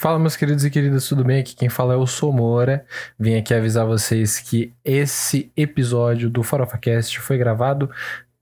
Fala, 0.00 0.16
meus 0.16 0.36
queridos 0.36 0.64
e 0.64 0.70
queridas, 0.70 1.08
tudo 1.08 1.24
bem? 1.24 1.40
Aqui 1.40 1.56
quem 1.56 1.68
fala 1.68 1.94
é 1.94 1.96
o 1.96 2.06
Somora. 2.06 2.86
Vim 3.18 3.34
aqui 3.34 3.52
avisar 3.52 3.84
vocês 3.84 4.38
que 4.38 4.72
esse 4.84 5.50
episódio 5.56 6.30
do 6.30 6.44
FarofaCast 6.44 7.18
foi 7.18 7.36
gravado 7.36 7.90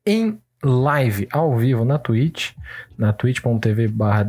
em 0.04 0.38
live, 0.62 1.26
ao 1.32 1.56
vivo, 1.56 1.82
na 1.82 1.98
Twitch, 1.98 2.50
na 2.98 3.10
twitch.tv 3.10 3.88
barra 3.88 4.28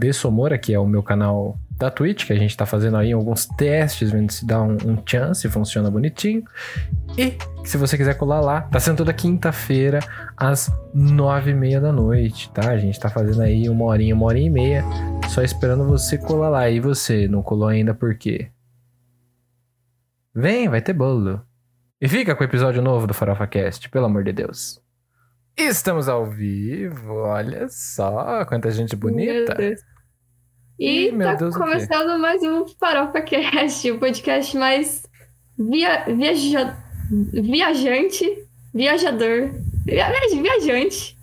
que 0.57 0.73
é 0.73 0.79
o 0.79 0.87
meu 0.87 1.03
canal 1.03 1.59
da 1.77 1.91
Twitch, 1.91 2.25
que 2.25 2.33
a 2.33 2.35
gente 2.35 2.57
tá 2.57 2.65
fazendo 2.65 2.97
aí 2.97 3.11
alguns 3.11 3.45
testes, 3.45 4.11
vendo 4.11 4.31
se 4.31 4.45
dá 4.45 4.61
um, 4.61 4.77
um 4.85 4.97
chance, 5.05 5.47
funciona 5.47 5.91
bonitinho. 5.91 6.43
E 7.17 7.37
se 7.63 7.77
você 7.77 7.95
quiser 7.95 8.15
colar 8.15 8.41
lá, 8.41 8.61
tá 8.61 8.79
sendo 8.79 8.97
toda 8.97 9.13
quinta-feira, 9.13 9.99
às 10.35 10.71
nove 10.93 11.51
e 11.51 11.53
meia 11.53 11.79
da 11.79 11.91
noite, 11.91 12.49
tá? 12.51 12.71
A 12.71 12.77
gente 12.77 12.99
tá 12.99 13.09
fazendo 13.09 13.41
aí 13.41 13.69
uma 13.69 13.85
horinha, 13.85 14.15
uma 14.15 14.25
hora 14.25 14.39
e 14.39 14.49
meia, 14.49 14.83
só 15.29 15.41
esperando 15.43 15.85
você 15.85 16.17
colar 16.17 16.49
lá. 16.49 16.69
E 16.69 16.79
você, 16.79 17.27
não 17.27 17.43
colou 17.43 17.67
ainda 17.67 17.93
por 17.93 18.15
quê? 18.15 18.49
Vem, 20.33 20.67
vai 20.69 20.81
ter 20.81 20.93
bolo. 20.93 21.41
E 22.01 22.07
fica 22.07 22.35
com 22.35 22.43
o 22.43 22.45
episódio 22.45 22.81
novo 22.81 23.07
do 23.07 23.13
Farofa 23.13 23.47
Cast, 23.47 23.89
pelo 23.89 24.05
amor 24.05 24.23
de 24.23 24.31
Deus. 24.31 24.81
Estamos 25.55 26.07
ao 26.07 26.29
vivo, 26.29 27.13
olha 27.15 27.67
só, 27.69 28.45
quanta 28.45 28.69
gente 28.69 28.95
bonita. 28.95 29.57
E 30.79 31.07
Ih, 31.07 31.11
meu 31.11 31.27
tá 31.27 31.33
Deus, 31.35 31.55
começando 31.55 32.19
mais 32.19 32.41
um 32.43 32.65
Farofa 32.79 33.21
Cast, 33.21 33.89
o 33.91 33.97
podcast 33.99 34.55
mais 34.55 35.03
via, 35.57 36.05
viaja, 36.05 36.77
viajante, 37.33 38.43
viajador, 38.73 39.49
via- 39.85 40.11
viajante 40.41 41.17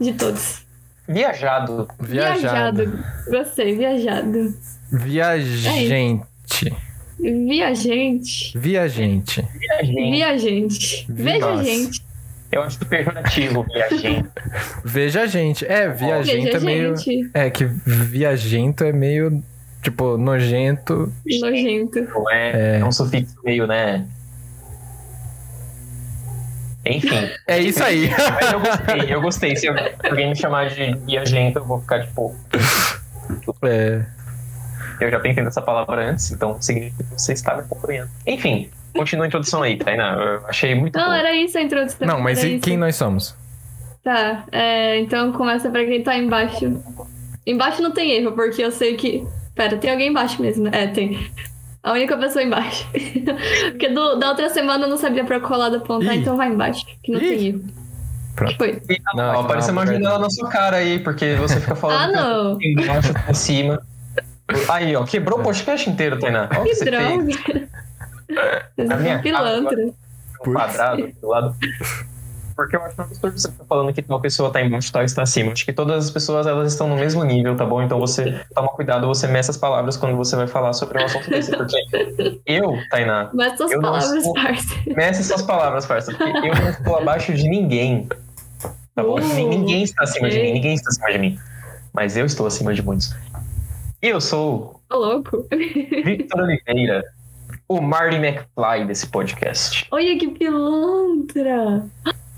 de 0.00 0.12
todos. 0.12 0.62
Viajado. 1.08 1.88
Viajado. 1.98 2.98
Gostei, 3.28 3.76
viajado. 3.76 4.54
Viajante. 4.92 6.72
Viajante. 7.18 8.52
Viajante. 8.54 8.58
Viajante. 8.58 9.48
Viajante. 9.92 11.06
Veja 11.08 11.62
gente. 11.64 12.09
Eu 12.50 12.62
acho 12.62 12.84
pejorativo 12.84 13.62
viajante. 13.62 14.30
Veja 14.84 15.26
gente. 15.26 15.64
É, 15.66 15.88
viajento 15.88 16.44
Veja 16.44 16.56
é 16.56 16.60
meio. 16.60 16.96
gente. 16.96 17.30
É 17.32 17.48
que 17.50 17.64
viajento 17.64 18.82
é 18.84 18.92
meio, 18.92 19.42
tipo, 19.82 20.16
nojento. 20.16 21.12
Nojento. 21.40 22.00
Não 22.02 22.30
é, 22.30 22.80
é 22.80 22.84
um 22.84 22.90
sufixo 22.90 23.36
meio, 23.44 23.66
né? 23.66 24.04
Enfim. 26.84 27.30
É 27.46 27.58
isso 27.58 27.82
aí. 27.84 28.10
Mas 28.34 28.52
eu 28.52 28.60
gostei, 28.60 29.14
eu 29.14 29.20
gostei. 29.20 29.56
Se 29.56 29.68
alguém 29.68 30.30
me 30.30 30.36
chamar 30.36 30.70
de 30.70 30.94
viajento, 31.06 31.58
eu 31.58 31.64
vou 31.64 31.80
ficar 31.80 32.04
tipo. 32.06 32.34
É. 33.62 34.04
Eu 35.00 35.10
já 35.10 35.20
pensei 35.20 35.42
nessa 35.42 35.62
palavra 35.62 36.10
antes, 36.10 36.30
então 36.30 36.60
significa 36.60 37.04
que 37.04 37.12
você 37.12 37.32
está 37.32 37.54
me 37.54 37.60
acompanhando. 37.60 38.10
Enfim, 38.26 38.70
continua 38.96 39.24
a 39.24 39.28
introdução 39.28 39.62
aí, 39.62 39.76
Tainá. 39.76 40.14
Eu 40.14 40.46
achei 40.46 40.74
muito 40.74 40.98
Não, 40.98 41.06
bom. 41.06 41.12
era 41.12 41.34
isso 41.34 41.56
a 41.58 41.62
introdução. 41.62 42.06
Não, 42.06 42.20
mas 42.20 42.42
e 42.42 42.54
isso. 42.56 42.62
quem 42.64 42.76
nós 42.76 42.96
somos? 42.96 43.34
Tá, 44.02 44.44
é, 44.52 44.98
então 45.00 45.30
começa 45.32 45.68
pra 45.70 45.84
quem 45.84 46.02
tá 46.02 46.16
embaixo. 46.16 46.82
Embaixo 47.46 47.82
não 47.82 47.90
tem 47.92 48.12
erro, 48.12 48.32
porque 48.32 48.62
eu 48.62 48.70
sei 48.70 48.96
que. 48.96 49.26
Pera, 49.54 49.76
tem 49.76 49.90
alguém 49.90 50.08
embaixo 50.08 50.40
mesmo, 50.40 50.64
né? 50.64 50.70
É, 50.72 50.86
tem. 50.86 51.30
A 51.82 51.92
única 51.92 52.16
pessoa 52.16 52.42
embaixo. 52.42 52.86
porque 53.70 53.88
do- 53.88 54.16
da 54.16 54.28
outra 54.30 54.48
semana 54.50 54.84
eu 54.84 54.90
não 54.90 54.96
sabia 54.98 55.24
pra 55.24 55.40
qual 55.40 55.58
lado 55.58 55.76
apontar, 55.76 56.14
Ih. 56.14 56.18
então 56.20 56.36
vai 56.36 56.48
embaixo, 56.48 56.84
que 57.02 57.12
não 57.12 57.20
Ih. 57.20 57.28
tem 57.28 57.46
erro. 57.46 57.60
Pronto. 58.36 58.52
que 58.52 58.56
foi? 58.58 58.82
Não, 59.14 59.24
Ó, 59.24 59.30
aqui 59.32 59.40
apareceu 59.40 59.74
não, 59.74 59.82
uma 59.82 59.86
janela 59.92 60.18
na 60.18 60.30
sua 60.30 60.48
cara 60.48 60.76
aí, 60.78 60.98
porque 61.00 61.34
você 61.34 61.60
fica 61.60 61.72
Ah, 61.72 61.76
falando 61.76 62.12
não! 62.14 62.58
que 62.58 62.68
embaixo 62.72 63.12
pra 63.12 63.34
cima. 63.34 63.82
Aí, 64.68 64.96
ó, 64.96 65.04
quebrou 65.04 65.40
o 65.40 65.42
podcast 65.42 65.88
inteiro, 65.90 66.18
Tainá. 66.18 66.44
O 66.44 66.48
que 66.48 66.70
Que 66.70 66.74
você 66.74 66.84
fez. 66.90 66.90
droga! 67.46 67.68
Vocês 68.76 68.88
são 68.88 69.22
pilantra. 69.22 69.76
um 70.46 70.52
quadrado 70.52 71.08
do 71.20 71.28
lado. 71.28 71.54
Porque 72.56 72.76
eu 72.76 72.82
acho 72.84 72.94
que 72.94 73.00
absurdo 73.00 73.38
você 73.38 73.48
tá 73.50 73.64
falando 73.66 73.90
que 73.94 74.02
tal 74.02 74.20
pessoa 74.20 74.50
tá 74.50 74.60
embaixo, 74.60 74.92
tal 74.92 75.02
está 75.02 75.22
acima. 75.22 75.52
Acho 75.52 75.64
que 75.64 75.72
todas 75.72 76.04
as 76.04 76.10
pessoas 76.10 76.46
elas 76.46 76.70
estão 76.72 76.86
no 76.88 76.96
mesmo 76.96 77.24
nível, 77.24 77.56
tá 77.56 77.64
bom? 77.64 77.80
Então 77.80 77.98
você 77.98 78.38
toma 78.54 78.68
cuidado, 78.68 79.06
você 79.06 79.26
meça 79.26 79.50
as 79.50 79.56
palavras 79.56 79.96
quando 79.96 80.14
você 80.16 80.36
vai 80.36 80.46
falar 80.46 80.74
sobre 80.74 81.00
um 81.00 81.04
assunto 81.06 81.30
desse. 81.30 81.56
Porque 81.56 81.78
eu, 82.44 82.76
Tainá, 82.90 83.30
Mas 83.32 83.56
suas 83.56 83.72
palavras, 83.80 84.22
sou- 84.22 84.34
parça. 84.34 84.74
meça 84.94 85.22
suas 85.22 85.40
palavras, 85.42 85.86
parça. 85.86 86.12
Porque 86.12 86.48
eu 86.48 86.54
não 86.54 86.68
estou 86.70 86.96
abaixo 86.98 87.32
de 87.32 87.48
ninguém. 87.48 88.06
Tá 88.94 89.02
bom? 89.04 89.14
Uh, 89.18 89.20
Nin- 89.34 89.48
ninguém 89.48 89.82
está 89.84 90.02
acima 90.02 90.28
de 90.28 90.36
ok. 90.36 90.46
mim, 90.48 90.52
ninguém 90.54 90.74
está 90.74 90.90
acima 90.90 91.10
de 91.12 91.18
mim. 91.18 91.38
Mas 91.94 92.16
eu 92.18 92.26
estou 92.26 92.46
acima 92.46 92.74
de 92.74 92.82
muitos. 92.82 93.14
E 94.02 94.08
eu 94.08 94.20
sou 94.20 94.80
Ô, 94.90 94.96
louco. 94.96 95.46
Victor 95.50 96.42
Oliveira, 96.42 97.02
o 97.70 97.80
Marty 97.80 98.16
McFly 98.16 98.84
desse 98.84 99.06
podcast. 99.06 99.86
Olha 99.92 100.18
que 100.18 100.26
pilantra! 100.28 101.84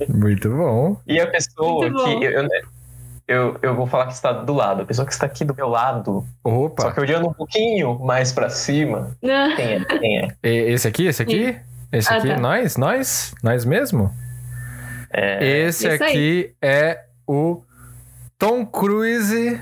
Muito 0.07 0.51
bom. 0.51 1.01
E 1.07 1.19
a 1.19 1.27
pessoa 1.27 1.89
que. 1.91 2.25
Eu, 2.25 2.49
eu, 3.27 3.57
eu 3.63 3.75
vou 3.75 3.87
falar 3.87 4.09
que 4.09 4.13
está 4.13 4.31
do 4.31 4.53
lado. 4.53 4.83
A 4.83 4.85
pessoa 4.85 5.07
que 5.07 5.13
está 5.15 5.25
aqui 5.25 5.43
do 5.43 5.55
meu 5.55 5.69
lado, 5.69 6.23
só 6.47 6.51
Opa. 6.67 6.93
que 6.93 7.01
olhando 7.01 7.29
um 7.29 7.33
pouquinho 7.33 7.99
mais 8.01 8.31
pra 8.31 8.51
cima. 8.51 9.17
Ah, 9.25 9.55
Quem 9.57 9.73
é? 9.75 9.85
Quem 9.87 10.19
é? 10.19 10.29
Esse 10.43 10.87
aqui, 10.87 11.07
esse 11.07 11.23
aqui? 11.23 11.57
Esse 11.91 12.13
Ah, 12.13 12.17
aqui? 12.19 12.29
tá. 12.29 12.37
Nós? 12.39 12.77
Nós? 12.77 13.35
Nós 13.43 13.65
mesmo? 13.65 14.13
É, 15.11 15.47
Esse 15.67 15.89
aqui 15.89 16.55
é 16.61 17.01
o 17.27 17.63
Tom 18.39 18.67
Cruise 18.67 19.59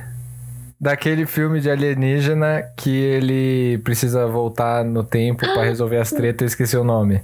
daquele 0.80 1.26
filme 1.26 1.60
de 1.60 1.70
alienígena 1.70 2.62
que 2.76 2.91
ele 2.96 3.78
precisa 3.84 4.26
voltar 4.26 4.84
no 4.84 5.04
tempo 5.04 5.41
pra 5.52 5.62
resolver 5.62 5.98
as 5.98 6.10
tretas, 6.10 6.41
eu 6.42 6.46
esqueci 6.46 6.76
o 6.76 6.84
nome. 6.84 7.20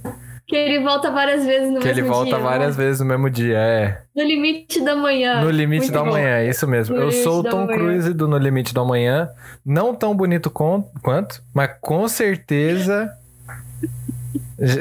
que 0.47 0.55
ele 0.55 0.79
volta 0.81 1.11
várias 1.11 1.45
vezes 1.45 1.69
no 1.73 1.79
Que 1.81 1.87
ele 1.89 2.01
mesmo 2.03 2.15
volta 2.15 2.29
dia, 2.35 2.39
várias 2.39 2.77
né? 2.77 2.83
vezes 2.85 2.99
no 3.01 3.05
mesmo 3.05 3.29
dia, 3.29 3.57
é. 3.57 4.01
No 4.15 4.23
limite 4.23 4.81
da 4.81 4.95
manhã. 4.95 5.41
No 5.41 5.49
limite 5.49 5.81
Muito 5.81 5.93
do 5.93 5.99
bom. 6.03 6.09
amanhã, 6.09 6.37
é 6.37 6.47
isso 6.49 6.65
mesmo. 6.67 6.95
No 6.95 7.01
Eu 7.03 7.11
sou 7.11 7.39
o 7.39 7.43
Tom. 7.43 7.67
Cruise 7.67 8.13
do 8.13 8.27
No 8.29 8.37
Limite 8.37 8.73
do 8.73 8.79
Amanhã. 8.79 9.27
Não 9.65 9.93
tão 9.93 10.15
bonito 10.15 10.49
com- 10.49 10.89
quanto, 11.03 11.41
mas 11.53 11.71
com 11.81 12.07
certeza. 12.07 13.11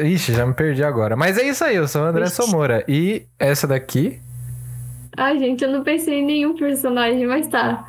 Ixi, 0.05 0.33
já 0.35 0.47
me 0.47 0.55
perdi 0.55 0.83
agora. 0.85 1.17
Mas 1.17 1.37
é 1.37 1.43
isso 1.49 1.65
aí, 1.65 1.77
eu 1.77 1.87
sou 1.89 2.03
o 2.03 2.05
André 2.05 2.25
Ixi. 2.27 2.35
Somora. 2.37 2.85
E 2.89 3.27
essa 3.39 3.67
daqui. 3.67 4.21
Ai, 5.17 5.39
gente, 5.39 5.65
eu 5.65 5.71
não 5.73 5.83
pensei 5.83 6.21
em 6.21 6.25
nenhum 6.27 6.57
personagem, 6.57 7.27
mas 7.27 7.47
tá. 7.49 7.87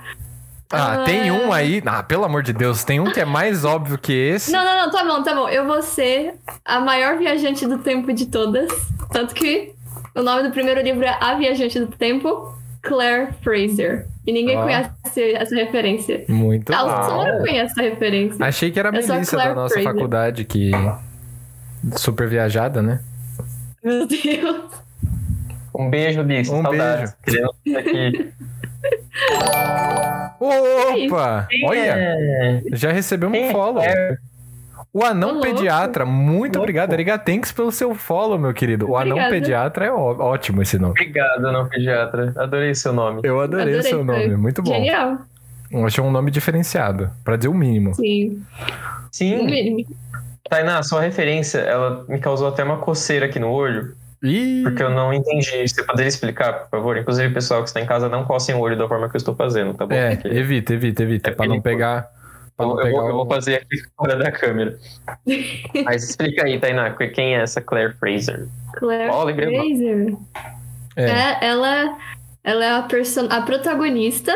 Ah, 0.72 1.01
Ah. 1.01 1.05
tem 1.05 1.31
um 1.31 1.51
aí. 1.53 1.81
Ah, 1.85 2.03
pelo 2.03 2.25
amor 2.25 2.44
de 2.44 2.51
Deus, 2.53 2.83
tem 2.83 3.00
um 3.00 3.05
que 3.11 3.19
é 3.22 3.25
mais 3.25 3.63
óbvio 3.63 3.97
que 3.97 4.11
esse. 4.13 4.51
Não, 4.51 4.63
não, 4.66 4.85
não, 4.85 4.91
tá 4.91 5.03
bom, 5.05 5.23
tá 5.23 5.33
bom. 5.33 5.47
Eu 5.47 5.66
vou 5.66 5.81
ser 5.81 6.33
a 6.66 6.79
maior 6.79 7.17
viajante 7.17 7.66
do 7.66 7.78
tempo 7.78 8.11
de 8.13 8.25
todas. 8.25 8.69
Tanto 9.11 9.33
que 9.33 9.73
o 10.13 10.22
nome 10.22 10.44
do 10.44 10.51
primeiro 10.51 10.81
livro 10.81 11.03
é 11.05 11.17
A 11.22 11.35
Viajante 11.35 11.79
do 11.79 11.88
Tempo, 11.88 12.53
Claire 12.81 13.29
Fraser. 13.41 14.07
E 14.25 14.31
ninguém 14.33 14.57
Ó. 14.57 14.63
conhece 14.63 14.91
essa 15.35 15.55
referência. 15.55 16.25
Muito 16.28 16.73
Ah, 16.73 16.84
bom. 16.84 17.03
Samara 17.03 17.38
conhece 17.39 17.72
essa 17.72 17.81
referência. 17.81 18.45
Achei 18.45 18.69
que 18.69 18.78
era 18.79 18.89
a 18.89 18.91
a 18.91 18.94
Melissa 18.94 19.38
da 19.38 19.55
nossa 19.55 19.73
Fraser. 19.75 19.94
faculdade, 19.94 20.44
que. 20.44 20.72
Super 21.95 22.28
viajada, 22.28 22.81
né? 22.81 22.99
Meu 23.81 24.05
Deus. 24.05 24.66
um 25.73 25.89
beijo, 25.89 26.22
Liz. 26.23 26.49
Um 26.49 26.61
Saudades. 26.61 27.16
Querendo 27.23 27.51
estar 27.66 27.79
aqui. 27.79 28.34
Opa! 30.39 31.47
Olha, 31.65 31.79
É, 31.79 32.61
já 32.73 32.91
recebemos 32.91 33.38
um 33.38 33.41
é 33.43 33.51
follow. 33.51 33.81
Claire? 33.83 34.17
O 34.93 35.03
Anão. 35.03 35.41
Pediatra, 35.41 36.05
muito 36.05 36.53
Louco. 36.53 36.59
obrigado. 36.63 36.93
Arigatanks 36.93 37.51
pelo 37.51 37.71
seu 37.71 37.93
follow, 37.93 38.39
meu 38.39 38.53
querido. 38.53 38.89
O 38.89 38.95
Anão 38.97 39.11
Obrigada. 39.17 39.29
Pediatra 39.33 39.85
é 39.85 39.91
ó- 39.91 40.16
ótimo 40.19 40.61
esse 40.61 40.77
nome. 40.79 40.91
Obrigado, 40.91 41.41
não 41.51 41.67
pediatra. 41.67 42.33
Adorei 42.37 42.73
seu 42.73 42.93
nome. 42.93 43.21
Eu 43.23 43.39
adorei, 43.39 43.66
o 43.66 43.69
Adorei, 43.79 43.89
seu 43.89 44.03
nome, 44.03 44.35
muito 44.37 44.61
bom. 44.63 44.71
Genial. 44.73 45.17
Achei 45.85 46.03
um 46.03 46.09
nome 46.11 46.31
diferenciado, 46.31 47.11
pra 47.23 47.35
dizer 47.35 47.49
o 47.49 47.53
mínimo. 47.53 47.93
Sim. 47.96 48.41
Sim, 49.11 49.46
mínimo. 49.46 49.85
Tainá, 50.49 50.81
sua 50.81 51.02
referência, 51.02 51.59
ela 51.59 52.05
me 52.07 52.19
causou 52.19 52.47
até 52.47 52.63
uma 52.63 52.78
coceira 52.78 53.25
aqui 53.25 53.37
no 53.37 53.49
olho, 53.52 53.93
Ih, 54.23 54.64
porque 54.64 54.81
eu 54.81 54.90
não 54.90 55.14
entendi. 55.14 55.67
Você 55.67 55.84
poderia 55.84 56.09
explicar, 56.09 56.53
por 56.53 56.69
favor? 56.69 56.97
Inclusive, 56.97 57.34
pessoal 57.34 57.61
que 57.61 57.69
está 57.69 57.79
em 57.79 57.85
casa, 57.85 58.09
não 58.09 58.25
cocem 58.25 58.55
o 58.55 58.59
olho 58.59 58.78
da 58.78 58.87
forma 58.87 59.08
que 59.09 59.16
eu 59.16 59.19
estou 59.19 59.35
fazendo, 59.35 59.73
tá 59.73 59.85
bom? 59.85 59.93
é, 59.93 60.16
Porque 60.16 60.28
evita, 60.29 60.73
evita, 60.73 61.03
evita, 61.03 61.29
É 61.29 61.34
pra 61.34 61.46
não 61.46 61.61
pegar. 61.61 62.09
Pra 62.55 62.66
eu, 62.66 62.69
não 62.69 62.79
eu 62.79 62.85
pegar 62.85 62.99
vou, 62.99 63.09
eu 63.09 63.16
vou 63.16 63.28
fazer 63.28 63.55
aqui 63.55 63.78
fora 63.96 64.16
da 64.16 64.31
câmera. 64.31 64.78
Mas 65.85 66.03
explica 66.03 66.46
aí, 66.46 66.59
Tainá, 66.59 66.90
quem 66.91 67.35
é 67.35 67.41
essa 67.41 67.61
Claire 67.61 67.93
Fraser? 67.93 68.47
Claire 68.73 69.11
Ó, 69.11 69.23
lembrei 69.23 69.47
o 69.47 69.61
Fraser. 69.61 70.17
É, 70.96 71.09
É, 71.09 71.37
ela, 71.46 71.97
ela 72.43 72.66
é 72.66 72.72
a, 72.72 72.81
person... 72.81 73.28
a 73.29 73.41
protagonista 73.41 74.34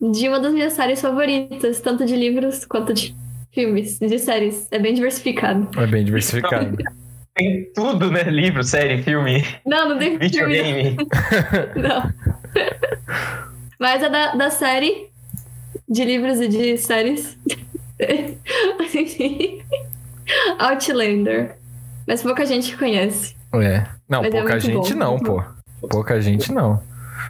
de 0.00 0.28
uma 0.28 0.40
das 0.40 0.52
minhas 0.52 0.72
séries 0.72 1.00
favoritas, 1.00 1.80
tanto 1.80 2.06
de 2.06 2.16
livros 2.16 2.64
quanto 2.64 2.94
de 2.94 3.14
filmes, 3.52 3.98
de 3.98 4.18
séries. 4.18 4.66
É 4.70 4.78
bem 4.78 4.94
diversificado. 4.94 5.68
é 5.78 5.86
bem 5.86 6.04
diversificado. 6.04 6.74
Tem 7.34 7.64
tudo, 7.74 8.10
né? 8.10 8.24
Livro, 8.24 8.62
série, 8.62 9.02
filme, 9.02 9.42
Não, 9.64 9.88
não 9.90 9.98
tem 9.98 10.18
filme. 10.18 10.28
videogame. 10.28 10.96
Não. 11.76 12.12
Mas 13.78 14.02
é 14.02 14.10
da, 14.10 14.34
da 14.34 14.50
série 14.50 15.08
de 15.88 16.04
livros 16.04 16.40
e 16.40 16.48
de 16.48 16.76
séries. 16.76 17.38
Outlander. 20.58 21.56
Mas 22.06 22.22
pouca 22.22 22.44
gente 22.44 22.76
conhece. 22.76 23.34
É. 23.54 23.86
Não, 24.08 24.22
Mas 24.22 24.34
é 24.34 24.38
pouca 24.38 24.52
muito 24.52 24.66
gente 24.66 24.92
bom, 24.94 24.98
não, 24.98 25.18
pô. 25.18 25.42
Pouca 25.88 26.20
gente 26.20 26.52
não. 26.52 26.82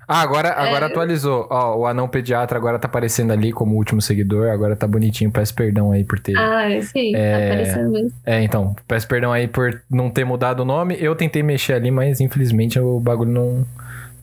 Ah, 0.06 0.20
agora, 0.20 0.50
agora 0.52 0.86
É. 0.86 0.88
atualizou. 0.88 1.46
Ó, 1.50 1.76
o 1.78 1.86
anão 1.86 2.08
pediatra 2.08 2.58
agora 2.58 2.78
tá 2.78 2.86
aparecendo 2.86 3.32
ali 3.32 3.52
como 3.52 3.76
último 3.76 4.02
seguidor. 4.02 4.50
Agora 4.50 4.74
tá 4.76 4.86
bonitinho. 4.86 5.30
Peço 5.30 5.54
perdão 5.54 5.92
aí 5.92 6.04
por 6.04 6.18
ter. 6.18 6.36
Ah, 6.36 6.68
sim, 6.82 7.14
É. 7.14 7.30
tá 7.38 7.44
aparecendo 7.46 7.90
mesmo. 7.90 8.12
É, 8.26 8.42
então, 8.42 8.74
peço 8.86 9.06
perdão 9.08 9.32
aí 9.32 9.46
por 9.48 9.80
não 9.90 10.10
ter 10.10 10.24
mudado 10.24 10.60
o 10.60 10.64
nome. 10.64 10.96
Eu 11.00 11.14
tentei 11.14 11.42
mexer 11.42 11.74
ali, 11.74 11.90
mas 11.90 12.20
infelizmente 12.20 12.78
o 12.78 12.98
bagulho 13.00 13.30
não, 13.30 13.66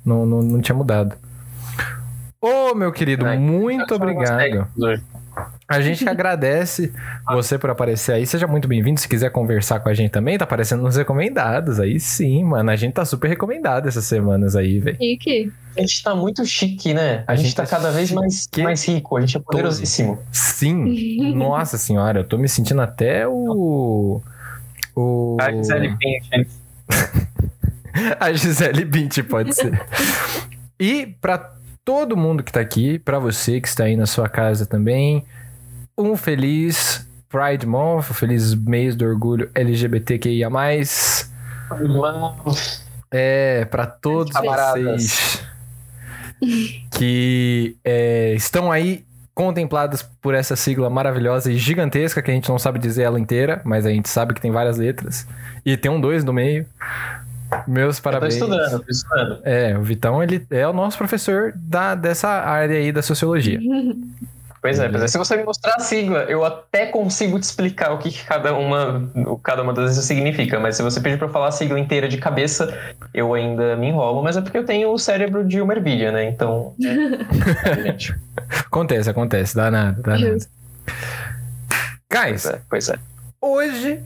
não, 0.06 0.26
não, 0.26 0.42
não 0.44 0.62
tinha 0.62 0.76
mudado. 0.76 1.16
Ô, 2.42 2.74
meu 2.76 2.92
querido, 2.92 3.26
muito 3.26 3.96
obrigado. 3.96 4.68
A 5.70 5.82
gente 5.82 6.04
que 6.04 6.10
agradece 6.10 6.92
você 7.32 7.60
por 7.60 7.70
aparecer 7.70 8.14
aí. 8.14 8.26
Seja 8.26 8.48
muito 8.48 8.68
bem-vindo. 8.68 9.00
Se 9.00 9.08
quiser 9.08 9.30
conversar 9.30 9.80
com 9.82 9.90
a 9.90 9.94
gente 9.94 10.10
também, 10.10 10.36
tá 10.36 10.44
aparecendo 10.44 10.82
nos 10.82 10.96
recomendados. 10.96 11.80
Aí 11.80 12.00
sim, 12.00 12.44
mano. 12.44 12.72
A 12.72 12.76
gente 12.76 12.94
tá 12.94 13.06
super 13.06 13.28
recomendado 13.28 13.88
essas 13.88 14.04
semanas 14.06 14.56
aí, 14.56 14.80
velho. 14.80 14.98
Chique. 14.98 15.54
A 15.78 15.82
gente 15.82 16.02
tá 16.04 16.16
muito 16.16 16.44
chique, 16.44 16.92
né? 16.94 17.24
A, 17.28 17.34
A 17.34 17.36
gente, 17.36 17.46
gente 17.46 17.56
tá 17.56 17.64
tá 17.64 17.70
cada 17.78 17.92
vez 17.92 18.12
mais, 18.12 18.50
mais 18.58 18.84
rico. 18.84 19.16
A 19.16 19.22
gente 19.22 19.38
é 19.38 19.40
poderosíssimo. 19.40 20.18
Sim. 20.32 21.34
Nossa 21.38 21.78
senhora, 21.78 22.22
eu 22.22 22.24
tô 22.24 22.38
me 22.40 22.50
sentindo 22.50 22.82
até 22.82 23.28
o. 23.28 24.22
O. 24.96 25.38
A 25.40 25.52
Gisele 25.52 25.90
Bündchen. 25.90 26.48
A 28.20 28.34
Gisele 28.34 28.86
Bündchen, 28.86 29.24
pode 29.24 29.54
ser. 29.54 29.80
e 30.80 31.16
pra 31.22 31.54
todo 31.86 32.18
mundo 32.18 32.44
que 32.44 32.52
tá 32.52 32.60
aqui, 32.60 32.98
pra 33.00 33.20
você 33.20 33.62
que 33.62 33.68
está 33.68 33.84
aí 33.86 33.96
na 33.96 34.06
sua 34.06 34.28
casa 34.30 34.66
também, 34.66 35.26
um 36.00 36.16
feliz 36.16 37.06
Pride 37.28 37.68
Month, 37.68 38.10
um 38.10 38.14
feliz 38.14 38.56
mês 38.56 38.96
do 38.96 39.06
orgulho 39.06 39.52
LGBTQIA+. 39.54 40.50
É, 43.12 43.66
pra 43.66 43.86
todos 43.86 44.34
vocês 44.34 45.44
que 46.92 47.76
é, 47.84 48.34
estão 48.34 48.72
aí 48.72 49.06
contemplados 49.36 50.02
por 50.02 50.34
essa 50.34 50.56
sigla 50.56 50.90
maravilhosa 50.90 51.52
e 51.52 51.58
gigantesca 51.58 52.22
que 52.22 52.32
a 52.32 52.34
gente 52.34 52.50
não 52.50 52.60
sabe 52.60 52.80
dizer 52.80 53.04
ela 53.04 53.20
inteira, 53.20 53.62
mas 53.64 53.86
a 53.86 53.90
gente 53.90 54.10
sabe 54.10 54.34
que 54.34 54.42
tem 54.42 54.52
várias 54.52 54.78
letras. 54.78 55.28
E 55.66 55.78
tem 55.78 55.92
um 55.92 56.00
dois 56.00 56.24
no 56.24 56.34
meio. 56.34 56.66
Meus 57.68 57.98
Eu 57.98 58.04
tô 58.04 58.10
parabéns. 58.10 58.34
estudando, 58.36 58.80
tô 58.84 58.92
estudando. 58.92 59.40
É, 59.44 59.78
o 59.78 59.82
Vitão, 59.82 60.22
ele 60.22 60.46
é 60.50 60.68
o 60.68 60.74
nosso 60.74 60.98
professor 60.98 61.54
da, 61.56 61.96
dessa 61.96 62.30
área 62.30 62.78
aí 62.78 62.92
da 62.92 63.02
sociologia. 63.02 63.60
Pois 64.62 64.78
é, 64.80 64.90
pois 64.90 65.04
é. 65.04 65.08
Se 65.08 65.18
você 65.18 65.38
me 65.38 65.44
mostrar 65.44 65.76
a 65.76 65.80
sigla, 65.80 66.24
eu 66.24 66.44
até 66.44 66.88
consigo 66.88 67.40
te 67.40 67.44
explicar 67.44 67.94
o 67.94 67.98
que, 67.98 68.12
que 68.12 68.24
cada, 68.26 68.54
uma, 68.54 69.10
o 69.16 69.38
cada 69.38 69.62
uma 69.62 69.74
das 69.74 69.86
vezes 69.86 70.06
significa. 70.06 70.60
Mas 70.60 70.76
se 70.76 70.84
você 70.84 71.00
pedir 71.00 71.18
pra 71.18 71.28
eu 71.28 71.32
falar 71.32 71.48
a 71.48 71.52
sigla 71.52 71.80
inteira 71.80 72.10
de 72.10 72.18
cabeça, 72.18 72.78
eu 73.14 73.34
ainda 73.34 73.76
me 73.76 73.88
enrolo. 73.88 74.22
Mas 74.22 74.36
é 74.36 74.42
porque 74.42 74.58
eu 74.58 74.66
tenho 74.66 74.92
o 74.92 74.98
cérebro 74.98 75.46
de 75.46 75.62
uma 75.62 75.74
ervilha, 75.74 76.12
né? 76.12 76.26
Então. 76.26 76.74
É. 76.84 77.96
Acontece, 78.66 79.10
acontece, 79.10 79.56
dá 79.56 79.70
nada, 79.70 80.02
dá 80.02 80.18
nada. 80.18 80.38
Guys, 82.12 82.44
Pois 82.44 82.46
é, 82.46 82.62
pois 82.70 82.90
é. 82.90 83.00
Hoje 83.42 84.02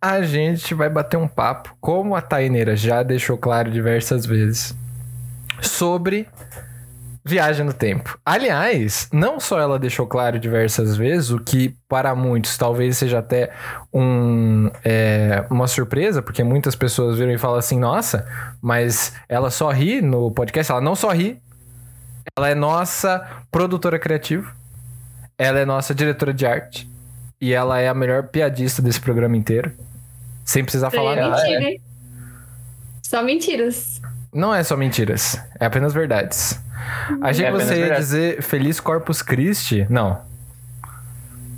a 0.00 0.22
gente 0.22 0.74
vai 0.74 0.88
bater 0.88 1.16
um 1.16 1.26
papo, 1.26 1.76
como 1.80 2.14
a 2.14 2.22
Taineira 2.22 2.76
já 2.76 3.02
deixou 3.02 3.36
claro 3.36 3.70
diversas 3.70 4.24
vezes, 4.24 4.74
sobre 5.60 6.28
viagem 7.28 7.64
no 7.64 7.72
tempo. 7.72 8.18
Aliás, 8.24 9.08
não 9.12 9.38
só 9.38 9.60
ela 9.60 9.78
deixou 9.78 10.06
claro 10.06 10.38
diversas 10.38 10.96
vezes, 10.96 11.30
o 11.30 11.38
que 11.38 11.76
para 11.88 12.14
muitos 12.14 12.56
talvez 12.56 12.96
seja 12.96 13.18
até 13.18 13.52
um, 13.92 14.70
é, 14.84 15.44
uma 15.50 15.68
surpresa, 15.68 16.22
porque 16.22 16.42
muitas 16.42 16.74
pessoas 16.74 17.18
viram 17.18 17.32
e 17.32 17.38
falam 17.38 17.58
assim: 17.58 17.78
nossa, 17.78 18.26
mas 18.60 19.12
ela 19.28 19.50
só 19.50 19.70
ri 19.70 20.00
no 20.00 20.30
podcast. 20.30 20.72
Ela 20.72 20.80
não 20.80 20.96
só 20.96 21.10
ri, 21.10 21.38
ela 22.36 22.48
é 22.48 22.54
nossa 22.54 23.24
produtora 23.50 23.98
criativa, 23.98 24.50
ela 25.36 25.58
é 25.58 25.66
nossa 25.66 25.94
diretora 25.94 26.32
de 26.32 26.46
arte. 26.46 26.88
E 27.40 27.52
ela 27.52 27.78
é 27.78 27.88
a 27.88 27.94
melhor 27.94 28.24
piadista 28.24 28.82
desse 28.82 29.00
programa 29.00 29.36
inteiro. 29.36 29.72
Sem 30.44 30.64
precisar 30.64 30.90
falar 30.90 31.16
é 31.16 31.20
nada. 31.20 31.36
mentira, 31.36 31.70
hein? 31.70 31.80
Só 33.02 33.22
mentiras. 33.22 34.00
Não 34.32 34.54
é 34.54 34.62
só 34.62 34.76
mentiras, 34.76 35.40
é 35.58 35.66
apenas 35.66 35.92
verdades. 35.94 36.60
Achei 37.22 37.46
É 37.46 37.50
que 37.50 37.56
você 37.56 37.74
ia 37.74 37.80
verdade. 37.80 38.00
dizer 38.00 38.42
Feliz 38.42 38.78
Corpus 38.80 39.22
Christi. 39.22 39.86
Não. 39.90 40.20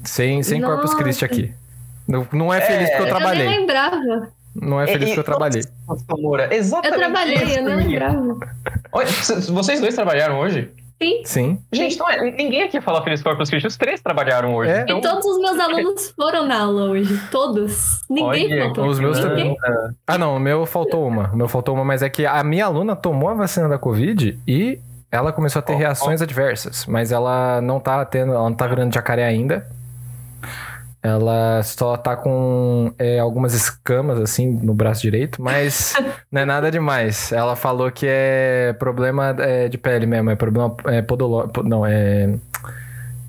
Sem, 0.05 0.43
sem 0.43 0.61
Corpus. 0.63 0.95
Christi 0.95 1.25
aqui. 1.25 1.55
Não, 2.09 2.27
não 2.33 2.53
é 2.53 2.61
feliz 2.61 2.89
porque 2.91 3.03
eu 3.03 3.07
Eu 3.07 3.13
nem 3.13 3.15
trabalhei. 3.21 3.49
lembrava. 3.49 4.33
Não 4.55 4.81
é 4.81 4.87
feliz 4.87 5.03
E- 5.03 5.07
porque 5.09 5.21
eu 5.21 5.25
trabalhei. 5.25 5.63
Nossa, 5.87 6.05
Moura, 6.19 6.55
exatamente. 6.55 6.93
Eu 6.95 6.99
trabalhei, 6.99 7.37
eu 7.59 7.63
nem 7.65 7.77
menina. 7.77 8.09
lembrava. 8.09 8.39
Olha, 8.93 9.07
c- 9.07 9.53
vocês 9.53 9.81
dois 9.81 9.95
trabalharam 9.95 10.39
hoje? 10.41 10.73
Sim. 11.03 11.23
Sim. 11.25 11.59
Gente, 11.73 11.99
não 11.99 12.11
é, 12.11 12.31
ninguém 12.31 12.63
aqui 12.63 12.79
fala 12.81 13.03
Feliz 13.03 13.23
Corpus 13.23 13.49
Christi. 13.49 13.67
Os 13.67 13.77
três 13.77 14.03
trabalharam 14.03 14.55
hoje. 14.55 14.71
É. 14.71 14.83
Então, 14.83 14.99
E 14.99 15.01
todos 15.01 15.25
os 15.25 15.39
meus 15.41 15.59
alunos 15.59 16.11
foram 16.11 16.47
na 16.47 16.61
aula 16.61 16.91
hoje. 16.91 17.19
Todos. 17.31 18.03
Ninguém 18.09 18.53
Olha, 18.53 18.65
faltou. 18.65 18.87
Os 18.87 19.01
meus 19.01 19.19
também. 19.19 19.57
Ah, 20.07 20.19
não, 20.19 20.37
o 20.37 20.41
meu 20.41 20.67
faltou 20.67 21.07
uma. 21.09 21.31
O 21.33 21.37
meu 21.37 21.49
faltou 21.49 21.75
uma, 21.75 21.85
mas 21.85 22.03
é 22.03 22.11
que 22.11 22.27
a 22.27 22.45
minha 22.45 22.67
aluna 22.67 22.95
tomou 22.95 23.31
a 23.31 23.35
vacina 23.35 23.67
da 23.67 23.79
Covid 23.79 24.39
e 24.47 24.79
ela 25.11 25.33
começou 25.33 25.61
a 25.61 25.63
ter 25.63 25.73
ó. 25.73 25.77
reações 25.77 26.21
adversas. 26.21 26.85
Mas 26.87 27.13
ela 27.13 27.63
não 27.63 27.81
tá 27.81 28.05
tendo, 28.05 28.33
ela 28.33 28.49
não 28.49 28.55
tá 28.55 28.67
virando 28.67 28.93
jacaré 28.93 29.25
ainda. 29.25 29.67
Ela 31.03 31.63
só 31.63 31.97
tá 31.97 32.15
com 32.15 32.93
é, 32.99 33.19
algumas 33.19 33.55
escamas, 33.55 34.21
assim, 34.21 34.51
no 34.51 34.75
braço 34.75 35.01
direito, 35.01 35.41
mas 35.43 35.95
não 36.31 36.43
é 36.43 36.45
nada 36.45 36.71
demais. 36.71 37.33
Ela 37.33 37.57
falou 37.57 37.91
que 37.91 38.07
é 38.09 38.75
problema 38.79 39.35
é, 39.39 39.69
de 39.69 39.79
pele 39.79 40.05
mesmo, 40.05 40.29
é 40.29 40.37
problema 40.37 40.77
é, 40.87 41.01
podológico. 41.01 41.63
Não, 41.63 41.87
é. 41.87 42.35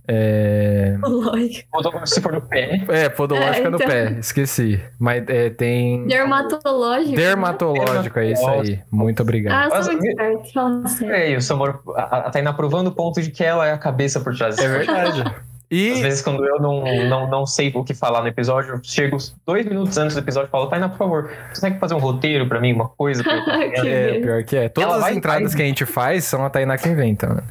É. 0.05 0.97
Lógico. 1.01 1.69
se 2.05 2.19
for 2.19 2.33
no 2.33 2.41
pé. 2.41 2.83
É, 2.89 3.07
podológica 3.07 3.67
É, 3.67 3.69
no 3.69 3.77
então. 3.77 3.87
pé, 3.87 4.17
esqueci. 4.19 4.81
Mas 4.99 5.23
é, 5.29 5.49
tem. 5.49 6.05
Dermatológico. 6.07 7.15
Dermatológico, 7.15 8.19
é 8.19 8.31
isso 8.31 8.47
aí. 8.47 8.79
Muito 8.91 9.21
obrigado. 9.23 9.71
Ah, 9.71 9.81
sou 9.81 9.93
muito 9.93 10.07
esperto. 10.07 10.53
Fala 10.53 10.87
sério. 10.89 11.15
É 11.15 11.31
isso, 11.35 11.53
amor. 11.53 11.81
A, 11.95 12.17
a 12.17 12.29
Tainá 12.29 12.51
provando 12.51 12.87
o 12.87 12.91
ponto 12.91 13.21
de 13.21 13.31
que 13.31 13.43
ela 13.43 13.65
é 13.65 13.71
a 13.71 13.77
cabeça 13.77 14.19
por 14.19 14.35
trás. 14.35 14.57
É 14.57 14.67
verdade. 14.67 15.23
Às 15.71 15.77
E 15.77 16.01
vezes, 16.01 16.21
quando 16.21 16.45
eu 16.45 16.59
não, 16.59 16.83
não, 17.07 17.29
não 17.29 17.45
sei 17.45 17.71
o 17.73 17.81
que 17.83 17.93
falar 17.93 18.21
no 18.21 18.27
episódio, 18.27 18.75
eu 18.75 18.79
chego 18.83 19.17
dois 19.47 19.65
minutos 19.65 19.97
antes 19.97 20.13
do 20.15 20.19
episódio 20.19 20.47
e 20.49 20.51
falo, 20.51 20.67
Tainá, 20.67 20.89
por 20.89 20.97
favor, 20.97 21.23
você 21.29 21.47
consegue 21.61 21.79
fazer 21.79 21.93
um 21.93 21.99
roteiro 21.99 22.45
pra 22.47 22.59
mim, 22.59 22.73
uma 22.73 22.89
coisa? 22.89 23.23
Pra 23.23 23.33
é, 23.87 24.19
pior 24.19 24.43
que 24.43 24.57
é. 24.57 24.67
Todas 24.69 24.89
Ela 24.93 25.07
as 25.09 25.15
entradas 25.15 25.51
vai- 25.51 25.55
que 25.57 25.61
a 25.63 25.65
gente 25.65 25.85
faz 25.85 26.25
são 26.25 26.43
a 26.45 26.49
Tainá 26.49 26.77
que 26.77 26.89
inventa, 26.89 27.27
mano. 27.27 27.43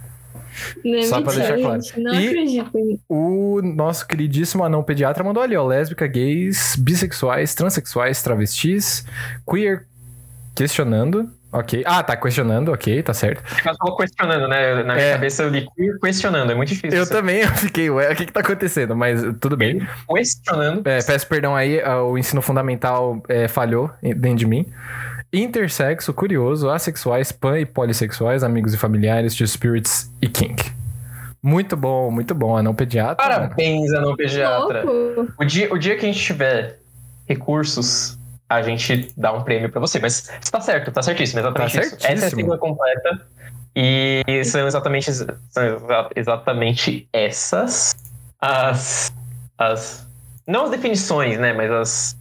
Não 0.84 0.98
é 0.98 1.02
Só 1.04 1.22
pra 1.22 1.32
deixar 1.32 1.58
claro. 1.58 1.80
Não 1.96 2.14
E- 2.14 2.28
acredito. 2.28 3.00
O 3.08 3.62
nosso 3.62 4.06
queridíssimo 4.06 4.64
anão 4.64 4.82
pediatra 4.82 5.24
mandou 5.24 5.42
ali, 5.42 5.56
ó. 5.56 5.64
Lésbica, 5.66 6.06
gays, 6.06 6.76
bissexuais, 6.76 7.54
transexuais, 7.54 8.22
travestis, 8.22 9.06
queer, 9.48 9.86
questionando. 10.54 11.30
Ok. 11.52 11.82
Ah, 11.84 12.00
tá 12.02 12.16
questionando, 12.16 12.70
ok, 12.72 13.02
tá 13.02 13.12
certo. 13.12 13.42
Eu 13.66 13.76
tava 13.76 13.96
questionando, 13.96 14.46
né? 14.46 14.84
Na 14.84 14.94
minha 14.94 15.06
É. 15.06 15.12
cabeça 15.14 15.42
eu 15.42 15.48
li 15.48 15.66
questionando, 16.00 16.52
é 16.52 16.54
muito 16.54 16.68
difícil. 16.68 16.96
Eu 16.98 17.08
também 17.08 17.40
eu 17.40 17.48
fiquei, 17.48 17.90
ué, 17.90 18.12
o 18.12 18.14
que 18.16 18.26
que 18.26 18.32
tá 18.32 18.38
acontecendo? 18.40 18.94
Mas 18.94 19.20
tudo 19.40 19.56
bem. 19.56 19.84
Questionando. 20.08 20.86
É, 20.86 21.02
peço 21.02 21.26
perdão 21.26 21.56
aí, 21.56 21.80
ah, 21.80 22.02
o 22.02 22.16
ensino 22.16 22.40
fundamental 22.40 23.20
é, 23.28 23.48
falhou 23.48 23.90
dentro 24.00 24.36
de 24.38 24.46
mim. 24.46 24.64
Intersexo, 25.32 26.12
curioso, 26.12 26.68
assexuais, 26.70 27.32
pan 27.32 27.58
e 27.58 27.66
polissexuais, 27.66 28.42
amigos 28.44 28.74
e 28.74 28.76
familiares, 28.76 29.34
de 29.34 29.46
spirits 29.46 30.10
e 30.20 30.28
kink. 30.28 30.70
Muito 31.42 31.76
bom, 31.76 32.10
muito 32.10 32.34
bom, 32.34 32.56
anão 32.56 32.74
pediatra. 32.74 33.16
Parabéns, 33.16 33.92
anão 33.92 34.14
pediatra. 34.14 34.84
O 35.38 35.44
dia, 35.44 35.72
o 35.72 35.78
dia 35.78 35.96
que 35.96 36.04
a 36.04 36.12
gente 36.12 36.20
tiver 36.22 36.78
recursos, 37.28 38.18
a 38.50 38.62
gente 38.62 39.12
dá 39.16 39.32
um 39.32 39.44
prêmio 39.44 39.70
pra 39.70 39.80
você. 39.80 40.00
Mas 40.00 40.28
tá 40.50 40.60
certo, 40.60 40.90
tá 40.90 41.00
certíssimo, 41.02 41.38
exatamente 41.38 41.72
Tá 41.76 41.82
isso. 41.82 41.94
Essa 41.94 42.06
é 42.08 42.12
a 42.12 42.16
certíssimo. 42.16 42.40
sigla 42.40 42.58
completa. 42.58 43.20
E 43.76 44.24
são 44.44 44.66
exatamente, 44.66 45.12
são 45.12 45.64
exa- 45.64 46.10
exatamente 46.16 47.08
essas 47.12 47.94
as, 48.40 49.12
as. 49.56 50.04
Não 50.44 50.64
as 50.64 50.70
definições, 50.70 51.38
né? 51.38 51.52
Mas 51.52 51.70
as, 51.70 52.16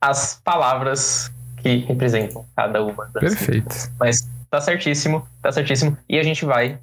as 0.00 0.40
palavras 0.42 1.30
que 1.58 1.76
representam 1.86 2.46
cada 2.56 2.82
uma 2.82 3.04
das 3.12 3.34
Perfeito. 3.34 3.74
Mas 4.00 4.26
tá 4.50 4.62
certíssimo, 4.62 5.28
tá 5.42 5.52
certíssimo. 5.52 5.98
E 6.08 6.18
a 6.18 6.22
gente 6.22 6.46
vai, 6.46 6.78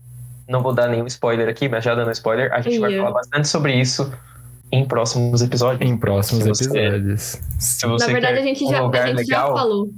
não 0.47 0.61
vou 0.61 0.71
dar 0.73 0.87
nenhum 0.87 1.07
spoiler 1.07 1.49
aqui, 1.49 1.67
mas 1.67 1.83
já 1.83 1.95
dando 1.95 2.11
spoiler, 2.11 2.53
a 2.53 2.61
gente 2.61 2.77
vai 2.77 2.95
falar 2.95 3.11
bastante 3.11 3.47
sobre 3.47 3.73
isso 3.73 4.13
em 4.71 4.85
próximos 4.85 5.41
episódios. 5.41 5.89
Em 5.89 5.97
próximos 5.97 6.43
Se 6.43 6.49
você- 6.49 6.79
episódios. 6.79 7.39
Se 7.59 7.85
Na 7.85 7.93
você 7.93 8.11
verdade, 8.11 8.35
quer 8.35 8.41
a 8.41 8.45
gente, 8.45 8.63
um 8.65 8.69
já, 8.69 8.81
lugar 8.81 9.03
a 9.03 9.07
gente 9.07 9.25
já 9.27 9.37
legal, 9.43 9.57
falou. 9.57 9.89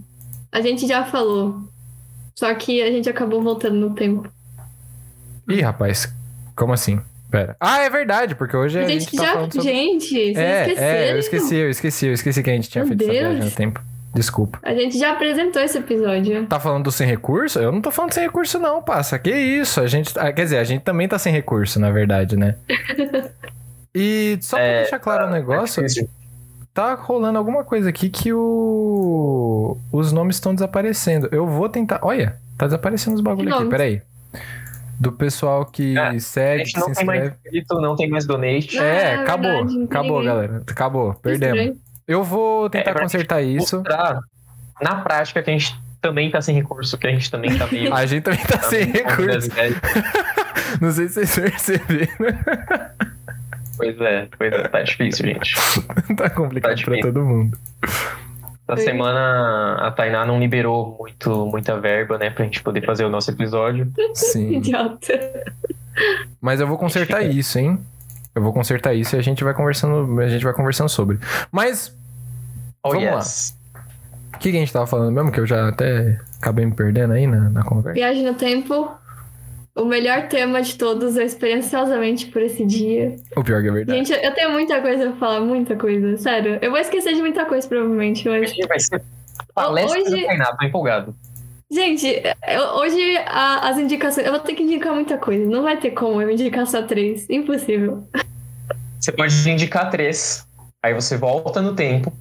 A 0.52 0.62
gente 0.62 0.88
já 0.88 1.04
falou. 1.06 1.62
Só 2.36 2.54
que 2.56 2.82
a 2.82 2.92
gente 2.92 3.10
acabou 3.10 3.42
voltando 3.42 3.76
no 3.76 3.94
tempo. 3.94 4.28
Ih, 5.50 5.62
rapaz, 5.62 6.12
como 6.56 6.74
assim? 6.74 7.00
Pera. 7.30 7.56
Ah, 7.60 7.80
é 7.82 7.90
verdade, 7.90 8.36
porque 8.36 8.56
hoje 8.56 8.80
a 8.80 8.84
A 8.86 8.88
gente, 8.88 9.06
gente 9.06 9.16
tá 9.18 9.26
já. 9.26 9.34
falando 9.34 9.54
sobre... 9.54 9.68
Gente, 9.68 10.08
vocês 10.10 10.38
É, 10.38 10.62
esqueceram. 10.68 10.88
é, 10.88 11.12
eu 11.12 11.18
esqueci, 11.20 11.56
eu 11.56 11.70
esqueci, 11.70 12.06
eu 12.08 12.14
esqueci 12.14 12.44
que 12.44 12.50
a 12.50 12.54
gente 12.54 12.70
tinha 12.70 12.84
Meu 12.84 12.90
feito 12.90 13.04
essa 13.04 13.12
viagem 13.12 13.40
Deus. 13.40 13.52
no 13.52 13.56
tempo. 13.58 13.82
Desculpa. 14.14 14.60
A 14.62 14.74
gente 14.76 15.00
já 15.00 15.12
apresentou 15.14 15.60
esse 15.64 15.76
episódio. 15.80 16.46
Tá 16.46 16.60
falando 16.60 16.84
do 16.84 16.92
sem 16.92 17.08
recurso? 17.08 17.58
Eu 17.58 17.72
não 17.72 17.82
tô 17.82 17.90
falando 17.90 18.14
sem 18.14 18.22
recurso, 18.24 18.60
não, 18.60 18.84
passa. 18.84 19.18
Que 19.18 19.32
isso? 19.32 19.82
A 19.82 19.88
gente. 19.88 20.14
ah, 20.20 20.32
Quer 20.32 20.44
dizer, 20.44 20.58
a 20.60 20.64
gente 20.64 20.84
também 20.84 21.08
tá 21.08 21.18
sem 21.18 21.34
recurso, 21.34 21.80
na 21.80 21.90
verdade, 21.90 22.38
né? 22.38 22.56
E 23.96 24.38
só 24.42 24.58
pra 24.58 24.66
É, 24.66 24.82
deixar 24.82 25.00
claro 25.00 25.28
um 25.28 25.30
negócio, 25.32 25.84
difícil. 25.84 26.10
tá 26.74 26.96
rolando 26.96 27.38
alguma 27.38 27.64
coisa 27.64 27.90
aqui 27.90 28.10
que 28.10 28.34
o... 28.34 29.78
os 29.92 30.12
nomes 30.12 30.38
estão 30.38 30.54
desaparecendo. 30.54 31.30
Eu 31.32 31.46
vou 31.48 31.70
tentar. 31.70 32.00
Olha, 32.02 32.36
tá 32.58 32.66
desaparecendo 32.66 33.16
os 33.16 33.22
bagulho 33.22 33.54
aqui, 33.54 33.66
peraí. 33.70 34.02
Do 35.00 35.12
pessoal 35.12 35.66
que 35.66 35.98
É, 35.98 36.08
A 36.08 36.20
segue, 36.20 36.66
gente 36.66 36.74
que 36.74 36.80
se 36.82 36.88
não 36.88 36.94
tem 36.94 37.06
mais 37.06 37.20
inscreve. 37.24 37.38
inscrito, 37.46 37.82
não 37.82 37.96
tem 37.96 38.10
mais 38.10 38.26
donate. 38.26 38.80
Ah, 38.80 38.84
É, 38.84 39.02
é 39.04 39.16
acabou. 39.16 39.52
verdade, 39.52 39.78
não 39.78 39.86
acabou, 39.86 40.12
ninguém. 40.20 40.26
galera. 40.26 40.64
Acabou, 40.68 41.14
perdemos. 41.16 41.78
Eu 42.08 42.24
vou 42.24 42.70
tentar 42.70 42.92
É, 42.92 42.94
consertar 43.02 43.42
isso. 43.42 43.78
Mostrar 43.78 44.20
na 44.82 44.96
prática 45.02 45.42
que 45.44 45.50
a 45.50 45.54
gente 45.54 45.76
também 46.02 46.30
tá 46.32 46.42
sem 46.42 46.54
recurso, 46.56 46.98
que 46.98 47.08
a 47.08 47.12
gente 47.12 47.30
também 47.32 47.58
tá 47.58 47.66
meio. 47.68 47.94
A 47.96 48.06
gente 48.06 48.24
também 48.24 48.44
tá 48.46 48.58
tá 48.58 48.64
sem 48.70 48.86
recurso. 48.86 49.50
Não 50.82 50.92
sei 50.92 51.08
se 51.08 51.26
vocês 51.26 51.36
perceberam. 51.52 52.08
Pois 53.78 54.00
é, 54.02 54.28
pois 54.38 54.54
é, 54.54 54.68
tá 54.68 54.82
difícil, 54.84 55.26
gente. 55.28 55.56
tá 56.16 56.30
complicado 56.30 56.76
Tá 56.78 56.84
pra 56.86 57.00
todo 57.02 57.24
mundo. 57.24 57.58
Essa 58.68 58.78
Sim. 58.78 58.86
semana 58.86 59.76
a 59.82 59.92
Tainá 59.92 60.26
não 60.26 60.40
liberou 60.40 60.96
muito, 61.00 61.46
muita 61.48 61.78
verba, 61.80 62.18
né, 62.18 62.30
pra 62.30 62.46
gente 62.46 62.62
poder 62.64 62.86
fazer 62.86 63.04
o 63.04 63.10
nosso 63.10 63.30
episódio. 63.32 63.92
Sim. 64.14 64.56
Idiota. 64.58 65.44
Mas 66.42 66.60
eu 66.60 66.68
vou 66.68 66.78
consertar 66.78 67.24
isso, 67.24 67.60
hein? 67.60 67.80
Eu 68.34 68.42
vou 68.42 68.54
consertar 68.54 68.94
isso 68.94 69.16
e 69.16 69.20
a 69.20 69.22
gente 69.22 69.44
vai 69.44 69.54
conversando, 69.54 70.20
a 70.22 70.28
gente 70.28 70.44
vai 70.44 70.54
conversando 70.54 70.90
sobre. 70.90 71.20
Mas 71.52 71.96
Oh, 72.86 72.90
Vamos 72.90 73.06
lá. 73.06 73.16
yes. 73.18 73.58
o 74.36 74.38
que, 74.40 74.52
que 74.52 74.58
a 74.58 74.60
gente 74.60 74.74
tava 74.74 74.86
falando 74.86 75.12
mesmo? 75.14 75.32
Que 75.32 75.40
eu 75.40 75.46
já 75.48 75.70
até 75.70 76.20
acabei 76.42 76.66
me 76.66 76.74
perdendo 76.74 77.14
aí 77.14 77.26
na, 77.26 77.50
na 77.50 77.64
conversa. 77.64 77.94
Viagem 77.94 78.24
no 78.26 78.34
tempo. 78.34 78.92
O 79.76 79.86
melhor 79.86 80.28
tema 80.28 80.62
de 80.62 80.76
todos, 80.78 81.18
eu 81.18 81.26
experienciosamente 81.26 82.28
por 82.28 82.42
esse 82.44 82.64
dia. 82.64 83.16
O 83.36 83.44
pior 83.44 83.62
que 83.62 83.70
é 83.70 83.72
verdade. 83.72 83.98
Gente, 84.06 84.24
eu 84.24 84.32
tenho 84.34 84.52
muita 84.52 84.80
coisa 84.82 85.10
pra 85.10 85.16
falar, 85.16 85.40
muita 85.42 85.76
coisa. 85.76 86.16
Sério. 86.18 86.60
Eu 86.62 86.70
vou 86.70 86.80
esquecer 86.80 87.14
de 87.16 87.22
muita 87.22 87.44
coisa, 87.46 87.68
provavelmente, 87.68 88.28
mas. 88.30 88.52
Hoje 88.52 88.68
vai 88.68 88.80
ser 88.80 89.02
palestra 89.56 90.00
Hoje- 90.00 90.26
Tainá, 90.26 90.56
tô 90.56 90.66
empolgado. 90.66 91.16
Gente, 91.72 92.06
eu- 92.48 92.64
hoje 92.82 93.18
a- 93.26 93.68
as 93.68 93.80
indicações. 93.80 94.28
Eu 94.28 94.34
vou 94.34 94.42
ter 94.42 94.54
que 94.54 94.62
indicar 94.62 94.94
muita 94.94 95.18
coisa. 95.18 95.44
Não 95.44 95.64
vai 95.64 95.76
ter 95.78 95.90
como 95.90 96.22
eu 96.22 96.30
indicar 96.30 96.68
só 96.68 96.84
três. 96.84 97.28
Impossível. 97.28 98.08
Você 99.00 99.12
pode 99.12 99.50
indicar 99.50 99.90
três, 99.90 100.46
aí 100.84 100.94
você 100.94 101.18
volta 101.18 101.64
no 101.64 101.76
tempo, 101.76 102.14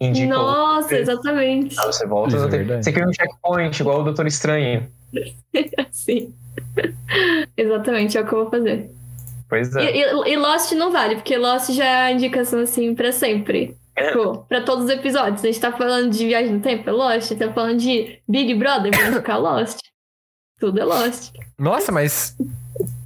indica 0.00 0.34
outro. 0.38 0.52
Nossa, 0.52 0.96
exatamente. 0.96 1.78
Aí 1.78 1.86
você 1.86 2.06
volta 2.06 2.28
Isso 2.30 2.38
no 2.38 2.48
é 2.48 2.50
tempo. 2.50 2.64
verdade. 2.64 2.84
Você 2.86 2.92
cria 2.92 3.06
um 3.06 3.12
checkpoint, 3.12 3.78
igual 3.78 4.00
o 4.00 4.04
Doutor 4.04 4.26
Estranho. 4.26 4.86
Sim. 5.92 6.32
exatamente, 7.56 8.16
é 8.16 8.20
o 8.20 8.26
que 8.26 8.32
eu 8.34 8.42
vou 8.42 8.50
fazer. 8.50 8.90
Pois 9.48 9.74
E, 9.74 9.78
é. 9.78 9.96
e- 9.96 10.32
e 10.32 10.36
Lost 10.36 10.72
não 10.72 10.90
vale, 10.90 11.16
porque 11.16 11.36
Lost 11.36 11.70
já 11.70 11.84
é 11.84 11.96
a 12.06 12.12
indicação 12.12 12.60
assim 12.60 12.94
pra 12.94 13.12
sempre. 13.12 13.76
É. 13.96 14.08
Tipo, 14.08 14.38
pra 14.48 14.60
todos 14.62 14.86
os 14.86 14.90
episódios. 14.90 15.42
A 15.44 15.46
gente 15.46 15.60
tá 15.60 15.70
falando 15.70 16.10
de 16.10 16.26
Viagem 16.26 16.54
no 16.54 16.60
Tempo, 16.60 16.88
é 16.88 16.92
Lost. 16.92 17.16
A 17.30 17.34
gente 17.34 17.46
tá 17.46 17.52
falando 17.52 17.78
de 17.78 18.18
Big 18.28 18.52
Brother, 18.54 18.90
vamos 18.96 19.14
ficar 19.18 19.36
Lost. 19.36 19.78
Tudo 20.58 20.80
é 20.80 20.84
Lost. 20.84 21.32
Nossa, 21.58 21.92
mas 21.92 22.36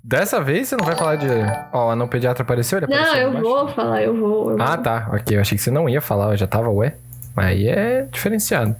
dessa 0.02 0.40
vez 0.40 0.68
você 0.68 0.76
não 0.76 0.86
vai 0.86 0.96
falar 0.96 1.16
de. 1.16 1.26
Ó, 1.72 1.88
o 1.88 1.90
anão 1.90 2.08
pediatra 2.08 2.42
apareceu? 2.42 2.78
Ele 2.78 2.86
Não, 2.86 2.96
apareceu 2.96 3.20
eu 3.22 3.28
embaixo? 3.30 3.46
vou 3.48 3.68
falar, 3.68 4.02
eu 4.02 4.16
vou. 4.16 4.50
eu 4.52 4.62
Ah, 4.62 4.74
vou. 4.76 4.84
tá. 4.84 5.10
Ok, 5.12 5.36
eu 5.36 5.40
achei 5.42 5.58
que 5.58 5.62
você 5.64 5.70
não 5.70 5.88
ia 5.88 6.00
falar, 6.00 6.32
eu 6.32 6.36
já 6.38 6.46
tava, 6.46 6.70
ué. 6.70 6.94
Aí 7.36 7.68
é 7.68 8.02
diferenciado. 8.10 8.74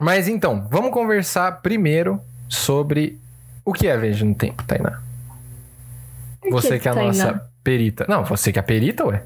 Mas 0.00 0.28
então, 0.28 0.66
vamos 0.70 0.90
conversar 0.92 1.60
primeiro 1.60 2.20
sobre 2.48 3.18
o 3.64 3.72
que 3.72 3.86
é 3.86 3.96
Viagem 3.96 4.28
no 4.28 4.34
Tempo, 4.34 4.62
Tainá. 4.64 5.00
Você 6.50 6.78
que 6.78 6.88
é 6.88 6.90
a 6.90 6.94
Tainá? 6.94 7.08
nossa 7.08 7.50
perita. 7.62 8.06
Não, 8.08 8.24
você 8.24 8.52
que 8.52 8.58
é 8.58 8.60
a 8.60 8.64
perita, 8.64 9.04
ué? 9.06 9.22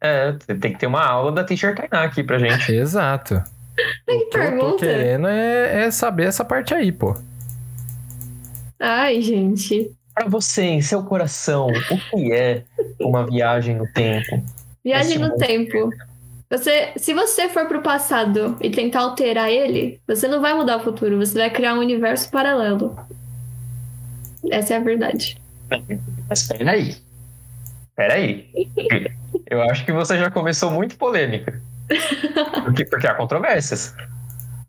É, 0.00 0.32
tem 0.60 0.72
que 0.72 0.78
ter 0.78 0.86
uma 0.86 1.04
aula 1.04 1.30
da 1.32 1.44
Teacher 1.44 1.74
Tainá 1.74 2.04
aqui 2.04 2.22
pra 2.22 2.38
gente. 2.38 2.70
Exato. 2.74 3.42
Que 4.06 4.12
O 4.12 4.18
que 4.18 4.22
eu 4.22 4.24
tô 4.26 4.30
pergunta. 4.38 4.78
querendo 4.86 5.26
é, 5.28 5.84
é 5.86 5.90
saber 5.90 6.24
essa 6.26 6.44
parte 6.44 6.74
aí, 6.74 6.92
pô. 6.92 7.16
Ai, 8.78 9.22
gente. 9.22 9.90
Pra 10.14 10.28
você, 10.28 10.62
em 10.64 10.82
seu 10.82 11.02
coração, 11.04 11.68
o 11.68 11.98
que 12.10 12.32
é 12.34 12.64
uma 13.00 13.24
viagem 13.26 13.76
no 13.76 13.86
tempo? 13.92 14.44
Viagem 14.84 15.12
Esse 15.12 15.18
no 15.18 15.28
monte. 15.28 15.46
tempo. 15.46 15.90
Você, 16.52 16.92
se 16.96 17.14
você 17.14 17.48
for 17.48 17.66
pro 17.66 17.80
passado 17.80 18.58
e 18.60 18.68
tentar 18.68 19.00
alterar 19.00 19.48
ele, 19.48 19.98
você 20.06 20.28
não 20.28 20.42
vai 20.42 20.52
mudar 20.52 20.76
o 20.76 20.80
futuro, 20.80 21.16
você 21.16 21.38
vai 21.38 21.48
criar 21.48 21.72
um 21.72 21.78
universo 21.78 22.30
paralelo. 22.30 22.94
Essa 24.50 24.74
é 24.74 24.76
a 24.76 24.80
verdade. 24.80 25.40
Mas 26.28 26.46
peraí. 26.46 26.96
Peraí. 27.96 28.50
Eu 29.50 29.62
acho 29.62 29.82
que 29.86 29.92
você 29.92 30.18
já 30.18 30.30
começou 30.30 30.70
muito 30.70 30.94
polêmica. 30.98 31.58
Porque, 32.64 32.84
porque 32.84 33.06
há 33.06 33.14
controvérsias. 33.14 33.94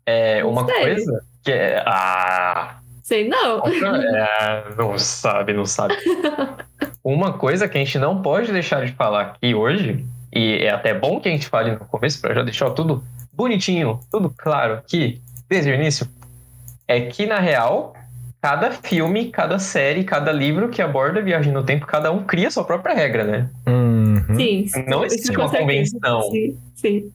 É 0.06 0.42
uma 0.42 0.64
Sério? 0.64 0.94
coisa 0.94 1.24
que 1.44 1.52
é. 1.52 1.82
Ah, 1.86 2.78
Sei 3.02 3.28
não. 3.28 3.62
é, 3.66 4.74
não 4.74 4.98
sabe, 4.98 5.52
não 5.52 5.66
sabe. 5.66 5.96
Uma 7.04 7.34
coisa 7.34 7.68
que 7.68 7.76
a 7.76 7.84
gente 7.84 7.98
não 7.98 8.22
pode 8.22 8.50
deixar 8.50 8.86
de 8.86 8.92
falar 8.92 9.20
aqui 9.20 9.54
hoje, 9.54 10.06
e 10.34 10.64
é 10.64 10.70
até 10.70 10.92
bom 10.92 11.20
que 11.20 11.28
a 11.28 11.32
gente 11.32 11.46
fale 11.46 11.72
no 11.72 11.78
começo, 11.80 12.20
para 12.20 12.34
já 12.34 12.42
deixar 12.42 12.70
tudo 12.70 13.04
bonitinho, 13.32 14.00
tudo 14.10 14.32
claro 14.36 14.74
aqui, 14.74 15.22
desde 15.48 15.70
o 15.70 15.74
início, 15.74 16.08
é 16.88 17.00
que, 17.02 17.26
na 17.26 17.38
real, 17.38 17.94
cada 18.42 18.70
filme, 18.72 19.30
cada 19.30 19.58
série, 19.58 20.04
cada 20.04 20.30
livro 20.32 20.68
que 20.68 20.82
aborda 20.82 21.20
a 21.20 21.22
viagem 21.22 21.52
no 21.52 21.62
tempo, 21.62 21.86
cada 21.86 22.10
um 22.12 22.24
cria 22.24 22.50
sua 22.50 22.64
própria 22.64 22.94
regra, 22.94 23.24
né? 23.24 23.50
Uhum. 23.66 24.34
Sim. 24.34 24.66
Não 24.86 25.04
isso 25.04 25.16
existe 25.16 25.36
uma 25.36 25.48
convenção. 25.48 26.22
Sim, 26.30 26.58
sim. 26.74 27.12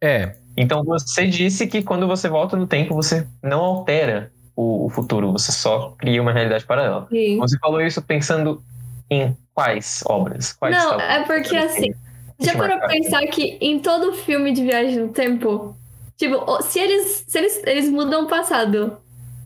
É, 0.00 0.34
Então 0.56 0.82
você 0.84 1.26
disse 1.26 1.66
que 1.66 1.82
quando 1.82 2.06
você 2.06 2.28
volta 2.28 2.56
no 2.56 2.66
tempo, 2.66 2.94
você 2.94 3.26
não 3.42 3.60
altera 3.60 4.30
o, 4.56 4.86
o 4.86 4.88
futuro, 4.90 5.30
você 5.32 5.52
só 5.52 5.94
cria 5.98 6.20
uma 6.20 6.32
realidade 6.32 6.66
paralela. 6.66 7.06
sim. 7.08 7.38
Você 7.38 7.56
falou 7.58 7.80
isso 7.80 8.02
pensando 8.02 8.60
em 9.08 9.36
quais 9.54 10.02
obras? 10.06 10.52
Quais 10.52 10.76
Não, 10.76 11.00
é 11.00 11.24
porque 11.24 11.56
assim, 11.56 11.92
já 12.40 12.52
te 12.52 12.58
parou 12.58 12.78
pra 12.78 12.88
marcar. 12.88 12.88
pensar 12.88 13.26
que 13.26 13.58
em 13.60 13.78
todo 13.80 14.12
filme 14.12 14.52
de 14.52 14.62
viagem 14.62 14.98
no 14.98 15.08
tempo, 15.12 15.76
tipo, 16.16 16.62
se 16.62 16.78
eles, 16.78 17.24
se 17.26 17.38
eles, 17.38 17.62
eles 17.66 17.88
mudam 17.88 18.24
o 18.24 18.28
passado, 18.28 18.98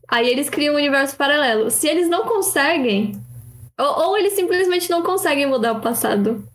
aí 0.08 0.28
eles 0.28 0.50
criam 0.50 0.75
um 0.75 0.78
universo 0.78 1.16
paralelo. 1.16 1.70
Se 1.70 1.88
eles 1.88 2.08
não 2.08 2.25
conseguem, 2.25 3.20
ou, 3.78 4.08
ou 4.08 4.18
eles 4.18 4.34
simplesmente 4.34 4.90
não 4.90 5.02
conseguem 5.02 5.46
mudar 5.46 5.72
o 5.72 5.80
passado. 5.80 6.46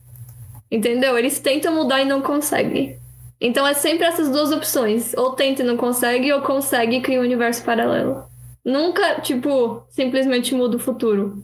Entendeu? 0.70 1.18
Eles 1.18 1.40
tentam 1.40 1.74
mudar 1.74 2.02
e 2.02 2.06
não 2.06 2.22
conseguem. 2.22 3.00
Então 3.40 3.66
é 3.66 3.74
sempre 3.74 4.06
essas 4.06 4.30
duas 4.30 4.52
opções. 4.52 5.14
Ou 5.16 5.34
tenta 5.34 5.64
e 5.64 5.66
não 5.66 5.78
consegue, 5.78 6.32
ou 6.34 6.42
consegue 6.42 6.98
e 6.98 7.02
cria 7.02 7.20
um 7.20 7.24
universo 7.24 7.64
paralelo. 7.64 8.26
Nunca, 8.66 9.22
tipo, 9.22 9.84
simplesmente 9.90 10.54
muda 10.54 10.78
o 10.78 10.80
futuro. 10.80 11.44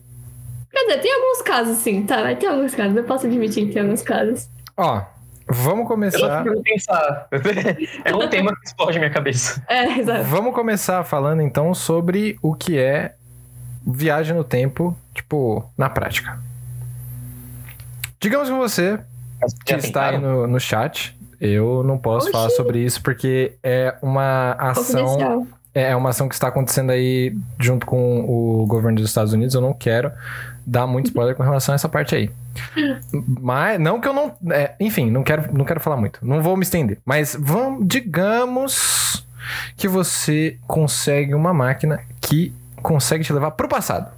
Quer 0.71 0.85
dizer, 0.88 1.01
tem 1.01 1.13
alguns 1.13 1.41
casos 1.41 1.77
sim, 1.77 2.05
tá? 2.05 2.21
Vai 2.21 2.35
ter 2.35 2.47
alguns 2.47 2.75
casos. 2.75 2.97
Eu 2.97 3.03
posso 3.05 3.27
admitir 3.27 3.67
que 3.67 3.73
tem 3.73 3.83
alguns 3.83 4.01
casos. 4.01 4.50
Ó, 4.77 5.01
vamos 5.48 5.68
Eu 5.70 5.75
não 5.77 5.86
começar. 5.86 6.44
pensar. 6.63 7.27
É 8.06 8.15
um 8.15 8.30
tema 8.30 8.56
que 8.56 8.68
explode 8.68 8.98
minha 9.00 9.12
cabeça. 9.12 9.63
É, 9.68 10.00
exato. 10.00 10.24
Vamos 10.25 10.53
começar 10.53 11.03
falando 11.03 11.42
então 11.42 11.74
sobre 11.74 12.38
o 12.42 12.53
que 12.53 12.77
é 12.77 13.15
viagem 13.86 14.36
no 14.36 14.44
tempo, 14.44 14.98
tipo, 15.13 15.70
na 15.77 15.89
prática. 15.89 16.39
Digamos 18.20 18.50
que 18.50 18.56
você 18.56 19.00
que 19.65 19.74
está 19.75 20.10
aí 20.10 20.18
no, 20.18 20.48
no 20.48 20.60
chat, 20.60 21.18
eu 21.39 21.84
não 21.84 21.98
posso 21.98 22.27
Oxi. 22.27 22.32
falar 22.32 22.50
sobre 22.51 22.80
isso 22.80 23.03
porque 23.03 23.58
é 23.62 23.96
uma 24.01 24.53
ação 24.53 25.46
é 25.74 25.96
uma 25.96 26.10
ação 26.10 26.30
que 26.30 26.36
está 26.36 26.48
acontecendo 26.48 26.92
aí 26.92 27.36
junto 27.60 27.86
com 27.86 28.22
o 28.22 28.65
governo 28.68 29.00
dos 29.00 29.10
Estados 29.10 29.34
Unidos. 29.34 29.56
Eu 29.56 29.62
não 29.62 29.74
quero 29.74 30.12
dar 30.65 30.88
muito 30.88 31.08
spoiler 31.08 31.36
com 31.36 31.43
relação 31.43 31.74
a 31.74 31.75
essa 31.75 31.89
parte 31.89 32.15
aí. 32.15 32.29
Mas, 33.41 33.79
não 33.79 34.00
que 34.00 34.08
eu 34.08 34.13
não. 34.13 34.36
é, 34.51 34.74
enfim, 34.79 35.10
não 35.12 35.24
quero, 35.24 35.53
não 35.55 35.65
quero 35.65 35.79
falar 35.79 35.98
muito. 35.98 36.20
Não 36.25 36.41
vou 36.41 36.55
me 36.58 36.63
estender. 36.63 37.00
Mas 37.05 37.36
vamos, 37.39 37.86
digamos 37.88 39.25
que 39.75 39.88
você 39.88 40.58
consegue 40.67 41.34
uma 41.34 41.53
máquina 41.53 42.00
que 42.22 42.53
consegue 42.82 43.24
te 43.24 43.34
levar 43.34 43.51
pro 43.51 43.67
passado. 43.67 44.12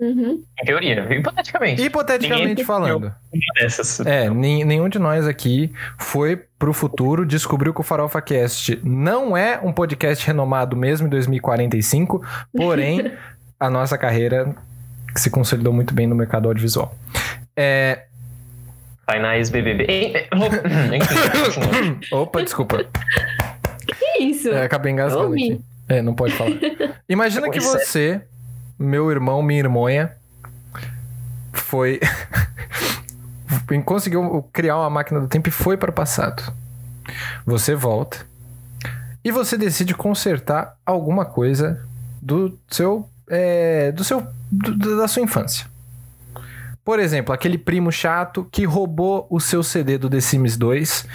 Uhum. 0.00 0.44
Em 0.62 0.64
teoria, 0.64 1.12
hipoteticamente. 1.12 1.82
Hipoteticamente 1.82 2.64
falando. 2.64 3.12
Dessas. 3.60 3.98
É, 4.06 4.30
nen- 4.30 4.64
nenhum 4.64 4.88
de 4.88 4.96
nós 4.96 5.26
aqui 5.26 5.72
foi 5.98 6.36
pro 6.56 6.72
futuro, 6.72 7.26
descobriu 7.26 7.74
que 7.74 7.80
o 7.80 7.84
Farofa 7.84 8.22
Cast 8.22 8.78
não 8.84 9.36
é 9.36 9.58
um 9.60 9.72
podcast 9.72 10.24
renomado 10.24 10.76
mesmo 10.76 11.08
em 11.08 11.10
2045, 11.10 12.24
porém 12.56 13.10
a 13.58 13.70
nossa 13.70 13.98
carreira 13.98 14.54
se 15.16 15.30
consolidou 15.30 15.72
muito 15.72 15.92
bem 15.94 16.06
no 16.06 16.14
mercado 16.14 16.48
audiovisual. 16.48 16.94
É... 17.56 18.04
Ex-BBB. 19.36 20.28
Enfim, 20.94 21.16
continua. 21.44 21.98
Opa, 22.22 22.42
desculpa. 22.42 22.84
Que 23.86 24.22
isso? 24.22 24.50
É, 24.50 24.64
acabei 24.64 24.92
engasgando 24.92 25.32
aqui. 25.32 25.60
É, 25.88 26.02
não 26.02 26.14
pode 26.14 26.34
falar. 26.34 26.50
Imagina 27.08 27.50
que 27.50 27.58
é. 27.58 27.60
você, 27.60 28.20
meu 28.78 29.10
irmão, 29.10 29.42
minha 29.42 29.60
irmãinha, 29.60 30.12
foi. 31.52 32.00
conseguiu 33.84 34.48
criar 34.52 34.76
uma 34.76 34.90
máquina 34.90 35.20
do 35.20 35.28
tempo 35.28 35.48
e 35.48 35.52
foi 35.52 35.76
para 35.76 35.90
o 35.90 35.94
passado. 35.94 36.52
Você 37.46 37.74
volta 37.74 38.26
e 39.24 39.30
você 39.30 39.56
decide 39.56 39.94
consertar 39.94 40.76
alguma 40.84 41.24
coisa 41.24 41.82
do 42.20 42.58
seu. 42.68 43.08
É, 43.30 43.92
do 43.92 44.02
seu. 44.04 44.26
do- 44.50 44.96
da 44.96 45.06
sua 45.08 45.22
infância. 45.22 45.66
Por 46.84 46.98
exemplo, 46.98 47.34
aquele 47.34 47.58
primo 47.58 47.92
chato 47.92 48.48
que 48.50 48.64
roubou 48.64 49.26
o 49.30 49.38
seu 49.40 49.62
CD 49.62 49.98
do 49.98 50.08
The 50.08 50.20
Sims 50.20 50.56
2 50.56 51.06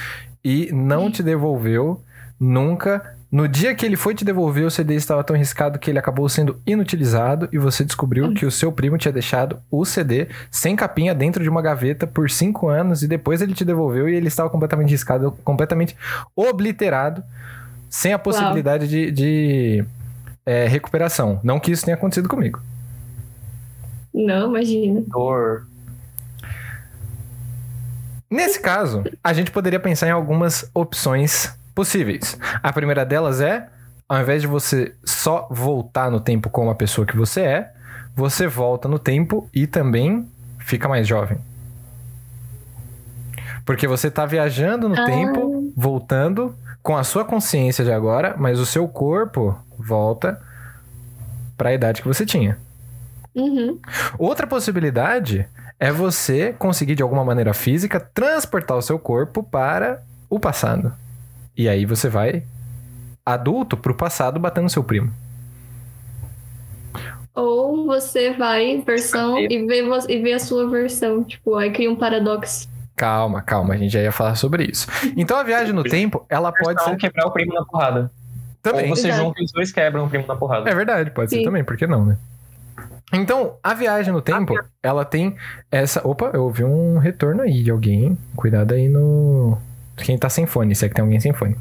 e 0.44 0.70
não 0.72 1.10
te 1.10 1.24
devolveu 1.24 2.00
nunca. 2.40 3.16
No 3.32 3.48
dia 3.48 3.74
que 3.74 3.84
ele 3.84 3.96
foi 3.96 4.14
te 4.14 4.24
devolver, 4.24 4.64
o 4.64 4.70
CD 4.70 4.94
estava 4.94 5.24
tão 5.24 5.36
riscado 5.36 5.80
que 5.80 5.90
ele 5.90 5.98
acabou 5.98 6.30
sendo 6.30 6.62
inutilizado 6.68 7.50
e 7.52 7.58
você 7.58 7.84
descobriu 7.84 8.32
que 8.36 8.46
o 8.46 8.52
seu 8.52 8.72
primo 8.72 8.96
tinha 9.00 9.12
deixado 9.12 9.58
o 9.72 9.84
CD 9.84 10.28
sem 10.52 10.76
capinha 10.76 11.16
dentro 11.16 11.42
de 11.42 11.50
uma 11.50 11.60
gaveta 11.64 12.06
por 12.06 12.30
cinco 12.30 12.70
anos 12.70 13.02
e 13.02 13.08
depois 13.08 13.42
ele 13.42 13.56
te 13.56 13.66
devolveu 13.66 14.08
e 14.08 14.14
ele 14.14 14.28
estava 14.28 14.52
completamente 14.52 14.92
riscado, 14.92 15.32
completamente 15.44 15.96
obliterado, 16.36 17.24
sem 17.90 18.14
a 18.14 18.20
possibilidade 18.20 18.88
de, 18.88 19.10
de, 19.10 19.84
é, 20.46 20.68
recuperação. 20.68 21.40
Não 21.44 21.60
que 21.60 21.72
isso 21.72 21.86
tenha 21.86 21.96
acontecido 21.96 22.28
comigo. 22.30 22.60
Não, 24.14 24.50
imagina. 24.50 25.02
Dor. 25.08 25.66
Nesse 28.30 28.60
caso, 28.60 29.04
a 29.24 29.32
gente 29.34 29.52
poderia 29.52 29.80
pensar 29.80 30.08
em 30.08 30.12
algumas 30.12 30.70
opções 30.74 31.54
possíveis. 31.76 32.38
A 32.62 32.74
primeira 32.74 33.06
delas 33.06 33.42
é, 33.42 33.68
ao 34.10 34.20
invés 34.22 34.42
de 34.42 34.48
você 34.48 34.94
só 35.04 35.48
voltar 35.52 36.10
no 36.12 36.20
tempo 36.20 36.50
como 36.50 36.70
a 36.70 36.76
pessoa 36.76 37.06
que 37.06 37.16
você 37.16 37.42
é, 37.42 37.72
você 38.16 38.48
volta 38.48 38.88
no 38.88 39.00
tempo 39.00 39.50
e 39.54 39.66
também 39.68 40.28
fica 40.60 40.88
mais 40.88 41.08
jovem. 41.08 41.38
Porque 43.66 43.88
você 43.88 44.12
tá 44.12 44.26
viajando 44.26 44.90
no 44.90 45.00
Ah. 45.00 45.06
tempo, 45.06 45.72
voltando 45.76 46.56
com 46.82 46.98
a 46.98 47.04
sua 47.04 47.24
consciência 47.24 47.84
de 47.84 47.92
agora, 47.92 48.36
mas 48.38 48.60
o 48.60 48.66
seu 48.66 48.88
corpo 48.88 49.58
volta 49.86 50.40
para 51.58 51.70
a 51.70 51.74
idade 51.74 52.02
que 52.02 52.08
você 52.08 52.26
tinha. 52.26 52.58
Uhum. 53.36 53.80
Outra 54.18 54.46
possibilidade 54.46 55.48
é 55.80 55.92
você 55.92 56.54
conseguir, 56.54 56.96
de 56.96 57.04
alguma 57.04 57.26
maneira 57.26 57.54
física, 57.54 58.00
transportar 58.00 58.78
o 58.78 58.82
seu 58.82 59.00
corpo 59.00 59.44
para 59.44 60.02
o 60.30 60.40
passado. 60.40 60.94
E 61.58 61.68
aí 61.68 61.86
você 61.86 62.10
vai 62.10 62.44
adulto 63.26 63.78
pro 63.78 63.96
passado 63.96 64.40
batendo 64.40 64.70
seu 64.70 64.84
primo. 64.84 65.12
Ou 67.36 67.86
você 67.86 68.34
vai 68.34 68.82
versão 68.86 69.40
e 69.40 69.66
vê, 69.66 69.82
e 70.10 70.22
vê 70.22 70.34
a 70.34 70.40
sua 70.40 70.70
versão. 70.70 71.24
Tipo, 71.24 71.56
aí 71.56 71.72
cria 71.72 71.90
um 71.90 71.96
paradoxo. 71.96 72.70
Calma, 72.96 73.42
calma, 73.42 73.74
a 73.74 73.78
gente 73.78 73.92
já 73.92 74.02
ia 74.02 74.12
falar 74.12 74.36
sobre 74.36 74.66
isso. 74.66 74.88
Então 75.18 75.38
a 75.38 75.44
viagem 75.44 75.74
no 75.74 75.84
tempo, 75.84 76.26
ela 76.30 76.52
pode 76.52 76.84
ser 76.84 76.96
quebrar 76.98 77.26
o 77.26 77.32
primo 77.32 77.54
na 77.54 77.66
porrada. 77.66 78.12
Também. 78.64 78.90
Ou 78.90 78.96
você 78.96 79.10
Exato. 79.10 79.24
junta 79.26 79.42
e 79.42 79.46
os 79.46 79.52
dois 79.52 79.72
quebram 79.72 80.06
o 80.06 80.10
primo 80.10 80.26
na 80.26 80.36
porrada. 80.36 80.68
É 80.70 80.74
verdade, 80.74 81.12
pode 81.12 81.30
ser 81.30 81.38
Sim. 81.38 81.44
também, 81.44 81.64
por 81.64 81.78
que 81.78 81.86
não, 81.86 82.04
né? 82.06 82.18
Então, 83.14 83.58
a 83.62 83.76
viagem 83.76 84.12
no 84.12 84.22
tempo, 84.22 84.56
ela 84.82 85.06
tem 85.06 85.36
essa. 85.70 86.02
Opa, 86.08 86.32
eu 86.34 86.44
ouvi 86.46 86.64
um 86.64 86.98
retorno 86.98 87.44
aí 87.44 87.62
de 87.62 87.70
alguém. 87.70 88.18
Cuidado 88.36 88.74
aí 88.74 88.90
no. 88.90 89.56
Quem 89.98 90.18
tá 90.18 90.30
sem 90.30 90.48
fone, 90.48 90.74
se 90.74 90.84
é 90.86 90.90
que 90.90 90.96
tem 90.96 91.04
alguém 91.04 91.20
sem 91.20 91.32
fone. 91.34 91.56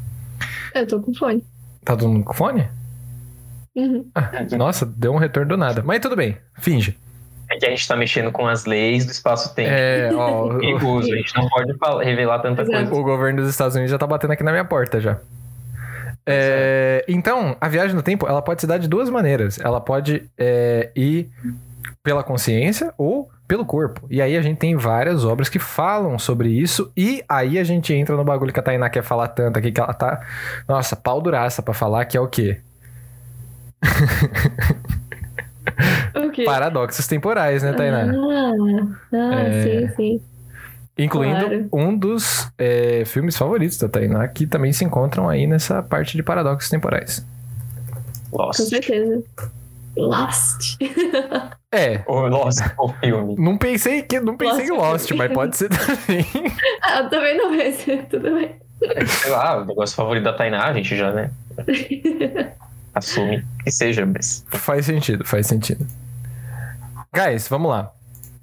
Eu 0.73 0.87
tô 0.87 0.99
com 0.99 1.13
fone. 1.13 1.43
Tá 1.85 1.95
todo 1.95 2.09
mundo 2.09 2.23
com 2.25 2.33
fone? 2.33 2.67
Uhum. 3.75 4.09
Ah, 4.15 4.31
nossa, 4.57 4.85
deu 4.85 5.13
um 5.13 5.17
retorno 5.17 5.49
do 5.49 5.57
nada. 5.57 5.83
Mas 5.83 5.99
tudo 5.99 6.15
bem, 6.15 6.37
finge. 6.59 6.97
É 7.51 7.57
que 7.57 7.65
a 7.67 7.69
gente 7.69 7.87
tá 7.87 7.95
mexendo 7.95 8.31
com 8.31 8.47
as 8.47 8.65
leis 8.65 9.05
do 9.05 9.11
espaço-tempo. 9.11 9.69
É, 9.71 10.09
ó, 10.15 10.47
Perigoso, 10.57 11.11
a 11.11 11.15
gente 11.15 11.35
não 11.35 11.47
pode 11.49 11.77
falar- 11.77 12.03
revelar 12.03 12.39
tanta 12.39 12.63
Exato. 12.63 12.77
coisa. 12.87 12.95
o 12.95 13.03
governo 13.03 13.41
dos 13.41 13.49
Estados 13.51 13.75
Unidos 13.75 13.91
já 13.91 13.97
tá 13.99 14.07
batendo 14.07 14.31
aqui 14.33 14.43
na 14.43 14.51
minha 14.51 14.65
porta 14.65 14.99
já. 14.99 15.19
É, 16.25 17.03
então, 17.07 17.55
a 17.59 17.67
viagem 17.67 17.95
no 17.95 18.01
tempo, 18.01 18.27
ela 18.27 18.41
pode 18.41 18.61
se 18.61 18.67
dar 18.67 18.77
de 18.77 18.87
duas 18.87 19.09
maneiras. 19.09 19.59
Ela 19.59 19.81
pode 19.81 20.29
é, 20.37 20.91
ir 20.95 21.29
pela 22.01 22.23
consciência 22.23 22.93
ou 22.97 23.29
pelo 23.47 23.65
corpo. 23.65 24.05
E 24.09 24.21
aí 24.21 24.37
a 24.37 24.41
gente 24.41 24.57
tem 24.57 24.75
várias 24.75 25.25
obras 25.25 25.49
que 25.49 25.59
falam 25.59 26.17
sobre 26.17 26.49
isso. 26.49 26.91
E 26.95 27.23
aí 27.27 27.59
a 27.59 27.63
gente 27.63 27.93
entra 27.93 28.15
no 28.15 28.23
bagulho 28.23 28.53
que 28.53 28.59
a 28.59 28.63
Tainá 28.63 28.89
quer 28.89 29.03
falar 29.03 29.27
tanto 29.29 29.59
aqui, 29.59 29.71
que 29.71 29.79
ela 29.79 29.93
tá, 29.93 30.21
nossa, 30.67 30.95
pau 30.95 31.21
duraça 31.21 31.61
pra 31.61 31.73
falar, 31.73 32.05
que 32.05 32.17
é 32.17 32.21
o 32.21 32.27
quê? 32.27 32.61
Paradoxos 36.45 37.07
temporais, 37.07 37.63
né, 37.63 37.73
Tainá? 37.73 38.11
Ah, 38.11 38.53
ah 39.13 39.39
É. 39.41 39.63
sim, 39.63 39.87
sim. 39.95 40.21
Incluindo 40.97 41.39
Claro. 41.39 41.69
um 41.73 41.97
dos 41.97 42.51
é, 42.57 43.03
filmes 43.05 43.35
favoritos 43.35 43.77
da 43.79 43.89
Tainá, 43.89 44.27
que 44.27 44.45
também 44.45 44.71
se 44.71 44.85
encontram 44.85 45.27
aí 45.27 45.47
nessa 45.47 45.81
parte 45.81 46.15
de 46.15 46.21
paradoxos 46.23 46.69
temporais. 46.69 47.25
Com 48.29 48.43
Lost. 48.43 48.61
certeza. 48.61 49.23
Lost. 49.97 50.77
É, 51.71 52.01
Ou 52.07 52.27
Lost, 52.27 52.59
o 52.77 52.89
filme. 52.93 53.35
não 53.37 53.57
pensei 53.57 54.01
que 54.03 54.19
não 54.19 54.37
pensei 54.37 54.65
em 54.67 54.71
Lost. 54.71 55.09
Lost, 55.09 55.11
mas 55.13 55.31
pode 55.33 55.57
ser 55.57 55.69
também. 55.69 56.25
ah, 56.83 56.99
eu 56.99 57.09
também 57.09 57.37
não 57.37 57.51
vejo. 57.51 58.03
Tudo 58.09 58.31
bem. 58.35 58.55
Sei 59.07 59.31
lá, 59.31 59.61
o 59.61 59.65
negócio 59.65 59.95
favorito 59.95 60.23
da 60.23 60.33
Tainá, 60.33 60.65
a 60.65 60.73
gente 60.73 60.95
já, 60.95 61.11
né? 61.11 61.31
Assume 62.93 63.43
que 63.63 63.71
seja, 63.71 64.05
mas. 64.05 64.45
faz 64.51 64.85
sentido, 64.85 65.25
faz 65.25 65.47
sentido. 65.47 65.87
Guys, 67.15 67.47
vamos 67.47 67.69
lá. 67.71 67.91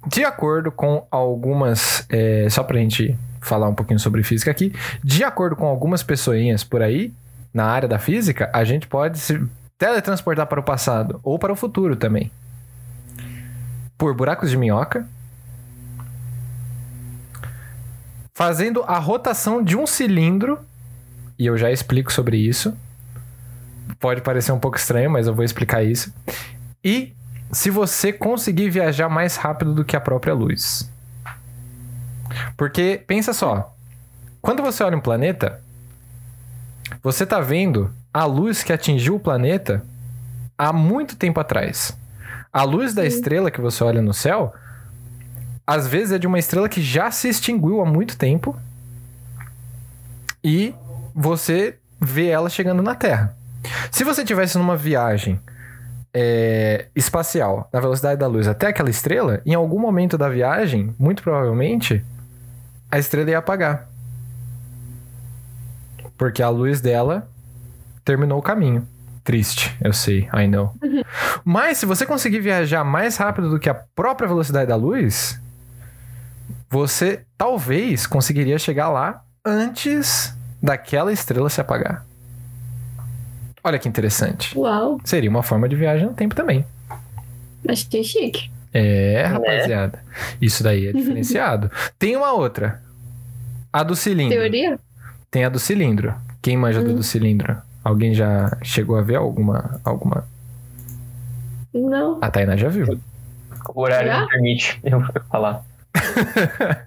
De 0.07 0.23
acordo 0.23 0.71
com 0.71 1.05
algumas. 1.11 2.05
é, 2.09 2.47
só 2.49 2.63
pra 2.63 2.79
gente 2.79 3.17
falar 3.41 3.67
um 3.67 3.75
pouquinho 3.75 3.99
sobre 3.99 4.23
física 4.23 4.51
aqui. 4.51 4.73
De 5.03 5.23
acordo 5.23 5.55
com 5.55 5.65
algumas 5.65 6.03
pessoinhas 6.03 6.63
por 6.63 6.81
aí, 6.81 7.13
na 7.53 7.65
área 7.65 7.87
da 7.87 7.99
física, 7.99 8.49
a 8.53 8.63
gente 8.63 8.87
pode 8.87 9.19
se 9.19 9.43
teletransportar 9.77 10.47
para 10.47 10.59
o 10.59 10.63
passado 10.63 11.19
ou 11.23 11.37
para 11.39 11.51
o 11.51 11.55
futuro 11.55 11.95
também. 11.95 12.31
Por 13.97 14.15
buracos 14.15 14.49
de 14.49 14.57
minhoca. 14.57 15.07
Fazendo 18.33 18.83
a 18.83 18.97
rotação 18.97 19.63
de 19.63 19.75
um 19.75 19.85
cilindro. 19.85 20.59
E 21.37 21.45
eu 21.45 21.57
já 21.57 21.71
explico 21.71 22.11
sobre 22.11 22.37
isso. 22.37 22.75
Pode 23.99 24.21
parecer 24.21 24.51
um 24.51 24.59
pouco 24.59 24.77
estranho, 24.77 25.09
mas 25.09 25.27
eu 25.27 25.33
vou 25.33 25.43
explicar 25.43 25.83
isso. 25.83 26.13
E 26.83 27.13
se 27.51 27.69
você 27.69 28.13
conseguir 28.13 28.69
viajar 28.69 29.09
mais 29.09 29.35
rápido 29.35 29.73
do 29.73 29.83
que 29.83 29.95
a 29.95 30.01
própria 30.01 30.33
luz. 30.33 30.89
Porque, 32.55 33.03
pensa 33.05 33.33
só. 33.33 33.75
Quando 34.41 34.63
você 34.63 34.83
olha 34.83 34.97
um 34.97 35.01
planeta, 35.01 35.61
você 37.03 37.25
tá 37.25 37.39
vendo 37.39 37.93
a 38.13 38.25
luz 38.25 38.63
que 38.63 38.73
atingiu 38.73 39.15
o 39.15 39.19
planeta 39.19 39.83
há 40.57 40.71
muito 40.71 41.15
tempo 41.15 41.39
atrás. 41.39 41.97
A 42.51 42.63
luz 42.63 42.93
da 42.93 43.05
estrela 43.05 43.51
que 43.51 43.61
você 43.61 43.83
olha 43.83 44.01
no 44.01 44.13
céu, 44.13 44.53
às 45.65 45.87
vezes 45.87 46.13
é 46.13 46.19
de 46.19 46.27
uma 46.27 46.39
estrela 46.39 46.67
que 46.67 46.81
já 46.81 47.11
se 47.11 47.29
extinguiu 47.29 47.81
há 47.81 47.85
muito 47.85 48.17
tempo. 48.17 48.57
E 50.43 50.73
você 51.13 51.77
vê 51.99 52.27
ela 52.27 52.49
chegando 52.49 52.81
na 52.81 52.95
Terra. 52.95 53.35
Se 53.91 54.03
você 54.03 54.25
tivesse 54.25 54.57
numa 54.57 54.75
viagem 54.75 55.39
é, 56.13 56.87
espacial 56.95 57.69
na 57.71 57.79
velocidade 57.79 58.19
da 58.19 58.27
luz 58.27 58.47
até 58.47 58.67
aquela 58.67 58.89
estrela, 58.89 59.41
em 59.45 59.53
algum 59.53 59.79
momento 59.79 60.17
da 60.17 60.29
viagem, 60.29 60.93
muito 60.99 61.23
provavelmente, 61.23 62.03
a 62.89 62.99
estrela 62.99 63.29
ia 63.29 63.37
apagar. 63.37 63.87
Porque 66.17 66.43
a 66.43 66.49
luz 66.49 66.81
dela 66.81 67.29
terminou 68.03 68.39
o 68.39 68.43
caminho. 68.43 68.87
Triste, 69.23 69.75
eu 69.81 69.93
sei, 69.93 70.27
I 70.33 70.47
know. 70.47 70.73
Mas 71.45 71.77
se 71.77 71.85
você 71.85 72.05
conseguir 72.05 72.39
viajar 72.39 72.83
mais 72.83 73.17
rápido 73.17 73.49
do 73.49 73.59
que 73.59 73.69
a 73.69 73.73
própria 73.73 74.27
velocidade 74.27 74.67
da 74.67 74.75
luz, 74.75 75.39
você 76.69 77.23
talvez 77.37 78.07
conseguiria 78.07 78.57
chegar 78.57 78.89
lá 78.89 79.23
antes 79.45 80.35
daquela 80.61 81.11
estrela 81.13 81.49
se 81.49 81.61
apagar. 81.61 82.05
Olha 83.63 83.77
que 83.79 83.87
interessante. 83.87 84.57
Uau. 84.57 84.99
Seria 85.03 85.29
uma 85.29 85.43
forma 85.43 85.69
de 85.69 85.75
viagem 85.75 86.07
no 86.07 86.13
tempo 86.13 86.33
também. 86.35 86.65
Achei 87.67 88.03
chique. 88.03 88.49
É, 88.73 89.23
rapaziada. 89.25 90.03
Isso 90.41 90.63
daí 90.63 90.87
é 90.87 90.93
diferenciado. 90.93 91.69
Tem 91.99 92.15
uma 92.15 92.31
outra. 92.33 92.81
A 93.71 93.83
do 93.83 93.95
cilindro. 93.95 94.37
Teoria? 94.37 94.79
Tem 95.29 95.45
a 95.45 95.49
do 95.49 95.59
cilindro. 95.59 96.13
Quem 96.41 96.57
manja 96.57 96.81
do 96.81 96.91
Hum. 96.91 96.95
do 96.95 97.03
cilindro? 97.03 97.57
Alguém 97.83 98.13
já 98.13 98.57
chegou 98.63 98.97
a 98.97 99.01
ver 99.01 99.15
alguma 99.15 99.79
alguma 99.83 100.23
Não. 101.73 102.17
A 102.21 102.29
Tainá 102.31 102.55
já 102.57 102.69
viu. 102.69 102.99
O 103.73 103.81
horário 103.81 104.07
Já? 104.07 104.21
não 104.21 104.27
permite 104.27 104.79
eu 104.83 105.01
falar. 105.29 105.63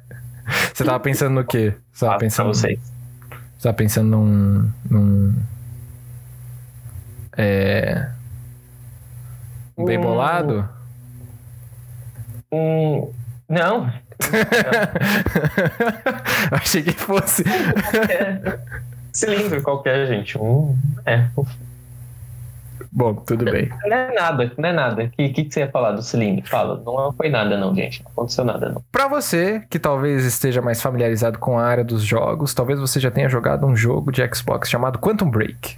Você 0.75 0.85
tava 0.85 1.01
pensando 1.01 1.35
no 1.35 1.45
quê? 1.45 1.75
Você 1.93 2.01
tava 2.05 2.13
pra 2.13 2.19
pensando, 2.27 2.47
vocês. 2.49 2.79
você 3.57 3.63
tava 3.63 3.75
pensando 3.77 4.09
num. 4.09 4.71
num 4.91 5.35
é. 7.37 8.09
Bem 9.77 10.01
bolado? 10.01 10.69
Um... 12.53 13.13
Não. 13.49 13.91
Achei 16.51 16.83
que 16.83 16.93
fosse. 16.93 17.45
É. 18.09 18.59
Cilindro 19.13 19.63
qualquer, 19.63 20.07
gente. 20.07 20.39
Um... 20.39 20.79
É. 21.05 21.27
Bom, 22.91 23.15
tudo 23.15 23.45
bem. 23.45 23.69
Não 23.87 23.97
é 23.97 24.15
nada, 24.15 24.53
não 24.57 24.69
é 24.69 24.73
nada. 24.73 25.03
O 25.03 25.11
que, 25.11 25.29
que, 25.31 25.45
que 25.45 25.53
você 25.53 25.61
ia 25.61 25.71
falar 25.71 25.93
do 25.93 26.03
cilindro? 26.03 26.49
Fala. 26.49 26.81
Não 26.85 27.13
foi 27.13 27.29
nada, 27.29 27.59
não, 27.59 27.75
gente. 27.75 28.05
Não 28.05 28.13
aconteceu 28.13 28.45
nada, 28.45 28.69
não. 28.69 28.85
Pra 28.93 29.09
você 29.09 29.65
que 29.69 29.81
talvez 29.81 30.25
esteja 30.25 30.63
mais 30.63 30.81
familiarizado 30.81 31.41
com 31.41 31.59
a 31.59 31.65
área 31.65 31.83
dos 31.83 32.05
jogos, 32.05 32.55
talvez 32.55 32.79
você 32.79 33.01
já 33.01 33.11
tenha 33.11 33.29
jogado 33.29 33.67
um 33.67 33.75
jogo 33.75 34.13
de 34.13 34.25
Xbox 34.33 34.71
chamado 34.71 35.01
Quantum 35.01 35.29
Break. 35.29 35.77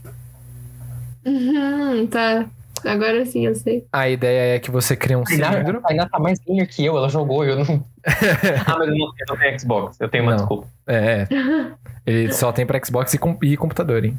Uhum, 1.27 2.07
tá. 2.07 2.47
Agora 2.85 3.25
sim 3.27 3.47
eu 3.47 3.55
sei. 3.55 3.85
A 3.93 4.09
ideia 4.09 4.55
é 4.55 4.59
que 4.61 4.71
você 4.71 4.95
cria 4.95 5.19
um 5.19 5.27
cilindro. 5.27 5.79
A 5.79 5.89
Tainá 5.89 6.09
tá 6.09 6.19
mais 6.21 6.39
gamer 6.39 6.69
que 6.69 6.85
eu, 6.85 6.97
ela 6.97 7.09
jogou, 7.09 7.45
eu 7.45 7.57
não. 7.65 7.85
ah, 8.67 8.77
mas 8.79 8.89
eu 8.89 8.95
não, 8.97 9.07
eu 9.07 9.27
não 9.29 9.37
tenho 9.37 9.59
Xbox. 9.61 10.01
Eu 10.01 10.09
tenho 10.09 10.23
uma 10.25 10.33
Não. 10.33 10.37
desculpa. 10.39 10.69
É. 10.87 11.27
Ele 12.07 12.33
só 12.33 12.53
tem 12.53 12.65
pra 12.65 12.79
Xbox 12.85 13.13
e, 13.15 13.19
com- 13.19 13.37
e 13.43 13.57
computador, 13.57 14.05
hein? 14.05 14.17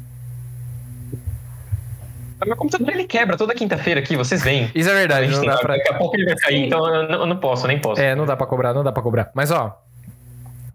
Mas 2.38 2.48
Meu 2.48 2.56
computador 2.56 2.90
ele 2.90 3.04
quebra 3.04 3.36
toda 3.36 3.52
quinta-feira 3.54 3.98
aqui, 4.00 4.16
vocês 4.16 4.42
veem. 4.44 4.70
Isso 4.74 4.88
é 4.88 4.92
A 4.92 4.96
verdade, 4.96 5.26
gente 5.26 5.38
não 5.38 5.46
dá 5.46 5.56
pra. 5.60 5.76
Daqui 5.76 5.88
a 5.92 5.94
pouco 5.94 6.14
ele 6.16 6.24
vai 6.26 6.38
sair, 6.38 6.66
então 6.66 6.86
eu 6.94 7.08
não, 7.08 7.20
eu 7.20 7.26
não 7.26 7.36
posso, 7.38 7.66
nem 7.66 7.80
posso. 7.80 8.00
É, 8.00 8.14
não 8.14 8.26
dá 8.26 8.36
pra 8.36 8.46
cobrar, 8.46 8.72
não 8.72 8.84
dá 8.84 8.92
pra 8.92 9.02
cobrar. 9.02 9.30
Mas 9.34 9.50
ó, 9.50 9.76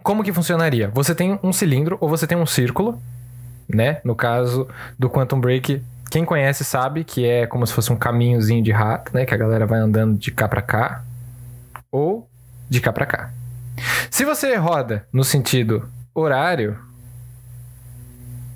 como 0.01 0.23
que 0.23 0.33
funcionaria? 0.33 0.89
Você 0.93 1.15
tem 1.15 1.39
um 1.41 1.53
cilindro 1.53 1.97
ou 2.01 2.09
você 2.09 2.27
tem 2.27 2.37
um 2.37 2.45
círculo, 2.45 3.01
né? 3.69 4.01
No 4.03 4.13
caso 4.13 4.67
do 4.99 5.09
Quantum 5.09 5.39
Break, 5.39 5.81
quem 6.13 6.23
conhece 6.23 6.63
sabe 6.63 7.04
que 7.04 7.26
é 7.26 7.47
como 7.47 7.65
se 7.65 7.73
fosse 7.73 7.91
um 7.91 7.95
caminhozinho 7.95 8.63
de 8.63 8.71
rato, 8.71 9.12
né? 9.15 9.26
Que 9.26 9.34
a 9.34 9.38
galera 9.38 9.65
vai 9.65 9.80
andando 9.80 10.15
de 10.15 10.30
cá 10.30 10.47
pra 10.47 10.62
cá 10.62 11.04
ou 11.91 12.30
de 12.69 12.80
cá 12.80 12.93
pra 12.93 13.04
cá. 13.04 13.32
Se 14.12 14.23
você 14.23 14.56
roda 14.56 15.08
no 15.12 15.23
sentido 15.23 15.89
horário, 16.13 16.78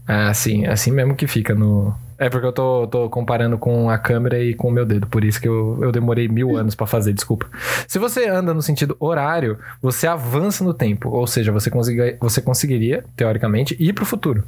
ah, 0.08 0.32
sim, 0.36 0.67
assim 0.67 0.91
mesmo 0.91 1.15
que 1.15 1.26
fica 1.26 1.56
no. 1.56 1.96
É 2.20 2.30
porque 2.30 2.46
eu 2.46 2.54
tô, 2.54 2.86
tô 2.86 3.10
comparando 3.10 3.58
com 3.58 3.89
a 3.89 3.98
câmera 3.98 4.39
e 4.39 4.54
com 4.54 4.67
o 4.67 4.72
meu 4.72 4.86
dedo, 4.86 5.08
por 5.08 5.24
isso 5.24 5.41
que 5.41 5.48
eu, 5.48 5.80
eu 5.82 5.91
demorei 5.91 6.28
mil 6.28 6.56
anos 6.58 6.76
pra 6.76 6.86
fazer, 6.86 7.12
desculpa. 7.12 7.48
Se 7.88 7.98
você 7.98 8.28
anda 8.30 8.54
no 8.54 8.62
sentido 8.62 8.96
horário, 9.00 9.58
você 9.82 10.06
avança 10.06 10.63
no 10.63 10.76
tempo, 10.76 11.10
ou 11.10 11.26
seja, 11.26 11.52
você, 11.52 11.72
consiga, 11.72 12.17
você 12.20 12.39
conseguiria, 12.39 13.04
teoricamente, 13.15 13.76
ir 13.80 13.93
pro 13.93 14.06
futuro. 14.06 14.43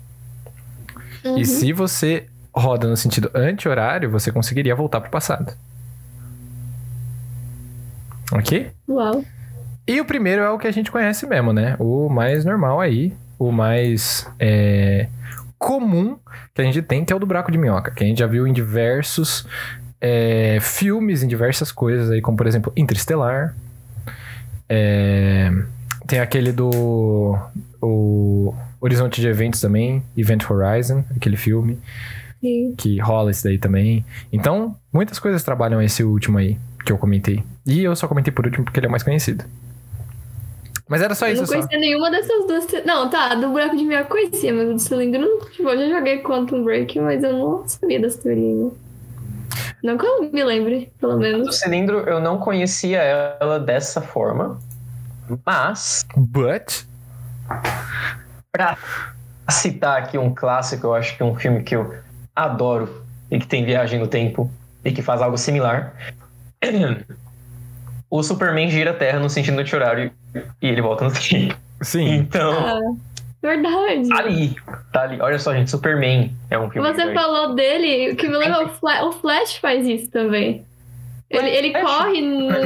Uhum. 1.26 1.40
E 1.40 1.46
se 1.46 1.74
você 1.74 2.28
roda 2.60 2.88
no 2.88 2.98
sentido 2.98 3.32
anti-horário, 3.34 4.10
você 4.10 4.32
conseguiria 4.32 4.76
voltar 4.76 5.02
pro 5.02 5.10
passado. 5.10 5.54
Ok? 8.32 8.72
Uau. 8.88 9.24
E 9.88 10.00
o 10.00 10.06
primeiro 10.06 10.44
é 10.44 10.50
o 10.50 10.60
que 10.60 10.68
a 10.68 10.72
gente 10.72 10.92
conhece 10.92 11.26
mesmo, 11.26 11.52
né? 11.52 11.76
O 11.80 12.10
mais 12.10 12.46
normal 12.46 12.80
aí, 12.80 13.12
o 13.40 13.52
mais 13.52 14.30
é, 14.40 15.08
comum 15.58 16.18
que 16.54 16.62
a 16.62 16.64
gente 16.64 16.82
tem, 16.82 17.04
que 17.04 17.12
é 17.12 17.16
o 17.16 17.20
do 17.20 17.26
buraco 17.26 17.52
de 17.52 17.58
minhoca, 17.58 17.92
que 17.92 18.04
a 18.04 18.08
gente 18.08 18.20
já 18.20 18.28
viu 18.28 18.46
em 18.46 18.54
diversos 18.54 19.48
é, 20.00 20.60
filmes, 20.62 21.24
em 21.24 21.28
diversas 21.28 21.72
coisas 21.72 22.12
aí, 22.12 22.22
como 22.22 22.38
por 22.38 22.46
exemplo 22.46 22.72
Interestelar. 22.78 23.56
É, 24.68 25.52
tem 26.06 26.20
aquele 26.20 26.52
do 26.52 27.36
o 27.82 28.54
Horizonte 28.80 29.20
de 29.20 29.28
Eventos 29.28 29.60
também, 29.60 30.04
Event 30.16 30.48
Horizon, 30.50 31.04
aquele 31.16 31.38
filme 31.38 31.80
Sim. 32.42 32.74
que 32.78 33.00
rola 33.00 33.32
isso 33.32 33.44
daí 33.44 33.58
também. 33.58 34.06
Então, 34.32 34.76
muitas 34.94 35.20
coisas 35.20 35.44
trabalham 35.44 35.82
esse 35.82 36.04
último 36.04 36.38
aí 36.38 36.58
que 36.86 36.92
eu 36.92 36.98
comentei. 36.98 37.44
E 37.66 37.84
eu 37.84 37.96
só 37.96 38.08
comentei 38.08 38.32
por 38.34 38.46
último 38.46 38.64
porque 38.66 38.80
ele 38.80 38.88
é 38.88 38.90
mais 38.90 39.04
conhecido. 39.04 39.44
Mas 40.88 41.02
era 41.04 41.14
só 41.14 41.28
eu 41.28 41.34
isso, 41.34 41.42
não 41.44 41.48
só. 41.48 41.54
conhecia 41.56 41.78
nenhuma 41.80 42.10
dessas 42.10 42.48
duas. 42.48 42.66
Não, 42.86 43.10
tá, 43.10 43.36
do 43.36 43.50
buraco 43.50 43.78
de 43.78 43.84
eu 43.86 44.06
conhecia, 44.06 44.52
mas 44.54 44.70
o 44.70 44.74
do 44.74 44.80
cilindro, 44.80 45.22
não- 45.22 45.40
tipo, 45.52 45.70
eu 45.70 45.78
já 45.90 45.98
joguei 45.98 46.20
Quantum 46.24 46.64
Break, 46.64 47.00
mas 47.00 47.24
eu 47.24 47.34
não 47.34 47.68
sabia 47.68 48.00
dessa 48.00 48.20
teoria. 48.22 48.72
Não 49.84 49.98
que 49.98 50.06
eu 50.06 50.32
me 50.32 50.44
lembre, 50.44 50.92
pelo 51.00 51.16
O 51.16 51.20
menos. 51.20 51.60
cilindro, 51.60 52.00
eu 52.00 52.20
não 52.20 52.38
conhecia 52.40 53.02
ela 53.40 53.60
dessa 53.60 54.02
forma, 54.02 54.60
mas 55.46 56.06
But. 56.18 56.86
pra 58.52 58.78
citar 59.50 60.00
aqui 60.02 60.18
um 60.18 60.34
clássico, 60.34 60.88
eu 60.88 60.94
acho 60.96 61.16
que 61.16 61.24
um 61.24 61.36
filme 61.36 61.64
que 61.64 61.76
eu 61.76 61.94
adoro 62.46 63.04
e 63.32 63.38
que 63.40 63.48
tem 63.48 63.64
viagem 63.66 64.00
no 64.00 64.08
tempo 64.08 64.50
e 64.84 64.92
que 64.92 65.02
faz 65.02 65.22
algo 65.22 65.38
similar. 65.38 65.94
O 68.12 68.24
Superman 68.24 68.70
gira 68.72 68.90
a 68.90 68.94
Terra 68.96 69.20
no 69.20 69.30
sentido 69.30 69.64
de 69.64 69.76
horário 69.76 70.12
e 70.60 70.68
ele 70.68 70.82
volta 70.82 71.06
no 71.06 71.12
tempo. 71.14 71.56
Sim. 71.82 72.16
Então, 72.16 72.52
Ah, 72.54 72.80
verdade. 73.42 74.10
tá 74.10 74.18
ali, 74.18 74.56
tá 74.92 75.02
ali. 75.04 75.22
Olha 75.22 75.38
só, 75.38 75.54
gente, 75.54 75.70
Superman 75.70 76.32
é 76.50 76.58
um 76.58 76.70
filme. 76.72 76.92
Você 76.92 77.14
falou 77.14 77.54
dele, 77.54 78.14
o 78.14 78.16
que 78.16 78.28
me 78.28 78.36
lembra, 78.36 78.66
o 78.66 78.70
Flash, 78.70 79.04
o 79.04 79.12
Flash 79.12 79.58
faz 79.58 79.88
isso 79.88 80.10
também. 80.10 80.66
Ele, 81.30 81.50
ele 81.50 81.72
Flash? 81.72 81.84
corre 81.98 82.18
É. 82.18 82.22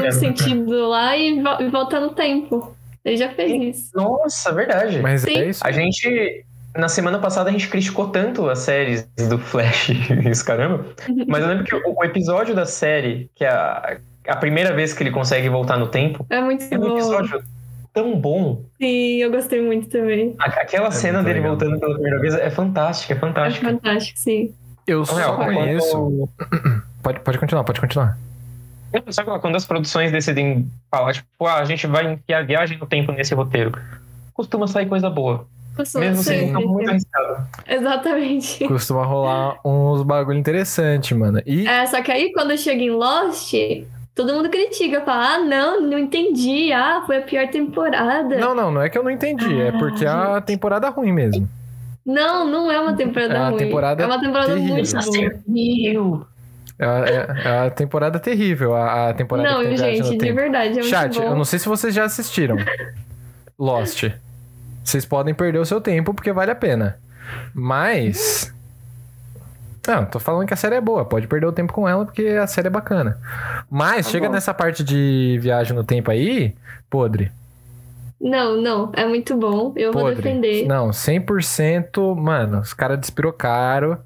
no 0.06 0.12
sentido 0.14 0.88
lá 0.88 1.18
e, 1.18 1.42
vo- 1.42 1.62
e 1.62 1.68
volta 1.70 2.00
no 2.00 2.12
tempo. 2.12 2.74
Ele 3.04 3.18
já 3.18 3.28
fez 3.30 3.76
isso. 3.78 3.92
Nossa, 3.94 4.54
verdade. 4.54 5.02
Mas 5.02 5.24
Sim. 5.24 5.38
é 5.38 5.50
isso. 5.50 5.62
A 5.68 5.72
gente. 5.74 6.46
Na 6.76 6.88
semana 6.90 7.20
passada 7.20 7.50
a 7.50 7.52
gente 7.54 7.68
criticou 7.70 8.10
tanto 8.10 8.50
as 8.50 8.60
séries 8.60 9.04
do 9.30 9.38
Flash 9.38 9.90
e 10.24 10.30
os 10.30 10.42
caramba. 10.42 10.86
Mas 11.28 11.42
eu 11.44 11.50
lembro 11.50 11.64
que 11.66 11.76
o, 11.76 11.82
o 11.98 12.04
episódio 12.04 12.56
da 12.56 12.66
série, 12.66 13.30
que 13.36 13.46
é 13.46 13.50
a, 13.50 13.98
a 14.28 14.36
primeira 14.36 14.74
vez 14.74 14.94
que 14.94 15.04
ele 15.04 15.12
consegue 15.12 15.48
voltar 15.50 15.78
no 15.78 15.88
tempo, 15.88 16.26
É 16.30 16.42
muito 16.42 16.64
é 16.72 16.78
um 16.78 16.82
bom. 16.82 16.96
episódio 16.98 17.44
tão 17.94 18.20
bom. 18.20 18.64
Sim, 18.82 19.18
eu 19.18 19.30
gostei 19.32 19.62
muito 19.62 19.88
também. 19.88 20.36
A- 20.40 20.46
Aquela 20.46 20.90
cena 20.90 21.20
muito 21.20 21.28
dele 21.28 21.40
legal. 21.42 21.52
voltando 21.58 21.80
pela 21.80 21.94
primeira 21.94 22.20
vez 22.20 22.34
é 22.34 22.50
fantástica, 22.50 23.14
é 23.14 23.18
É 23.18 23.20
fantástica. 23.20 23.70
fantástico, 23.70 24.18
sim. 24.20 24.54
Eu 24.88 25.06
só 25.06 25.16
Real, 25.16 25.38
conheço. 25.38 25.92
quando- 25.92 26.30
Pode, 27.04 27.20
pode 27.20 27.38
continuar, 27.38 27.64
pode 27.66 27.82
continuar. 27.82 28.18
Sabe 29.12 29.30
lá, 29.30 29.40
quando 29.40 29.56
as 29.58 29.66
produções 29.66 30.12
decidem 30.12 30.68
falar, 30.90 31.14
tipo, 31.14 31.28
ah, 31.46 31.60
a 31.60 31.66
gente 31.66 31.86
vai 31.86 32.14
enfiar 32.14 32.46
viagem 32.46 32.78
no 32.78 32.86
tempo 32.86 33.12
nesse 33.12 33.34
roteiro, 33.36 33.72
costuma 34.34 34.68
sair 34.68 34.86
coisa 34.86 35.10
boa. 35.10 35.46
Passou 35.76 36.02
Mesmo 36.02 36.22
sempre. 36.24 36.48
sendo 36.48 36.68
muito 36.68 36.90
arriscado. 36.90 37.48
Exatamente. 37.68 38.68
Costuma 38.68 39.06
rolar 39.06 39.60
uns 39.66 40.04
bagulho 40.04 40.38
interessante, 40.38 41.16
mano. 41.16 41.42
E 41.46 41.68
É, 41.68 41.86
só 41.88 42.02
que 42.02 42.12
aí 42.12 42.32
quando 42.32 42.56
chega 42.58 42.82
em 42.82 42.92
Lost, 42.92 43.54
todo 44.14 44.34
mundo 44.34 44.50
critica, 44.50 45.02
fala, 45.02 45.36
ah, 45.36 45.40
não, 45.40 45.82
não 45.82 45.98
entendi, 45.98 46.72
ah, 46.72 47.02
foi 47.06 47.18
a 47.18 47.22
pior 47.22 47.48
temporada. 47.50 48.38
Não, 48.38 48.54
não, 48.54 48.72
não 48.72 48.82
é 48.82 48.90
que 48.90 48.98
eu 48.98 49.04
não 49.04 49.10
entendi, 49.12 49.60
é 49.62 49.72
porque 49.72 50.06
a 50.06 50.40
temporada 50.42 50.88
é 50.88 50.90
ruim 50.92 51.12
mesmo. 51.12 51.50
Não, 52.06 52.46
não 52.46 52.70
é 52.72 52.80
uma 52.80 52.94
temporada 52.94 53.34
É 53.34 53.40
uma 53.40 53.50
ruim. 53.50 53.58
temporada 53.60 54.04
é 54.04 54.06
uma 54.06 54.20
temporada 54.20 54.54
terrível. 54.54 54.76
muito 54.76 56.04
boa. 56.04 56.28
É, 56.80 56.86
a- 56.86 57.06
é- 57.06 57.42
é 57.64 57.68
a 57.68 57.70
temporada 57.72 58.20
terrível, 58.20 58.76
a, 58.76 59.10
a 59.10 59.14
temporada 59.14 59.50
Não, 59.50 59.60
que 59.62 59.68
tem 59.68 59.76
viagem 59.78 59.96
gente, 60.04 60.12
de 60.12 60.18
tempo. 60.18 60.36
verdade, 60.36 60.70
é 60.72 60.74
muito 60.74 60.88
Chat, 60.88 61.18
eu 61.18 61.36
não 61.36 61.46
sei 61.46 61.60
se 61.60 61.70
vocês 61.70 61.94
já 61.96 62.04
assistiram 62.04 62.58
Lost. 63.58 64.04
Vocês 64.84 65.06
podem 65.06 65.34
perder 65.34 65.60
o 65.60 65.65
seu 65.65 65.80
tempo 65.80 66.13
porque 66.13 66.32
vale 66.34 66.52
a 66.52 66.56
pena. 66.56 66.98
Mas. 67.54 68.54
Não, 69.88 70.06
tô 70.06 70.19
falando 70.19 70.48
que 70.48 70.54
a 70.54 70.58
série 70.58 70.76
é 70.76 70.82
boa. 70.82 71.04
Pode 71.06 71.28
perder 71.28 71.46
o 71.48 71.52
tempo 71.52 71.74
com 71.74 71.88
ela 71.88 72.06
porque 72.06 72.26
a 72.28 72.48
série 72.48 72.67
é 72.67 72.72
bacana. 72.72 73.17
Mas 73.69 74.06
Tá 74.06 74.12
chega 74.12 74.28
bom. 74.28 74.34
nessa 74.34 74.54
parte 74.54 74.84
de 74.84 75.38
viagem 75.41 75.76
no 75.76 75.84
tempo 75.84 76.10
aí, 76.10 76.56
podre. 76.89 77.32
Não, 78.19 78.62
não, 78.62 78.89
é 78.93 79.06
muito 79.06 79.36
bom, 79.36 79.74
eu 79.76 79.91
vou 79.91 80.04
Podre. 80.04 80.15
defender. 80.22 80.65
Não, 80.65 80.91
100%. 80.91 82.15
Mano, 82.15 82.60
os 82.62 82.74
caras 82.74 82.98
despirocaram. 82.98 83.98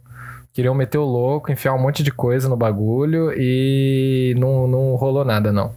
Queriam 0.52 0.74
meter 0.74 0.98
o 0.98 1.06
louco, 1.06 1.52
enfiar 1.52 1.76
um 1.76 1.80
monte 1.80 2.02
de 2.02 2.10
coisa 2.12 2.50
no 2.50 2.58
bagulho 2.58 3.32
e 3.38 4.34
não, 4.40 4.66
não 4.68 4.96
rolou 4.96 5.24
nada, 5.24 5.52
não. 5.52 5.72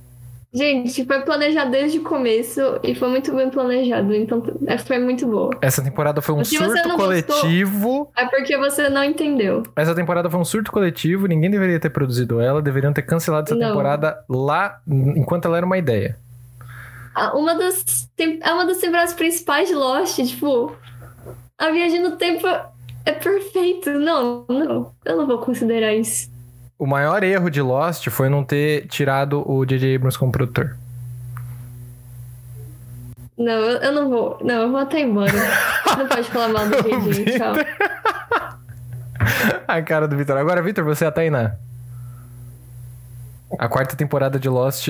Gente, 0.53 1.05
foi 1.05 1.21
planejado 1.21 1.71
desde 1.71 1.99
o 1.99 2.03
começo 2.03 2.61
e 2.83 2.93
foi 2.95 3.09
muito 3.09 3.33
bem 3.33 3.49
planejado, 3.49 4.13
então 4.13 4.43
é, 4.67 4.77
foi 4.79 4.99
muito 4.99 5.25
boa. 5.25 5.51
Essa 5.63 5.81
temporada 5.83 6.21
foi 6.21 6.35
um 6.35 6.45
você 6.45 6.57
surto 6.57 6.97
coletivo. 6.97 8.11
É 8.17 8.27
porque 8.27 8.59
você 8.59 8.89
não 8.89 9.05
entendeu. 9.05 9.63
Essa 9.77 9.95
temporada 9.95 10.29
foi 10.29 10.41
um 10.41 10.45
surto 10.45 10.73
coletivo, 10.73 11.29
ninguém 11.29 11.51
deveria 11.51 11.79
ter 11.79 11.91
produzido 11.91 12.41
ela, 12.41 12.61
deveriam 12.61 12.93
ter 12.93 13.03
cancelado 13.03 13.47
essa 13.47 13.55
Não. 13.55 13.69
temporada 13.69 14.25
lá 14.29 14.81
enquanto 14.89 15.45
ela 15.45 15.57
era 15.57 15.67
uma 15.67 15.79
ideia. 15.79 16.19
Uma 17.35 17.55
das, 17.55 18.09
é 18.19 18.53
uma 18.53 18.65
das 18.67 18.79
temporadas 18.79 19.15
principais 19.15 19.69
de 19.69 19.75
Lost, 19.75 20.17
tipo, 20.17 20.75
a 21.59 21.71
viagem 21.71 22.03
no 22.03 22.17
tempo 22.17 22.47
é 23.05 23.13
perfeito. 23.13 23.91
Não, 23.91 24.45
não, 24.49 24.93
eu 25.05 25.17
não 25.17 25.27
vou 25.27 25.39
considerar 25.39 25.95
isso. 25.95 26.30
O 26.81 26.87
maior 26.87 27.23
erro 27.23 27.51
de 27.51 27.61
Lost 27.61 28.09
foi 28.09 28.31
não 28.31 28.43
ter 28.43 28.87
tirado 28.87 29.45
o 29.47 29.67
J.J. 29.67 29.97
Abrams 29.97 30.19
como 30.19 30.33
produtor. 30.33 30.79
Não, 33.37 33.53
eu, 33.53 33.93
não 33.93 34.09
vou. 34.09 34.39
Não, 34.43 34.63
eu 34.63 34.71
vou 34.71 34.81
até 34.81 35.01
embora. 35.01 35.31
não 35.99 36.09
pode 36.09 36.31
falar 36.31 36.49
mal 36.49 36.67
do 36.67 36.77
JJ, 36.77 37.37
tchau. 37.37 37.53
A 39.69 39.83
cara 39.83 40.09
do 40.09 40.17
Vitor. 40.17 40.39
Agora, 40.39 40.63
Vitor, 40.63 40.83
você 40.83 41.05
é 41.05 41.09
a 41.09 41.13
Tainá. 41.13 41.57
A 43.59 43.69
quarta 43.69 43.95
temporada 43.95 44.39
de 44.39 44.49
Lost 44.49 44.89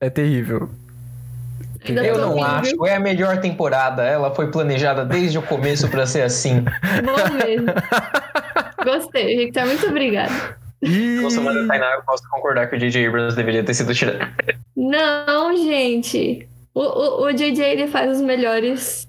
é 0.00 0.10
terrível. 0.10 0.68
Eu 1.84 2.18
não 2.18 2.42
acho. 2.42 2.84
É 2.86 2.96
a 2.96 3.00
melhor 3.00 3.40
temporada. 3.40 4.02
Ela 4.02 4.34
foi 4.34 4.50
planejada 4.50 5.04
desde 5.04 5.38
o 5.38 5.42
começo 5.42 5.88
pra 5.88 6.06
ser 6.06 6.22
assim. 6.22 6.64
Boa 7.04 7.30
mesmo. 7.30 7.68
Gostei, 8.84 9.36
Victor. 9.36 9.66
Muito 9.66 9.86
obrigada. 9.86 10.63
Sou 11.30 11.42
uma 11.42 11.54
da 11.54 11.66
Tainá, 11.66 11.92
eu 11.94 12.02
posso 12.02 12.28
concordar 12.30 12.68
que 12.68 12.76
o 12.76 12.78
J.J. 12.78 13.06
Abrams 13.06 13.36
deveria 13.36 13.64
ter 13.64 13.74
sido 13.74 13.94
tirado. 13.94 14.18
Não, 14.76 15.56
gente. 15.56 16.48
O, 16.74 16.80
o, 16.80 17.24
o 17.26 17.32
JJ 17.32 17.62
ele 17.62 17.86
faz 17.86 18.16
os 18.16 18.20
melhores. 18.20 19.08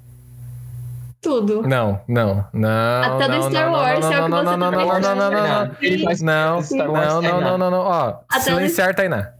Tudo. 1.19 1.63
Não, 1.63 1.99
não, 2.07 2.45
não. 2.53 3.03
Até 3.03 3.27
do 3.27 3.38
não, 3.38 3.49
Star 3.49 3.65
não, 3.65 3.73
Wars, 3.73 3.99
não, 3.99 4.13
é 4.13 4.21
o 4.21 4.29
não, 4.29 4.38
que 4.38 4.43
não, 4.45 4.51
você 4.51 4.57
não, 4.57 4.57
não, 4.57 4.71
também 4.71 4.88
não, 4.88 4.99
não, 4.99 5.15
não, 5.15 5.31
não, 5.31 5.65
não. 5.65 5.75
Ele 5.81 6.03
faz 6.03 6.21
Não, 6.21 6.61
Star 6.61 6.91
Wars, 6.91 7.07
não, 7.07 7.21
não, 7.21 7.31
não, 7.31 7.41
não, 7.41 7.57
não, 7.57 7.71
não, 7.71 7.79
Ó, 7.79 8.19
Até 8.29 8.41
silenciar, 8.41 8.93
Tainá. 8.93 9.31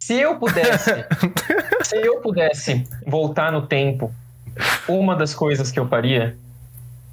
Se 0.00 0.14
eu 0.14 0.36
pudesse, 0.36 0.90
se 1.84 1.96
eu 1.96 2.20
pudesse 2.20 2.84
voltar 3.06 3.52
no 3.52 3.64
tempo, 3.64 4.12
uma 4.88 5.14
das 5.14 5.32
coisas 5.32 5.70
que 5.70 5.78
eu 5.78 5.86
faria, 5.86 6.36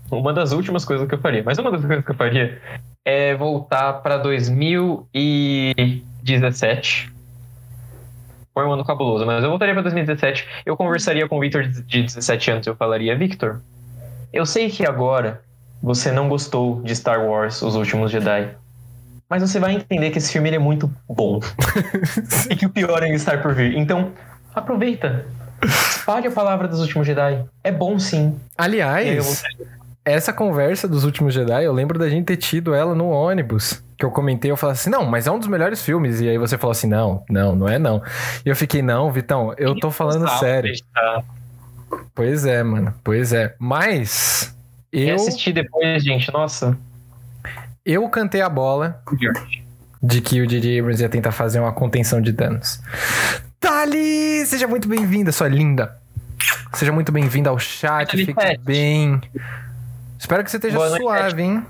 uma 0.10 0.34
das 0.34 0.52
últimas 0.52 0.84
coisas 0.84 1.08
que 1.08 1.14
eu 1.14 1.20
faria, 1.20 1.44
mas 1.44 1.60
uma 1.60 1.70
das 1.70 1.86
coisas 1.86 2.04
que 2.04 2.10
eu 2.10 2.16
faria 2.16 2.60
é 3.08 3.34
voltar 3.34 3.94
para 4.02 4.18
2017. 4.18 7.10
Foi 8.54 8.66
um 8.66 8.74
ano 8.74 8.84
cabuloso, 8.84 9.26
mas 9.26 9.42
eu 9.42 9.50
voltaria 9.50 9.74
para 9.74 9.84
2017. 9.84 10.46
Eu 10.66 10.76
conversaria 10.76 11.26
com 11.26 11.38
o 11.38 11.40
Victor 11.40 11.64
de 11.64 12.04
17 12.04 12.52
anos, 12.52 12.68
eu 12.68 12.76
falaria, 12.76 13.18
Victor, 13.18 13.62
eu 14.34 14.46
sei 14.46 14.70
que 14.70 14.86
agora 14.86 15.42
você 15.82 16.12
não 16.12 16.28
gostou 16.28 16.82
de 16.82 16.94
Star 16.94 17.26
Wars, 17.26 17.62
Os 17.62 17.76
Últimos 17.76 18.12
Jedi. 18.12 18.50
Mas 19.30 19.42
você 19.42 19.58
vai 19.58 19.76
entender 19.76 20.10
que 20.10 20.18
esse 20.18 20.34
filme 20.34 20.52
é 20.52 20.60
muito 20.60 20.94
bom. 21.08 21.40
e 22.52 22.58
que 22.58 22.66
o 22.66 22.70
pior 22.70 23.02
ainda 23.02 23.16
está 23.16 23.38
por 23.38 23.54
vir. 23.54 23.78
Então, 23.78 24.12
aproveita. 24.54 25.26
Espalhe 25.64 26.28
a 26.28 26.32
palavra 26.32 26.68
dos 26.68 26.82
últimos 26.82 27.08
Jedi. 27.08 27.42
É 27.64 27.72
bom 27.72 27.98
sim. 28.00 28.36
Eu 28.36 28.42
Aliás, 28.58 29.46
essa 30.12 30.32
conversa 30.32 30.88
dos 30.88 31.04
últimos 31.04 31.34
Jedi, 31.34 31.64
eu 31.66 31.74
lembro 31.74 32.00
da 32.00 32.10
gente 32.10 32.26
ter 32.26 32.38
tido 32.38 32.74
ela 32.74 32.96
no 32.96 33.10
ônibus. 33.10 33.84
Que 33.98 34.06
eu 34.06 34.12
comentei, 34.12 34.50
eu 34.50 34.56
falei 34.56 34.74
assim, 34.74 34.90
não, 34.90 35.06
mas 35.06 35.28
é 35.28 35.32
um 35.32 35.40
dos 35.40 35.48
melhores 35.48 35.82
filmes. 35.82 36.22
E 36.22 36.30
aí 36.30 36.38
você 36.38 36.58
falou 36.58 36.72
assim, 36.72 36.88
não, 36.88 37.24
não, 37.30 37.56
não 37.56 37.68
é 37.68 37.78
não. 37.78 38.02
E 38.46 38.50
eu 38.50 38.56
fiquei, 38.56 38.82
não, 38.82 39.12
Vitão, 39.12 39.54
eu 39.58 39.78
tô 39.80 39.92
falando 39.92 40.28
sério. 40.40 40.74
tá? 40.94 41.24
Pois 42.14 42.46
é, 42.46 42.64
mano, 42.64 42.94
pois 43.04 43.34
é. 43.34 43.56
Mas 43.60 44.56
E 44.94 45.10
eu, 45.10 45.16
assistir 45.16 45.52
depois, 45.54 46.04
gente, 46.04 46.32
nossa. 46.32 46.78
eu 47.86 48.08
cantei 48.10 48.42
a 48.42 48.50
bola 48.50 49.02
de 50.02 50.22
que 50.22 50.42
o 50.42 50.48
J.J. 50.48 50.80
Abrams 50.80 51.02
ia 51.02 51.10
tentar 51.10 51.32
fazer 51.32 51.60
uma 51.60 51.74
contenção 51.74 52.22
de 52.22 52.32
danos. 52.32 52.82
Tali, 53.60 54.46
seja 54.46 54.68
muito 54.68 54.88
bem-vinda, 54.88 55.32
sua 55.32 55.48
linda. 55.48 55.98
Seja 56.74 56.92
muito 56.92 57.12
bem-vinda 57.12 57.50
ao 57.50 57.58
chat, 57.58 58.16
fique 58.16 58.58
bem. 58.64 59.20
Espero 60.20 60.44
que 60.44 60.52
você 60.52 60.58
esteja 60.58 60.76
Boa 60.78 60.90
noite, 60.90 61.02
suave, 61.02 61.42
hein? 61.44 61.66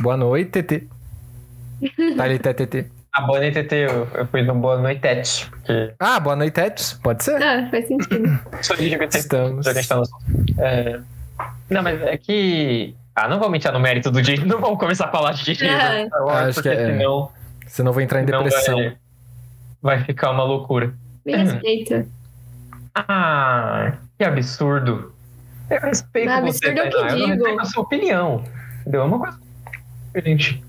Boa 0.00 0.16
noite, 0.16 0.62
TT. 0.62 0.88
Tali, 2.16 2.38
TT. 2.38 2.86
A 3.12 3.22
boa 3.22 3.38
noite, 3.38 3.62
TT, 3.62 3.72
eu, 3.76 4.08
eu 4.14 4.26
fui 4.26 4.42
no 4.42 4.54
Boa 4.54 4.78
Noite 4.78 5.00
Tete, 5.00 5.50
porque 5.50 5.94
Ah, 5.98 6.20
boa 6.20 6.36
noite, 6.36 6.52
Tetes. 6.52 6.94
Pode 7.02 7.24
ser? 7.24 7.42
Ah, 7.42 7.66
faz 7.70 7.86
sentido. 7.88 8.38
sou. 8.62 8.76
Estamos. 9.14 9.66
Gente 9.66 9.88
tá 9.88 9.96
no 9.96 10.02
assunto. 10.02 10.24
É... 10.58 11.00
Não, 11.70 11.82
mas 11.82 12.00
é 12.02 12.16
que. 12.18 12.94
Ah, 13.14 13.26
não 13.28 13.38
vamos 13.38 13.56
entrar 13.56 13.72
no 13.72 13.80
mérito 13.80 14.10
do 14.10 14.22
J. 14.22 14.36
Não 14.44 14.60
vamos 14.60 14.78
começar 14.78 15.06
a 15.06 15.10
falar 15.10 15.32
de 15.32 15.54
J. 15.54 15.66
É. 15.66 16.06
Star 16.06 16.22
Wars, 16.22 16.48
Acho 16.48 16.62
que 16.62 16.68
é- 16.68 16.76
senão, 16.76 17.30
Senão 17.66 17.92
vou 17.92 18.02
entrar 18.02 18.22
em 18.22 18.26
senão 18.26 18.42
depressão. 18.44 18.76
vai, 18.76 18.96
vai 19.80 20.04
ficar 20.04 20.30
uma 20.32 20.44
loucura. 20.44 20.92
Me 21.24 21.34
respeita. 21.34 22.06
Ah, 22.94 23.94
que 24.18 24.24
absurdo. 24.24 25.14
Eu 25.70 25.80
respeito 25.80 26.28
Não, 26.28 26.42
você, 26.42 26.66
é 26.68 26.74
que 26.74 26.90
Tainá, 26.90 27.10
eu 27.12 27.18
não 27.18 27.26
respeito 27.28 27.60
a 27.60 27.64
sua 27.64 27.82
opinião. 27.82 28.44
Entendeu? 28.82 29.00
É 29.00 29.04
uma 29.04 29.18
coisa 29.18 29.40
diferente. 30.06 30.64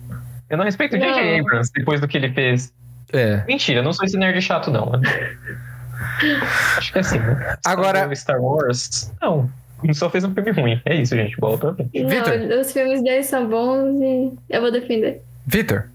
Eu 0.50 0.58
não 0.58 0.66
respeito 0.66 0.96
o 0.96 1.00
J.J. 1.00 1.40
Abrams 1.40 1.72
depois 1.74 2.02
do 2.02 2.08
que 2.08 2.18
ele 2.18 2.32
fez. 2.34 2.74
É. 3.14 3.44
Mentira, 3.46 3.80
eu 3.80 3.84
não 3.84 3.94
sou 3.94 4.06
esse 4.06 4.18
nerd 4.18 4.42
chato, 4.42 4.72
não. 4.72 4.92
Acho 6.78 6.92
que 6.92 6.98
é 6.98 7.02
assim, 7.02 7.20
né? 7.20 7.58
Agora- 7.66 8.14
Star 8.16 8.40
Wars. 8.42 9.12
Não. 9.22 9.50
Ele 9.84 9.94
só 9.94 10.10
fez 10.10 10.24
um 10.24 10.34
filme 10.34 10.52
ruim. 10.52 10.82
É 10.86 10.96
isso, 10.96 11.16
gente. 11.16 11.38
Bola 11.38 11.58
pra 11.58 11.74
frente. 11.76 11.92
Vitor. 11.92 12.38
Não, 12.40 12.62
os 12.62 12.72
filmes 12.72 13.04
dele 13.04 13.24
são 13.24 13.48
bons 13.48 14.02
e 14.02 14.34
eu 14.50 14.62
vou 14.62 14.72
defender. 14.72 15.22
Vitor, 15.46 15.86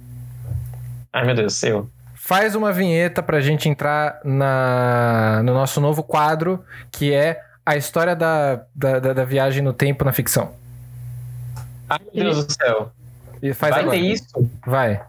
Ai, 1.13 1.27
meu 1.27 1.35
Deus, 1.35 1.61
eu. 1.65 1.91
faz 2.15 2.55
uma 2.55 2.73
vinheta 2.73 3.23
pra 3.23 3.41
gente 3.41 3.69
entrar 3.69 4.21
na, 4.25 5.43
no 5.45 5.53
nosso 5.53 5.81
novo 5.81 6.03
quadro, 6.03 6.65
que 6.93 7.13
é 7.13 7.41
a 7.65 7.77
história 7.77 8.15
da, 8.17 8.63
da, 8.75 8.99
da- 8.99 9.13
da 9.13 9.25
viagem 9.25 9.63
no 9.63 9.73
tempo 9.73 10.05
na 10.05 10.13
ficção. 10.13 10.53
Ai, 11.89 11.99
meu 12.15 12.25
Deus 12.25 12.47
do 12.47 12.53
céu. 12.53 12.91
E 13.43 13.53
faz 13.53 13.75
Vai 13.75 13.83
agora. 13.83 13.99
ter 13.99 14.05
isso? 14.05 14.51
Vai. 14.67 15.03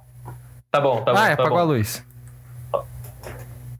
Tá 0.72 0.82
bom, 0.82 1.02
tá 1.04 1.13
bom. 1.13 1.20
ah, 1.20 1.28
tá 1.28 1.34
apagou 1.34 1.58
a 1.60 1.62
bom. 1.66 1.72
luz. 1.74 2.04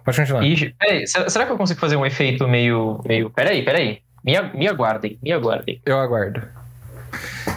Pode 0.04 0.18
continuar. 0.18 0.44
Ixi, 0.44 0.76
peraí, 0.78 1.08
será 1.08 1.46
que 1.46 1.52
eu 1.52 1.58
consigo 1.58 1.80
fazer 1.80 1.96
um 1.96 2.06
efeito 2.06 2.48
meio. 2.48 3.02
meio... 3.06 3.30
Peraí, 3.30 3.64
peraí. 3.64 4.02
Me, 4.24 4.36
a- 4.38 4.54
me 4.54 4.68
aguardem, 4.68 5.18
me 5.24 5.32
aguardem. 5.32 5.82
Eu 5.86 5.98
aguardo. 6.00 6.42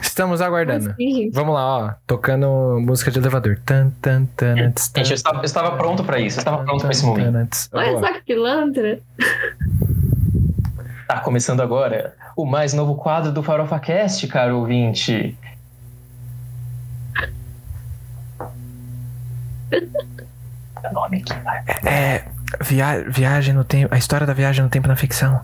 Estamos 0.01 0.41
aguardando. 0.41 0.91
Assim. 0.91 1.31
Vamos 1.33 1.55
lá, 1.55 1.65
ó. 1.79 1.91
Tocando 2.07 2.79
música 2.81 3.11
de 3.11 3.19
elevador. 3.19 3.59
Tan, 3.65 3.91
tan, 4.01 4.25
tan, 4.37 4.55
Gente, 4.57 5.11
eu 5.11 5.15
estava, 5.15 5.39
eu 5.39 5.45
estava 5.45 5.77
pronto 5.77 6.03
pra 6.05 6.19
isso, 6.21 6.39
eu 6.39 6.41
estava 6.41 6.63
pronto 6.65 6.81
pra 6.83 6.91
esse 6.91 7.05
momento. 7.05 7.57
Olha 7.73 7.99
só 8.01 8.13
que 8.13 8.21
pilantra. 8.23 9.01
Tá 11.07 11.21
começando 11.21 11.61
agora 11.61 12.15
o 12.37 12.45
mais 12.45 12.73
novo 12.73 12.97
quadro 12.97 13.31
do 13.31 13.43
Farofa 13.43 13.79
Cast, 13.79 14.27
caro 14.27 14.59
ouvinte. 14.59 15.39
Meu 19.71 20.93
nome 20.93 21.19
aqui, 21.19 21.33
vai. 21.45 21.65
É. 21.85 22.25
Via 22.61 23.05
viagem 23.09 23.55
no 23.55 23.65
tempo. 23.65 23.95
A 23.95 23.99
história 23.99 24.27
da 24.27 24.33
viagem 24.33 24.65
no 24.65 24.71
tempo 24.71 24.89
na 24.89 24.97
ficção. 24.97 25.41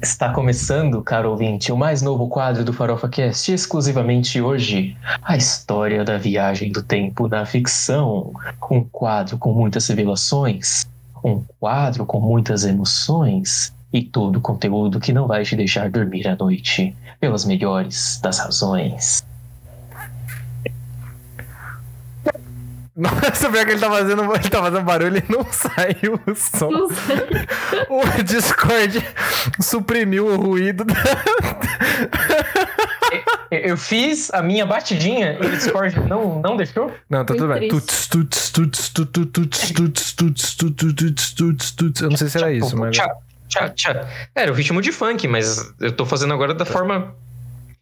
Está 0.00 0.30
começando, 0.30 1.02
caro 1.02 1.30
ouvinte, 1.30 1.72
o 1.72 1.76
mais 1.78 2.02
novo 2.02 2.28
quadro 2.28 2.62
do 2.62 2.74
Farofa 2.74 3.08
Cast, 3.08 3.50
exclusivamente 3.50 4.38
hoje. 4.38 4.96
A 5.22 5.34
história 5.34 6.04
da 6.04 6.18
viagem 6.18 6.70
do 6.70 6.82
tempo 6.82 7.26
na 7.26 7.46
ficção. 7.46 8.32
Um 8.70 8.84
quadro 8.84 9.38
com 9.38 9.52
muitas 9.52 9.88
revelações. 9.88 10.86
Um 11.24 11.42
quadro 11.58 12.04
com 12.04 12.20
muitas 12.20 12.64
emoções. 12.64 13.72
E 13.92 14.02
todo 14.02 14.40
conteúdo 14.40 14.98
que 15.00 15.12
não 15.12 15.26
vai 15.26 15.44
te 15.44 15.56
deixar 15.56 15.88
dormir 15.90 16.28
à 16.28 16.36
noite. 16.36 16.94
Pelas 17.20 17.44
melhores 17.44 18.20
das 18.22 18.38
razões. 18.38 19.24
Nossa, 22.96 23.50
pior 23.50 23.64
que 23.66 23.72
ele 23.72 23.80
tá 23.80 23.90
fazendo, 23.90 24.22
ele 24.34 24.48
tá 24.48 24.62
fazendo 24.62 24.84
barulho 24.84 25.18
e 25.18 25.32
não 25.32 25.44
saiu 25.50 26.20
o 26.28 26.34
som. 26.36 26.70
Não 26.70 26.88
sei. 26.88 27.16
O 27.88 28.22
Discord 28.22 29.02
suprimiu 29.60 30.26
o 30.28 30.36
ruído. 30.36 30.84
da- 30.84 30.94
Eu- 33.62 33.76
fiz 33.76 34.32
a 34.32 34.42
minha 34.42 34.64
batidinha 34.66 35.38
e 35.40 35.46
o 35.46 35.50
Discord 35.50 36.00
não, 36.08 36.40
não 36.40 36.56
deixou? 36.56 36.90
Não, 37.08 37.24
tá 37.24 37.34
tudo 37.34 37.48
bem. 37.48 37.68
Tuts, 37.68 38.06
tuts, 38.08 38.50
tuts, 38.50 38.88
tuts, 38.88 39.26
tuts, 39.32 39.70
tuts, 39.72 40.12
tuts, 40.12 40.54
tuts, 40.54 40.94
tuts, 40.94 41.32
tuts, 41.34 41.70
tuts. 41.72 42.00
Eu 42.02 42.10
não 42.10 42.16
sei 42.16 42.28
se 42.28 42.38
era 42.38 42.52
isso, 42.52 42.76
mas. 42.76 42.96
Tchá, 42.96 43.08
tchá, 43.48 43.68
tchá. 43.70 44.08
Era 44.34 44.50
o 44.50 44.54
ritmo 44.54 44.80
de 44.80 44.90
funk, 44.92 45.26
mas 45.28 45.72
eu 45.80 45.92
tô 45.92 46.04
fazendo 46.06 46.32
agora 46.34 46.54
da 46.54 46.64
forma 46.64 47.14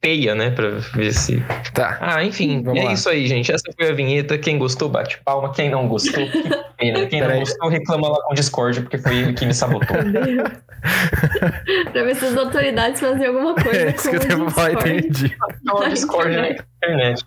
feia, 0.04 0.34
né? 0.34 0.50
Pra 0.50 0.68
ver 0.94 1.12
se. 1.12 1.42
Tá. 1.72 1.96
Ah, 2.00 2.24
enfim, 2.24 2.62
Vamos 2.62 2.80
é 2.80 2.84
lá. 2.84 2.92
isso 2.92 3.08
aí, 3.08 3.26
gente. 3.26 3.52
Essa 3.52 3.64
foi 3.78 3.88
a 3.90 3.92
vinheta. 3.92 4.36
Quem 4.36 4.58
gostou, 4.58 4.88
bate 4.88 5.18
palma. 5.24 5.52
Quem 5.52 5.70
não 5.70 5.86
gostou, 5.88 6.28
que 6.28 6.42
pena. 6.76 7.06
Quem 7.06 7.20
não 7.20 7.28
Peraí. 7.28 7.40
gostou, 7.40 7.68
reclama 7.68 8.08
lá 8.08 8.16
com 8.24 8.32
o 8.32 8.34
Discord, 8.34 8.80
porque 8.82 8.98
foi 8.98 9.16
ele 9.16 9.32
que 9.32 9.46
me 9.46 9.54
sabotou. 9.54 9.96
pra 11.92 12.02
ver 12.02 12.16
se 12.16 12.24
as 12.26 12.36
autoridades 12.36 13.00
fazem 13.00 13.26
alguma 13.26 13.54
coisa. 13.62 13.78
É 13.80 13.90
isso 13.94 14.10
que 14.10 14.16
eu 14.16 14.20
com 14.20 14.26
o 14.26 14.82
tenho 14.82 14.98
entendi. 14.98 15.36
Não, 15.62 15.76
o 15.76 15.88
Discord 15.88 16.36
na 16.36 16.50
internet. 16.50 17.24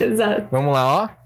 Exato. 0.00 0.46
Vamos 0.50 0.72
lá, 0.72 1.04
ó. 1.04 1.21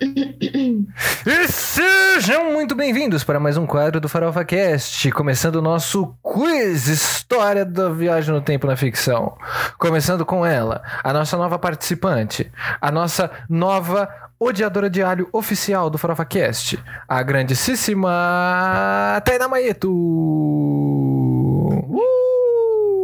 E 0.00 1.48
sejam 1.48 2.52
muito 2.52 2.74
bem-vindos 2.74 3.22
para 3.22 3.38
mais 3.38 3.58
um 3.58 3.66
quadro 3.66 4.00
do 4.00 4.08
Farofa 4.08 4.42
Cast, 4.46 5.10
começando 5.10 5.56
o 5.56 5.62
nosso 5.62 6.14
quiz 6.22 6.86
História 6.86 7.66
da 7.66 7.90
Viagem 7.90 8.34
no 8.34 8.40
Tempo 8.40 8.66
na 8.66 8.76
Ficção. 8.76 9.36
Começando 9.78 10.24
com 10.24 10.46
ela, 10.46 10.82
a 11.04 11.12
nossa 11.12 11.36
nova 11.36 11.58
participante, 11.58 12.50
a 12.80 12.90
nossa 12.90 13.30
nova 13.46 14.08
odiadora 14.38 14.88
de 14.88 15.02
alho 15.02 15.28
oficial 15.34 15.90
do 15.90 15.98
Farofa 15.98 16.24
Cast, 16.24 16.82
a 17.06 17.22
grandíssima 17.22 19.20
Taina 19.22 19.48
Maeto. 19.48 21.09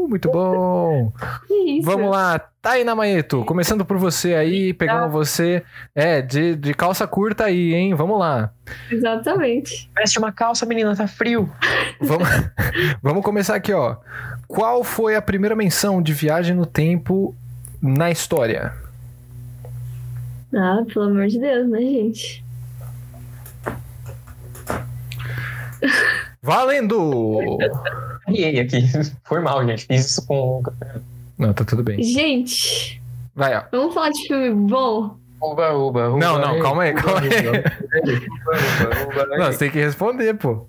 Uh, 0.06 0.08
muito 0.08 0.30
bom. 0.30 1.12
Que 1.46 1.78
isso? 1.78 1.86
Vamos 1.86 2.10
lá, 2.10 2.38
Taina 2.38 2.94
Maeto, 2.94 3.44
começando 3.44 3.84
por 3.84 3.96
você 3.98 4.34
aí, 4.34 4.72
pegando 4.72 5.10
você, 5.10 5.62
é, 5.94 6.22
de, 6.22 6.56
de 6.56 6.74
calça 6.74 7.06
curta 7.06 7.44
aí, 7.44 7.74
hein? 7.74 7.94
Vamos 7.94 8.18
lá. 8.18 8.50
Exatamente. 8.90 9.90
Veste 9.96 10.18
uma 10.18 10.32
calça, 10.32 10.66
menina, 10.66 10.96
tá 10.96 11.06
frio. 11.06 11.50
Vamos, 12.00 12.28
vamos 13.02 13.24
começar 13.24 13.54
aqui, 13.54 13.72
ó. 13.72 13.96
Qual 14.46 14.84
foi 14.84 15.16
a 15.16 15.22
primeira 15.22 15.56
menção 15.56 16.02
de 16.02 16.12
viagem 16.12 16.54
no 16.54 16.66
tempo 16.66 17.34
na 17.80 18.10
história? 18.10 18.74
Ah, 20.54 20.82
pelo 20.92 21.06
amor 21.06 21.26
de 21.26 21.38
Deus, 21.38 21.68
né, 21.68 21.80
gente? 21.80 22.44
Valendo! 26.46 27.58
Riei 28.28 28.60
aqui. 28.60 28.78
Foi 29.24 29.40
mal, 29.40 29.66
gente. 29.66 29.84
Fiz 29.86 30.06
isso 30.06 30.26
com. 30.26 30.62
Não, 31.36 31.52
tá 31.52 31.64
tudo 31.64 31.82
bem. 31.82 32.02
Gente, 32.02 33.02
Vai, 33.34 33.54
ó. 33.56 33.62
vamos 33.70 33.92
falar 33.92 34.10
de 34.10 34.26
filme 34.26 34.50
bom? 34.68 35.16
Uba, 35.42 35.72
uba, 35.74 36.08
uba. 36.08 36.18
Não, 36.18 36.38
não, 36.38 36.58
calma 36.60 36.84
aí, 36.84 36.94
calma 36.94 37.20
aí. 37.20 37.28
Não, 39.38 39.46
você 39.46 39.58
tem 39.58 39.70
que 39.70 39.78
responder, 39.78 40.34
pô. 40.34 40.66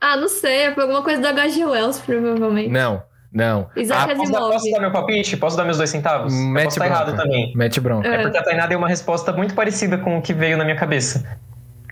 Ah, 0.00 0.16
não 0.16 0.28
sei, 0.28 0.72
foi 0.72 0.82
alguma 0.84 1.02
coisa 1.02 1.20
do 1.20 1.28
H.G. 1.28 1.64
Wells, 1.64 2.00
provavelmente. 2.04 2.68
Não, 2.70 3.02
não. 3.32 3.68
Isaac 3.76 4.12
Ah, 4.12 4.16
Posso 4.16 4.32
dar, 4.32 4.40
posso 4.40 4.70
dar 4.70 4.80
meu 4.80 4.90
palpite? 4.92 5.36
Posso 5.36 5.56
dar 5.56 5.64
meus 5.64 5.76
dois 5.78 5.90
centavos? 5.90 6.32
Eu 6.32 6.40
Mete 6.40 6.64
posso 6.64 6.76
estar 6.76 6.86
errado 6.86 7.16
também. 7.16 7.52
Mete 7.56 7.80
bronca. 7.80 8.06
É 8.08 8.14
É. 8.16 8.22
porque 8.22 8.36
a 8.38 8.42
Tainá 8.42 8.66
deu 8.66 8.78
uma 8.78 8.88
resposta 8.88 9.32
muito 9.32 9.54
parecida 9.54 9.98
com 9.98 10.18
o 10.18 10.22
que 10.22 10.32
veio 10.32 10.56
na 10.56 10.64
minha 10.64 10.76
cabeça. 10.76 11.38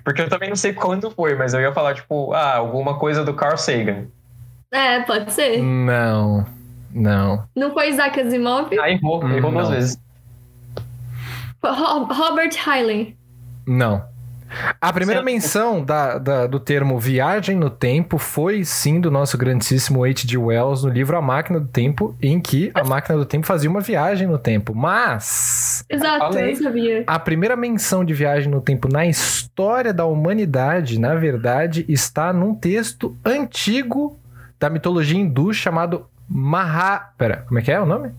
Porque 0.05 0.23
eu 0.23 0.29
também 0.29 0.49
não 0.49 0.57
sei 0.57 0.73
quando 0.73 1.11
foi, 1.11 1.35
mas 1.35 1.55
eu 1.55 1.61
ia 1.61 1.73
falar, 1.73 1.95
tipo, 1.95 2.33
ah, 2.33 2.57
alguma 2.57 2.99
coisa 2.99 3.25
do 3.25 3.35
Carl 3.35 3.57
Sagan. 3.57 4.07
É, 4.71 5.01
pode 5.01 5.33
ser. 5.33 5.63
Não, 5.63 6.47
não. 6.91 7.45
Não 7.57 7.73
foi 7.73 7.91
Isaac 7.91 8.21
Asimov? 8.21 8.69
Ah, 8.81 8.91
errou, 8.91 9.29
errou 9.29 9.51
duas 9.51 9.69
não. 9.69 9.75
vezes. 9.75 9.99
Robert 11.63 12.53
Heinlein. 12.67 13.17
Não. 13.67 14.03
A 14.81 14.93
primeira 14.93 15.23
menção 15.23 15.85
da, 15.85 16.19
da- 16.19 16.47
do 16.47 16.59
termo 16.59 16.99
viagem 16.99 17.57
no 17.57 17.71
tempo 17.71 18.19
foi 18.19 18.65
sim 18.65 19.01
do 19.01 19.11
nosso 19.11 19.39
grandíssimo 19.39 20.05
H.G. 20.05 20.37
Wells 20.37 20.83
no 20.85 20.91
livro 20.91 21.17
A 21.17 21.23
Máquina 21.23 21.61
do 21.61 21.69
Tempo, 21.69 22.17
em 22.21 22.41
que 22.41 22.71
a 22.75 22.83
máquina 22.83 23.17
do 23.19 23.25
tempo 23.25 23.47
fazia 23.47 23.71
uma 23.71 23.81
viagem 23.81 24.27
no 24.27 24.39
tempo. 24.39 24.75
Mas 24.75 25.85
Exato, 25.89 26.37
eu 26.39 26.47
não 26.49 26.57
sabia. 26.57 27.05
a 27.07 27.19
primeira 27.19 27.55
menção 27.57 28.05
de 28.05 28.13
viagem 28.13 28.51
no 28.51 28.61
tempo 28.61 28.89
na 28.89 29.07
história 29.07 29.93
da 29.93 30.05
humanidade, 30.05 30.99
na 30.99 31.15
verdade, 31.15 31.85
está 31.89 32.33
num 32.33 32.55
texto 32.55 33.17
antigo 33.25 34.19
da 34.59 34.69
mitologia 34.69 35.19
hindu 35.19 35.53
chamado 35.55 36.07
Maha... 36.29 37.11
Pera, 37.17 37.45
como 37.49 37.59
é 37.59 37.63
que 37.63 37.71
é 37.73 37.81
o 37.81 37.87
nome? 37.87 38.11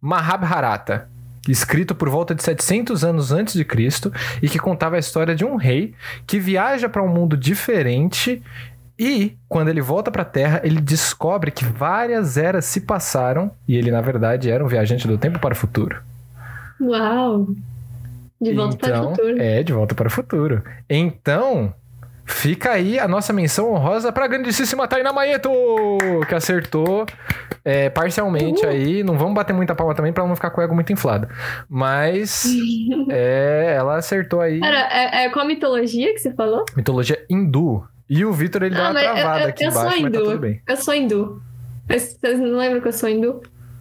Mahabharata. 0.00 1.08
Escrito 1.48 1.94
por 1.94 2.08
volta 2.08 2.34
de 2.34 2.42
700 2.42 3.04
anos 3.04 3.32
antes 3.32 3.54
de 3.54 3.64
Cristo 3.64 4.12
e 4.42 4.48
que 4.48 4.58
contava 4.58 4.96
a 4.96 4.98
história 4.98 5.34
de 5.34 5.44
um 5.44 5.56
rei 5.56 5.94
que 6.26 6.38
viaja 6.38 6.88
para 6.88 7.02
um 7.02 7.08
mundo 7.08 7.36
diferente 7.36 8.42
e 8.98 9.38
quando 9.48 9.68
ele 9.68 9.80
volta 9.80 10.10
para 10.10 10.20
a 10.20 10.26
Terra, 10.26 10.60
ele 10.62 10.78
descobre 10.78 11.50
que 11.50 11.64
várias 11.64 12.36
eras 12.36 12.66
se 12.66 12.82
passaram 12.82 13.50
e 13.66 13.74
ele 13.74 13.90
na 13.90 14.02
verdade 14.02 14.50
era 14.50 14.62
um 14.62 14.68
viajante 14.68 15.08
do 15.08 15.16
tempo 15.16 15.38
para 15.38 15.54
o 15.54 15.56
futuro. 15.56 16.02
Uau. 16.78 17.48
De 18.38 18.52
volta 18.52 18.76
para 18.76 19.00
o 19.00 19.08
futuro. 19.08 19.40
É, 19.40 19.62
de 19.62 19.72
volta 19.72 19.94
para 19.94 20.08
o 20.08 20.10
futuro. 20.10 20.62
Então, 20.88 21.74
fica 22.32 22.70
aí 22.72 22.98
a 22.98 23.06
nossa 23.08 23.32
menção 23.32 23.72
honrosa 23.72 24.12
para 24.12 24.24
a 24.24 24.28
grandíssima 24.28 24.86
Taina 24.88 25.12
Maeto, 25.12 25.50
que 26.28 26.34
acertou 26.34 27.06
é, 27.64 27.90
parcialmente 27.90 28.62
Uhul. 28.64 28.70
aí. 28.72 29.02
Não 29.02 29.16
vamos 29.18 29.34
bater 29.34 29.52
muita 29.52 29.74
palma 29.74 29.94
também 29.94 30.12
para 30.12 30.26
não 30.26 30.34
ficar 30.34 30.50
com 30.50 30.60
o 30.60 30.64
ego 30.64 30.74
muito 30.74 30.92
inflado. 30.92 31.28
Mas 31.68 32.44
é, 33.10 33.74
ela 33.76 33.96
acertou 33.96 34.40
aí 34.40 34.60
Pera, 34.60 34.88
é, 34.90 35.24
é 35.24 35.30
qual 35.30 35.44
a 35.44 35.48
mitologia 35.48 36.12
que 36.12 36.18
você 36.18 36.32
falou? 36.32 36.64
mitologia 36.76 37.18
hindu. 37.28 37.84
E 38.08 38.24
o 38.24 38.32
Vitor 38.32 38.62
ele 38.64 38.74
deu 38.74 38.84
Ah, 38.84 38.88
uma 38.88 38.94
mas 38.94 39.04
eu- 39.06 39.14
travada 39.14 39.40
eu- 39.44 39.48
aqui 39.48 39.64
eu 39.64 39.70
sou 39.70 39.80
embaixo, 39.82 40.02
mas 40.02 40.12
tá 40.12 40.18
hindu. 40.18 40.30
tudo 40.30 40.38
bem. 40.40 40.62
Eu 40.68 40.76
sou 40.76 40.94
hindu. 40.94 41.42
Vocês 41.88 42.38
não 42.40 42.58
lembram 42.58 42.80
que 42.80 42.88
eu 42.88 42.92
sou 42.92 43.08
hindu? 43.08 43.40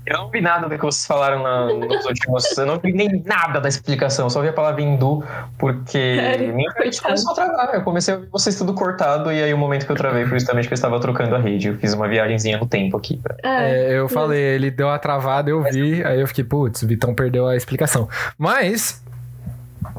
Eu 0.09 0.17
não 0.17 0.29
vi 0.29 0.41
nada 0.41 0.67
do 0.67 0.75
que 0.75 0.81
vocês 0.81 1.05
falaram 1.05 1.43
na, 1.43 1.65
nos 1.87 2.05
últimos. 2.05 2.57
Eu 2.57 2.65
não 2.65 2.79
vi 2.79 2.91
nem 2.91 3.21
nada 3.25 3.61
da 3.61 3.69
explicação, 3.69 4.25
eu 4.25 4.29
só 4.29 4.41
vi 4.41 4.47
a 4.47 4.53
palavra 4.53 4.81
hindu, 4.81 5.23
porque 5.57 6.15
Sério? 6.15 6.53
minha 6.55 6.69
internet 6.69 7.01
começou 7.01 7.31
a 7.31 7.35
travar. 7.35 7.69
Eu 7.75 7.81
comecei 7.83 8.13
a 8.13 8.17
ouvir 8.17 8.29
vocês 8.31 8.55
tudo 8.57 8.73
cortado, 8.73 9.31
e 9.31 9.43
aí 9.43 9.53
o 9.53 9.57
momento 9.57 9.85
que 9.85 9.91
eu 9.91 9.95
travei 9.95 10.25
foi 10.25 10.39
justamente 10.39 10.67
que 10.67 10.73
eu 10.73 10.75
estava 10.75 10.99
trocando 10.99 11.35
a 11.35 11.39
rede. 11.39 11.67
Eu 11.67 11.77
fiz 11.77 11.93
uma 11.93 12.07
viagenzinha 12.07 12.57
no 12.57 12.65
tempo 12.65 12.97
aqui. 12.97 13.17
pra- 13.17 13.35
É. 13.43 13.93
Eu 13.97 14.09
falei, 14.09 14.39
ele 14.41 14.71
deu 14.71 14.87
uma 14.87 14.97
travada, 14.99 15.49
eu 15.49 15.61
vi, 15.63 16.03
aí 16.03 16.19
eu 16.19 16.27
fiquei, 16.27 16.43
putz, 16.43 16.81
o 16.81 16.87
Vitão 16.87 17.13
perdeu 17.13 17.47
a 17.47 17.55
explicação. 17.55 18.09
Mas, 18.37 19.03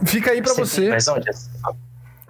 fica 0.04 0.32
aí 0.32 0.42
pra 0.42 0.52
Sim, 0.54 0.60
você. 0.64 0.88
Mas 0.90 1.06
olha, 1.08 1.24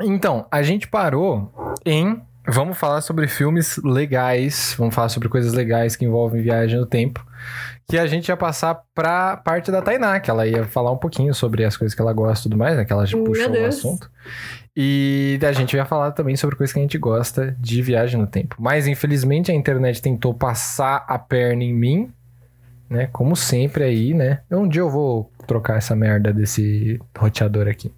Então, 0.02 0.46
a 0.50 0.62
gente 0.62 0.86
parou 0.88 1.50
em. 1.84 2.20
Vamos 2.48 2.78
falar 2.78 3.00
sobre 3.02 3.28
filmes 3.28 3.76
legais, 3.84 4.74
vamos 4.76 4.94
falar 4.94 5.08
sobre 5.10 5.28
coisas 5.28 5.52
legais 5.52 5.94
que 5.94 6.04
envolvem 6.04 6.42
viagem 6.42 6.78
no 6.80 6.86
tempo. 6.86 7.24
Que 7.88 7.98
a 7.98 8.06
gente 8.06 8.28
ia 8.28 8.36
passar 8.36 8.82
pra 8.94 9.36
parte 9.36 9.70
da 9.70 9.82
Tainá, 9.82 10.20
que 10.20 10.30
ela 10.30 10.46
ia 10.46 10.64
falar 10.64 10.92
um 10.92 10.96
pouquinho 10.96 11.34
sobre 11.34 11.64
as 11.64 11.76
coisas 11.76 11.94
que 11.94 12.00
ela 12.00 12.12
gosta 12.12 12.40
e 12.40 12.42
tudo 12.44 12.56
mais, 12.56 12.76
né? 12.76 12.84
Que 12.84 12.92
ela 12.92 13.06
já 13.06 13.16
Meu 13.16 13.26
puxou 13.26 13.48
o 13.48 13.52
Deus. 13.52 13.76
assunto. 13.76 14.10
E 14.76 15.38
a 15.42 15.52
gente 15.52 15.74
ia 15.74 15.84
falar 15.84 16.12
também 16.12 16.36
sobre 16.36 16.54
coisas 16.56 16.72
que 16.72 16.78
a 16.78 16.82
gente 16.82 16.96
gosta 16.98 17.56
de 17.58 17.82
viagem 17.82 18.20
no 18.20 18.26
tempo. 18.26 18.56
Mas, 18.58 18.86
infelizmente, 18.86 19.50
a 19.50 19.54
internet 19.54 20.00
tentou 20.00 20.32
passar 20.32 21.04
a 21.08 21.18
perna 21.18 21.64
em 21.64 21.74
mim, 21.74 22.12
né? 22.88 23.08
Como 23.12 23.34
sempre 23.34 23.82
aí, 23.84 24.14
né? 24.14 24.40
Um 24.50 24.68
dia 24.68 24.82
eu 24.82 24.90
vou 24.90 25.30
trocar 25.46 25.76
essa 25.78 25.96
merda 25.96 26.32
desse 26.32 27.00
roteador 27.18 27.66
aqui. 27.66 27.92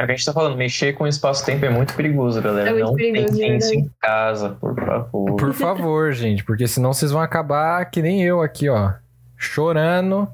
É 0.00 0.04
o 0.04 0.06
que 0.06 0.12
a 0.12 0.16
gente 0.16 0.24
tá 0.24 0.32
falando, 0.32 0.56
mexer 0.56 0.94
com 0.94 1.04
o 1.04 1.06
espaço-tempo 1.06 1.62
é 1.66 1.68
muito 1.68 1.92
perigoso, 1.92 2.40
galera. 2.40 2.70
É 2.70 2.72
muito 2.72 2.86
não 2.86 2.94
perigoso, 2.94 3.36
tem 3.36 3.58
isso 3.58 3.68
verdade. 3.68 3.86
em 3.86 3.90
casa, 4.00 4.48
por 4.58 4.74
favor. 4.74 5.36
Por 5.36 5.52
favor, 5.52 6.12
gente, 6.16 6.42
porque 6.42 6.66
senão 6.66 6.94
vocês 6.94 7.12
vão 7.12 7.20
acabar 7.20 7.84
que 7.90 8.00
nem 8.00 8.22
eu 8.22 8.40
aqui, 8.40 8.70
ó. 8.70 8.94
Chorando, 9.36 10.26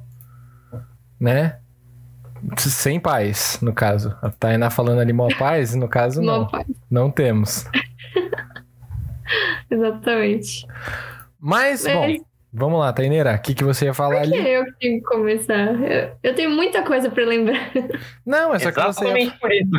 né? 1.18 1.58
Sem 2.58 3.00
paz, 3.00 3.58
no 3.60 3.72
caso. 3.72 4.16
A 4.22 4.30
Tainá 4.30 4.70
falando 4.70 5.00
ali 5.00 5.12
mó 5.12 5.26
paz, 5.36 5.74
e 5.74 5.78
no 5.78 5.88
caso 5.88 6.22
Mó 6.22 6.26
não. 6.26 6.46
paz. 6.46 6.66
Não 6.88 7.10
temos. 7.10 7.64
Exatamente. 9.68 10.64
Mas, 11.40 11.84
bom, 11.84 12.02
Mas 12.02 12.20
vamos 12.56 12.80
lá, 12.80 12.92
Taineira. 12.92 13.34
O 13.34 13.38
que, 13.40 13.54
que 13.54 13.64
você 13.64 13.84
ia 13.86 13.94
falar 13.94 14.20
por 14.20 14.30
que 14.30 14.34
ali? 14.38 14.48
eu 14.48 14.64
que 14.64 14.72
tenho 14.80 14.98
que 15.00 15.06
começar? 15.06 15.74
Eu, 15.82 16.10
eu 16.22 16.34
tenho 16.34 16.50
muita 16.50 16.82
coisa 16.82 17.10
pra 17.10 17.24
lembrar. 17.24 17.70
Não, 18.24 18.54
é 18.54 18.58
só 18.58 18.72
que 18.72 18.80
você 18.80 19.04
ia, 19.04 19.28
Exatamente 19.28 19.38
por 19.40 19.52
isso. 19.52 19.70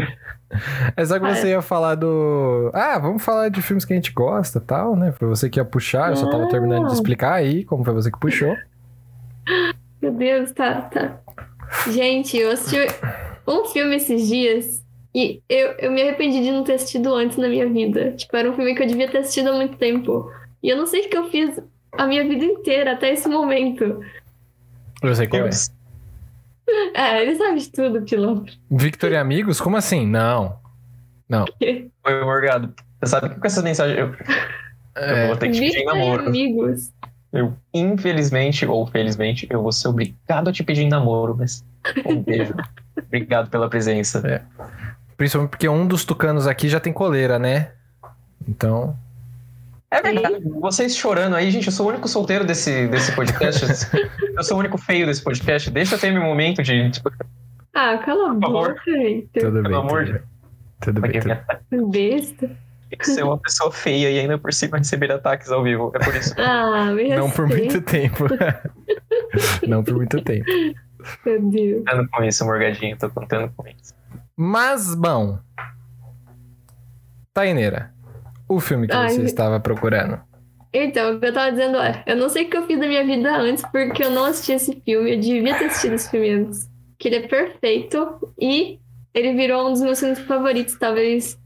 é 0.96 1.06
só 1.06 1.20
que 1.20 1.26
Ah, 1.26 1.36
você 1.36 1.48
ia 1.50 1.62
falar 1.62 1.96
do. 1.96 2.72
Ah, 2.74 2.98
vamos 3.00 3.24
falar 3.24 3.50
de 3.50 3.62
filmes 3.62 3.84
que 3.86 3.94
a 3.94 3.96
gente 3.96 4.12
gosta 4.14 4.60
tal, 4.62 4.96
né? 4.96 5.12
Foi 5.12 5.28
você 5.28 5.50
que 5.50 5.60
ia 5.60 5.66
puxar, 5.66 6.10
eu 6.12 6.16
só 6.16 6.30
tava 6.30 6.48
terminando 6.50 6.88
de 6.88 6.94
explicar 6.94 7.34
aí 7.34 7.64
como 7.66 7.84
foi 7.84 7.94
você 7.94 8.12
que 8.12 8.20
puxou. 8.20 8.56
Meu 10.02 10.12
Deus, 10.12 10.52
tá, 10.52 10.82
tá. 10.82 11.20
Gente, 11.92 12.38
eu 12.38 12.52
assisti 12.52 12.78
um 13.48 13.66
filme 13.66 13.96
esses 13.96 14.28
dias 14.28 14.86
e 15.14 15.42
eu, 15.50 15.70
eu 15.80 15.92
me 15.92 16.02
arrependi 16.02 16.42
de 16.42 16.52
não 16.52 16.64
ter 16.64 16.74
assistido 16.74 17.14
antes 17.16 17.38
na 17.38 17.48
minha 17.48 17.68
vida. 17.68 18.12
Tipo, 18.12 18.38
era 18.38 18.50
um 18.50 18.56
filme 18.56 18.76
que 18.76 18.84
eu 18.84 18.88
devia 18.88 19.10
ter 19.10 19.20
assistido 19.20 19.50
há 19.50 19.54
muito 19.54 19.78
tempo. 19.78 20.32
E 20.62 20.70
eu 20.70 20.78
não 20.78 20.86
sei 20.86 21.06
o 21.06 21.10
que 21.10 21.18
eu 21.18 21.30
fiz 21.30 21.60
a 21.98 22.08
minha 22.08 22.24
vida 22.28 22.46
inteira 22.46 22.94
até 22.94 23.12
esse 23.14 23.28
momento. 23.28 24.02
Eu 25.02 25.16
sei 25.16 25.28
qual 25.28 25.48
é. 25.48 25.50
É, 26.96 27.22
ele 27.22 27.36
sabe 27.36 27.60
de 27.60 27.72
tudo, 27.72 28.02
piloto. 28.02 28.54
Victor 28.70 29.12
e 29.12 29.16
Amigos? 29.18 29.60
Como 29.62 29.78
assim? 29.78 30.06
Não. 30.06 30.58
Oi, 31.62 32.24
Morgado. 32.24 32.74
Você 33.02 33.10
sabe 33.12 33.30
que 33.30 33.40
com 33.40 33.48
essas 33.48 33.64
mensagens 33.64 33.98
eu, 33.98 34.08
eu 34.08 34.16
É, 34.96 35.28
vou 35.28 35.38
ter 35.38 35.48
que 35.48 35.54
te 35.54 35.60
pedir 35.60 35.76
Victor 35.78 35.82
e 35.96 36.00
namoro. 36.00 36.28
amigos. 36.28 36.92
Eu, 37.32 37.54
infelizmente 37.74 38.66
ou 38.66 38.88
felizmente, 38.88 39.46
eu 39.50 39.62
vou 39.62 39.72
ser 39.72 39.90
obrigado 39.90 40.50
a 40.50 40.54
te 40.54 40.64
pedir 40.64 40.84
em 40.84 40.90
namoro, 40.90 41.36
mas 41.38 41.64
um 42.06 42.22
beijo. 42.22 42.54
Obrigado 43.06 43.50
pela 43.50 43.70
presença. 43.70 44.44
Principalmente 45.16 45.52
porque 45.52 45.70
um 45.70 45.86
dos 45.86 46.04
tucanos 46.04 46.48
aqui 46.48 46.68
já 46.68 46.80
tem 46.80 46.92
coleira, 46.92 47.38
né? 47.38 47.72
Então. 48.48 48.98
É 49.90 50.02
verdade. 50.02 50.44
Vocês 50.60 50.96
chorando 50.98 51.36
aí, 51.36 51.50
gente, 51.50 51.68
eu 51.68 51.72
sou 51.74 51.86
o 51.86 51.90
único 51.90 52.08
solteiro 52.08 52.46
desse, 52.46 52.88
desse 52.88 53.14
podcast. 53.16 53.66
eu 54.36 54.44
sou 54.44 54.58
o 54.58 54.60
único 54.60 54.78
feio 54.78 55.06
desse 55.06 55.24
podcast. 55.24 55.70
Deixa 55.72 55.96
eu 55.96 56.00
ter 56.00 56.12
meu 56.12 56.24
momento 56.24 56.62
de. 56.62 56.90
Tipo, 56.92 57.10
Ah, 57.74 57.98
cala 58.00 58.32
a 58.32 58.34
boca, 58.34 58.82
Victor. 58.86 59.44
Tudo 59.44 59.54
bem. 59.54 59.64
Pelo 59.64 59.78
amor 59.78 60.04
tudo 60.06 60.06
de 60.06 60.12
bem. 60.14 60.22
Tudo 60.82 61.02
bem. 61.02 61.22
tudo- 61.70 61.88
Besta. 61.90 62.48
Tem 62.90 63.00
que 63.00 63.06
ser 63.06 63.24
uma 63.24 63.38
pessoa 63.38 63.70
feia 63.72 64.10
e 64.10 64.20
ainda 64.20 64.38
por 64.38 64.54
cima 64.54 64.78
receber 64.78 65.12
ataques 65.12 65.52
ao 65.52 65.62
vivo. 65.64 65.92
É 65.96 66.00
por 66.00 66.16
isso. 66.16 66.34
Ah, 66.38 66.86
me 66.94 67.10
Não 67.16 67.30
por 67.30 67.46
muito 67.48 67.82
tempo. 67.82 68.26
Não 69.68 69.84
por 69.84 69.96
muito 69.96 70.22
tempo. 70.22 70.46
Meu 71.26 71.42
Deus. 71.50 71.78
contando 71.86 72.10
com 72.10 72.24
isso, 72.24 72.46
Morgadinho. 72.46 72.98
Tô 72.98 73.10
contando 73.10 73.52
com 73.56 73.68
isso. 73.68 73.94
Mas, 74.38 74.96
bom. 74.96 75.38
Taineira, 77.34 77.94
o 78.48 78.60
filme 78.60 78.88
que 78.88 78.96
Ai. 78.96 79.10
você 79.10 79.24
estava 79.24 79.60
procurando. 79.60 80.20
Então, 80.74 81.16
o 81.16 81.20
que 81.20 81.26
eu 81.26 81.34
tava 81.34 81.52
dizendo 81.52 81.78
é, 81.78 82.04
eu 82.06 82.16
não 82.16 82.30
sei 82.30 82.46
o 82.46 82.50
que 82.50 82.58
eu 82.58 82.66
fiz 82.66 82.80
da 82.80 82.88
minha 82.88 83.06
vida 83.06 83.36
antes, 83.38 83.64
porque 83.72 84.04
eu 84.04 84.12
não 84.12 84.26
assisti 84.26 84.54
esse 84.54 84.82
filme, 84.86 85.16
eu 85.16 85.20
devia 85.20 85.58
ter 85.58 85.66
assistido 85.66 85.94
esse 85.94 86.10
filme 86.10 86.30
antes. 86.30 86.70
Que 87.00 87.08
ele 87.10 87.18
é 87.18 87.28
perfeito 87.28 88.34
e 88.40 88.80
ele 89.14 89.34
virou 89.34 89.68
um 89.68 89.72
dos 89.72 89.82
meus 89.82 90.00
filmes 90.00 90.20
favoritos, 90.20 90.78
talvez 90.78 91.40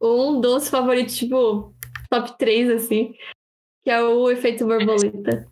um 0.00 0.40
dos 0.40 0.68
favoritos, 0.68 1.16
tipo, 1.16 1.74
top 2.10 2.38
3, 2.38 2.70
assim, 2.70 3.14
que 3.82 3.90
é 3.90 4.02
o 4.02 4.30
Efeito 4.30 4.66
Borboleta. 4.66 5.46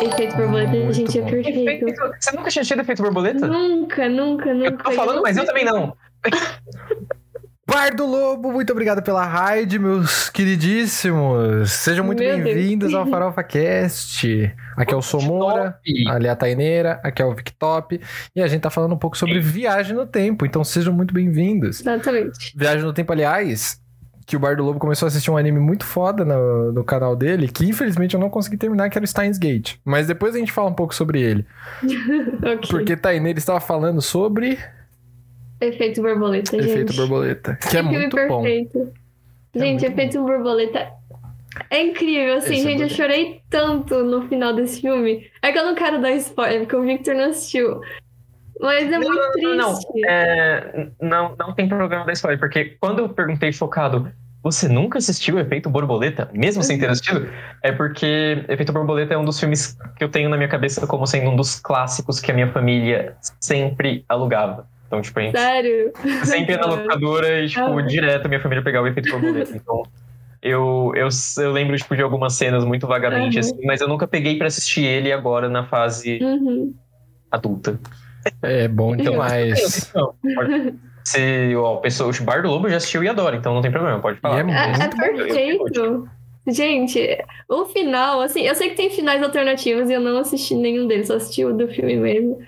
Efeito 0.00 0.36
Borboleta, 0.36 0.72
Muito 0.72 0.92
gente, 0.92 1.18
é 1.18 1.22
bom. 1.22 1.30
perfeito. 1.30 1.86
Você 2.20 2.36
nunca 2.36 2.50
tinha 2.50 2.64
tido 2.64 2.80
efeito 2.80 3.02
borboleta? 3.02 3.46
Nunca, 3.46 4.08
nunca, 4.08 4.52
nunca. 4.52 4.66
Eu 4.66 4.78
tô 4.78 4.90
falando, 4.92 5.22
mas 5.22 5.36
eu 5.36 5.44
também 5.46 5.64
não. 5.64 5.96
Pardo 7.66 8.04
Lobo, 8.04 8.52
muito 8.52 8.70
obrigado 8.72 9.02
pela 9.02 9.24
raid, 9.24 9.78
meus 9.78 10.28
queridíssimos. 10.28 11.72
Sejam 11.72 12.04
muito 12.04 12.18
bem-vindos 12.18 12.92
ao 12.92 13.06
Farofa 13.06 13.42
Cast. 13.42 14.54
Aqui 14.76 14.92
é 14.92 14.96
o 14.96 15.00
Somora, 15.00 15.78
ali 16.08 16.26
é 16.26 16.30
a 16.30 16.36
Taineira, 16.36 17.00
aqui 17.02 17.22
é 17.22 17.24
o 17.24 17.34
Victop. 17.34 17.98
E 18.36 18.42
a 18.42 18.46
gente 18.46 18.60
tá 18.60 18.70
falando 18.70 18.94
um 18.94 18.98
pouco 18.98 19.16
sobre 19.16 19.40
viagem 19.40 19.96
no 19.96 20.06
tempo, 20.06 20.44
então 20.44 20.62
sejam 20.62 20.92
muito 20.92 21.14
bem-vindos. 21.14 21.80
Exatamente. 21.80 22.52
Viagem 22.54 22.82
no 22.82 22.92
Tempo, 22.92 23.12
aliás, 23.12 23.80
que 24.26 24.36
o 24.36 24.38
Bardo 24.38 24.62
Lobo 24.62 24.78
começou 24.78 25.06
a 25.06 25.08
assistir 25.08 25.30
um 25.30 25.36
anime 25.36 25.58
muito 25.58 25.86
foda 25.86 26.22
no, 26.22 26.70
no 26.70 26.84
canal 26.84 27.16
dele, 27.16 27.48
que 27.48 27.64
infelizmente 27.64 28.14
eu 28.14 28.20
não 28.20 28.28
consegui 28.28 28.58
terminar, 28.58 28.90
que 28.90 28.98
era 28.98 29.04
o 29.04 29.08
Steins 29.08 29.38
Gate. 29.38 29.76
Mas 29.84 30.06
depois 30.06 30.34
a 30.34 30.38
gente 30.38 30.52
fala 30.52 30.68
um 30.68 30.74
pouco 30.74 30.94
sobre 30.94 31.20
ele. 31.22 31.46
Ok. 32.44 32.68
Porque 32.68 32.94
Taineira 32.96 33.38
estava 33.38 33.60
falando 33.60 34.02
sobre 34.02 34.58
Efeito 35.60 36.02
Borboleta, 36.02 36.50
gente. 36.60 36.70
Efeito 36.70 36.94
Borboleta, 36.94 37.56
que 37.56 37.66
é 37.68 37.70
filme 37.70 37.98
muito 37.98 38.16
bom. 38.28 38.42
perfeito. 38.42 38.92
É 39.54 39.58
Gente, 39.58 39.80
muito 39.82 39.92
Efeito 39.92 40.20
Borboleta 40.22 40.88
é 41.70 41.82
incrível, 41.82 42.38
assim, 42.38 42.54
Esse 42.54 42.66
é 42.66 42.70
gente, 42.70 42.72
eu 42.82 42.88
bonito. 42.88 42.96
chorei 42.96 43.40
tanto 43.48 44.02
no 44.02 44.22
final 44.28 44.52
desse 44.52 44.80
filme. 44.80 45.30
É 45.40 45.52
que 45.52 45.58
eu 45.58 45.64
não 45.64 45.74
quero 45.76 46.00
dar 46.02 46.10
spoiler, 46.12 46.60
porque 46.62 46.74
o 46.76 46.82
Victor 46.82 47.14
não 47.14 47.30
assistiu. 47.30 47.80
Mas 48.60 48.84
é 48.90 48.98
Não, 48.98 49.00
muito 49.00 49.14
não, 49.16 49.30
triste. 49.32 49.56
não, 49.56 49.72
não. 49.72 49.80
É, 50.08 50.88
não, 51.00 51.36
não 51.38 51.54
tem 51.54 51.68
problema 51.68 52.04
da 52.04 52.12
spoiler, 52.12 52.38
porque 52.40 52.76
quando 52.80 52.98
eu 53.00 53.08
perguntei 53.08 53.52
focado, 53.52 54.10
você 54.42 54.68
nunca 54.68 54.98
assistiu 54.98 55.38
Efeito 55.38 55.70
Borboleta, 55.70 56.28
mesmo 56.32 56.62
sem 56.62 56.78
ter 56.78 56.88
assistido? 56.90 57.28
É 57.62 57.72
porque 57.72 58.44
Efeito 58.48 58.72
Borboleta 58.72 59.14
é 59.14 59.18
um 59.18 59.24
dos 59.24 59.38
filmes 59.38 59.76
que 59.96 60.02
eu 60.04 60.08
tenho 60.08 60.28
na 60.28 60.36
minha 60.36 60.48
cabeça 60.48 60.86
como 60.86 61.06
sendo 61.06 61.30
um 61.30 61.36
dos 61.36 61.58
clássicos 61.60 62.20
que 62.20 62.30
a 62.30 62.34
minha 62.34 62.50
família 62.52 63.16
sempre 63.40 64.04
alugava. 64.08 64.68
Então, 64.86 65.00
tipo, 65.02 65.18
a 65.18 65.22
gente 65.22 65.38
Sério. 65.38 65.92
sempre 66.24 66.52
ia 66.54 66.58
na 66.60 66.66
locadora 66.66 67.40
e, 67.42 67.48
tipo, 67.48 67.60
Ah. 67.78 67.82
direto 67.82 68.26
a 68.26 68.28
minha 68.28 68.40
família 68.40 68.62
pegava 68.62 68.86
o 68.86 68.88
Efeito 68.90 69.10
Borboleta. 69.10 69.56
Então, 69.56 69.82
eu, 70.42 70.92
eu, 70.94 71.08
eu 71.38 71.52
lembro, 71.52 71.76
tipo, 71.76 71.96
de 71.96 72.02
algumas 72.02 72.34
cenas 72.34 72.64
muito 72.64 72.86
vagamente, 72.86 73.38
Aham. 73.38 73.40
assim, 73.40 73.64
mas 73.66 73.80
eu 73.80 73.88
nunca 73.88 74.06
peguei 74.06 74.36
pra 74.36 74.46
assistir 74.46 74.84
ele 74.84 75.10
agora 75.12 75.48
na 75.48 75.64
fase 75.66 76.18
Uhum. 76.22 76.74
adulta. 77.30 77.78
É 78.42 78.68
bom 78.68 78.94
Então, 78.94 79.12
demais. 79.12 79.90
Pode- 79.92 80.74
Se 81.04 81.54
ó, 81.56 81.74
o 81.74 81.80
pessoal, 81.82 82.08
o 82.10 82.22
Bar 82.24 82.42
do 82.42 82.48
Lobo 82.48 82.68
já 82.70 82.76
assistiu 82.78 83.04
e 83.04 83.08
adora, 83.08 83.36
então 83.36 83.52
não 83.52 83.60
tem 83.60 83.70
problema, 83.70 83.98
pode 84.00 84.18
falar. 84.20 84.40
É 84.40 84.50
É, 84.50 84.84
é 84.84 84.88
perfeito. 84.88 86.08
Gente, 86.46 87.18
o 87.48 87.64
final, 87.66 88.20
assim, 88.20 88.42
eu 88.42 88.54
sei 88.54 88.70
que 88.70 88.76
tem 88.76 88.90
finais 88.90 89.22
alternativos 89.22 89.88
e 89.88 89.94
eu 89.94 90.00
não 90.00 90.18
assisti 90.18 90.54
nenhum 90.54 90.86
deles, 90.86 91.06
só 91.08 91.16
assisti 91.16 91.44
o 91.44 91.52
do 91.54 91.68
filme 91.68 91.96
mesmo. 91.96 92.38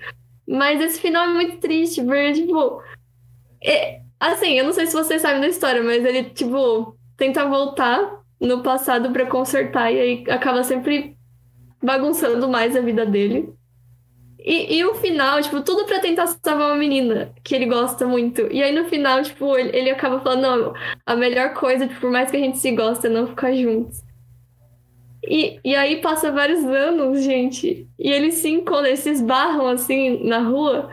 Mas 0.47 0.81
esse 0.81 0.99
final 1.01 1.25
é 1.29 1.33
muito 1.33 1.57
triste, 1.59 2.03
porque, 2.03 2.33
tipo. 2.33 2.81
é- 3.63 4.01
assim, 4.19 4.53
eu 4.59 4.65
não 4.65 4.73
sei 4.73 4.87
se 4.87 4.93
vocês 4.93 5.21
sabem 5.21 5.41
da 5.41 5.47
história, 5.47 5.83
mas 5.83 6.03
ele, 6.05 6.25
tipo, 6.31 6.97
tenta 7.17 7.45
voltar 7.47 8.21
no 8.39 8.63
passado 8.63 9.11
pra 9.11 9.25
consertar 9.27 9.91
e 9.91 9.99
aí 9.99 10.25
acaba 10.29 10.63
sempre 10.63 11.17
bagunçando 11.83 12.47
mais 12.49 12.75
a 12.75 12.81
vida 12.81 13.05
dele. 13.05 13.53
E, 14.39 14.77
e 14.77 14.85
o 14.85 14.95
final, 14.95 15.41
tipo, 15.41 15.61
tudo 15.61 15.85
pra 15.85 15.99
tentar 15.99 16.27
salvar 16.27 16.69
uma 16.71 16.75
menina 16.77 17.33
que 17.43 17.53
ele 17.55 17.65
gosta 17.65 18.07
muito. 18.07 18.41
E 18.51 18.63
aí 18.63 18.71
no 18.73 18.85
final, 18.85 19.21
tipo, 19.23 19.57
ele, 19.57 19.77
ele 19.77 19.89
acaba 19.91 20.21
falando, 20.21 20.41
não, 20.41 20.73
a 21.05 21.15
melhor 21.15 21.53
coisa, 21.53 21.87
tipo, 21.87 21.99
por 22.01 22.11
mais 22.11 22.31
que 22.31 22.37
a 22.37 22.39
gente 22.39 22.57
se 22.59 22.71
goste, 22.71 23.07
é 23.07 23.09
não 23.09 23.27
ficar 23.27 23.53
juntos. 23.53 24.01
E, 25.29 25.59
e 25.63 25.75
aí 25.75 26.01
passa 26.01 26.31
vários 26.31 26.63
anos, 26.63 27.23
gente. 27.23 27.87
E 27.99 28.09
eles 28.11 28.35
se 28.35 28.49
encontram, 28.49 28.87
eles 28.87 28.99
se 28.99 29.09
esbarram 29.11 29.67
assim 29.67 30.27
na 30.27 30.39
rua. 30.39 30.89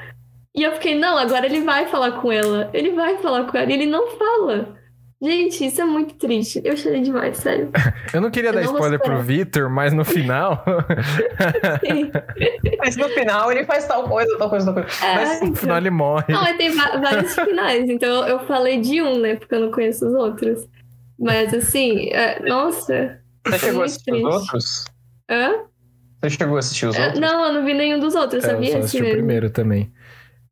E 0.54 0.62
eu 0.62 0.72
fiquei, 0.72 0.94
não, 0.94 1.16
agora 1.18 1.46
ele 1.46 1.62
vai 1.62 1.86
falar 1.86 2.12
com 2.20 2.30
ela. 2.30 2.70
Ele 2.72 2.90
vai 2.90 3.18
falar 3.18 3.44
com 3.44 3.56
ela. 3.58 3.70
E 3.70 3.74
ele 3.74 3.86
não 3.86 4.08
fala. 4.16 4.76
Gente, 5.22 5.64
isso 5.64 5.80
é 5.80 5.84
muito 5.84 6.14
triste. 6.16 6.60
Eu 6.64 6.76
chorei 6.76 7.00
demais, 7.00 7.38
sério. 7.38 7.70
Eu 8.12 8.20
não 8.20 8.30
queria 8.30 8.50
Eu 8.50 8.54
dar 8.54 8.62
não 8.62 8.72
spoiler 8.74 9.00
pro. 9.00 9.20
Vitor, 9.22 9.70
mas 9.70 9.92
no 9.92 10.04
final. 10.04 10.62
Mas 12.78 12.96
no 12.96 13.08
final 13.08 13.50
ele 13.50 13.64
faz 13.64 13.86
tal 13.86 14.04
coisa, 14.08 14.36
tal 14.38 14.50
coisa, 14.50 14.66
tal 14.66 14.74
coisa. 14.74 15.04
É, 15.04 15.14
Mas 15.14 15.40
no 15.40 15.56
final 15.56 15.76
ele 15.78 15.90
morre. 15.90 16.24
Não, 16.28 16.42
mas 16.42 16.56
tem 16.56 16.70
vários 16.70 17.34
finais. 17.34 17.88
Então 17.88 18.08
eu- 18.08 18.38
eu 18.38 18.46
falei 18.46 18.80
de 18.80 19.02
um, 19.02 19.18
né? 19.18 19.36
Porque 19.36 19.54
eu 19.54 19.60
não 19.60 19.70
conheço 19.70 20.06
os 20.06 20.14
outros. 20.14 20.66
Mas 21.18 21.54
assim, 21.54 22.08
é, 22.10 22.40
nossa. 22.46 23.18
Você 23.46 23.58
chegou 23.58 23.82
a 23.82 23.84
assistir 23.84 24.12
os 24.14 24.24
outros? 24.24 24.84
Hã? 25.30 25.52
Você 26.22 26.30
chegou 26.30 26.56
a 26.56 26.58
assistir 26.58 26.86
os 26.86 26.96
É, 26.96 27.02
outros? 27.06 27.20
Não, 27.20 27.44
eu 27.46 27.52
não 27.52 27.64
vi 27.64 27.74
nenhum 27.74 27.98
dos 28.00 28.14
outros, 28.14 28.42
É, 28.44 28.46
eu 28.46 28.50
sabia? 28.52 28.70
só 28.72 28.76
Esse 28.78 28.84
assisti 28.86 28.98
o 28.98 29.02
mesmo. 29.02 29.16
primeiro 29.18 29.50
também. 29.50 29.92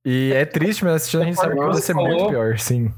E 0.04 0.32
é 0.34 0.44
triste, 0.44 0.84
mas 0.84 0.94
assistindo 0.96 1.22
a 1.22 1.24
gente 1.26 1.36
sabe 1.36 1.54
que 1.54 1.60
pode 1.60 1.80
ser 1.80 1.94
muito 1.94 2.28
pior, 2.28 2.58
sim. 2.58 2.92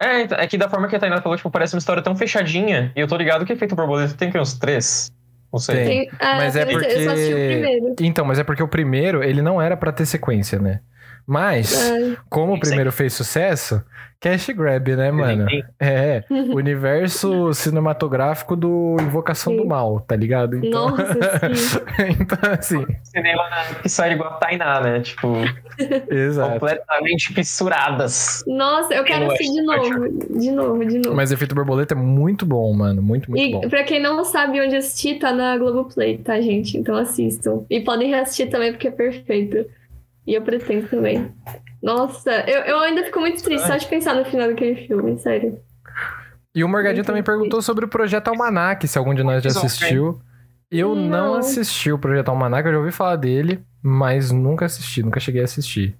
É, 0.00 0.22
então, 0.22 0.36
é 0.38 0.46
que 0.46 0.58
da 0.58 0.68
forma 0.68 0.88
que 0.88 0.96
a 0.96 0.98
Tainá 0.98 1.22
falou, 1.22 1.36
tipo, 1.36 1.50
parece 1.50 1.74
uma 1.74 1.78
história 1.78 2.02
tão 2.02 2.16
fechadinha. 2.16 2.92
E 2.96 3.00
eu 3.00 3.06
tô 3.06 3.16
ligado 3.16 3.44
que 3.46 3.52
Efeito 3.52 3.76
Borboleta 3.76 4.14
tem 4.14 4.30
que 4.32 4.38
uns 4.38 4.54
três? 4.58 5.12
Não 5.52 5.60
sei. 5.60 5.76
Tem. 5.76 5.86
Tem- 5.86 6.10
ah, 6.18 6.36
Mas 6.36 6.56
é 6.56 6.62
eu 6.62 6.72
não 6.72 6.80
sei, 6.80 6.90
Eu 6.98 7.04
só 7.04 7.10
assisti 7.12 7.32
o 7.32 7.36
porque- 7.36 7.46
primeiro. 7.52 7.94
Então, 8.00 8.24
mas 8.24 8.38
é 8.38 8.44
porque 8.44 8.62
o 8.62 8.68
primeiro, 8.68 9.22
ele 9.22 9.40
não 9.42 9.62
era 9.62 9.76
pra 9.76 9.92
ter 9.92 10.04
sequência, 10.06 10.58
né? 10.58 10.80
Mas, 11.26 11.90
Ai. 11.90 12.16
como 12.28 12.52
o 12.52 12.56
Sim. 12.56 12.60
primeiro 12.60 12.90
fez 12.92 13.12
sucesso, 13.14 13.82
cash 14.20 14.48
grab, 14.50 14.94
né, 14.96 15.10
mano? 15.10 15.46
É, 15.80 16.22
universo 16.30 17.52
cinematográfico 17.54 18.54
do 18.56 18.96
Invocação 19.00 19.54
do 19.56 19.62
Sim. 19.62 19.68
Mal, 19.68 20.00
tá 20.00 20.14
ligado? 20.16 20.56
Então, 20.56 20.90
Nossa, 20.90 21.04
sim. 21.54 22.16
então 22.20 22.38
assim, 22.52 22.86
cinema 23.02 23.42
que 23.82 23.88
sai 23.88 24.12
igual 24.12 24.30
a 24.30 24.34
Tainá, 24.34 24.80
né? 24.80 25.00
Tipo, 25.00 25.28
exato. 26.08 26.52
completamente 26.52 27.32
fissuradas. 27.32 28.44
Nossa, 28.46 28.94
eu 28.94 29.04
quero 29.04 29.26
assistir 29.32 29.52
de 29.52 29.62
novo. 29.62 30.38
De 30.38 30.50
novo, 30.50 30.84
de 30.84 30.98
novo. 30.98 31.16
Mas 31.16 31.32
Efeito 31.32 31.54
Borboleta 31.54 31.94
é 31.94 31.96
muito 31.96 32.46
bom, 32.46 32.72
mano. 32.72 33.02
Muito, 33.02 33.30
muito 33.30 33.42
E 33.44 33.52
bom. 33.52 33.68
pra 33.68 33.82
quem 33.84 34.00
não 34.00 34.24
sabe 34.24 34.60
onde 34.60 34.76
assistir, 34.76 35.18
tá 35.18 35.32
na 35.32 35.56
Globoplay, 35.58 36.18
tá, 36.18 36.40
gente? 36.40 36.76
Então 36.78 36.96
assistam. 36.96 37.64
E 37.68 37.80
podem 37.80 38.08
reassistir 38.10 38.48
também, 38.50 38.72
porque 38.72 38.88
é 38.88 38.92
perfeito. 38.92 39.66
E 40.26 40.34
eu 40.34 40.42
pretendo 40.42 40.88
também. 40.88 41.32
Nossa, 41.82 42.30
eu, 42.48 42.60
eu 42.60 42.78
ainda 42.80 43.02
fico 43.04 43.20
muito 43.20 43.42
triste 43.42 43.66
só 43.66 43.76
de 43.76 43.86
pensar 43.86 44.14
no 44.14 44.24
final 44.24 44.48
daquele 44.48 44.86
filme, 44.86 45.18
sério. 45.18 45.58
E 46.54 46.62
o 46.62 46.68
Morgadinho 46.68 47.04
também 47.04 47.22
perguntou 47.22 47.60
sobre 47.62 47.84
o 47.84 47.88
Projeto 47.88 48.28
Almanac, 48.28 48.86
se 48.86 48.98
algum 48.98 49.14
de 49.14 49.22
nós 49.22 49.42
já 49.42 49.50
assistiu. 49.50 50.20
Eu 50.70 50.94
não. 50.94 51.08
Não. 51.08 51.34
assisti 51.34 51.90
o 51.90 51.98
Projeto 51.98 52.28
Almanac, 52.28 52.66
eu 52.66 52.72
já 52.72 52.78
ouvi 52.78 52.92
falar 52.92 53.16
dele, 53.16 53.62
mas 53.82 54.30
nunca 54.30 54.66
assisti, 54.66 55.02
nunca 55.02 55.18
cheguei 55.18 55.40
a 55.40 55.44
assistir. 55.44 55.96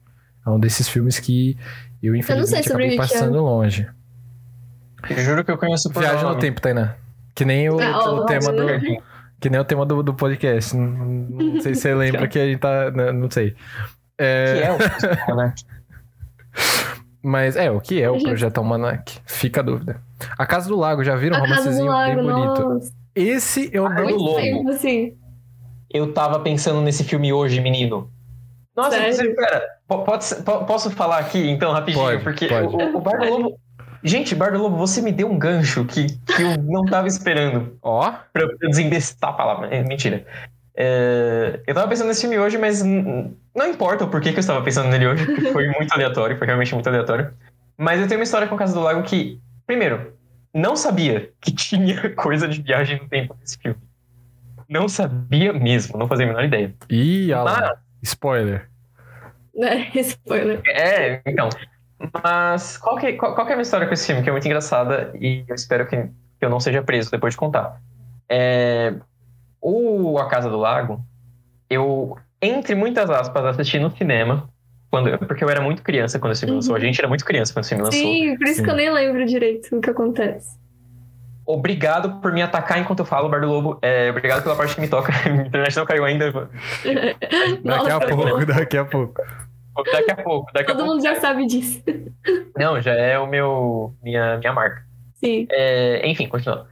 É 0.47 0.51
um 0.51 0.59
desses 0.59 0.89
filmes 0.89 1.19
que 1.19 1.57
eu, 2.03 2.17
infelizmente, 2.17 2.69
sobre 2.69 2.85
acabei 2.85 2.99
o 2.99 3.03
é. 3.03 3.07
passando 3.07 3.43
longe. 3.43 3.89
Juro 5.19 5.45
que 5.45 5.51
eu 5.51 5.59
conheço 5.59 5.91
por 5.91 6.01
Viagem 6.01 6.25
no 6.25 6.39
tempo, 6.39 6.61
Tainá. 6.61 6.95
Que 7.35 7.45
nem 7.45 7.69
o, 7.69 7.81
Ah, 7.81 8.13
o 8.13 8.17
ó, 8.23 8.27
tema 8.27 8.53
do. 8.53 8.67
Que 9.41 9.51
nem 9.51 9.61
o 9.61 9.65
tema 9.65 9.85
do, 9.85 10.03
do 10.03 10.15
podcast. 10.15 10.77
Não, 10.77 10.87
não 10.87 11.61
sei 11.61 11.75
se 11.75 11.83
você 11.83 11.95
lembra 11.95 12.29
que 12.29 12.39
a 12.39 12.47
gente 12.47 12.61
tá. 12.61 12.91
né, 12.91 13.11
Não 13.11 13.31
sei. 13.31 13.57
É, 14.23 14.55
Que 14.55 14.63
é 14.65 15.33
o 15.33 15.37
né? 15.37 15.55
Mas 17.23 17.57
é, 17.57 17.71
o 17.71 17.81
que 17.81 18.03
é 18.03 18.11
o. 18.11 18.21
Projeto 18.23 18.59
Almanac? 18.59 19.19
Fica 19.25 19.61
a 19.61 19.63
dúvida. 19.63 20.01
A 20.37 20.45
Casa 20.45 20.69
do 20.69 20.77
Lago, 20.77 21.05
já 21.05 21.15
viram? 21.15 21.37
Um 21.37 21.41
A 21.41 21.43
romancezinho 21.43 21.87
Lago, 21.93 22.17
bem 22.17 22.25
bonito. 22.25 22.63
nossa. 22.69 22.93
Esse 23.15 23.71
Ah, 23.77 23.81
não. 23.81 23.95
do 23.95 24.03
Muito 24.03 24.17
Lobo. 24.17 24.41
tempo, 24.41 24.71
assim. 24.71 25.17
Eu 25.93 26.13
tava 26.13 26.41
pensando 26.41 26.81
nesse 26.81 27.05
filme 27.05 27.33
hoje, 27.33 27.61
menino. 27.61 28.11
Nossa, 28.75 28.93
Sério? 28.93 29.05
inclusive, 29.13 29.35
pera, 29.37 29.63
po- 29.87 29.99
pode 30.05 30.25
ser- 30.25 30.43
po- 30.43 30.65
posso 30.65 30.91
falar 30.91 31.19
aqui 31.19 31.51
então 31.51 31.73
rapidinho? 31.73 32.03
Pode, 32.05 32.23
porque 32.25 32.47
pode. 32.49 32.67
O, 32.75 32.97
o 32.97 33.01
Bar 33.01 33.19
do 33.19 33.29
Lobo. 33.29 33.59
Gente, 34.03 34.35
Bar 34.35 34.53
do 34.53 34.59
Lobo, 34.59 34.77
você 34.77 35.01
me 35.03 35.13
deu 35.13 35.31
um 35.31 35.39
gancho 35.39 35.85
que, 35.85 36.07
que 36.07 36.43
eu 36.43 36.57
não 36.63 36.85
tava 36.87 37.07
esperando 37.07 37.77
Ó, 37.83 38.11
pra 38.33 38.43
eu 38.43 38.57
desembestar 38.59 39.31
a 39.31 39.33
palavra. 39.35 39.69
É, 39.69 39.83
mentira. 39.85 40.25
É, 40.75 41.61
eu 41.67 41.75
tava 41.75 41.89
pensando 41.89 42.09
nesse 42.09 42.23
filme 42.23 42.39
hoje, 42.39 42.57
mas 42.57 42.83
Não 42.83 43.69
importa 43.69 44.05
o 44.05 44.09
porquê 44.09 44.31
que 44.31 44.39
eu 44.39 44.41
estava 44.41 44.63
pensando 44.65 44.89
nele 44.89 45.07
hoje, 45.07 45.27
porque 45.27 45.53
foi 45.53 45.69
muito 45.77 45.93
aleatório, 45.93 46.39
foi 46.39 46.47
realmente 46.47 46.75
muito 46.75 46.89
aleatório. 46.89 47.33
Mas 47.77 48.01
eu 48.01 48.09
tenho 48.09 48.21
uma 48.21 48.25
história 48.25 48.47
com 48.47 48.55
a 48.55 48.59
Casa 48.59 48.75
do 48.75 48.81
Lago 48.81 49.03
que, 49.03 49.41
primeiro, 49.67 50.13
não 50.55 50.77
sabia 50.77 51.31
que 51.41 51.53
tinha 51.55 52.11
coisa 52.15 52.49
de 52.49 52.63
viagem 52.63 52.99
no 53.01 53.09
tempo 53.09 53.37
nesse 53.39 53.59
filme. 53.59 53.79
Não 54.69 54.89
sabia 54.89 55.53
mesmo, 55.53 55.99
não 55.99 56.09
fazia 56.09 56.25
a 56.25 56.29
menor 56.29 56.45
ideia. 56.45 56.75
Ih, 56.89 57.33
lá. 57.35 57.45
Mas, 57.45 57.79
Spoiler. 58.03 58.69
Né? 59.55 59.91
Spoiler. 59.95 60.63
é, 60.67 61.21
então. 61.27 61.49
Mas 62.23 62.79
qual 62.79 62.97
que, 62.97 63.13
qual, 63.13 63.35
qual 63.35 63.47
que 63.47 63.53
é 63.53 63.55
a 63.55 63.57
minha 63.57 63.63
história 63.63 63.87
com 63.87 63.95
esse 63.95 64.07
filme, 64.07 64.23
que 64.23 64.29
é 64.29 64.33
muito 64.33 64.47
engraçada 64.47 65.13
e 65.15 65.45
eu 65.47 65.55
espero 65.55 65.87
que, 65.87 65.97
que 65.97 66.45
eu 66.45 66.51
não 66.51 66.59
seja 66.59 66.83
preso 66.83 67.11
depois 67.11 67.35
de 67.35 67.39
contar. 67.39 67.81
É, 68.29 68.95
o 69.63 70.19
A 70.19 70.27
Casa 70.29 70.51
do 70.51 70.57
Lago, 70.59 71.01
eu, 71.71 72.17
entre 72.41 72.75
muitas 72.75 73.09
aspas, 73.09 73.45
assisti 73.47 73.79
no 73.79 73.91
cinema, 73.97 74.49
quando, 74.91 75.17
porque 75.21 75.43
eu 75.45 75.49
era 75.49 75.61
muito 75.61 75.83
criança 75.83 76.19
quando 76.19 76.33
esse 76.33 76.41
filme 76.41 76.53
Uhum. 76.53 76.57
lançou. 76.59 76.75
A 76.77 76.81
gente 76.81 76.99
era 76.99 77.09
muito 77.09 77.25
criança 77.25 77.53
quando 77.55 77.63
esse 77.65 77.71
filme 77.71 77.85
lançou. 77.85 78.01
Sim, 78.01 78.37
por 78.37 78.47
isso 78.47 78.57
Sim. 78.57 78.65
que 78.65 78.71
eu 78.71 78.77
nem 78.77 78.91
lembro 78.93 79.25
direito 79.25 79.75
o 79.77 79.81
que 79.81 79.89
acontece. 79.89 80.61
Obrigado 81.45 82.21
por 82.21 82.33
me 82.33 82.41
atacar 82.41 82.79
enquanto 82.79 83.01
eu 83.01 83.05
falo, 83.05 83.29
Bar 83.29 83.41
do 83.41 83.49
Lobo. 83.49 83.79
É, 83.83 84.11
obrigado 84.11 84.43
pela 84.45 84.55
parte 84.55 84.75
que 84.77 84.81
me 84.81 84.89
toca. 84.89 85.13
Minha 85.29 85.47
internet 85.47 85.77
não 85.77 85.85
caiu 85.87 86.05
ainda. 86.05 86.31
Daqui 87.65 87.91
a 87.91 88.01
pouco, 88.01 88.47
daqui 88.47 88.77
a 88.79 88.85
pouco. 88.85 89.15
Daqui 89.91 90.11
a 90.11 90.17
pouco, 90.17 90.53
daqui 90.53 90.71
a 90.71 90.75
Todo 90.75 90.85
pouco. 90.85 90.93
mundo 90.93 91.03
já 91.03 91.15
sabe 91.21 91.47
disso. 91.47 91.83
Não, 92.57 92.81
já 92.81 92.93
é 92.93 93.19
o 93.19 93.27
meu 93.27 93.95
minha, 94.03 94.37
minha 94.39 94.53
marca. 94.53 94.83
Sim. 95.15 95.47
É, 95.51 96.07
enfim, 96.09 96.29
continuando. 96.29 96.67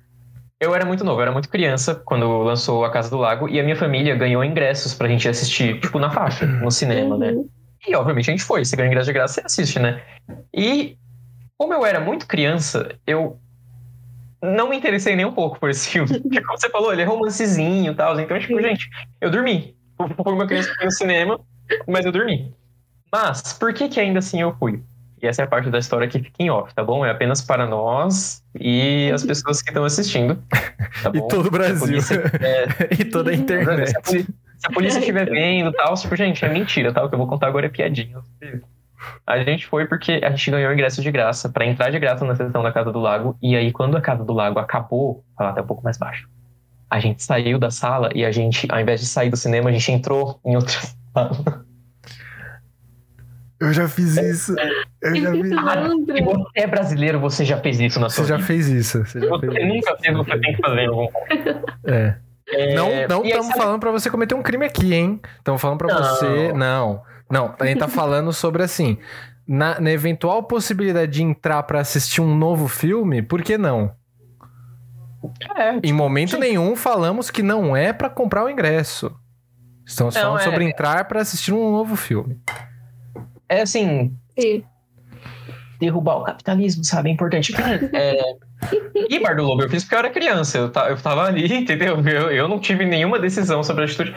Eu 0.61 0.75
era 0.75 0.85
muito 0.85 1.03
novo, 1.03 1.19
eu 1.19 1.23
era 1.23 1.33
muito 1.33 1.49
criança 1.49 1.95
quando 1.95 2.43
lançou 2.43 2.85
A 2.85 2.91
Casa 2.91 3.09
do 3.09 3.17
Lago 3.17 3.49
e 3.49 3.59
a 3.59 3.63
minha 3.63 3.77
família 3.77 4.15
ganhou 4.15 4.45
ingressos 4.45 4.93
pra 4.93 5.09
gente 5.09 5.27
assistir, 5.27 5.81
tipo, 5.81 5.99
na 5.99 6.11
faixa, 6.11 6.45
no 6.45 6.71
cinema, 6.71 7.17
né? 7.17 7.31
Uhum. 7.31 7.49
E 7.89 7.97
obviamente 7.97 8.29
a 8.29 8.33
gente 8.33 8.45
foi, 8.45 8.63
você 8.63 8.77
ganha 8.77 8.89
ingresso 8.89 9.07
de 9.07 9.13
graça, 9.15 9.35
você 9.35 9.47
assiste, 9.47 9.79
né? 9.79 10.03
E 10.53 10.99
como 11.57 11.73
eu 11.73 11.87
era 11.87 11.99
muito 11.99 12.27
criança, 12.27 12.95
eu 13.07 13.41
não 14.43 14.69
me 14.69 14.77
interessei 14.77 15.17
nem 15.17 15.25
um 15.25 15.33
pouco 15.33 15.59
por 15.59 15.71
esse 15.71 15.89
filme. 15.89 16.09
Porque, 16.21 16.43
como 16.43 16.59
você 16.59 16.69
falou, 16.69 16.93
ele 16.93 17.03
é 17.03 17.07
romancezinho 17.07 17.93
e 17.93 17.95
tal. 17.95 18.21
Então, 18.21 18.39
tipo, 18.39 18.61
gente, 18.61 18.89
eu 19.19 19.31
dormi. 19.31 19.75
Foi 19.97 20.33
uma 20.33 20.47
criança 20.47 20.69
que 20.69 20.77
foi 20.77 20.85
no 20.85 20.93
cinema, 20.93 21.41
mas 21.87 22.05
eu 22.05 22.13
dormi. 22.13 22.55
Mas, 23.11 23.55
por 23.55 23.73
que 23.73 23.89
que 23.89 23.99
ainda 23.99 24.19
assim 24.19 24.41
eu 24.43 24.55
fui? 24.59 24.83
E 25.23 25.27
essa 25.27 25.43
é 25.43 25.45
a 25.45 25.49
parte 25.49 25.68
da 25.71 25.79
história 25.79 26.09
que 26.09 26.18
fica 26.18 26.43
em 26.43 26.49
off, 26.51 26.75
tá 26.75 26.83
bom? 26.83 27.05
É 27.05 27.11
apenas 27.11 27.43
para 27.43 27.66
nós 27.66 28.43
e 28.59 29.11
as 29.12 29.23
pessoas 29.25 29.61
que 29.61 29.71
estão 29.71 29.85
assistindo. 29.85 30.37
Tá 31.03 31.11
E 31.14 31.21
todo 31.29 31.47
o 31.47 31.51
Brasil. 31.51 31.79
polícia- 31.79 32.23
é, 32.41 32.89
e 32.99 33.05
toda 33.05 33.31
a 33.31 33.35
internet. 33.35 33.93
se 34.09 34.27
a 34.66 34.73
polícia 34.73 34.99
estiver 34.99 35.29
vendo 35.29 35.71
e 35.71 35.73
tal, 35.75 35.95
tipo, 35.95 36.16
gente, 36.16 36.45
é 36.45 36.49
mentira, 36.49 36.93
tá? 36.93 37.05
O 37.05 37.09
que 37.09 37.14
eu 37.14 37.18
vou 37.18 37.27
contar 37.29 37.49
agora 37.49 37.66
é 37.66 37.68
piadinha. 37.68 38.18
A 39.27 39.43
gente 39.43 39.66
foi 39.66 39.87
porque 39.87 40.21
a 40.23 40.31
gente 40.31 40.51
ganhou 40.51 40.73
ingresso 40.73 41.01
de 41.03 41.11
graça 41.11 41.49
pra 41.49 41.64
entrar 41.66 41.91
de 41.91 41.99
graça 41.99 42.25
na 42.25 42.35
sessão 42.35 42.62
da 42.62 42.71
Casa 42.73 42.93
do 42.93 42.99
Lago. 42.99 43.37
E 43.43 43.57
aí, 43.57 43.73
quando 43.73 43.97
a 43.97 44.01
Casa 44.01 44.25
do 44.25 44.33
Lago 44.33 44.59
acabou, 44.59 45.25
falar 45.37 45.51
até 45.51 45.62
um 45.62 45.66
pouco 45.66 45.83
mais 45.83 45.97
baixo. 45.97 46.29
A 46.91 46.99
gente 47.01 47.23
saiu 47.23 47.59
da 47.59 47.71
sala 47.71 48.11
e 48.14 48.25
a 48.25 48.33
gente, 48.33 48.66
ao 48.71 48.81
invés 48.81 49.01
de 49.01 49.07
sair 49.07 49.31
do 49.31 49.37
cinema, 49.37 49.71
a 49.71 49.73
gente 49.73 49.91
entrou 49.93 50.39
em 50.45 50.57
outra 50.57 50.75
sala. 51.14 51.64
Eu 53.61 53.73
já 53.75 53.87
fiz 53.89 54.17
isso. 54.17 54.55
Eu 55.03 55.15
já 55.17 55.33
fiz. 55.33 55.51
Malandro. 55.51 56.17
Se 56.17 56.23
você 56.23 56.51
é 56.61 56.67
brasileiro, 56.67 57.21
você 57.21 57.45
já 57.45 57.59
fez 57.59 57.79
isso 57.79 58.01
na 58.01 58.09
Você 58.09 58.17
sua 58.17 58.25
já 58.27 58.37
vida. 58.37 58.47
fez 58.47 58.69
isso. 58.69 59.05
Você 59.05 59.21
já 59.21 59.29
Você 59.29 59.47
fez 59.49 59.59
isso. 59.65 59.67
nunca 59.75 59.97
fez 59.99 60.17
o 60.19 60.25
que 60.25 60.31
você 60.31 60.41
tem 60.41 60.55
que 60.55 60.63
fazer. 60.63 60.87
algum 60.87 61.07
É. 61.87 62.17
É, 62.53 62.75
Não 62.75 62.91
estamos 63.23 63.47
sabe- 63.49 63.59
falando 63.59 63.81
pra 63.81 63.91
você 63.93 64.11
cometer 64.11 64.35
um 64.35 64.43
crime 64.43 64.65
aqui, 64.67 64.93
hein? 64.95 65.21
Estamos 65.39 65.61
falando 65.61 65.79
pra 65.79 65.89
Não. 65.95 66.03
você. 66.03 66.53
Não. 66.53 67.03
Não, 67.31 67.55
a 67.61 67.67
gente 67.67 67.79
tá 67.79 67.87
falando 67.89 68.33
sobre 68.33 68.63
assim. 68.63 68.99
Na, 69.47 69.81
na 69.81 69.91
eventual 69.91 70.43
possibilidade 70.45 71.13
de 71.13 71.23
entrar 71.23 71.63
pra 71.65 71.81
assistir 71.81 72.21
um 72.21 72.35
novo 72.37 72.67
filme, 72.67 73.21
por 73.23 73.43
que 73.43 73.59
não? 73.59 73.93
É, 75.57 75.79
Em 75.83 75.93
momento 75.93 76.31
sim. 76.33 76.39
nenhum 76.41 76.75
falamos 76.75 77.31
que 77.31 77.43
não 77.43 77.77
é 77.77 77.93
pra 77.93 78.09
comprar 78.09 78.45
o 78.45 78.49
ingresso. 78.51 79.15
Estamos 79.87 80.15
Não, 80.15 80.23
falando 80.23 80.41
é- 80.41 80.45
sobre 80.45 80.65
entrar 80.65 81.05
pra 81.07 81.21
assistir 81.21 81.53
um 81.53 81.71
novo 81.71 81.95
filme. 81.97 82.39
É 83.51 83.62
assim, 83.62 84.16
Sim. 84.38 84.62
derrubar 85.80 86.18
o 86.18 86.24
capitalismo, 86.24 86.84
sabe? 86.84 87.11
É 87.11 87.12
importante. 87.12 87.53
É... 87.92 88.16
E 89.09 89.18
Bar 89.18 89.36
do 89.36 89.42
Lobo 89.42 89.62
eu 89.62 89.70
fiz 89.70 89.82
porque 89.82 89.94
eu 89.94 89.98
era 90.01 90.11
criança. 90.11 90.59
Eu, 90.59 90.64
eu 90.64 90.96
tava 90.98 91.24
ali, 91.24 91.51
entendeu? 91.57 91.98
Eu, 92.07 92.30
eu 92.30 92.46
não 92.46 92.61
tive 92.61 92.84
nenhuma 92.84 93.18
decisão 93.18 93.62
sobre 93.62 93.82
a 93.82 93.86
atitude. 93.86 94.14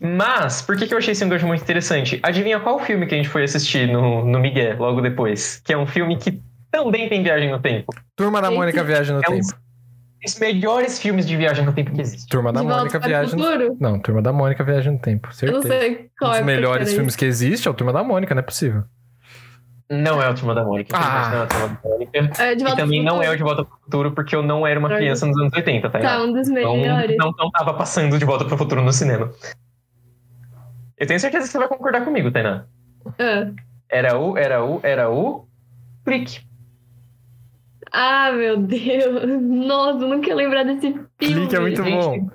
Mas, 0.00 0.62
por 0.62 0.76
que, 0.76 0.86
que 0.86 0.94
eu 0.94 0.98
achei 0.98 1.12
esse 1.12 1.24
gancho 1.26 1.46
muito 1.46 1.62
interessante? 1.62 2.18
Adivinha 2.22 2.58
qual 2.58 2.80
filme 2.80 3.06
que 3.06 3.14
a 3.14 3.18
gente 3.18 3.28
foi 3.28 3.44
assistir 3.44 3.86
no, 3.86 4.24
no 4.24 4.40
Miguel 4.40 4.78
logo 4.78 5.02
depois? 5.02 5.60
Que 5.62 5.74
é 5.74 5.78
um 5.78 5.86
filme 5.86 6.16
que 6.16 6.42
também 6.70 7.08
tem 7.08 7.22
viagem 7.22 7.50
no 7.50 7.60
tempo. 7.60 7.94
Turma 8.16 8.40
da. 8.40 8.50
Mônica 8.50 8.82
Viagem 8.82 9.14
no 9.14 9.22
É 9.22 9.28
um 9.28 9.34
Tempo. 9.34 9.61
Dos 10.24 10.38
melhores 10.38 10.98
filmes 11.00 11.26
de 11.26 11.36
viagem 11.36 11.64
no 11.64 11.72
tempo 11.72 11.92
que 11.92 12.00
existem. 12.00 12.28
Turma 12.28 12.52
da 12.52 12.60
De 12.60 12.66
Mônica 12.66 12.98
Viagem 12.98 13.36
no 13.36 13.44
futuro? 13.44 13.76
Não, 13.80 13.98
Turma 14.00 14.22
da 14.22 14.32
Mônica 14.32 14.62
Viagem 14.64 14.92
no 14.92 14.98
Tempo. 14.98 15.28
Eu 15.42 15.52
não 15.52 15.62
Certeza. 15.62 15.80
sei 15.80 15.92
Um 16.04 16.08
qual 16.18 16.30
dos 16.32 16.40
é 16.40 16.44
melhores 16.44 16.92
filmes 16.92 17.16
que 17.16 17.24
existe 17.24 17.66
é 17.66 17.70
o 17.70 17.74
Turma 17.74 17.92
da 17.92 18.02
Mônica, 18.04 18.34
não 18.34 18.40
é 18.40 18.44
possível. 18.44 18.84
Não 19.90 20.22
é 20.22 20.30
o 20.30 20.34
Turma 20.34 20.54
da 20.54 20.64
Mônica. 20.64 20.96
Ah. 20.96 21.30
Não 21.30 21.40
é 21.40 21.44
o 21.44 21.46
Turma 21.48 21.68
da 21.82 21.88
Mônica. 21.88 22.42
É, 22.42 22.54
de 22.54 22.62
E 22.62 22.64
volta 22.64 22.82
também 22.82 23.04
pro 23.04 23.12
não 23.14 23.22
é 23.22 23.28
o 23.28 23.32
futuro. 23.32 23.36
De 23.36 23.42
Volta 23.42 23.64
pro 23.64 23.78
Futuro, 23.84 24.12
porque 24.12 24.34
eu 24.36 24.42
não 24.42 24.66
era 24.66 24.78
uma 24.80 24.88
criança 24.88 25.26
nos 25.26 25.36
anos 25.38 25.52
80, 25.52 25.90
tá? 25.90 25.98
Tá, 25.98 26.22
um 26.22 26.32
dos 26.32 26.48
Então, 26.48 26.76
melhores. 26.76 27.16
não, 27.18 27.32
não 27.36 27.50
tava 27.50 27.74
passando 27.74 28.18
De 28.18 28.24
Volta 28.24 28.44
pro 28.44 28.56
Futuro 28.56 28.80
no 28.82 28.92
cinema. 28.92 29.30
Eu 30.96 31.06
tenho 31.06 31.18
certeza 31.20 31.46
que 31.46 31.52
você 31.52 31.58
vai 31.58 31.68
concordar 31.68 32.04
comigo, 32.04 32.30
Tainá. 32.30 32.64
Ah. 33.18 33.50
Era 33.90 34.16
o, 34.18 34.38
era 34.38 34.64
o, 34.64 34.80
era 34.82 35.10
o 35.10 35.46
Clique. 36.06 36.40
Ah, 37.92 38.32
meu 38.32 38.56
Deus. 38.56 39.22
Nossa, 39.42 40.04
eu 40.04 40.08
nunca 40.08 40.28
ia 40.28 40.34
lembrar 40.34 40.64
desse 40.64 40.92
filme. 40.92 41.06
Clique 41.18 41.56
é 41.56 41.60
muito 41.60 41.84
Gente, 41.84 42.04
bom. 42.04 42.30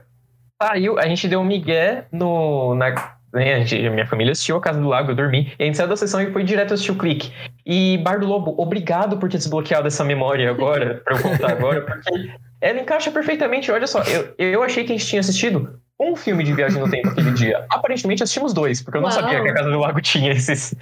Saiu, 0.62 1.00
a 1.00 1.08
gente 1.08 1.28
deu 1.28 1.40
um 1.40 1.46
migué 1.46 2.06
no, 2.12 2.74
na, 2.76 2.90
né, 3.34 3.66
gente, 3.66 3.90
minha 3.90 4.08
família 4.08 4.32
assistiu 4.32 4.58
A 4.58 4.62
Casa 4.62 4.80
do 4.80 4.88
Lago, 4.88 5.12
eu 5.12 5.16
dormi. 5.16 5.54
E 5.60 5.64
a 5.64 5.66
gente 5.66 5.78
saiu 5.78 5.90
da 5.90 5.96
sessão 5.96 6.22
e 6.22 6.32
foi 6.32 6.44
direto 6.44 6.74
assistir 6.74 6.92
o 6.92 6.98
Clique. 6.98 7.32
E 7.66 7.98
Bar 8.00 8.20
do 8.20 8.26
Lobo, 8.26 8.56
obrigado 8.58 9.18
por 9.18 9.30
ter 9.30 9.38
desbloqueado 9.38 9.88
essa 9.88 10.04
memória 10.04 10.50
agora, 10.50 11.02
pra 11.04 11.16
eu 11.16 11.22
contar 11.22 11.52
agora, 11.52 11.82
porque 11.82 12.32
ela 12.62 12.80
encaixa 12.80 13.12
perfeitamente. 13.12 13.72
Olha 13.72 13.88
só, 13.88 14.02
eu, 14.04 14.34
eu 14.38 14.64
achei 14.64 14.84
que 14.84 14.94
a 14.94 14.98
gente 14.98 15.08
tinha 15.08 15.20
assistido 15.20 15.80
um 16.00 16.16
filme 16.16 16.44
de 16.44 16.54
viagem 16.54 16.80
no 16.80 16.90
tempo 16.90 17.10
aquele 17.10 17.32
dia. 17.32 17.66
Aparentemente 17.70 18.24
assistimos 18.24 18.54
dois, 18.54 18.82
porque 18.82 18.98
eu 18.98 19.02
não 19.02 19.10
Uau. 19.10 19.20
sabia 19.20 19.42
que 19.42 19.50
A 19.50 19.54
Casa 19.54 19.70
do 19.70 19.80
Lago 19.80 20.02
tinha 20.02 20.32
esses, 20.32 20.76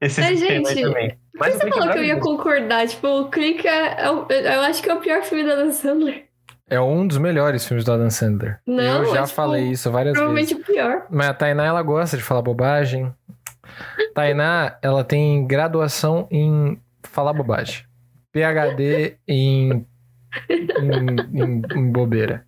esses 0.00 0.18
Mas, 0.24 0.38
gente, 0.40 0.74
também. 0.82 1.18
Por 1.36 1.46
que 1.46 1.52
você 1.52 1.66
é 1.66 1.70
falou 1.70 1.90
que 1.92 1.98
eu 1.98 2.04
ia 2.04 2.16
concordar? 2.20 2.86
Tipo, 2.88 3.06
o 3.20 3.28
Clique 3.28 3.66
é, 3.68 4.02
é 4.02 4.10
o- 4.10 4.26
eu 4.30 4.60
acho 4.62 4.82
que 4.82 4.90
é 4.90 4.94
o 4.94 5.00
pior 5.00 5.22
filme 5.22 5.44
da 5.44 5.54
Dan 5.56 5.70
Sandler. 5.72 6.24
É 6.70 6.78
um 6.80 7.06
dos 7.06 7.16
melhores 7.16 7.64
filmes 7.66 7.82
do 7.84 7.92
Adam 7.92 8.10
Sandler. 8.10 8.60
Não, 8.66 9.04
Eu 9.04 9.14
já 9.14 9.20
é, 9.20 9.22
tipo, 9.22 9.34
falei 9.34 9.70
isso 9.70 9.90
várias 9.90 10.12
Provavelmente 10.12 10.52
vezes. 10.54 10.68
o 10.68 10.72
pior. 10.72 11.06
Mas 11.08 11.28
a 11.30 11.32
Tainá, 11.34 11.64
ela 11.64 11.80
gosta 11.82 12.14
de 12.16 12.22
falar 12.22 12.42
bobagem. 12.42 13.10
Tainá, 14.14 14.76
ela 14.82 15.02
tem 15.02 15.46
graduação 15.46 16.28
em 16.30 16.78
falar 17.04 17.32
bobagem. 17.32 17.84
PhD 18.32 19.16
em, 19.26 19.86
em, 20.50 21.42
em- 21.42 21.62
em 21.74 21.90
bobeira. 21.90 22.44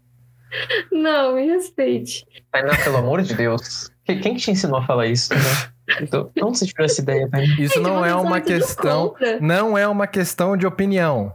Não, 0.93 1.35
me 1.37 1.47
respeite. 1.47 2.27
Tainá, 2.53 2.77
pelo 2.85 2.99
amor 2.99 3.23
de 3.23 3.35
Deus. 3.35 3.91
Quem 4.05 4.21
quem 4.21 4.35
que 4.35 4.41
te 4.41 4.51
ensinou 4.51 4.81
a 4.81 4.87
falar 4.87 5.07
isso? 5.07 5.33
Né? 5.33 5.41
Então, 6.01 6.31
você 6.55 6.67
tirou 6.67 6.85
essa 6.85 7.01
ideia, 7.01 7.29
Tainá? 7.29 7.55
Isso 7.59 7.81
não 7.81 8.05
é 8.05 8.15
uma 8.15 8.41
questão. 8.41 9.15
Não 9.41 9.77
é 9.77 9.87
uma 9.87 10.07
questão 10.07 10.57
de 10.57 10.67
opinião. 10.67 11.33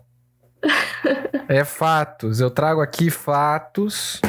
É 1.47 1.64
fatos. 1.64 2.39
Eu 2.39 2.49
trago 2.49 2.82
aqui 2.82 3.12
fatos. 3.12 4.20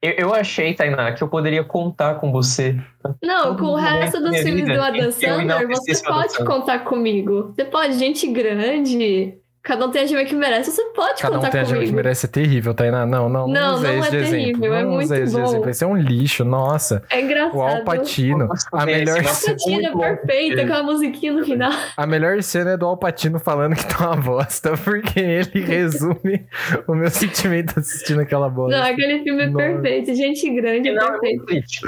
Eu, 0.00 0.12
eu 0.12 0.34
achei, 0.34 0.72
Tainá, 0.72 1.12
que 1.12 1.22
eu 1.22 1.28
poderia 1.28 1.62
contar 1.64 2.14
com 2.14 2.32
você. 2.32 2.80
Não, 3.22 3.48
Todo 3.48 3.58
com 3.58 3.64
o 3.64 3.76
mundo 3.76 3.80
resto 3.82 4.20
dos 4.20 4.38
filmes 4.38 4.64
do 4.64 4.80
Adam 4.80 5.12
Sandler, 5.12 5.68
você 5.68 6.02
pode 6.02 6.44
contar 6.44 6.78
comigo. 6.84 7.52
Você 7.54 7.64
pode, 7.64 7.98
gente 7.98 8.26
grande. 8.28 9.38
Cada 9.62 9.84
um 9.86 9.90
tem 9.90 10.02
a 10.02 10.06
gema 10.06 10.24
que 10.24 10.34
merece, 10.34 10.70
você 10.70 10.82
pode 10.94 11.20
Cada 11.20 11.34
um 11.36 11.40
contar 11.40 11.50
tem 11.50 11.60
a 11.60 11.64
gente 11.64 11.72
que 11.74 11.80
comigo. 11.80 11.96
merece 11.96 12.20
ser 12.22 12.28
terrível, 12.28 12.72
Tainá. 12.72 13.04
Não, 13.04 13.28
não, 13.28 13.46
não, 13.46 13.52
Não, 13.52 13.74
usa 13.74 13.92
não 13.92 13.98
esse 13.98 14.16
é 14.16 14.20
exemplo. 14.20 14.30
terrível, 14.38 14.74
é 14.74 14.82
não 14.82 14.90
muito 14.92 15.08
de 15.12 15.30
bom. 15.32 15.40
exemplo. 15.42 15.70
Esse 15.70 15.84
é 15.84 15.86
um 15.86 15.96
lixo, 15.96 16.44
nossa. 16.44 17.02
É 17.10 17.20
engraçado. 17.20 17.56
O 17.56 17.62
Alpatino. 17.62 18.48
A 18.72 18.86
melhor, 18.86 19.18
Muito 19.66 19.92
bom. 19.92 19.98
perfeita, 20.00 20.66
com 20.66 20.72
a 20.72 20.82
musiquinha 20.82 21.32
no 21.34 21.44
final. 21.44 21.72
a 21.96 22.06
melhor 22.06 22.42
cena 22.42 22.70
é 22.70 22.76
do 22.76 22.86
Alpatino 22.86 23.38
falando 23.38 23.74
que 23.76 23.84
tá 23.86 24.06
uma 24.12 24.16
bosta, 24.16 24.74
porque 24.78 25.20
ele 25.20 25.60
resume 25.60 26.46
o 26.86 26.94
meu 26.94 27.10
sentimento 27.10 27.78
assistindo 27.78 28.20
aquela 28.20 28.48
bosta. 28.48 28.78
Não, 28.78 28.86
aquele 28.86 29.22
filme 29.22 29.42
é 29.42 29.46
Nossa. 29.48 29.64
perfeito. 29.66 30.14
Gente 30.14 30.50
grande 30.54 30.88
é 30.88 30.94
é 30.94 30.98
perfeito. 30.98 31.44
triste. 31.46 31.80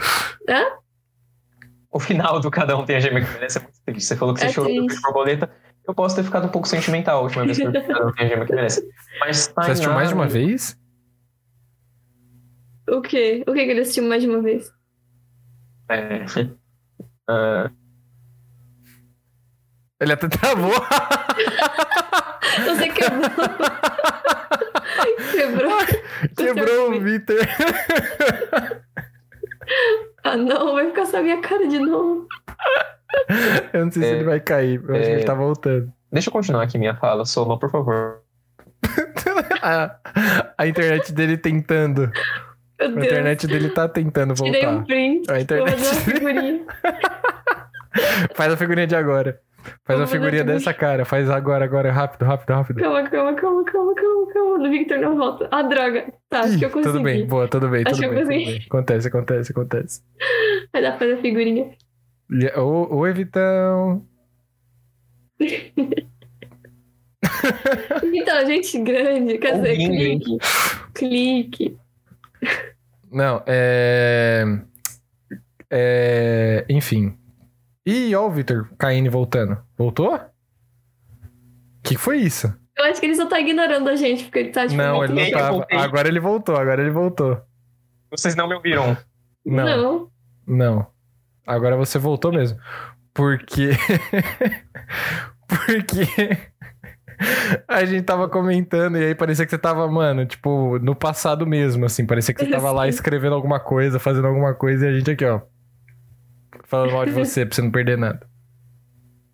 Hã? 0.48 0.64
O 1.92 1.98
final 1.98 2.38
do 2.40 2.50
Cada 2.50 2.76
Um 2.76 2.84
Tem 2.84 2.96
a 2.96 3.00
Gema 3.00 3.20
que 3.20 3.32
Merece 3.32 3.58
é 3.58 3.62
muito 3.62 3.74
triste. 3.84 4.04
Você 4.06 4.16
falou 4.16 4.34
que 4.34 4.40
você 4.40 4.46
É 4.46 4.52
chorou 4.52 4.70
triste. 4.70 5.00
borboleta. 5.02 5.50
Eu 5.86 5.94
posso 5.94 6.16
ter 6.16 6.22
ficado 6.22 6.46
um 6.46 6.50
pouco 6.50 6.68
sentimental 6.68 7.20
a 7.20 7.22
última 7.22 7.44
vez 7.44 7.56
que 7.58 7.64
eu 7.64 7.72
vi 7.72 7.78
a 7.78 8.44
que 8.46 8.54
Merece. 8.54 8.88
Mas 9.20 9.36
Você 9.38 9.52
Tainá... 9.52 9.72
assistiu 9.72 9.92
mais 9.92 10.08
de 10.08 10.14
uma 10.14 10.28
vez? 10.28 10.78
O 12.88 13.00
quê? 13.00 13.44
O 13.46 13.52
que 13.52 13.64
que 13.64 13.70
ele 13.70 13.80
assistiu 13.80 14.04
mais 14.04 14.22
de 14.22 14.28
uma 14.28 14.40
vez? 14.40 14.72
É... 15.88 16.24
Ah, 17.32 17.70
Ele 20.00 20.12
até 20.12 20.28
travou. 20.28 20.72
Você 22.64 22.88
quebrou. 22.88 23.30
quebrou. 25.32 25.78
Quebrou 26.36 26.90
o 26.90 27.00
Vitor. 27.00 27.36
Ah, 30.24 30.36
não, 30.36 30.74
vai 30.74 30.86
ficar 30.88 31.06
só 31.06 31.22
minha 31.22 31.40
cara 31.40 31.68
de 31.68 31.78
novo. 31.78 32.26
Eu 33.72 33.84
não 33.84 33.92
sei 33.92 34.02
se 34.02 34.08
É, 34.08 34.12
ele 34.12 34.24
vai 34.24 34.40
cair. 34.40 34.82
Eu 34.86 34.94
acho 34.94 35.04
que 35.04 35.10
é. 35.10 35.12
ele 35.14 35.24
tá 35.24 35.34
voltando. 35.34 35.92
deixa 36.12 36.28
eu 36.28 36.32
continuar 36.32 36.62
aqui 36.62 36.78
minha 36.78 36.94
fala, 36.96 37.24
Soma, 37.24 37.58
por 37.58 37.70
favor. 37.70 38.20
A, 39.62 39.96
a 40.56 40.66
internet 40.66 41.12
dele 41.12 41.36
tentando. 41.36 42.10
Meu 42.80 42.88
A 43.02 43.04
internet 43.04 43.46
dele 43.46 43.68
tá 43.68 43.86
tentando 43.88 44.32
Tirei 44.34 44.66
um 44.66 44.70
voltar. 44.70 44.86
print. 44.86 45.30
A 45.30 45.34
Vou 45.34 45.42
internet 45.42 45.76
fazer 45.78 45.90
uma 45.96 46.00
figurinha. 46.00 46.60
Faz 48.34 48.52
a 48.52 48.56
figurinha 48.56 48.86
de 48.86 48.96
agora. 48.96 49.38
Faz 49.84 49.98
Vou 49.98 50.04
a 50.04 50.06
figurinha 50.06 50.44
dessa 50.44 50.72
cara. 50.72 51.04
Faz 51.04 51.28
agora, 51.28 51.64
agora. 51.64 51.92
Rápido, 51.92 52.24
rápido, 52.24 52.50
rápido. 52.54 52.80
Calma, 52.80 53.02
calma, 53.10 53.34
calma, 53.34 53.64
calma, 53.64 53.94
calma, 53.94 54.32
calma. 54.32 54.58
Do 54.60 54.70
Victor 54.70 54.98
não 54.98 55.16
volta. 55.18 55.48
Ah, 55.50 55.62
droga. 55.62 56.06
Tá, 56.30 56.40
acho 56.40 56.54
Ih, 56.54 56.58
que 56.58 56.64
eu 56.64 56.70
consegui. 56.70 56.92
tudo 56.94 57.02
bem, 57.04 57.26
boa, 57.26 57.48
tudo 57.48 57.68
bem, 57.68 57.82
Acho 57.86 57.96
tudo 57.96 58.00
que 58.02 58.08
bem, 58.08 58.18
eu 58.18 58.24
tudo 58.24 58.32
consegui. 58.34 58.52
bem. 58.58 58.66
Acontece, 58.66 59.08
acontece, 59.08 59.52
acontece. 59.52 60.02
Vai 60.72 60.80
dar 60.82 60.90
pra 60.92 60.98
fazer 61.00 61.12
a 61.14 61.18
figurinha. 61.18 61.70
E- 62.30 62.58
Ô, 62.58 62.94
ô 62.96 63.06
Evitão. 63.06 64.06
Então, 68.12 68.46
gente 68.46 68.78
grande. 68.80 69.38
Quer 69.38 69.54
dizer, 69.56 69.76
clique. 69.76 70.38
Clique. 70.94 71.78
Não, 73.10 73.42
é. 73.46 74.44
É. 75.70 76.64
Enfim. 76.68 77.16
Ih, 77.86 78.14
ó 78.14 78.26
o 78.26 78.30
Vitor 78.30 78.68
Caine 78.78 79.08
voltando. 79.08 79.58
Voltou? 79.76 80.14
O 80.14 80.20
que 81.82 81.96
foi 81.96 82.18
isso? 82.18 82.52
Eu 82.76 82.84
acho 82.84 83.00
que 83.00 83.06
ele 83.06 83.14
só 83.16 83.26
tá 83.26 83.40
ignorando 83.40 83.88
a 83.88 83.96
gente, 83.96 84.24
porque 84.24 84.38
ele 84.38 84.50
tá 84.50 84.66
tipo. 84.66 84.80
não, 84.80 84.98
muito 84.98 85.12
ele 85.12 85.30
não 85.30 85.38
tava. 85.38 85.50
voltei. 85.56 85.78
Agora 85.78 86.08
ele 86.08 86.20
voltou, 86.20 86.56
agora 86.56 86.80
ele 86.80 86.90
voltou. 86.90 87.40
Vocês 88.10 88.34
não 88.36 88.48
me 88.48 88.54
ouviram. 88.54 88.96
Não, 89.44 89.64
não. 89.66 90.10
Não. 90.46 90.86
Agora 91.46 91.76
você 91.76 91.98
voltou 91.98 92.32
mesmo. 92.32 92.58
Porque. 93.14 93.70
Porque. 95.46 96.38
A 97.68 97.84
gente 97.84 98.02
tava 98.02 98.28
comentando 98.28 98.96
e 98.96 99.04
aí 99.04 99.14
parecia 99.14 99.44
que 99.44 99.50
você 99.50 99.58
tava, 99.58 99.86
mano, 99.88 100.24
tipo, 100.24 100.78
no 100.78 100.94
passado 100.94 101.46
mesmo, 101.46 101.84
assim. 101.84 102.06
Parecia 102.06 102.34
que 102.34 102.44
você 102.44 102.50
tava 102.50 102.72
lá 102.72 102.88
escrevendo 102.88 103.34
alguma 103.34 103.60
coisa, 103.60 103.98
fazendo 103.98 104.26
alguma 104.26 104.54
coisa 104.54 104.86
e 104.86 104.88
a 104.88 104.98
gente 104.98 105.10
aqui, 105.10 105.24
ó. 105.24 105.40
Falando 106.64 106.92
mal 106.92 107.04
de 107.04 107.12
você 107.12 107.44
pra 107.44 107.54
você 107.54 107.62
não 107.62 107.70
perder 107.70 107.98
nada. 107.98 108.30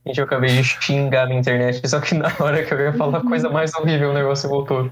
Gente, 0.06 0.18
eu 0.18 0.24
acabei 0.24 0.50
de 0.50 0.62
xingar 0.62 1.26
na 1.26 1.34
internet, 1.34 1.86
só 1.88 2.00
que 2.00 2.14
na 2.14 2.32
hora 2.38 2.64
que 2.64 2.72
eu 2.72 2.78
ia 2.78 2.92
falar 2.92 3.18
a 3.18 3.22
coisa 3.22 3.48
mais 3.48 3.74
horrível, 3.74 4.10
o 4.10 4.14
negócio 4.14 4.48
voltou. 4.48 4.88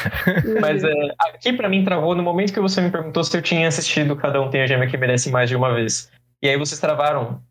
Mas 0.60 0.82
é, 0.82 0.92
aqui 1.28 1.52
pra 1.52 1.68
mim 1.68 1.84
travou 1.84 2.14
no 2.14 2.22
momento 2.22 2.54
que 2.54 2.60
você 2.60 2.80
me 2.80 2.90
perguntou 2.90 3.22
se 3.22 3.36
eu 3.36 3.42
tinha 3.42 3.68
assistido 3.68 4.16
Cada 4.16 4.40
Um 4.40 4.48
Tem 4.48 4.62
a 4.62 4.66
Gêmea 4.66 4.88
que 4.88 4.96
Merece 4.96 5.30
Mais 5.30 5.50
de 5.50 5.56
uma 5.56 5.74
vez. 5.74 6.10
E 6.42 6.48
aí 6.48 6.56
vocês 6.56 6.80
travaram 6.80 7.42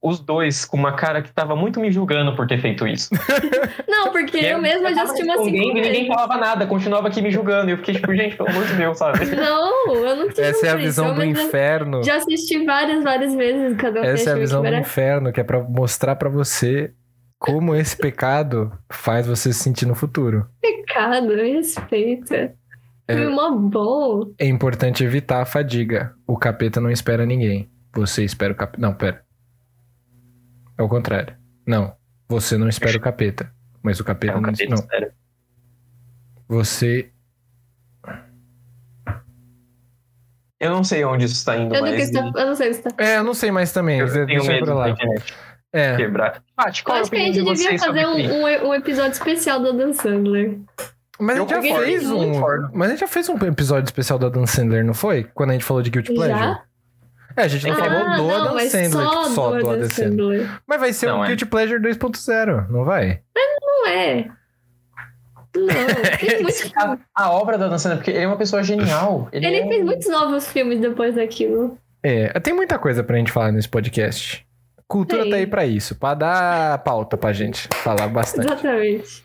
os 0.00 0.20
dois 0.20 0.64
com 0.64 0.76
uma 0.76 0.92
cara 0.92 1.20
que 1.20 1.32
tava 1.32 1.56
muito 1.56 1.80
me 1.80 1.90
julgando 1.90 2.34
por 2.36 2.46
ter 2.46 2.60
feito 2.60 2.86
isso. 2.86 3.10
Não, 3.88 4.12
porque 4.12 4.38
E 4.38 4.46
aí 4.46 4.52
eu 4.52 4.60
mesma 4.60 4.94
já 4.94 5.02
assisti 5.02 5.24
umas 5.24 5.38
cinco 5.38 5.50
respondendo 5.50 5.76
e 5.78 5.80
ninguém 5.80 6.06
falava 6.06 6.36
nada, 6.36 6.66
continuava 6.66 7.08
aqui 7.08 7.20
me 7.20 7.30
julgando. 7.30 7.70
E 7.70 7.72
eu 7.72 7.78
fiquei 7.78 7.94
tipo, 7.94 8.14
gente, 8.14 8.36
pelo 8.36 8.48
amor 8.48 8.64
de 8.64 8.74
Deus, 8.74 8.96
sabe? 8.96 9.26
Não, 9.34 9.94
eu 9.94 10.16
não 10.16 10.28
te 10.28 10.40
Essa 10.40 10.68
é 10.68 10.70
a 10.70 10.76
visão 10.76 11.08
eu 11.08 11.14
do 11.14 11.24
inferno. 11.24 12.02
Já 12.04 12.16
assisti 12.16 12.64
várias, 12.64 13.02
várias 13.02 13.34
vezes 13.34 13.76
cada 13.76 14.00
tem 14.00 14.10
Essa 14.10 14.30
é 14.30 14.32
a 14.34 14.36
visão 14.36 14.62
do 14.62 14.74
inferno, 14.74 15.32
que 15.32 15.40
é 15.40 15.44
pra 15.44 15.60
mostrar 15.60 16.14
pra 16.14 16.28
você 16.28 16.94
como 17.38 17.74
esse 17.74 17.96
pecado 17.98 18.72
faz 18.90 19.26
você 19.26 19.52
se 19.52 19.58
sentir 19.58 19.86
no 19.86 19.96
futuro. 19.96 20.46
Pecado, 20.60 21.26
me 21.28 21.54
respeita. 21.54 22.54
É. 23.08 23.26
Mó 23.26 23.50
bom. 23.50 24.32
É 24.38 24.46
importante 24.46 25.02
evitar 25.02 25.40
a 25.40 25.46
fadiga. 25.46 26.12
O 26.26 26.36
capeta 26.36 26.80
não 26.80 26.90
espera 26.90 27.26
ninguém. 27.26 27.68
Você 27.94 28.24
espera 28.24 28.52
o 28.52 28.56
capeta. 28.56 28.80
Não, 28.80 28.94
pera. 28.94 29.24
É 30.76 30.82
o 30.82 30.88
contrário. 30.88 31.36
Não. 31.66 31.96
Você 32.28 32.56
não 32.56 32.68
espera 32.68 32.96
o 32.96 33.00
capeta. 33.00 33.52
Mas 33.82 33.98
o 34.00 34.04
capeta 34.04 34.34
É 34.34 34.36
um 34.36 34.40
não. 34.40 34.50
capeta, 34.50 34.70
Não. 34.70 34.76
sério. 34.76 35.12
Você. 36.48 37.12
Eu 40.60 40.70
não 40.70 40.82
sei 40.82 41.04
onde 41.04 41.24
isso 41.24 41.34
está 41.36 41.56
indo, 41.56 41.74
Eu 41.74 41.82
não, 41.82 41.88
mas 41.88 41.96
sei 41.96 42.06
se 42.06 42.12
tá- 42.12 42.40
eu 42.40 42.46
não 42.46 42.54
sei 42.54 42.74
se 42.74 42.82
tá. 42.82 42.90
É, 42.98 43.16
eu 43.18 43.24
não 43.24 43.34
sei 43.34 43.50
mais 43.50 43.72
também. 43.72 44.00
eu 44.00 44.12
tenho 44.12 44.40
eu 44.40 44.44
medo 44.44 44.64
pra 44.64 44.74
da 44.74 44.80
lá. 44.80 44.96
É. 45.72 45.96
quebrar. 45.96 46.42
Paty, 46.56 46.80
Eu 46.80 46.84
qual 46.84 46.96
é 46.96 46.98
a 46.98 47.02
acho 47.02 47.10
que 47.10 47.16
a 47.16 47.20
gente 47.20 47.34
de 47.34 47.44
devia 47.44 47.78
fazer 47.78 48.06
um, 48.06 48.68
um, 48.68 48.74
episódio 48.74 49.12
especial 49.12 49.60
do 49.60 49.72
Dan 49.72 49.92
Sandler. 49.92 50.58
Mas 51.20 51.36
a 51.36 51.40
Eu 51.40 51.48
gente 51.48 51.68
já 51.68 51.78
fez 51.84 52.04
eu 52.04 52.18
um. 52.18 52.40
Mas 52.72 52.88
a 52.88 52.90
gente 52.92 53.00
já 53.00 53.08
fez 53.08 53.28
um 53.28 53.36
episódio 53.46 53.84
especial 53.84 54.18
do 54.18 54.26
Adam 54.26 54.46
Sandler, 54.46 54.84
não 54.84 54.94
foi? 54.94 55.24
Quando 55.24 55.50
a 55.50 55.52
gente 55.52 55.64
falou 55.64 55.82
de 55.82 55.90
Guilty 55.90 56.14
Pleasure. 56.14 56.38
Já? 56.38 56.62
É, 57.36 57.42
a 57.42 57.48
gente 57.48 57.66
não 57.66 57.76
falou 57.76 57.98
ah, 57.98 58.16
do 58.16 58.22
não, 58.22 58.34
Adam 58.34 58.54
mas 58.54 58.72
Sandler, 58.72 58.90
só, 58.90 59.22
tipo, 59.22 59.34
só 59.34 59.50
do, 59.50 59.70
Adam 59.70 59.90
Sandler. 59.90 60.60
Mas 60.66 60.80
vai 60.80 60.92
ser 60.92 61.06
Não, 61.06 61.20
um 61.20 61.24
é. 61.24 61.28
Guilty 61.28 61.46
Pleasure 61.46 61.80
2.0, 61.80 62.68
não 62.68 62.84
vai? 62.84 63.20
Não 63.60 63.86
é. 63.88 64.28
Não, 65.56 65.66
tem 66.18 66.42
muito... 66.42 66.72
A, 66.76 66.98
a 67.14 67.30
obra 67.32 67.56
da 67.56 67.68
Dan 67.68 67.78
Sandler, 67.78 67.98
porque 67.98 68.10
ele 68.10 68.24
é 68.24 68.26
uma 68.26 68.36
pessoa 68.36 68.62
genial. 68.62 69.28
Ele, 69.32 69.46
Ele 69.46 69.56
é... 69.56 69.68
fez 69.68 69.84
muitos 69.84 70.08
novos 70.08 70.48
filmes 70.48 70.80
depois 70.80 71.14
daquilo. 71.14 71.78
É, 72.02 72.28
tem 72.40 72.54
muita 72.54 72.78
coisa 72.78 73.02
pra 73.02 73.16
gente 73.16 73.32
falar 73.32 73.52
nesse 73.52 73.68
podcast. 73.68 74.46
Cultura 74.86 75.22
Tem. 75.22 75.30
tá 75.30 75.36
aí 75.36 75.46
pra 75.46 75.66
isso, 75.66 75.94
pra 75.96 76.14
dar 76.14 76.78
pauta 76.78 77.16
pra 77.16 77.32
gente 77.32 77.68
falar 77.74 78.08
bastante. 78.08 78.46
Exatamente. 78.46 79.24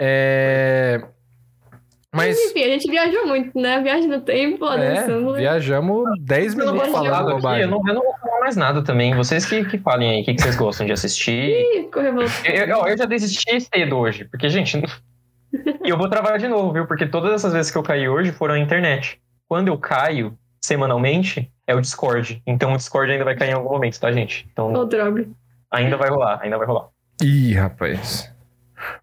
É. 0.00 1.02
Mas, 2.16 2.36
Mas. 2.36 2.50
enfim, 2.50 2.64
a 2.64 2.68
gente 2.68 2.90
viajou 2.90 3.26
muito, 3.26 3.58
né? 3.60 3.80
Viagem 3.82 4.08
no 4.08 4.20
tempo, 4.20 4.64
É, 4.72 5.04
Sandler. 5.06 5.36
viajamos 5.40 6.04
10 6.22 6.54
Pelo 6.54 6.72
minutos 6.72 6.92
falando 6.92 7.34
bobagem. 7.34 7.62
eu, 7.62 7.68
não, 7.70 7.80
eu 7.86 7.94
não 7.94 8.02
vou 8.02 8.14
falar 8.18 8.40
mais 8.40 8.56
nada 8.56 8.82
também. 8.82 9.14
Vocês 9.14 9.44
que, 9.44 9.64
que 9.64 9.78
falem 9.78 10.10
aí, 10.10 10.22
o 10.22 10.24
que, 10.24 10.34
que 10.34 10.42
vocês 10.42 10.56
gostam 10.56 10.86
de 10.86 10.92
assistir. 10.92 11.50
Ih. 11.50 11.88
Eu, 12.44 12.66
eu- 12.66 12.86
eu 12.86 12.96
já 12.98 13.04
desisti 13.04 13.60
cedo 13.60 13.96
hoje, 13.96 14.24
porque, 14.24 14.48
gente. 14.48 14.82
E 15.84 15.88
eu 15.88 15.96
vou 15.96 16.08
trabalhar 16.08 16.38
de 16.38 16.48
novo, 16.48 16.72
viu? 16.72 16.86
Porque 16.86 17.06
todas 17.06 17.32
essas 17.32 17.52
vezes 17.52 17.70
que 17.70 17.78
eu 17.78 17.82
caí 17.82 18.08
hoje 18.08 18.32
foram 18.32 18.54
na 18.54 18.60
internet. 18.60 19.20
Quando 19.48 19.68
eu 19.68 19.78
caio 19.78 20.36
semanalmente, 20.64 21.50
é 21.66 21.74
o 21.74 21.80
Discord. 21.80 22.42
Então 22.46 22.72
o 22.72 22.76
Discord 22.76 23.10
ainda 23.12 23.24
vai 23.24 23.36
cair 23.36 23.50
em 23.50 23.54
algum 23.54 23.70
momento, 23.70 23.98
tá, 24.00 24.10
gente? 24.12 24.46
Então 24.52 24.72
Ô, 24.72 24.84
droga. 24.84 25.26
ainda 25.70 25.96
vai 25.96 26.10
rolar, 26.10 26.40
ainda 26.42 26.58
vai 26.58 26.66
rolar. 26.66 26.88
Ih, 27.22 27.54
rapaz. 27.54 28.30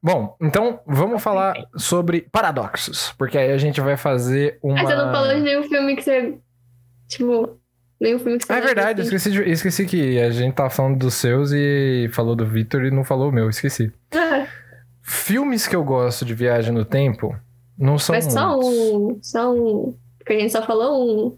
Bom, 0.01 0.35
então 0.41 0.79
vamos 0.85 1.21
falar 1.23 1.55
sobre 1.75 2.21
paradoxos, 2.31 3.13
porque 3.17 3.37
aí 3.37 3.51
a 3.51 3.57
gente 3.57 3.81
vai 3.81 3.97
fazer 3.97 4.59
uma. 4.61 4.79
Ah, 4.79 4.83
você 4.85 4.95
não 4.95 5.11
falou 5.11 5.33
de 5.33 5.41
nenhum 5.41 5.63
filme 5.63 5.95
que 5.95 6.03
você. 6.03 6.37
Tipo, 7.07 7.59
nenhum 7.99 8.19
filme 8.19 8.37
que 8.37 8.45
você. 8.45 8.53
Ah, 8.53 8.57
é 8.57 8.61
verdade, 8.61 9.01
eu 9.01 9.03
esqueci, 9.05 9.31
de- 9.31 9.49
esqueci 9.49 9.85
que 9.85 10.19
a 10.19 10.29
gente 10.29 10.53
tava 10.53 10.69
falando 10.69 10.97
dos 10.97 11.15
seus 11.15 11.51
e 11.51 12.07
falou 12.13 12.35
do 12.35 12.45
Victor 12.45 12.85
e 12.85 12.91
não 12.91 13.03
falou 13.03 13.29
o 13.29 13.31
meu, 13.31 13.49
esqueci. 13.49 13.91
Ah, 14.13 14.45
Filmes 15.01 15.67
que 15.67 15.75
eu 15.75 15.83
gosto 15.83 16.23
de 16.23 16.33
viagem 16.33 16.71
no 16.73 16.85
tempo 16.85 17.35
não 17.77 17.97
são 17.97 18.15
mas 18.15 18.31
só 18.31 18.55
muitos. 18.55 18.69
um. 18.69 19.19
Só 19.21 19.53
um. 19.53 19.97
Porque 20.19 20.33
a 20.33 20.39
gente 20.39 20.51
só 20.51 20.61
falou 20.63 21.27
um. 21.27 21.37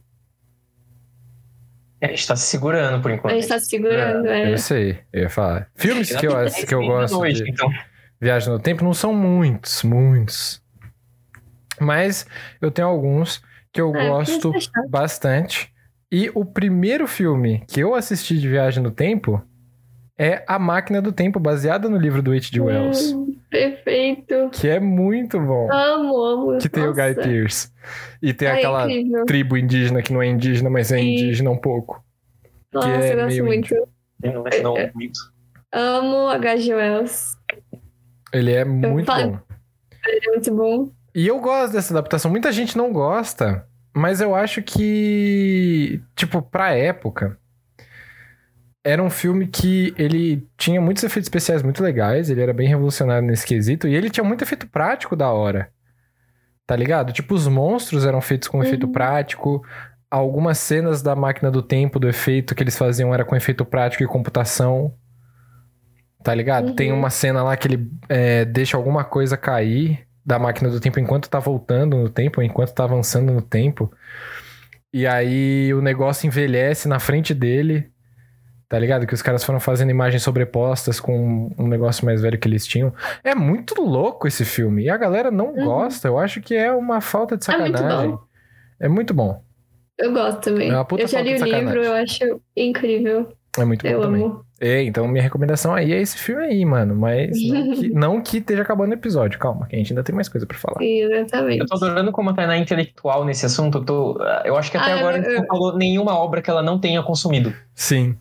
É, 2.01 2.07
a 2.07 2.09
gente 2.09 2.27
tá 2.27 2.35
se 2.35 2.45
segurando 2.47 3.01
por 3.01 3.09
A 3.11 3.15
enquanto. 3.15 3.33
gente 3.33 3.47
tá 3.47 3.57
se 3.59 3.67
segurando, 3.67 4.27
é. 4.27 4.51
Eu 4.53 4.57
sei, 4.57 4.99
eu 5.11 5.21
ia 5.23 5.29
falar. 5.29 5.67
Filmes 5.75 6.13
que 6.15 6.27
eu, 6.27 6.33
que 6.67 6.75
eu 6.75 6.81
gosto 6.85 7.17
Hoje, 7.17 7.43
de 7.43 7.49
então. 7.51 7.69
Viagem 8.19 8.51
no 8.51 8.59
tempo 8.59 8.83
não 8.83 8.93
são 8.93 9.13
muitos, 9.13 9.83
muitos. 9.83 10.61
Mas 11.79 12.25
eu 12.61 12.71
tenho 12.71 12.87
alguns 12.87 13.41
que 13.71 13.81
eu 13.81 13.95
É, 13.95 14.07
gosto 14.09 14.55
é 14.55 14.59
chato. 14.59 14.89
bastante. 14.89 15.73
E 16.11 16.31
o 16.33 16.45
primeiro 16.45 17.07
filme 17.07 17.63
que 17.67 17.79
eu 17.79 17.93
assisti 17.95 18.39
de 18.39 18.47
viagem 18.47 18.81
no 18.81 18.91
tempo 18.91 19.41
é 20.17 20.45
A 20.47 20.57
Máquina 20.57 21.01
do 21.01 21.11
Tempo, 21.11 21.39
baseada 21.41 21.89
no 21.89 21.97
livro 21.97 22.21
do 22.23 22.31
H.G. 22.31 22.61
Wells. 22.61 23.11
Hum, 23.13 23.35
perfeito. 23.49 24.49
Que 24.53 24.69
é 24.69 24.79
muito 24.79 25.37
bom. 25.41 25.69
Amo, 25.69 26.23
amo. 26.23 26.57
Que 26.57 26.69
tem 26.69 26.87
o 26.87 26.93
Guy 26.93 27.01
Ah, 27.01 27.07
Nossa. 27.09 27.21
Pearce. 27.21 27.71
E 28.21 28.33
tem 28.33 28.47
É 28.47 28.51
aquela 28.53 28.85
incrível. 28.89 29.25
tribo 29.25 29.57
indígena 29.57 30.01
que 30.01 30.13
não 30.13 30.21
é 30.21 30.27
indígena, 30.27 30.69
mas 30.69 30.89
é 30.93 30.99
Sim. 30.99 31.11
indígena 31.11 31.49
um 31.49 31.57
pouco. 31.57 32.01
Nossa, 32.73 32.87
é 32.87 33.11
eu 33.11 33.15
gosto 33.17 33.27
meio 33.27 33.45
muito. 33.45 33.75
Não, 34.23 34.43
não, 34.63 34.77
É, 34.77 34.91
Amo 35.73 36.29
H.G. 36.29 36.73
Wells. 36.73 37.34
Ele 38.37 38.51
é 38.51 38.65
muito 38.65 39.05
falo- 39.05 39.31
bom. 39.31 39.39
Ele 40.05 40.19
é 40.27 40.31
muito 40.31 40.55
bom. 40.55 40.91
E 41.13 41.27
eu 41.27 41.39
gosto 41.39 41.73
dessa 41.73 41.93
adaptação. 41.93 42.29
Muita 42.29 42.51
gente 42.51 42.77
não 42.77 42.91
gosta, 42.91 43.65
mas 43.95 44.19
eu 44.21 44.35
acho 44.35 44.61
que, 44.61 46.01
tipo, 46.15 46.41
pra 46.41 46.71
época, 46.75 47.37
era 48.83 49.01
um 49.01 49.09
filme 49.09 49.47
que 49.47 49.93
ele 49.97 50.47
tinha 50.57 50.79
muitos 50.79 51.03
efeitos 51.03 51.25
especiais 51.27 51.63
muito 51.63 51.81
legais, 51.81 52.29
ele 52.29 52.41
era 52.41 52.53
bem 52.53 52.67
revolucionário 52.67 53.27
nesse 53.27 53.45
quesito, 53.45 53.87
e 53.87 53.95
ele 53.95 54.09
tinha 54.09 54.23
muito 54.23 54.43
efeito 54.43 54.67
prático 54.67 55.15
da 55.15 55.31
hora. 55.31 55.69
Tá 56.67 56.75
ligado? 56.75 57.13
Tipo, 57.13 57.33
os 57.35 57.47
monstros 57.47 58.05
eram 58.05 58.21
feitos 58.21 58.47
com 58.47 58.63
efeito 58.63 58.85
Uhum. 58.87 58.91
prático, 58.91 59.63
algumas 60.11 60.57
cenas 60.57 61.01
da 61.01 61.15
máquina 61.15 61.49
do 61.49 61.61
tempo, 61.63 61.99
do 61.99 62.07
efeito 62.09 62.53
que 62.53 62.61
eles 62.63 62.77
faziam 62.77 63.13
era 63.13 63.23
com 63.25 63.35
efeito 63.35 63.63
prático 63.65 64.03
e 64.03 64.07
computação. 64.07 64.93
Tá 66.25 66.33
ligado? 66.33 66.69
Uhum. 66.69 66.75
Tem 66.75 66.91
uma 66.91 67.11
cena 67.11 67.43
lá 67.43 67.55
que 67.55 67.67
ele 67.67 67.87
é, 68.09 68.45
deixa 68.45 68.75
alguma 68.75 69.03
coisa 69.03 69.37
cair 69.37 70.07
da 70.25 70.39
máquina 70.39 70.71
do 70.71 70.79
tempo 70.79 70.99
enquanto 70.99 71.29
tá 71.29 71.37
voltando 71.37 71.95
no 71.97 72.09
tempo, 72.09 72.41
enquanto 72.41 72.73
tá 72.73 72.83
avançando 72.83 73.31
no 73.31 73.43
tempo. 73.43 73.93
E 74.91 75.05
aí 75.05 75.71
o 75.71 75.83
negócio 75.83 76.25
envelhece 76.25 76.87
na 76.87 76.99
frente 76.99 77.31
dele. 77.31 77.91
Tá 78.67 78.79
ligado? 78.79 79.05
Que 79.05 79.13
os 79.13 79.21
caras 79.21 79.43
foram 79.43 79.59
fazendo 79.59 79.91
imagens 79.91 80.23
sobrepostas 80.23 80.99
com 80.99 81.53
um 81.59 81.67
negócio 81.67 82.03
mais 82.03 82.21
velho 82.23 82.39
que 82.39 82.47
eles 82.47 82.65
tinham. 82.65 82.91
É 83.23 83.35
muito 83.35 83.79
louco 83.79 84.27
esse 84.27 84.43
filme. 84.43 84.85
E 84.85 84.89
a 84.89 84.97
galera 84.97 85.29
não 85.29 85.53
Uhum. 85.53 85.63
gosta. 85.63 86.07
Eu 86.07 86.17
acho 86.17 86.41
que 86.41 86.55
é 86.55 86.71
uma 86.73 86.99
falta 87.01 87.37
de 87.37 87.47
É 87.51 87.55
muito 87.59 87.77
sacanagem. 87.77 88.09
bom. 88.09 88.19
É 88.79 88.87
muito 88.89 89.13
bom. 89.13 89.43
Eu 89.99 90.11
gosto 90.11 90.41
também. 90.41 90.71
É 90.71 90.73
eu 90.97 91.07
já 91.07 91.21
li 91.21 91.35
o 91.35 91.45
livro, 91.45 91.49
sacanagem. 91.51 91.83
eu 91.83 91.93
acho 91.93 92.41
incrível. 92.57 93.31
É 93.57 93.65
muito 93.65 93.81
bom 93.83 93.89
eu 93.89 94.01
também. 94.01 94.23
amo. 94.23 94.45
É, 94.59 94.81
então 94.83 95.07
minha 95.07 95.21
recomendação 95.23 95.73
aí 95.73 95.91
é 95.93 96.01
esse 96.01 96.17
filme 96.17 96.43
aí, 96.43 96.65
mano. 96.65 96.95
Mas 96.95 97.31
não 97.41 97.71
que, 97.75 97.89
não 97.89 98.21
que 98.21 98.37
esteja 98.37 98.61
acabando 98.61 98.91
o 98.91 98.93
episódio. 98.93 99.37
Calma, 99.39 99.67
que 99.67 99.75
a 99.75 99.79
gente 99.79 99.91
ainda 99.91 100.03
tem 100.03 100.15
mais 100.15 100.29
coisa 100.29 100.45
pra 100.47 100.57
falar. 100.57 100.77
Sim, 100.79 101.01
exatamente. 101.11 101.59
Eu 101.59 101.65
tô 101.65 101.75
adorando 101.75 102.11
como 102.11 102.29
a 102.29 102.33
Tainá 102.33 102.55
é 102.55 102.59
intelectual 102.59 103.25
nesse 103.25 103.45
assunto. 103.45 103.79
Eu, 103.79 103.83
tô- 103.85 104.17
eu 104.45 104.55
acho 104.57 104.71
que 104.71 104.77
até 104.77 104.93
Ah, 104.93 104.99
agora 104.99 105.17
eu- 105.17 105.21
a 105.21 105.25
gente 105.25 105.39
não 105.39 105.45
falou 105.47 105.77
nenhuma 105.77 106.17
obra 106.17 106.41
que 106.41 106.49
ela 106.49 106.61
não 106.61 106.79
tenha 106.79 107.01
consumido. 107.03 107.53
Sim. 107.73 108.15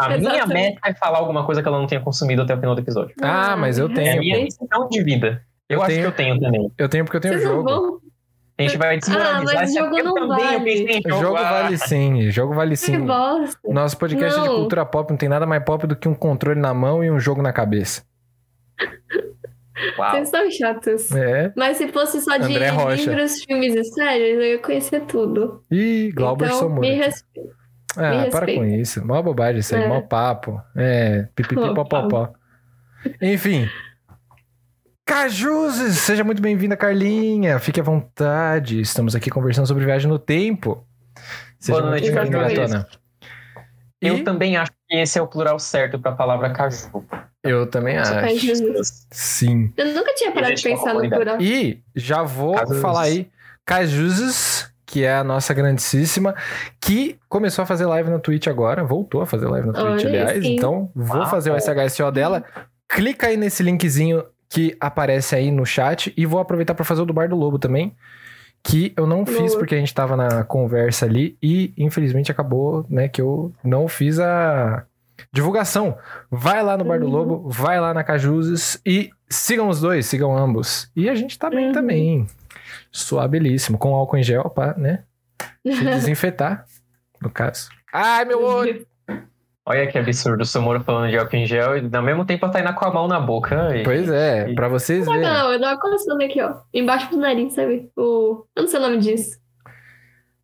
A 0.00 0.08
minha 0.08 0.18
Exatamente. 0.18 0.52
meta 0.52 0.80
é 0.88 0.94
falar 0.94 1.18
alguma 1.18 1.44
coisa 1.44 1.62
que 1.62 1.68
ela 1.68 1.78
não 1.78 1.86
tenha 1.86 2.00
consumido 2.02 2.42
até 2.42 2.54
o 2.54 2.58
final 2.58 2.74
do 2.74 2.80
episódio. 2.82 3.14
Ah, 3.22 3.56
mas 3.56 3.78
eu 3.78 3.88
É 3.88 3.90
a 3.90 3.94
tenho. 3.94 4.20
minha 4.20 4.42
missão 4.44 4.88
de 4.90 5.02
vida. 5.02 5.42
Eu, 5.68 5.76
Eu 5.76 5.82
acho 5.82 5.90
tenho- 5.90 6.02
que 6.02 6.06
eu 6.08 6.12
tenho 6.12 6.38
também. 6.40 6.70
Eu 6.76 6.88
tenho 6.88 7.04
porque 7.04 7.16
eu 7.16 7.20
tenho 7.20 7.34
Vocês 7.34 7.44
não 7.48 7.56
jogo. 7.56 8.02
A 8.58 8.62
gente 8.62 8.76
vai 8.76 8.98
desmoralizar 8.98 9.44
mas 9.44 9.70
esse 9.70 9.78
jogo 9.78 10.02
não 10.02 10.28
vale. 10.28 11.00
O 11.06 11.20
jogo 11.20 11.34
vale 11.36 11.78
sim. 11.78 12.30
Jogo 12.30 12.54
vale 12.54 12.70
Que 12.70 12.76
sim. 12.76 12.98
bosta. 13.06 13.58
Nosso 13.64 13.96
podcast 13.96 14.36
é 14.38 14.42
de 14.42 14.48
Não. 14.48 14.56
cultura 14.56 14.84
pop 14.84 15.10
não 15.10 15.16
tem 15.16 15.28
nada 15.28 15.46
mais 15.46 15.62
pop 15.64 15.86
do 15.86 15.94
que 15.94 16.08
um 16.08 16.14
controle 16.14 16.58
na 16.60 16.74
mão 16.74 17.04
e 17.04 17.10
um 17.10 17.20
jogo 17.20 17.40
na 17.40 17.52
cabeça. 17.52 18.02
Uau. 19.96 20.10
Vocês 20.10 20.28
são 20.28 20.50
chatos. 20.50 21.12
É. 21.12 21.52
Mas 21.56 21.76
se 21.76 21.86
fosse 21.88 22.20
só 22.20 22.36
de 22.36 22.48
livros, 22.48 23.44
filmes 23.44 23.74
e 23.76 23.84
séries, 23.84 24.34
eu 24.36 24.42
ia 24.42 24.58
conhecer 24.58 25.02
tudo. 25.02 25.62
Ih, 25.70 26.10
Glauber 26.12 26.46
então, 26.46 26.58
Somura. 26.58 26.80
me 26.80 26.94
respeita. 26.94 27.50
Ah, 27.96 28.22
me 28.22 28.30
para 28.30 28.46
com 28.46 28.64
isso. 28.64 29.06
Mó 29.06 29.22
bobagem 29.22 29.60
isso 29.60 29.74
aí, 29.76 29.82
É. 29.84 29.88
mó 29.88 30.00
papo. 30.00 30.60
É. 30.76 31.28
Enfim. 33.22 33.68
Cajuzes! 35.22 35.98
Seja 35.98 36.22
muito 36.22 36.40
bem-vinda, 36.40 36.76
Carlinha. 36.76 37.58
Fique 37.58 37.80
à 37.80 37.82
vontade. 37.82 38.80
Estamos 38.80 39.16
aqui 39.16 39.28
conversando 39.30 39.66
sobre 39.66 39.84
viagem 39.84 40.08
no 40.08 40.16
tempo. 40.16 40.86
Seja 41.58 41.80
Boa 41.80 41.90
noite, 41.90 42.12
Cajuzes. 42.12 42.84
Eu 44.00 44.18
E 44.18 44.22
também 44.22 44.56
acho 44.56 44.70
que 44.70 44.94
esse 44.96 45.18
é 45.18 45.22
o 45.22 45.26
plural 45.26 45.58
certo 45.58 45.98
pra 45.98 46.12
palavra 46.12 46.50
caju. 46.50 47.04
eu 47.42 47.66
também 47.68 47.98
acho. 47.98 48.12
Cajuzes. 48.12 49.08
Sim. 49.10 49.72
Eu 49.76 49.92
nunca 49.92 50.14
tinha 50.14 50.30
parado 50.30 50.54
de 50.54 50.62
pensar 50.62 50.94
no 50.94 51.00
plural. 51.10 51.40
E 51.42 51.82
já 51.96 52.22
vou 52.22 52.54
Cajuzes. 52.54 52.80
falar 52.80 53.00
aí, 53.02 53.28
Cajuzes, 53.66 54.70
que 54.86 55.02
é 55.02 55.16
a 55.16 55.24
nossa 55.24 55.52
grandíssima, 55.52 56.32
que 56.80 57.18
começou 57.28 57.64
a 57.64 57.66
fazer 57.66 57.86
live 57.86 58.08
na 58.08 58.20
Twitch 58.20 58.46
agora, 58.46 58.84
voltou 58.84 59.20
a 59.20 59.26
fazer 59.26 59.48
live 59.48 59.66
na 59.66 59.72
Twitch, 59.72 60.04
Olha, 60.06 60.22
aliás. 60.22 60.44
sim. 60.44 60.54
Então, 60.54 60.92
vou 60.94 61.22
Uau. 61.22 61.28
fazer 61.28 61.50
o 61.50 61.58
SHSO 61.58 62.12
dela. 62.12 62.44
Clica 62.88 63.26
aí 63.26 63.36
nesse 63.36 63.64
linkzinho 63.64 64.22
que 64.48 64.76
aparece 64.80 65.34
aí 65.36 65.50
no 65.50 65.64
chat 65.66 66.12
e 66.16 66.24
vou 66.26 66.40
aproveitar 66.40 66.74
para 66.74 66.84
fazer 66.84 67.02
o 67.02 67.06
do 67.06 67.12
Bar 67.12 67.28
do 67.28 67.36
Lobo 67.36 67.58
também. 67.58 67.94
Que 68.62 68.92
eu 68.96 69.06
não 69.06 69.24
fiz 69.24 69.54
porque 69.54 69.74
a 69.74 69.78
gente 69.78 69.94
tava 69.94 70.16
na 70.16 70.42
conversa 70.42 71.06
ali 71.06 71.36
e 71.40 71.72
infelizmente 71.76 72.32
acabou, 72.32 72.84
né, 72.90 73.06
que 73.08 73.20
eu 73.20 73.52
não 73.62 73.86
fiz 73.86 74.18
a 74.18 74.84
divulgação. 75.32 75.96
Vai 76.30 76.62
lá 76.62 76.76
no 76.76 76.84
Bar 76.84 76.98
do 76.98 77.06
Uhum. 77.06 77.12
Lobo, 77.12 77.48
vai 77.50 77.78
lá 77.80 77.94
na 77.94 78.02
Cajuzes 78.02 78.80
e 78.84 79.10
sigam 79.28 79.68
os 79.68 79.80
dois, 79.80 80.06
sigam 80.06 80.36
ambos. 80.36 80.90
E 80.96 81.08
a 81.08 81.14
gente 81.14 81.38
tá 81.38 81.48
bem 81.48 81.66
Uhum. 81.68 81.72
também. 81.72 82.26
Suabilíssimo, 82.90 83.78
com 83.78 83.94
álcool 83.94 84.16
em 84.16 84.22
gel 84.24 84.50
pra, 84.50 84.74
né, 84.76 85.04
se 85.64 85.84
desinfetar, 85.84 86.64
no 87.22 87.30
caso. 87.30 87.68
Ai, 87.92 88.24
meu 88.24 88.42
olho! 88.42 88.84
Olha 89.70 89.86
que 89.86 89.98
absurdo, 89.98 90.40
o 90.40 90.46
Somoro 90.46 90.80
falando 90.82 91.10
de 91.10 91.18
álcool 91.18 91.36
em 91.36 91.44
gel 91.44 91.76
e 91.76 91.94
ao 91.94 92.02
mesmo 92.02 92.24
tempo 92.24 92.50
tá 92.50 92.58
indo 92.58 92.72
com 92.72 92.86
a 92.86 92.90
mão 92.90 93.06
na 93.06 93.20
boca. 93.20 93.76
E... 93.76 93.82
Pois 93.82 94.08
é, 94.08 94.50
pra 94.54 94.66
vocês 94.66 95.04
Não, 95.04 95.12
verem. 95.12 95.28
não, 95.28 95.52
eu 95.52 95.58
dou 95.58 95.68
uma 95.68 95.78
coçando 95.78 96.24
aqui, 96.24 96.40
ó. 96.40 96.54
Embaixo 96.72 97.10
do 97.10 97.18
nariz, 97.18 97.52
sabe? 97.52 97.90
O... 97.94 98.46
Eu 98.56 98.62
não 98.62 98.66
sei 98.66 98.78
o 98.78 98.82
nome 98.82 98.96
disso. 98.96 99.38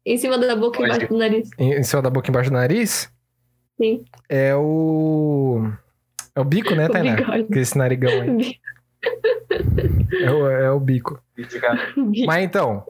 Em 0.04 0.18
cima 0.18 0.36
da 0.36 0.54
boca, 0.54 0.76
Pode. 0.76 0.90
embaixo 0.90 1.08
do 1.08 1.16
nariz. 1.16 1.48
Em, 1.58 1.72
em 1.72 1.82
cima 1.82 2.02
da 2.02 2.10
boca, 2.10 2.28
embaixo 2.28 2.50
do 2.50 2.54
nariz, 2.54 3.10
Sim. 3.80 4.04
é 4.28 4.54
o... 4.54 5.70
É 6.36 6.40
o 6.40 6.44
bico, 6.44 6.74
né, 6.74 6.86
Tainá? 6.90 7.16
Que 7.50 7.60
esse 7.60 7.78
narigão 7.78 8.12
aí. 8.20 8.56
É 10.22 10.30
o, 10.30 10.48
é 10.48 10.70
o 10.70 10.78
bico. 10.80 11.20
Mas 12.26 12.44
então, 12.44 12.84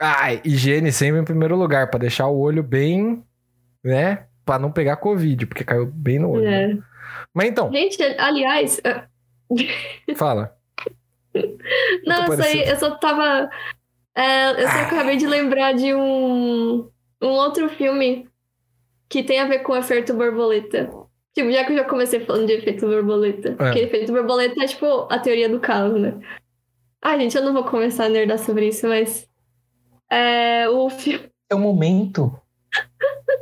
ai, 0.00 0.40
higiene 0.44 0.92
sempre 0.92 1.20
em 1.20 1.24
primeiro 1.24 1.56
lugar, 1.56 1.90
pra 1.90 1.98
deixar 1.98 2.28
o 2.28 2.38
olho 2.38 2.62
bem, 2.62 3.22
né? 3.82 4.26
Pra 4.44 4.58
não 4.58 4.72
pegar 4.72 4.96
Covid, 4.96 5.46
porque 5.46 5.64
caiu 5.64 5.86
bem 5.86 6.18
no 6.18 6.30
olho. 6.30 6.44
né? 6.44 6.72
É. 6.72 6.78
Mas 7.32 7.48
então, 7.48 7.72
Gente, 7.72 8.02
aliás, 8.18 8.80
é, 8.84 9.04
fala. 10.16 10.56
não, 12.06 12.26
eu 12.26 12.42
sei, 12.42 12.70
eu 12.70 12.76
só 12.76 12.90
tava. 12.96 13.50
é, 14.14 14.50
eu 14.62 14.68
só 14.68 14.78
acabei 14.80 15.16
de 15.16 15.26
lembrar 15.26 15.72
de 15.72 15.94
um, 15.94 16.88
um 17.22 17.28
outro 17.28 17.68
filme 17.68 18.28
que 19.08 19.22
tem 19.22 19.40
a 19.40 19.46
ver 19.46 19.60
com 19.60 19.72
o 19.72 19.76
efeito 19.76 20.14
borboleta. 20.14 20.90
Tipo, 21.34 21.50
já 21.50 21.64
que 21.64 21.72
eu 21.72 21.76
já 21.76 21.84
comecei 21.84 22.20
falando 22.20 22.46
de 22.46 22.52
efeito 22.52 22.86
borboleta. 22.86 23.52
Porque 23.52 23.78
efeito 23.80 24.12
borboleta 24.12 24.62
é 24.62 24.66
tipo 24.66 25.06
a 25.10 25.18
teoria 25.18 25.48
do 25.48 25.60
caos, 25.60 26.00
né? 26.00 26.18
Ah, 27.00 27.18
gente, 27.18 27.36
eu 27.36 27.42
não 27.42 27.52
vou 27.52 27.64
começar 27.64 28.04
a 28.04 28.08
nerdar 28.08 28.38
sobre 28.38 28.68
isso, 28.68 28.86
mas. 28.86 29.28
É, 30.10 30.68
o 30.68 30.90
filme. 30.90 31.28
É 31.50 31.54
o 31.54 31.58
momento. 31.58 32.38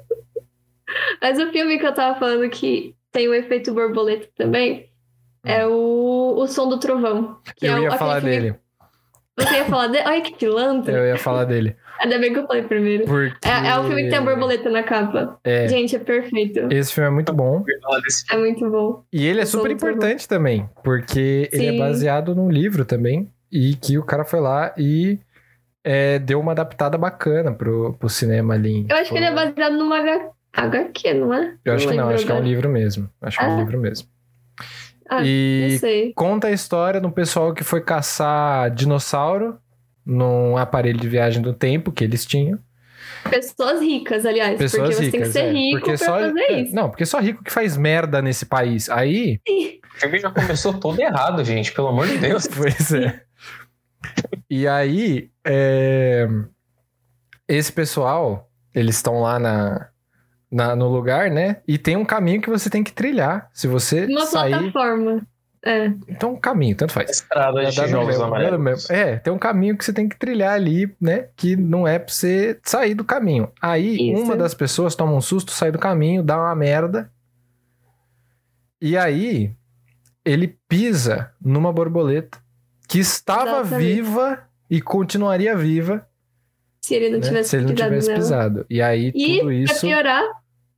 Mas 1.20 1.38
o 1.38 1.51
filme 1.53 1.78
que 1.78 1.86
eu 1.86 1.95
tava 1.95 2.18
falando 2.18 2.49
que 2.51 2.95
tem 3.12 3.28
o 3.28 3.34
efeito 3.34 3.72
borboleta 3.74 4.28
também 4.36 4.88
é 5.45 5.66
o, 5.66 6.34
o 6.38 6.47
Som 6.47 6.68
do 6.68 6.78
Trovão. 6.78 7.38
Que 7.57 7.66
é 7.66 7.70
eu 7.70 7.74
o- 7.76 7.78
ia 7.80 7.86
aquele 7.88 7.99
falar 7.99 8.20
filme- 8.20 8.36
dele. 8.41 8.55
Você 9.38 9.55
ia 9.55 9.64
falar 9.64 9.86
dele? 9.86 10.05
Ai, 10.07 10.20
que 10.20 10.36
pilantra. 10.36 10.93
Eu 10.99 11.07
ia 11.07 11.16
falar 11.16 11.45
dele. 11.45 11.74
Ainda 11.99 12.18
bem 12.18 12.32
que 12.32 12.38
eu 12.41 12.47
falei 12.47 12.62
primeiro. 12.62 13.05
Porque... 13.07 13.49
É, 13.49 13.68
é 13.68 13.78
o 13.78 13.84
filme 13.84 14.03
que 14.05 14.11
tem 14.11 14.18
a 14.18 14.22
borboleta 14.22 14.68
na 14.68 14.82
capa. 14.82 15.38
É, 15.45 15.66
Gente, 15.66 15.97
é 15.97 15.99
perfeito. 15.99 16.68
esse 16.70 16.93
filme 16.93 17.09
é 17.09 17.12
muito 17.12 17.32
bom. 17.32 17.64
É 18.30 18.36
muito 18.36 18.68
bom. 18.70 19.03
E 19.12 19.26
ele 19.26 19.41
é 19.41 19.47
super 19.47 19.70
importante 19.70 20.28
também, 20.28 20.68
porque 20.84 21.49
ele 21.53 21.66
é 21.66 21.70
Sim. 21.72 21.78
baseado 21.78 22.34
num 22.34 22.51
livro 22.51 22.84
também, 22.84 23.30
e 23.51 23.74
que 23.76 23.97
o 23.97 24.03
cara 24.05 24.24
foi 24.26 24.41
lá 24.41 24.74
e 24.76 25.18
é, 25.82 26.18
deu 26.18 26.38
uma 26.38 26.53
adaptada 26.53 26.99
bacana 26.99 27.53
pro, 27.53 27.95
pro 27.95 28.09
cinema 28.11 28.55
ali. 28.55 28.86
Eu 28.91 28.97
acho 28.97 29.11
que 29.11 29.16
ele 29.16 29.26
é 29.26 29.34
baseado 29.34 29.76
numa 29.78 29.99
H... 30.01 30.30
HQ, 30.53 31.15
não 31.15 31.33
é? 31.35 31.55
Eu 31.65 31.75
acho 31.75 31.89
que 31.89 31.95
não, 31.95 32.09
acho 32.09 32.27
que 32.27 32.33
é 32.33 32.35
um 32.35 32.43
livro 32.43 32.69
mesmo. 32.69 33.09
Acho 33.21 33.39
que 33.39 33.45
é 33.45 33.49
um 33.49 33.55
Ah. 33.57 33.59
livro 33.59 33.79
mesmo. 33.81 34.09
Ah, 35.09 35.23
e 35.25 35.77
sei. 35.81 36.13
conta 36.15 36.47
a 36.49 36.53
história 36.53 37.01
de 37.01 37.07
um 37.07 37.11
pessoal 37.11 37.53
que 37.53 37.65
foi 37.65 37.81
caçar 37.81 38.71
dinossauro 38.71 39.59
num 40.07 40.57
aparelho 40.57 41.01
de 41.01 41.09
viagem 41.09 41.43
do 41.43 41.53
tempo 41.53 41.91
que 41.91 42.05
eles 42.05 42.25
tinham. 42.25 42.59
Pessoas 43.29 43.81
ricas, 43.81 44.25
aliás. 44.25 44.57
Pessoas 44.57 44.83
porque 44.83 44.95
você 44.95 45.05
ricas. 45.07 45.13
tem 45.13 45.21
que 45.23 45.33
ser 45.33 45.45
é. 45.47 45.53
rico 45.53 45.81
porque 45.81 45.97
pra 45.97 46.07
só, 46.07 46.19
fazer 46.21 46.41
é, 46.41 46.61
isso. 46.63 46.75
Não, 46.75 46.89
porque 46.91 47.05
só 47.07 47.19
rico 47.21 47.43
que 47.43 47.53
faz 47.53 47.77
merda 47.77 48.23
nesse 48.23 48.47
país. 48.47 48.89
Aí, 48.89 49.41
O 49.49 50.01
filme 50.01 50.19
já 50.21 50.31
começou 50.31 50.75
todo 50.75 50.99
errado, 51.01 51.45
gente, 51.45 51.73
pelo 51.73 51.89
amor 51.89 52.07
de 52.07 52.19
Deus. 52.19 52.47
Pois 52.57 52.93
é. 52.93 53.23
E 54.49 54.67
aí, 54.67 55.31
é, 55.45 56.27
esse 57.49 57.73
pessoal, 57.73 58.49
eles 58.75 58.97
estão 58.97 59.21
lá 59.21 59.39
na, 59.39 59.89
na- 60.51 60.75
no 60.75 60.89
lugar, 60.89 61.31
né? 61.31 61.59
E 61.67 61.79
tem 61.79 61.97
um 61.97 62.05
caminho 62.05 62.41
que 62.41 62.51
você 62.51 62.69
tem 62.71 62.83
que 62.83 62.93
trilhar. 62.93 63.49
Se 63.53 63.67
você 63.67 64.07
Uma 64.07 64.27
sair. 64.27 64.51
plataforma. 64.73 65.23
É. 65.63 65.87
Então, 66.09 66.33
um 66.33 66.41
caminho, 66.41 66.75
tanto 66.75 66.93
faz. 66.95 67.11
Estrada 67.11 67.63
de 67.67 67.71
tijolos 67.71 68.19
amarelos. 68.19 68.59
mesmo. 68.59 68.95
É, 68.97 69.19
tem 69.19 69.31
um 69.31 69.39
caminho 69.39 69.77
que 69.77 69.85
você 69.85 69.93
tem 69.93 70.09
que 70.09 70.17
trilhar 70.19 70.55
ali, 70.55 70.91
né? 70.99 71.29
Que 71.37 71.55
não 71.55 71.87
é 71.87 71.99
pra 71.99 72.11
você 72.13 72.59
sair 72.63 72.95
do 72.95 73.05
caminho. 73.05 73.51
Aí, 73.61 74.13
Isso. 74.15 74.23
uma 74.23 74.37
das 74.37 74.55
pessoas 74.55 74.95
toma 74.95 75.13
um 75.13 75.21
susto, 75.21 75.53
sai 75.53 75.71
do 75.71 75.79
caminho, 75.79 76.23
dá 76.23 76.39
uma 76.39 76.55
merda. 76.55 77.11
E 78.81 78.97
aí, 78.97 79.53
ele 80.25 80.57
pisa 80.67 81.31
numa 81.45 81.71
borboleta 81.71 82.39
que 82.89 82.99
estava 82.99 83.61
Exatamente. 83.61 83.85
viva 83.95 84.43
e 84.71 84.81
continuaria 84.81 85.55
viva 85.57 86.07
Se 86.81 86.95
ele 86.95 87.11
não 87.11 87.19
né, 87.19 87.27
tivesse 87.27 87.51
se 87.51 87.57
ele 87.57 87.67
não 87.67 87.75
pisado 87.75 87.91
tivesse 87.91 88.15
pisado. 88.15 88.67
E 88.71 88.81
aí, 88.81 89.13
E, 89.15 89.39
tudo 89.41 89.53
isso. 89.53 89.73
pra 89.75 89.81
piorar... 89.83 90.25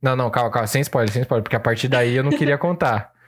Não, 0.03 0.17
não, 0.17 0.29
calma, 0.29 0.51
calma, 0.51 0.67
sem 0.67 0.81
spoiler, 0.81 1.09
sem 1.09 1.21
spoiler, 1.21 1.43
porque 1.43 1.55
a 1.55 1.61
partir 1.61 1.87
daí 1.87 2.13
eu 2.13 2.23
não 2.25 2.31
queria 2.31 2.57
contar. 2.57 3.13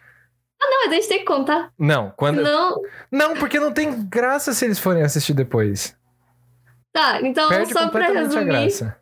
Não, 0.59 0.85
mas 0.85 0.91
a 0.91 0.95
gente 0.95 1.07
tem 1.09 1.19
que 1.19 1.25
contar. 1.25 1.71
Não, 1.77 2.11
quando. 2.15 2.41
Não... 2.41 2.81
Não, 3.11 3.33
porque 3.35 3.59
não 3.59 3.73
tem 3.73 4.07
graça 4.07 4.53
se 4.53 4.63
eles 4.63 4.79
forem 4.79 5.03
assistir 5.03 5.33
depois. 5.33 5.95
Tá, 6.93 7.21
então 7.21 7.49
Perde 7.49 7.73
só 7.73 7.89
pra 7.89 8.07
resumir... 8.07 8.95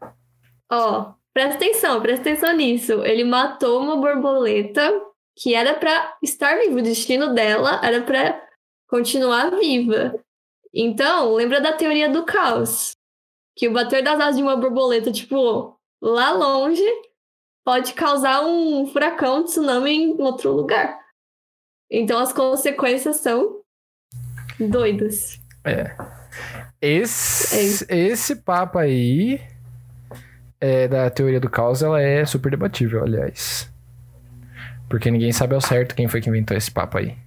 Ó, 0.69 1.13
presta 1.32 1.55
atenção, 1.55 2.01
presta 2.01 2.21
atenção 2.21 2.53
nisso. 2.55 3.05
Ele 3.05 3.24
matou 3.24 3.80
uma 3.80 3.95
borboleta 3.95 4.91
que 5.38 5.53
era 5.53 5.76
pra 5.76 6.17
estar 6.24 6.57
viva. 6.57 6.80
O 6.80 6.84
destino 6.84 7.34
dela 7.36 7.80
era 7.84 8.01
pra 8.01 8.41
continuar 8.88 9.51
viva. 9.51 10.19
Então, 10.74 11.34
lembra 11.36 11.61
da 11.61 11.74
teoria 11.74 12.09
do 12.09 12.26
caos? 12.26 12.93
Que 13.55 13.67
o 13.67 13.74
bater 13.74 14.03
das 14.03 14.19
asas 14.19 14.38
de 14.38 14.43
uma 14.43 14.57
borboleta, 14.57 15.11
tipo, 15.11 15.80
lá 16.01 16.32
longe, 16.32 16.84
pode 17.64 17.93
causar 17.93 18.41
um 18.41 18.86
furacão, 18.88 19.39
um 19.39 19.43
tsunami 19.43 19.91
em 19.91 20.22
outro 20.22 20.51
lugar. 20.51 20.97
Então 21.89 22.20
as 22.20 22.34
consequências 22.34 23.18
são 23.18 23.61
doidas. 24.59 25.39
Esse, 26.82 27.86
esse 27.89 28.36
papo 28.38 28.78
aí 28.78 29.39
é, 30.59 30.88
da 30.88 31.09
teoria 31.09 31.39
do 31.39 31.49
caos, 31.49 31.84
ela 31.84 32.01
é 32.01 32.26
super 32.26 32.49
debatível, 32.49 33.03
aliás. 33.03 33.70
Porque 34.89 35.11
ninguém 35.11 35.32
sabe 35.32 35.55
ao 35.55 35.61
certo 35.61 35.95
quem 35.95 36.07
foi 36.07 36.22
que 36.22 36.30
inventou 36.30 36.55
esse 36.55 36.72
papo 36.72 36.97
aí. 36.97 37.18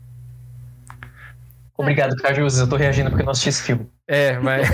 Obrigado, 1.79 2.17
Cajus. 2.17 2.59
Eu 2.59 2.69
tô 2.69 2.77
reagindo 2.77 3.11
porque 3.11 3.23
eu 3.23 3.27
não 3.27 3.33
assisti 3.33 3.49
esse 3.51 3.63
filme. 3.63 3.87
É, 4.09 4.39
mas 4.39 4.67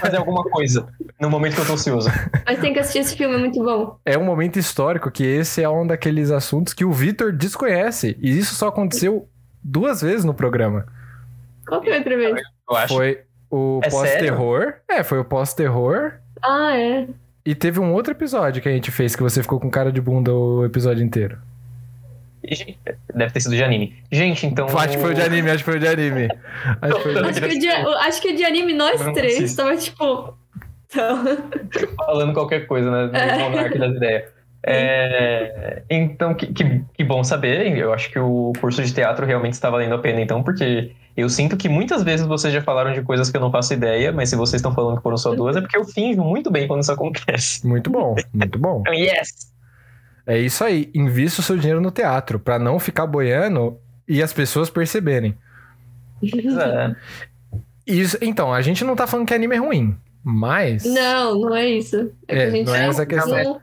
Fazer 0.00 0.16
alguma 0.16 0.42
coisa 0.44 0.88
no 1.20 1.30
momento 1.30 1.54
que 1.54 1.60
eu 1.60 1.66
tô 1.66 1.74
ansioso. 1.74 2.08
Mas 2.46 2.58
tem 2.60 2.72
que 2.72 2.78
assistir 2.78 3.00
esse 3.00 3.16
filme, 3.16 3.34
é 3.34 3.38
muito 3.38 3.62
bom. 3.62 3.98
é 4.04 4.16
um 4.16 4.24
momento 4.24 4.58
histórico 4.58 5.10
que 5.10 5.24
esse 5.24 5.62
é 5.62 5.68
um 5.68 5.86
daqueles 5.86 6.30
assuntos 6.30 6.72
que 6.72 6.84
o 6.84 6.92
Vitor 6.92 7.32
desconhece. 7.32 8.16
E 8.20 8.38
isso 8.38 8.54
só 8.54 8.68
aconteceu 8.68 9.28
duas 9.62 10.00
vezes 10.00 10.24
no 10.24 10.34
programa. 10.34 10.86
Qual 11.66 11.80
que 11.80 11.88
foi 11.88 11.98
a 11.98 12.02
primeira? 12.02 12.40
Eu 12.68 12.76
acho. 12.76 12.94
Foi 12.94 13.20
o 13.50 13.80
É 13.82 13.90
pós-terror. 13.90 14.74
É, 14.88 15.02
foi 15.02 15.18
o 15.18 15.24
pós-terror. 15.24 16.12
Ah, 16.42 16.76
é. 16.76 17.06
E 17.44 17.54
teve 17.54 17.80
um 17.80 17.92
outro 17.92 18.12
episódio 18.12 18.62
que 18.62 18.68
a 18.68 18.72
gente 18.72 18.90
fez 18.90 19.14
que 19.16 19.22
você 19.22 19.42
ficou 19.42 19.58
com 19.60 19.70
cara 19.70 19.90
de 19.92 20.00
bunda 20.00 20.32
o 20.32 20.64
episódio 20.64 21.04
inteiro. 21.04 21.38
Gente, 22.50 22.78
Deve 23.14 23.32
ter 23.32 23.40
sido 23.40 23.54
de 23.54 23.62
anime. 23.62 23.96
Gente, 24.10 24.46
então. 24.46 24.66
Acho 24.66 24.96
que 24.96 24.98
foi 24.98 25.12
o 25.12 25.14
de 25.14 25.22
anime, 25.22 25.50
acho 25.50 25.58
que 25.58 25.70
foi 25.70 25.76
o 25.76 25.80
de 25.80 25.88
anime. 25.88 26.28
Acho 26.80 26.94
que 26.94 27.02
foi 27.02 27.12
de 27.12 27.18
Acho 27.28 27.40
que, 27.40 27.46
o 27.46 27.58
de, 27.58 27.68
acho 27.68 28.22
que 28.22 28.28
o 28.28 28.36
de 28.36 28.44
anime, 28.44 28.72
nós 28.72 29.00
Não 29.00 29.12
três, 29.12 29.38
consigo. 29.38 29.56
tava 29.56 29.76
tipo. 29.76 30.38
Então, 30.90 31.24
falando 31.96 32.32
qualquer 32.32 32.66
coisa, 32.66 32.90
né? 32.90 33.36
No 33.36 33.50
monarca 33.50 33.78
das 33.78 33.94
ideias. 33.94 34.24
É, 34.64 35.82
então, 35.88 36.34
que, 36.34 36.46
que, 36.52 36.84
que 36.94 37.04
bom 37.04 37.22
saber. 37.22 37.76
Eu 37.76 37.92
acho 37.92 38.10
que 38.10 38.18
o 38.18 38.52
curso 38.60 38.82
de 38.82 38.92
teatro 38.92 39.24
realmente 39.24 39.52
está 39.52 39.70
valendo 39.70 39.94
a 39.94 39.98
pena, 39.98 40.20
então, 40.20 40.42
porque 40.42 40.92
eu 41.16 41.28
sinto 41.28 41.56
que 41.56 41.68
muitas 41.68 42.02
vezes 42.02 42.26
vocês 42.26 42.52
já 42.52 42.62
falaram 42.62 42.92
de 42.92 43.02
coisas 43.02 43.30
que 43.30 43.36
eu 43.36 43.40
não 43.40 43.50
faço 43.50 43.74
ideia, 43.74 44.12
mas 44.12 44.30
se 44.30 44.36
vocês 44.36 44.60
estão 44.60 44.74
falando 44.74 44.96
que 44.96 45.02
foram 45.02 45.16
só 45.16 45.34
duas, 45.34 45.56
é 45.56 45.60
porque 45.60 45.76
eu 45.76 45.84
finjo 45.84 46.22
muito 46.22 46.50
bem 46.50 46.66
quando 46.66 46.82
isso 46.82 46.92
acontece. 46.92 47.66
Muito 47.66 47.90
bom, 47.90 48.14
muito 48.32 48.58
bom. 48.58 48.82
Yes! 48.88 49.52
É 50.28 50.38
isso 50.38 50.62
aí. 50.62 50.90
Invista 50.94 51.40
o 51.40 51.44
seu 51.44 51.56
dinheiro 51.56 51.80
no 51.80 51.90
teatro, 51.90 52.38
pra 52.38 52.58
não 52.58 52.78
ficar 52.78 53.06
boiando 53.06 53.78
e 54.06 54.22
as 54.22 54.32
pessoas 54.32 54.68
perceberem. 54.70 55.34
É. 56.22 56.94
Isso, 57.86 58.18
então, 58.20 58.52
a 58.52 58.60
gente 58.60 58.84
não 58.84 58.94
tá 58.94 59.06
falando 59.06 59.26
que 59.26 59.32
anime 59.34 59.54
é 59.56 59.58
ruim, 59.58 59.96
mas 60.22 60.84
não, 60.84 61.40
não 61.40 61.54
é 61.56 61.66
isso. 61.68 62.12
É, 62.28 62.34
que 62.36 62.42
É, 62.42 62.44
a 62.46 62.50
gente 62.50 62.66
não 62.66 62.74
é 62.74 62.86
essa 62.86 63.02
a 63.02 63.06
questão. 63.06 63.42
não, 63.44 63.60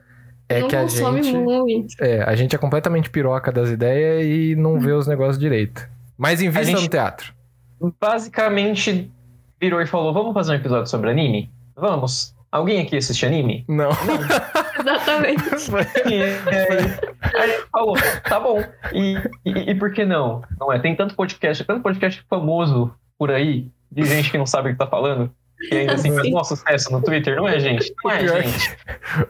é 0.49 0.61
não 0.61 0.68
que 0.68 0.76
a 0.76 0.82
consome 0.82 1.22
gente, 1.24 1.38
muito. 1.38 1.95
é, 2.03 2.24
a 2.24 2.36
gente 2.36 2.55
é 2.55 2.57
completamente 2.59 3.09
piroca 3.09 3.51
das 3.51 3.70
ideias 3.70 4.26
e 4.26 4.55
não 4.55 4.80
vê 4.80 4.91
os 4.93 5.05
negócios 5.05 5.38
direito. 5.38 5.88
Mas 6.18 6.41
invista 6.41 6.66
gente- 6.66 6.82
no 6.84 6.89
teatro. 6.89 7.34
Basicamente, 8.01 9.11
virou 9.61 9.82
e 9.82 9.86
falou: 9.86 10.13
vamos 10.13 10.34
fazer 10.34 10.53
um 10.53 10.55
episódio 10.55 10.88
sobre 10.89 11.09
anime? 11.11 11.51
Vamos. 11.76 12.35
Alguém 12.52 12.82
aqui 12.82 12.98
assiste 12.98 13.26
anime? 13.26 13.66
Não. 13.68 13.89
Exatamente. 14.80 15.43
E 16.06 16.14
aí, 16.14 16.34
aí 17.34 17.50
ele 17.52 17.64
falou, 17.72 17.96
tá 18.24 18.39
bom. 18.39 18.64
E, 18.93 19.16
e, 19.46 19.72
e 19.72 19.76
por 19.76 19.91
que 19.91 20.06
não? 20.06 20.41
Não 20.60 20.72
é? 20.72 20.80
Tem 20.80 20.96
tanto 20.96 21.16
podcast, 21.16 21.64
tanto 21.66 21.82
podcast 21.82 22.24
famoso 22.30 22.93
por 23.18 23.32
aí, 23.32 23.68
de 23.91 24.04
gente 24.06 24.32
que 24.32 24.38
não 24.38 24.46
sabe 24.46 24.70
o 24.70 24.72
que 24.74 24.78
tá 24.78 24.88
falando, 24.88 25.32
que 25.70 25.76
ainda 25.76 25.93
assim 25.93 26.14
faz 26.14 26.28
um 26.28 26.43
sucesso 26.43 26.91
no 26.91 27.02
Twitter, 27.02 27.36
não 27.36 27.48
é, 27.48 27.60
gente? 27.60 27.93
Não 28.04 28.12
é, 28.12 28.18
O 28.18 28.24
pior 28.26 28.43
gente. 28.43 28.78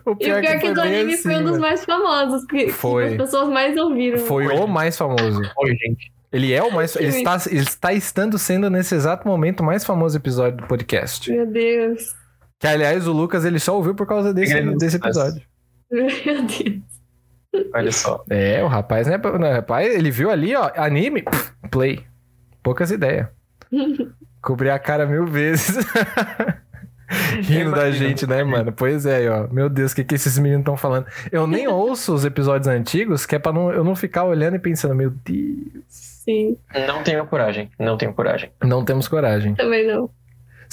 o 0.06 0.10
E 0.10 0.12
o 0.12 0.16
pior 0.16 0.44
é 0.44 0.54
que 0.58 0.66
foi 0.66 0.74
do 0.74 0.82
bem 0.82 0.96
anime 0.96 1.18
foi 1.18 1.32
um 1.32 1.36
assim, 1.36 1.44
dos 1.44 1.52
mano. 1.52 1.62
mais 1.62 1.86
famosos, 1.86 2.46
que, 2.46 2.66
que 2.66 2.72
Foi. 2.72 3.08
as 3.08 3.16
pessoas 3.16 3.50
mais 3.50 3.78
ouviram. 3.78 4.20
Foi 4.20 4.48
o 4.48 4.68
mais 4.68 4.98
famoso. 4.98 5.42
Oi, 5.58 5.76
gente. 5.76 6.12
Ele 6.32 6.52
é 6.52 6.62
o 6.62 6.72
mais. 6.72 6.96
Ele 6.96 7.08
está, 7.08 7.38
ele 7.50 7.60
está 7.60 7.94
estando 7.94 8.38
sendo 8.38 8.70
nesse 8.70 8.94
exato 8.94 9.26
momento 9.28 9.62
o 9.62 9.64
mais 9.64 9.86
famoso 9.86 10.18
episódio 10.18 10.58
do 10.58 10.68
podcast. 10.68 11.32
Meu 11.32 11.46
Deus. 11.46 12.14
Que, 12.66 12.74
aliás, 12.74 13.08
o 13.08 13.12
Lucas 13.12 13.46
ele 13.46 13.60
só 13.60 13.76
ouviu 13.76 13.94
por 13.96 14.08
causa 14.08 14.34
desse, 14.34 14.60
desse 14.78 14.98
episódio. 14.98 15.42
Meu 15.92 16.08
Deus. 16.46 16.82
Olha 17.74 17.92
só. 17.92 18.24
É, 18.30 18.64
o 18.64 18.68
rapaz, 18.68 19.08
né? 19.08 19.18
Não, 19.18 19.52
rapaz, 19.52 19.94
ele 19.94 20.12
viu 20.12 20.30
ali, 20.30 20.56
ó, 20.56 20.72
anime, 20.76 21.22
pff, 21.22 21.54
play. 21.70 22.04
Poucas 22.62 22.92
ideias. 22.92 23.28
Cobrir 24.42 24.70
a 24.70 24.80
cara 24.80 25.06
mil 25.06 25.26
vezes. 25.26 25.78
Rindo 27.44 27.72
da 27.72 27.92
gente, 27.92 28.26
né, 28.26 28.44
mano? 28.44 28.72
Pois 28.72 29.06
é, 29.06 29.30
ó. 29.30 29.48
Meu 29.48 29.70
Deus, 29.70 29.92
o 29.92 29.96
que, 29.96 30.04
que 30.04 30.16
esses 30.16 30.38
meninos 30.38 30.62
estão 30.62 30.76
falando? 30.76 31.06
Eu 31.32 31.46
nem 31.46 31.68
ouço 31.70 32.14
os 32.14 32.26
episódios 32.26 32.68
antigos, 32.68 33.26
que 33.26 33.36
é 33.36 33.40
pra 33.40 33.54
não, 33.54 33.72
eu 33.72 33.84
não 33.84 33.96
ficar 33.96 34.24
olhando 34.24 34.56
e 34.56 34.60
pensando, 34.60 34.96
meu 34.96 35.12
Deus. 35.12 35.84
Sim, 35.88 36.58
Não 36.88 37.04
tenho 37.04 37.26
coragem. 37.28 37.70
Não 37.78 37.98
tenho 37.98 38.12
coragem. 38.12 38.52
Não 38.64 38.84
temos 38.84 39.08
coragem. 39.08 39.54
também 39.54 39.86
não. 39.86 40.10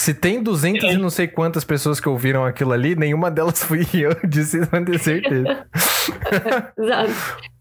Se 0.03 0.13
tem 0.13 0.43
200 0.43 0.95
e 0.95 0.97
não 0.97 1.09
sei 1.09 1.29
quantas 1.29 1.63
pessoas 1.63 2.01
que 2.01 2.09
ouviram 2.09 2.45
aquilo 2.45 2.73
ali, 2.73 2.97
nenhuma 2.97 3.31
delas 3.31 3.63
fui 3.63 3.87
eu, 3.95 4.11
vocês 4.29 4.67
vão 4.67 4.85
ter 4.85 4.99
certeza. 4.99 5.65
Exato. 6.77 7.13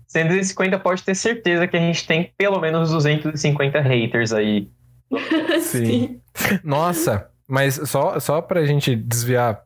150 0.07 0.79
pode 0.79 1.03
ter 1.03 1.13
certeza 1.13 1.67
que 1.67 1.77
a 1.77 1.79
gente 1.79 2.07
tem 2.07 2.33
pelo 2.35 2.59
menos 2.59 2.89
250 2.89 3.79
haters 3.81 4.33
aí. 4.33 4.67
Sim. 5.61 6.19
Nossa, 6.63 7.29
mas 7.47 7.75
só, 7.87 8.19
só 8.19 8.41
pra 8.41 8.65
gente 8.65 8.95
desviar, 8.95 9.63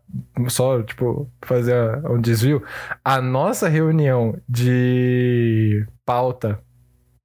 só, 0.49 0.83
tipo, 0.83 1.31
fazer 1.43 2.05
um 2.05 2.19
desvio, 2.19 2.61
a 3.05 3.21
nossa 3.21 3.69
reunião 3.69 4.37
de 4.49 5.87
pauta 6.05 6.59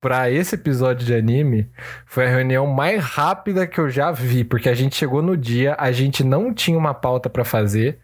pra 0.00 0.30
esse 0.30 0.54
episódio 0.54 1.06
de 1.06 1.14
anime 1.14 1.70
foi 2.06 2.26
a 2.26 2.30
reunião 2.30 2.66
mais 2.66 3.02
rápida 3.04 3.66
que 3.66 3.78
eu 3.78 3.90
já 3.90 4.10
vi, 4.10 4.42
porque 4.42 4.68
a 4.68 4.74
gente 4.74 4.96
chegou 4.96 5.22
no 5.22 5.36
dia, 5.36 5.76
a 5.78 5.92
gente 5.92 6.24
não 6.24 6.52
tinha 6.54 6.78
uma 6.78 6.94
pauta 6.94 7.28
pra 7.28 7.44
fazer. 7.44 8.00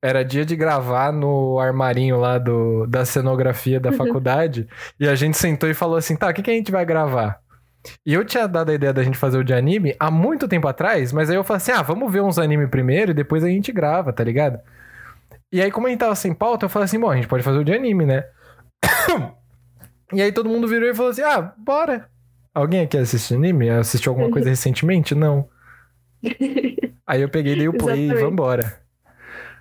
Era 0.00 0.24
dia 0.24 0.44
de 0.44 0.54
gravar 0.54 1.12
no 1.12 1.58
armarinho 1.58 2.18
lá 2.20 2.38
do, 2.38 2.86
da 2.86 3.04
cenografia 3.04 3.80
da 3.80 3.90
faculdade. 3.90 4.68
e 4.98 5.08
a 5.08 5.14
gente 5.16 5.36
sentou 5.36 5.68
e 5.68 5.74
falou 5.74 5.96
assim: 5.96 6.14
tá, 6.14 6.28
o 6.28 6.34
que, 6.34 6.42
que 6.42 6.50
a 6.50 6.54
gente 6.54 6.70
vai 6.70 6.86
gravar? 6.86 7.40
E 8.06 8.14
eu 8.14 8.24
tinha 8.24 8.46
dado 8.46 8.70
a 8.70 8.74
ideia 8.74 8.92
da 8.92 9.02
gente 9.02 9.18
fazer 9.18 9.38
o 9.38 9.44
de 9.44 9.52
anime 9.52 9.96
há 9.98 10.10
muito 10.10 10.46
tempo 10.46 10.68
atrás, 10.68 11.12
mas 11.12 11.30
aí 11.30 11.36
eu 11.36 11.42
falei 11.42 11.58
assim: 11.58 11.72
ah, 11.72 11.82
vamos 11.82 12.12
ver 12.12 12.22
uns 12.22 12.38
anime 12.38 12.68
primeiro 12.68 13.10
e 13.10 13.14
depois 13.14 13.42
a 13.42 13.48
gente 13.48 13.72
grava, 13.72 14.12
tá 14.12 14.22
ligado? 14.22 14.60
E 15.52 15.62
aí, 15.62 15.70
como 15.70 15.86
a 15.86 15.90
gente 15.90 16.00
tava 16.00 16.14
sem 16.14 16.34
pauta, 16.34 16.66
eu 16.66 16.68
falei 16.68 16.84
assim: 16.84 17.00
bom, 17.00 17.10
a 17.10 17.16
gente 17.16 17.28
pode 17.28 17.42
fazer 17.42 17.58
o 17.58 17.64
de 17.64 17.72
anime, 17.72 18.06
né? 18.06 18.24
e 20.12 20.22
aí 20.22 20.32
todo 20.32 20.48
mundo 20.48 20.66
virou 20.66 20.88
e 20.88 20.94
falou 20.94 21.10
assim: 21.10 21.22
ah, 21.22 21.52
bora. 21.56 22.08
Alguém 22.54 22.80
aqui 22.80 22.96
assiste 22.96 23.34
anime? 23.34 23.70
Assistiu 23.70 24.10
alguma 24.10 24.30
coisa 24.30 24.48
recentemente? 24.50 25.14
Não. 25.14 25.48
Aí 27.06 27.22
eu 27.22 27.28
peguei, 27.28 27.56
dei 27.56 27.68
o 27.68 27.72
play 27.72 28.00
e 28.00 28.04
Exatamente. 28.04 28.24
vambora. 28.28 28.80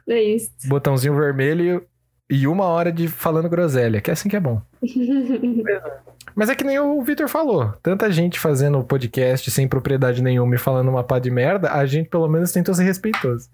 É 0.10 0.22
isso. 0.22 0.52
Botãozinho 0.66 1.16
vermelho 1.16 1.86
e 2.30 2.46
uma 2.46 2.66
hora 2.66 2.92
de 2.92 3.08
falando 3.08 3.48
groselha, 3.48 4.02
que 4.02 4.10
é 4.10 4.14
assim 4.14 4.28
que 4.28 4.36
é 4.36 4.40
bom. 4.40 4.62
Mas 6.36 6.50
é 6.50 6.56
que 6.56 6.64
nem 6.64 6.78
o 6.78 7.02
Vitor 7.02 7.28
falou. 7.30 7.72
Tanta 7.82 8.12
gente 8.12 8.40
fazendo 8.40 8.84
podcast 8.84 9.50
sem 9.50 9.68
propriedade 9.68 10.22
nenhuma 10.22 10.56
e 10.56 10.58
falando 10.58 10.90
uma 10.90 11.04
pá 11.04 11.20
de 11.20 11.32
merda, 11.32 11.72
a 11.72 11.86
gente 11.86 12.10
pelo 12.10 12.28
menos 12.28 12.52
tentou 12.52 12.76
ser 12.76 12.84
respeitoso. 12.84 13.50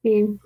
Sim. 0.00 0.38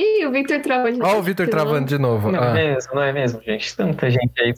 Ih, 0.00 0.26
o 0.26 0.30
Victor 0.30 0.60
travou 0.60 0.92
de 0.92 1.02
Ó, 1.02 1.18
o 1.18 1.22
Vitor 1.22 1.48
travando 1.48 1.86
de 1.86 1.98
novo. 1.98 2.30
Não 2.30 2.40
Ah, 2.40 2.50
é 2.50 2.54
mesmo, 2.74 2.94
não 2.94 3.02
é 3.02 3.12
mesmo, 3.12 3.42
gente? 3.42 3.76
Tanta 3.76 4.08
gente 4.08 4.32
aí. 4.40 4.54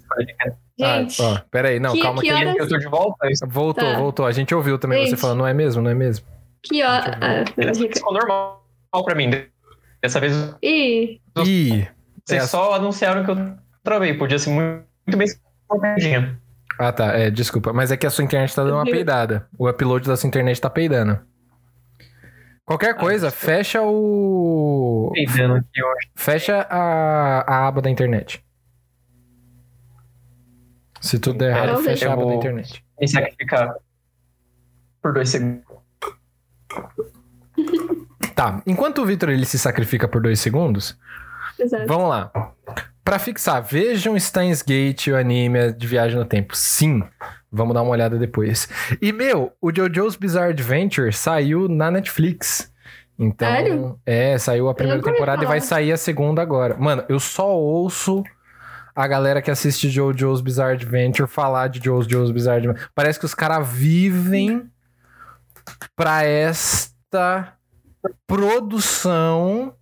ah, 0.82 0.98
Gente, 0.98 1.22
ó, 1.22 1.38
peraí, 1.50 1.80
não, 1.80 1.92
que- 1.94 2.02
calma 2.02 2.20
que 2.20 2.28
que, 2.28 2.34
horas- 2.34 2.56
Eu 2.58 2.68
tô 2.68 2.76
de 2.76 2.88
volta, 2.88 3.30
isso 3.30 3.46
Voltou, 3.48 3.84
Tá. 3.90 3.98
voltou. 3.98 4.26
A 4.26 4.32
gente 4.32 4.54
ouviu 4.54 4.78
também 4.78 5.02
você 5.04 5.10
Gente. 5.10 5.18
falando, 5.20 5.38
não 5.38 5.46
é 5.46 5.54
mesmo, 5.54 5.80
não 5.82 5.90
é 5.90 5.94
mesmo? 5.94 6.26
que 6.62 6.82
hora. 6.82 7.18
Ah, 7.22 7.74
ficou 7.74 8.12
normal 8.12 8.62
pra 9.04 9.14
mim. 9.14 9.30
Dessa 10.02 10.20
vez 10.20 10.34
Ih, 10.62 11.18
Ih. 11.38 11.88
vocês 12.26 12.42
É. 12.44 12.46
só 12.46 12.74
anunciaram 12.74 13.24
que 13.24 13.30
eu 13.30 13.54
travei. 13.82 14.12
Podia 14.12 14.38
ser 14.38 14.50
muito, 14.50 14.84
muito 15.06 15.16
bem. 15.16 16.36
Ah, 16.78 16.92
tá. 16.92 17.12
É, 17.18 17.30
desculpa. 17.30 17.72
Mas 17.72 17.90
é 17.90 17.96
que 17.96 18.06
a 18.06 18.10
sua 18.10 18.24
internet 18.24 18.54
tá 18.54 18.62
dando 18.62 18.74
uma 18.74 18.84
peidada. 18.84 19.46
O 19.58 19.68
upload 19.68 20.06
da 20.06 20.16
sua 20.18 20.28
internet 20.28 20.60
tá 20.60 20.68
peidando. 20.68 21.18
Qualquer 22.70 22.94
coisa, 22.94 23.32
fecha 23.32 23.82
o. 23.82 25.10
Peidando 25.12 25.54
aqui 25.56 25.82
hoje. 25.82 26.10
Fecha 26.14 26.64
a, 26.70 27.40
a 27.40 27.66
aba 27.66 27.82
da 27.82 27.90
internet. 27.90 28.44
Se 31.00 31.18
tudo 31.18 31.40
der 31.40 31.50
errado, 31.50 31.70
Eu 31.70 31.82
fecha 31.82 32.08
a 32.08 32.12
aba 32.12 32.26
da 32.26 32.34
internet. 32.34 32.84
Me 33.00 33.08
sacrificar 33.08 33.74
por 35.02 35.12
dois 35.12 35.28
segundos. 35.30 35.64
Tá, 38.36 38.62
enquanto 38.64 39.02
o 39.02 39.04
Victor 39.04 39.30
ele 39.30 39.46
se 39.46 39.58
sacrifica 39.58 40.06
por 40.06 40.22
dois 40.22 40.38
segundos, 40.38 40.96
Exato. 41.58 41.88
vamos 41.88 42.08
lá. 42.08 42.30
Pra 43.02 43.18
fixar, 43.18 43.60
vejam 43.64 44.16
Steins 44.16 44.62
Gate, 44.62 45.08
o 45.08 45.16
anime 45.16 45.72
de 45.72 45.88
viagem 45.88 46.16
no 46.16 46.24
tempo. 46.24 46.56
Sim, 46.56 47.02
vamos 47.50 47.74
dar 47.74 47.82
uma 47.82 47.90
olhada 47.92 48.18
depois. 48.18 48.68
E, 49.00 49.12
meu, 49.12 49.52
o 49.60 49.70
JoJo's 49.70 50.16
Bizarre 50.16 50.50
Adventure 50.50 51.12
saiu 51.12 51.68
na 51.68 51.90
Netflix. 51.90 52.72
Então, 53.18 53.48
Sério? 53.48 54.00
é, 54.06 54.38
saiu 54.38 54.68
a 54.68 54.74
primeira 54.74 55.02
temporada 55.02 55.44
e 55.44 55.46
vai 55.46 55.60
sair 55.60 55.92
a 55.92 55.96
segunda 55.96 56.40
agora. 56.40 56.76
Mano, 56.78 57.04
eu 57.08 57.20
só 57.20 57.54
ouço 57.54 58.24
a 58.94 59.06
galera 59.06 59.42
que 59.42 59.50
assiste 59.50 59.90
JoJo's 59.90 60.40
Bizarre 60.40 60.74
Adventure 60.74 61.28
falar 61.28 61.68
de 61.68 61.80
JoJo's 61.80 62.30
Bizarre 62.30 62.58
Adventure. 62.58 62.88
Parece 62.94 63.18
que 63.18 63.26
os 63.26 63.34
caras 63.34 63.68
vivem 63.68 64.70
pra 65.94 66.24
esta 66.24 67.54
produção. 68.26 69.74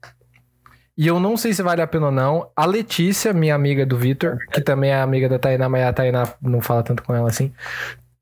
E 0.99 1.07
eu 1.07 1.21
não 1.21 1.37
sei 1.37 1.53
se 1.55 1.63
vale 1.63 1.81
a 1.81 1.87
pena 1.87 2.07
ou 2.07 2.13
não. 2.13 2.51
A 2.57 2.67
Letícia, 2.67 3.33
minha 3.33 3.55
amiga 3.55 3.87
do 3.87 3.97
Vitor, 3.97 4.37
que 4.53 4.61
também 4.61 4.91
é 4.91 5.01
amiga 5.01 5.29
da 5.29 5.39
Tainá, 5.39 5.69
mas 5.69 5.85
a 5.87 5.93
Tainá 5.93 6.25
não 6.43 6.61
fala 6.61 6.83
tanto 6.83 7.05
com 7.05 7.15
ela 7.15 7.29
assim. 7.29 7.53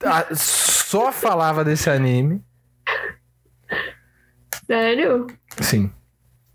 a- 0.05 0.27
Só 0.35 1.11
falava 1.11 1.65
desse 1.65 1.89
anime. 1.89 2.43
Sério? 4.67 5.27
Sim. 5.61 5.91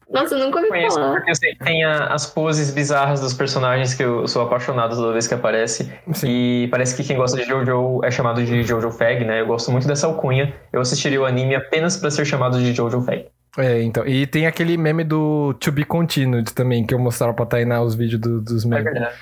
Nossa, 0.10 0.36
eu 0.36 0.40
nunca 0.46 0.58
ouvi 0.58 0.68
conheço 0.70 0.96
falar. 1.00 1.14
porque 1.14 1.32
eu 1.32 1.36
sei 1.36 1.54
que 1.56 1.64
tem 1.64 1.84
a- 1.86 2.08
as 2.08 2.26
poses 2.26 2.70
bizarras 2.72 3.22
dos 3.22 3.34
personagens 3.34 3.94
que 3.94 4.04
eu 4.04 4.28
sou 4.28 4.42
apaixonado 4.42 4.94
toda 4.96 5.14
vez 5.14 5.26
que 5.26 5.34
aparece. 5.34 5.90
Sim. 6.14 6.28
E 6.28 6.68
parece 6.70 6.96
que 6.96 7.04
quem 7.04 7.16
gosta 7.16 7.38
de 7.38 7.46
Jojo 7.46 8.02
é 8.04 8.12
chamado 8.12 8.44
de 8.46 8.62
Jojo 8.64 8.92
Fag, 8.92 9.24
né? 9.24 9.40
Eu 9.40 9.48
gosto 9.48 9.72
muito 9.72 9.88
dessa 9.88 10.08
alcunha. 10.08 10.54
Eu 10.74 10.82
assistiria 10.82 11.22
o 11.22 11.26
anime 11.26 11.56
apenas 11.56 11.96
pra 11.96 12.12
ser 12.12 12.26
chamado 12.26 12.60
de 12.60 12.74
Jojo 12.74 13.02
Fag. 13.02 13.26
É, 13.58 13.82
então. 13.84 14.06
E 14.08 14.26
tem 14.26 14.48
aquele 14.48 14.78
meme 14.78 15.04
do 15.04 15.54
To 15.56 15.72
Be 15.72 15.84
Continued 15.84 16.54
também, 16.54 16.86
que 16.86 16.94
eu 16.94 17.00
mostrava 17.00 17.34
pra 17.34 17.46
Tainá 17.46 17.82
os 17.82 17.96
vídeos 17.96 18.22
do- 18.22 18.42
dos 18.42 18.64
É 18.66 18.68
memes. 18.68 18.84
verdade. 18.86 19.16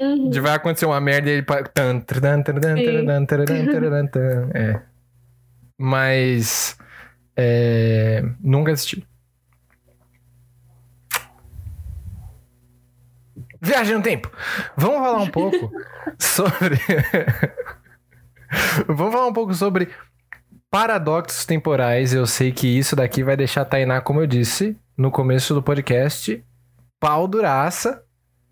Uhum. 0.00 0.30
De 0.30 0.40
vai 0.40 0.54
acontecer 0.54 0.86
uma 0.86 1.00
merda 1.00 1.28
e 1.28 1.32
ele. 1.32 1.42
É. 4.54 4.80
Mas. 5.78 6.78
é, 7.36 8.22
nunca 8.40 8.72
assisti. 8.72 9.04
Viagem 13.60 13.96
no 13.96 14.02
tempo. 14.02 14.30
Vamos 14.76 14.98
falar 14.98 15.22
um 15.22 15.28
pouco 15.30 15.70
sobre. 16.18 16.78
Vamos 18.86 19.12
falar 19.12 19.26
um 19.28 19.32
pouco 19.32 19.54
sobre 19.54 19.88
paradoxos 20.72 21.44
temporais. 21.44 22.14
Eu 22.14 22.26
sei 22.26 22.50
que 22.50 22.66
isso 22.66 22.96
daqui 22.96 23.22
vai 23.22 23.36
deixar 23.36 23.60
a 23.60 23.64
Tainá, 23.66 24.00
como 24.00 24.20
eu 24.20 24.26
disse 24.26 24.74
no 24.96 25.10
começo 25.10 25.52
do 25.52 25.62
podcast, 25.62 26.42
pau 26.98 27.28
duraça. 27.28 28.02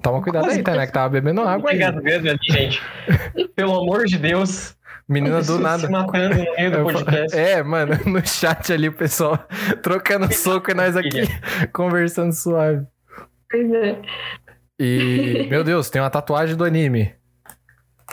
Toma 0.02 0.22
cuidado 0.22 0.50
aí, 0.50 0.62
Tainá, 0.62 0.86
que 0.86 0.92
tava 0.92 1.08
bebendo 1.08 1.40
água 1.40 1.70
aí. 1.70 1.76
Obrigado 1.76 2.02
mesmo 2.02 2.28
ali, 2.28 2.38
gente. 2.42 2.82
Pelo 3.56 3.74
amor 3.80 4.04
de 4.04 4.18
Deus. 4.18 4.76
Menina 5.08 5.42
do 5.42 5.58
nada. 5.58 5.86
Se 5.86 5.88
matando 5.88 6.36
no 6.36 6.56
meio 6.56 6.70
do 6.70 6.82
podcast. 6.84 7.36
É, 7.36 7.62
mano, 7.62 7.98
no 8.06 8.26
chat 8.26 8.72
ali 8.72 8.88
o 8.88 8.92
pessoal 8.92 9.38
trocando 9.82 10.32
soco 10.32 10.70
e 10.70 10.74
nós 10.74 10.96
aqui 10.96 11.22
conversando 11.72 12.32
suave. 12.32 12.86
Pois 13.50 13.72
é. 13.72 13.98
E, 14.78 15.46
meu 15.50 15.64
Deus, 15.64 15.90
tem 15.90 16.00
uma 16.00 16.10
tatuagem 16.10 16.54
do 16.54 16.64
anime. 16.64 17.12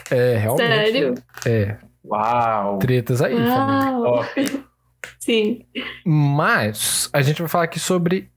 É, 0.10 0.38
realmente. 0.38 0.68
Sério? 0.68 1.14
É, 1.46 1.78
Uau. 2.08 2.78
tretas 2.80 3.22
aí, 3.22 3.36
família. 3.36 3.98
Uau. 4.00 4.26
Sim. 5.20 5.66
Mas 6.06 7.10
a 7.14 7.22
gente 7.22 7.42
vai 7.42 7.50
falar 7.50 7.64
aqui 7.66 7.80
sobre 7.80 8.32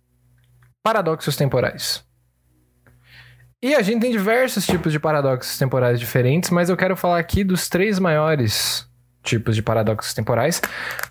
paradoxos 0.83 1.37
temporais. 1.37 2.05
E 3.63 3.75
a 3.75 3.83
gente 3.83 4.01
tem 4.01 4.11
diversos 4.11 4.65
tipos 4.67 4.91
de 4.91 4.99
paradoxos 4.99 5.59
temporais 5.59 6.01
diferentes, 6.01 6.49
mas 6.51 6.71
eu 6.71 6.77
quero 6.77 6.97
falar 6.97 7.19
aqui 7.19 7.45
dos 7.45 7.69
três 7.69 7.99
maiores 7.99 8.89
tipos 9.23 9.55
de 9.55 9.63
paradoxos 9.63 10.15
temporais. 10.15 10.63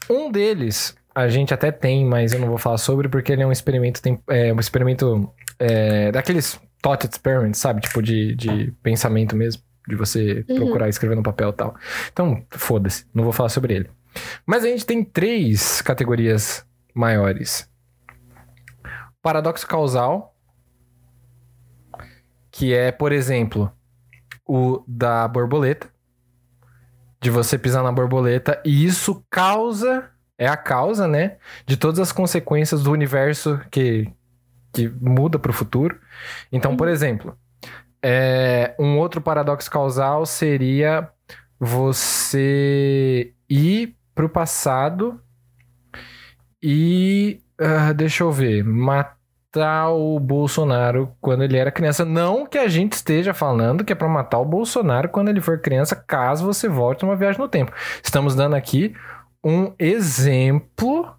Um 0.10 0.32
deles 0.32 0.96
a 1.14 1.28
gente 1.28 1.54
até 1.54 1.72
tem, 1.72 2.06
mas 2.06 2.34
eu 2.34 2.40
não 2.40 2.48
vou 2.48 2.58
falar 2.58 2.78
sobre 2.78 3.08
porque 3.08 3.32
ele 3.32 3.44
é 3.44 3.46
um 3.48 3.52
experimento, 3.52 4.02
tem- 4.02 4.20
é, 4.30 4.52
um 4.54 4.60
experimento 4.60 5.32
é, 5.60 6.12
daqueles 6.12 6.60
thought 6.82 7.06
experiments, 7.08 7.60
sabe? 7.60 7.82
Tipo 7.82 8.02
de, 8.02 8.36
de 8.36 8.72
pensamento 8.82 9.36
mesmo, 9.36 9.62
de 9.90 9.96
você 9.96 10.46
Uhum. 10.48 10.56
procurar 10.56 10.88
escrever 10.88 11.16
no 11.16 11.24
papel 11.24 11.50
e 11.50 11.54
tal. 11.54 11.76
Então, 12.12 12.46
foda-se, 12.52 13.06
não 13.14 13.24
vou 13.24 13.34
falar 13.34 13.50
sobre 13.50 13.74
ele. 13.74 13.90
Mas 14.46 14.64
a 14.64 14.68
gente 14.68 14.86
tem 14.86 15.04
três 15.04 15.82
categorias 15.82 16.66
maiores: 16.94 17.70
paradoxo 19.22 19.68
causal, 19.68 20.36
que 22.52 22.74
é, 22.74 22.92
por 22.92 23.12
exemplo, 23.12 23.72
o 24.48 24.84
da 24.88 25.28
borboleta, 25.28 25.90
de 27.22 27.30
você 27.30 27.58
pisar 27.58 27.84
na 27.84 27.92
borboleta 27.92 28.62
e 28.66 28.86
isso 28.86 29.24
causa, 29.30 30.10
é 30.38 30.48
a 30.48 30.58
causa, 30.58 31.08
né, 31.08 31.38
de 31.66 31.76
todas 31.78 32.00
as 32.00 32.12
consequências 32.12 32.82
do 32.84 32.92
universo 32.92 33.60
que, 33.70 34.10
que 34.74 34.88
muda 35.02 35.38
para 35.38 35.52
o 35.52 35.54
futuro. 35.54 36.00
Então, 36.52 36.76
por 36.78 36.88
exemplo, 36.88 37.38
é, 38.04 38.76
um 38.80 38.98
outro 38.98 39.20
paradoxo 39.22 39.70
causal 39.70 40.26
seria 40.26 41.10
você 41.60 43.34
ir 43.50 43.96
pro 44.16 44.30
passado 44.30 45.20
e 46.62 47.42
ah, 47.60 47.94
deixa 47.94 48.24
eu 48.24 48.32
ver, 48.32 48.64
matar 48.64 49.90
o 49.92 50.20
Bolsonaro 50.20 51.14
quando 51.20 51.44
ele 51.44 51.58
era 51.58 51.72
criança. 51.72 52.06
Não 52.06 52.46
que 52.46 52.58
a 52.58 52.68
gente 52.68 52.94
esteja 52.94 53.34
falando 53.34 53.84
que 53.84 53.92
é 53.94 53.96
pra 53.96 54.08
matar 54.08 54.40
o 54.40 54.46
Bolsonaro 54.46 55.10
quando 55.10 55.30
ele 55.30 55.42
for 55.42 55.60
criança, 55.62 55.96
caso 55.96 56.46
você 56.46 56.68
volte 56.68 57.04
numa 57.04 57.16
viagem 57.16 57.40
no 57.40 57.48
tempo. 57.48 57.72
Estamos 58.04 58.36
dando 58.36 58.56
aqui 58.56 58.94
um 59.44 59.74
exemplo, 59.80 61.10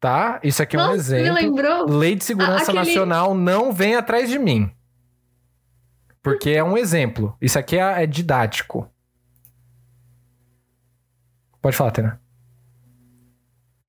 tá? 0.00 0.38
Isso 0.42 0.62
aqui 0.62 0.76
é 0.76 0.78
um 0.78 0.82
Nossa, 0.82 0.92
me 0.94 0.98
exemplo. 0.98 1.34
lembrou. 1.34 1.86
Lei 1.90 2.14
de 2.14 2.24
Segurança 2.24 2.70
Aquele- 2.70 2.78
Nacional 2.78 3.34
não 3.34 3.72
vem 3.72 3.96
atrás 3.96 4.28
de 4.28 4.38
mim. 4.38 4.70
Porque 6.24 6.50
é 6.50 6.64
um 6.64 6.76
exemplo. 6.76 7.36
Isso 7.40 7.58
aqui 7.58 7.76
é, 7.78 8.02
é 8.02 8.06
didático. 8.06 8.90
Pode 11.60 11.76
falar, 11.76 11.90
Tena. 11.92 12.20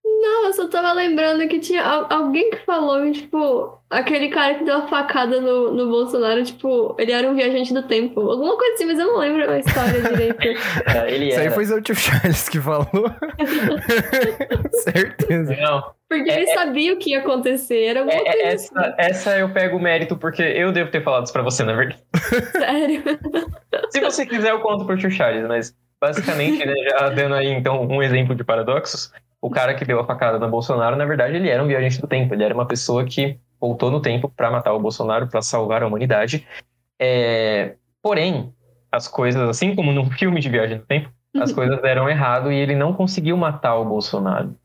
Não, 0.03 0.45
eu 0.47 0.53
só 0.53 0.67
tava 0.67 0.91
lembrando 0.91 1.47
que 1.47 1.59
tinha 1.59 1.81
al- 1.83 2.07
alguém 2.11 2.49
que 2.49 2.57
falou, 2.65 3.09
tipo, 3.11 3.79
aquele 3.89 4.29
cara 4.29 4.55
que 4.55 4.65
deu 4.65 4.77
a 4.79 4.87
facada 4.87 5.39
no, 5.39 5.73
no 5.73 5.89
Bolsonaro, 5.89 6.43
tipo, 6.43 6.95
ele 6.99 7.11
era 7.13 7.29
um 7.29 7.35
viajante 7.35 7.73
do 7.73 7.83
tempo. 7.83 8.19
Alguma 8.19 8.57
coisa 8.57 8.73
assim, 8.73 8.85
mas 8.85 8.99
eu 8.99 9.07
não 9.07 9.17
lembro 9.19 9.49
a 9.49 9.59
história 9.59 10.01
direito. 10.01 10.41
É, 10.87 11.11
ele 11.13 11.29
Isso 11.29 11.39
aí 11.39 11.49
foi 11.51 11.65
o 11.65 11.81
tio 11.81 11.95
Charles 11.95 12.49
que 12.49 12.59
falou. 12.59 12.87
Certeza. 14.83 15.55
Não, 15.55 15.94
Porque 16.07 16.29
ele 16.29 16.47
sabia 16.47 16.93
o 16.93 16.97
que 16.97 17.11
ia 17.11 17.19
acontecer. 17.19 17.97
É- 17.97 17.99
é- 17.99 18.53
essa, 18.53 18.95
essa 18.97 19.37
eu 19.37 19.51
pego 19.51 19.77
o 19.77 19.81
mérito 19.81 20.15
porque 20.15 20.41
eu 20.41 20.71
devo 20.71 20.91
ter 20.91 21.03
falado 21.03 21.23
isso 21.25 21.33
pra 21.33 21.41
você, 21.41 21.63
na 21.63 21.73
verdade. 21.73 22.03
assim, 22.13 22.51
sério. 22.51 23.03
Se 23.89 23.99
você 23.99 24.25
quiser, 24.25 24.51
eu 24.51 24.59
conto 24.59 24.85
pro 24.85 24.97
tio 24.97 25.09
Charles, 25.09 25.47
mas 25.47 25.75
basicamente, 25.99 26.63
né, 26.65 26.73
já 26.89 27.09
dando 27.09 27.35
aí 27.35 27.47
então 27.47 27.81
um 27.87 28.03
exemplo 28.03 28.35
de 28.35 28.43
paradoxos, 28.43 29.11
o 29.41 29.49
cara 29.49 29.73
que 29.73 29.83
deu 29.85 29.99
a 29.99 30.05
facada 30.05 30.37
no 30.37 30.49
Bolsonaro, 30.49 30.95
na 30.95 31.05
verdade, 31.05 31.35
ele 31.35 31.49
era 31.49 31.63
um 31.63 31.67
viajante 31.67 31.99
do 31.99 32.07
tempo, 32.07 32.33
ele 32.33 32.43
era 32.43 32.53
uma 32.53 32.67
pessoa 32.67 33.03
que 33.05 33.39
voltou 33.59 33.89
no 33.89 34.01
tempo 34.01 34.29
pra 34.29 34.51
matar 34.51 34.73
o 34.73 34.79
Bolsonaro, 34.79 35.27
pra 35.27 35.41
salvar 35.41 35.81
a 35.81 35.87
humanidade. 35.87 36.47
É, 36.99 37.75
Porém, 38.05 38.53
as 38.91 39.07
coisas, 39.07 39.41
assim 39.49 39.75
como 39.75 39.91
num 39.91 40.11
filme 40.11 40.39
de 40.39 40.47
viagem 40.47 40.77
no 40.77 40.85
tempo, 40.85 41.09
as 41.35 41.51
coisas 41.51 41.81
deram 41.81 42.07
errado 42.07 42.51
e 42.51 42.55
ele 42.55 42.75
não 42.75 42.93
conseguiu 42.93 43.35
matar 43.35 43.75
o 43.77 43.83
Bolsonaro. 43.83 44.55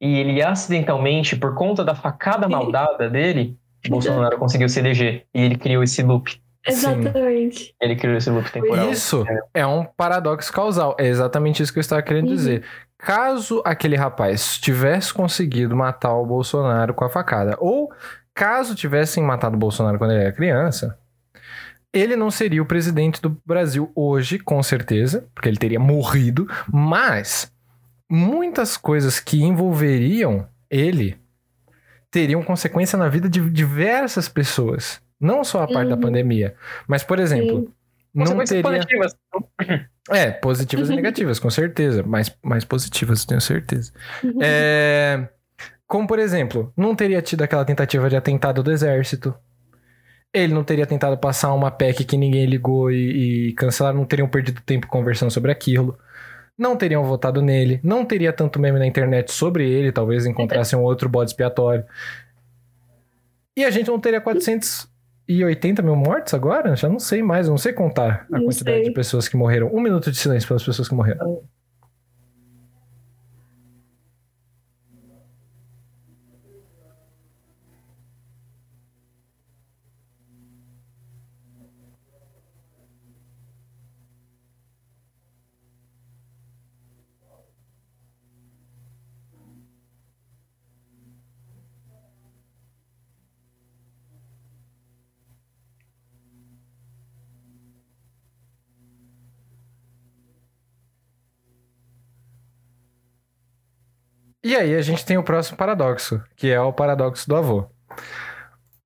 E 0.00 0.16
ele 0.18 0.42
acidentalmente, 0.42 1.34
por 1.36 1.54
conta 1.54 1.84
da 1.84 1.94
facada 1.94 2.48
maldada 2.48 3.08
dele, 3.10 3.56
Bolsonaro 3.88 4.38
conseguiu 4.38 4.68
se 4.68 4.78
eleger. 4.78 5.24
E 5.34 5.42
ele 5.42 5.56
criou 5.56 5.82
esse 5.82 6.02
loop. 6.02 6.40
Exatamente. 6.66 7.74
Ele 7.80 7.96
criou 7.96 8.16
esse 8.16 8.30
loop 8.30 8.50
temporal. 8.50 8.90
Isso 8.90 9.24
é 9.54 9.66
um 9.66 9.84
paradoxo 9.84 10.52
causal. 10.52 10.96
É 10.98 11.06
exatamente 11.06 11.62
isso 11.62 11.72
que 11.72 11.78
eu 11.78 11.82
estava 11.82 12.02
querendo 12.02 12.28
Uhum. 12.28 12.34
dizer. 12.34 12.64
Caso 12.98 13.62
aquele 13.64 13.96
rapaz 13.96 14.58
tivesse 14.58 15.14
conseguido 15.14 15.74
matar 15.76 16.14
o 16.14 16.26
Bolsonaro 16.26 16.92
com 16.94 17.04
a 17.04 17.08
facada, 17.08 17.56
ou 17.60 17.90
caso 18.34 18.74
tivessem 18.74 19.22
matado 19.22 19.56
o 19.56 19.58
Bolsonaro 19.58 19.98
quando 19.98 20.12
ele 20.12 20.22
era 20.22 20.32
criança, 20.32 20.98
ele 21.92 22.16
não 22.16 22.30
seria 22.30 22.60
o 22.62 22.66
presidente 22.66 23.22
do 23.22 23.40
Brasil 23.46 23.90
hoje, 23.94 24.38
com 24.38 24.62
certeza, 24.62 25.26
porque 25.34 25.48
ele 25.48 25.56
teria 25.56 25.80
morrido, 25.80 26.46
mas 26.70 27.50
muitas 28.10 28.76
coisas 28.76 29.20
que 29.20 29.42
envolveriam 29.42 30.48
ele 30.70 31.16
teriam 32.10 32.42
consequência 32.42 32.98
na 32.98 33.08
vida 33.08 33.28
de 33.28 33.48
diversas 33.50 34.28
pessoas. 34.28 35.00
Não 35.20 35.42
só 35.44 35.62
a 35.62 35.66
parte 35.68 35.88
da 35.88 35.94
Uhum. 35.96 36.00
pandemia, 36.00 36.54
mas, 36.86 37.02
por 37.02 37.18
exemplo, 37.18 37.60
Sim. 37.66 37.72
não 38.14 38.44
teria. 38.44 38.62
positivas. 38.62 39.14
É, 40.10 40.30
positivas 40.30 40.88
e 40.88 40.94
negativas, 40.96 41.38
com 41.38 41.50
certeza. 41.50 42.02
Mais, 42.02 42.34
mais 42.42 42.64
positivas, 42.64 43.26
tenho 43.26 43.42
certeza. 43.42 43.92
É, 44.40 45.28
Como, 45.86 46.06
por 46.08 46.18
exemplo, 46.18 46.72
não 46.74 46.94
teria 46.96 47.20
tido 47.20 47.42
aquela 47.42 47.62
tentativa 47.62 48.08
de 48.08 48.16
atentado 48.16 48.62
do 48.62 48.72
exército. 48.72 49.34
Ele 50.32 50.54
não 50.54 50.64
teria 50.64 50.86
tentado 50.86 51.18
passar 51.18 51.52
uma 51.52 51.70
PEC 51.70 52.04
que 52.04 52.16
ninguém 52.16 52.46
ligou 52.46 52.90
e, 52.90 53.48
e 53.48 53.52
cancelaram, 53.52 53.98
não 53.98 54.06
teriam 54.06 54.28
perdido 54.28 54.62
tempo 54.62 54.86
conversando 54.86 55.30
sobre 55.30 55.52
aquilo. 55.52 55.98
Não 56.58 56.76
teriam 56.76 57.04
votado 57.04 57.40
nele, 57.40 57.78
não 57.84 58.04
teria 58.04 58.32
tanto 58.32 58.58
meme 58.58 58.80
na 58.80 58.86
internet 58.86 59.30
sobre 59.32 59.70
ele, 59.70 59.92
talvez 59.92 60.26
encontrassem 60.26 60.76
um 60.76 60.82
outro 60.82 61.08
bode 61.08 61.30
expiatório. 61.30 61.84
E 63.56 63.64
a 63.64 63.70
gente 63.70 63.88
não 63.88 64.00
teria 64.00 64.20
480 64.20 65.82
mil 65.82 65.94
mortes 65.96 66.34
agora? 66.34 66.74
Já 66.74 66.88
não 66.88 66.98
sei 66.98 67.22
mais, 67.22 67.46
eu 67.46 67.50
não 67.52 67.58
sei 67.58 67.72
contar 67.72 68.26
a 68.32 68.38
Não 68.38 68.44
quantidade 68.46 68.76
sei. 68.78 68.84
de 68.88 68.92
pessoas 68.92 69.28
que 69.28 69.36
morreram. 69.36 69.68
Um 69.72 69.80
minuto 69.80 70.10
de 70.10 70.16
silêncio 70.18 70.48
pelas 70.48 70.64
pessoas 70.64 70.88
que 70.88 70.94
morreram. 70.94 71.42
E 104.48 104.56
aí 104.56 104.74
a 104.74 104.80
gente 104.80 105.04
tem 105.04 105.18
o 105.18 105.22
próximo 105.22 105.58
paradoxo, 105.58 106.22
que 106.34 106.50
é 106.50 106.58
o 106.58 106.72
paradoxo 106.72 107.28
do 107.28 107.36
avô. 107.36 107.66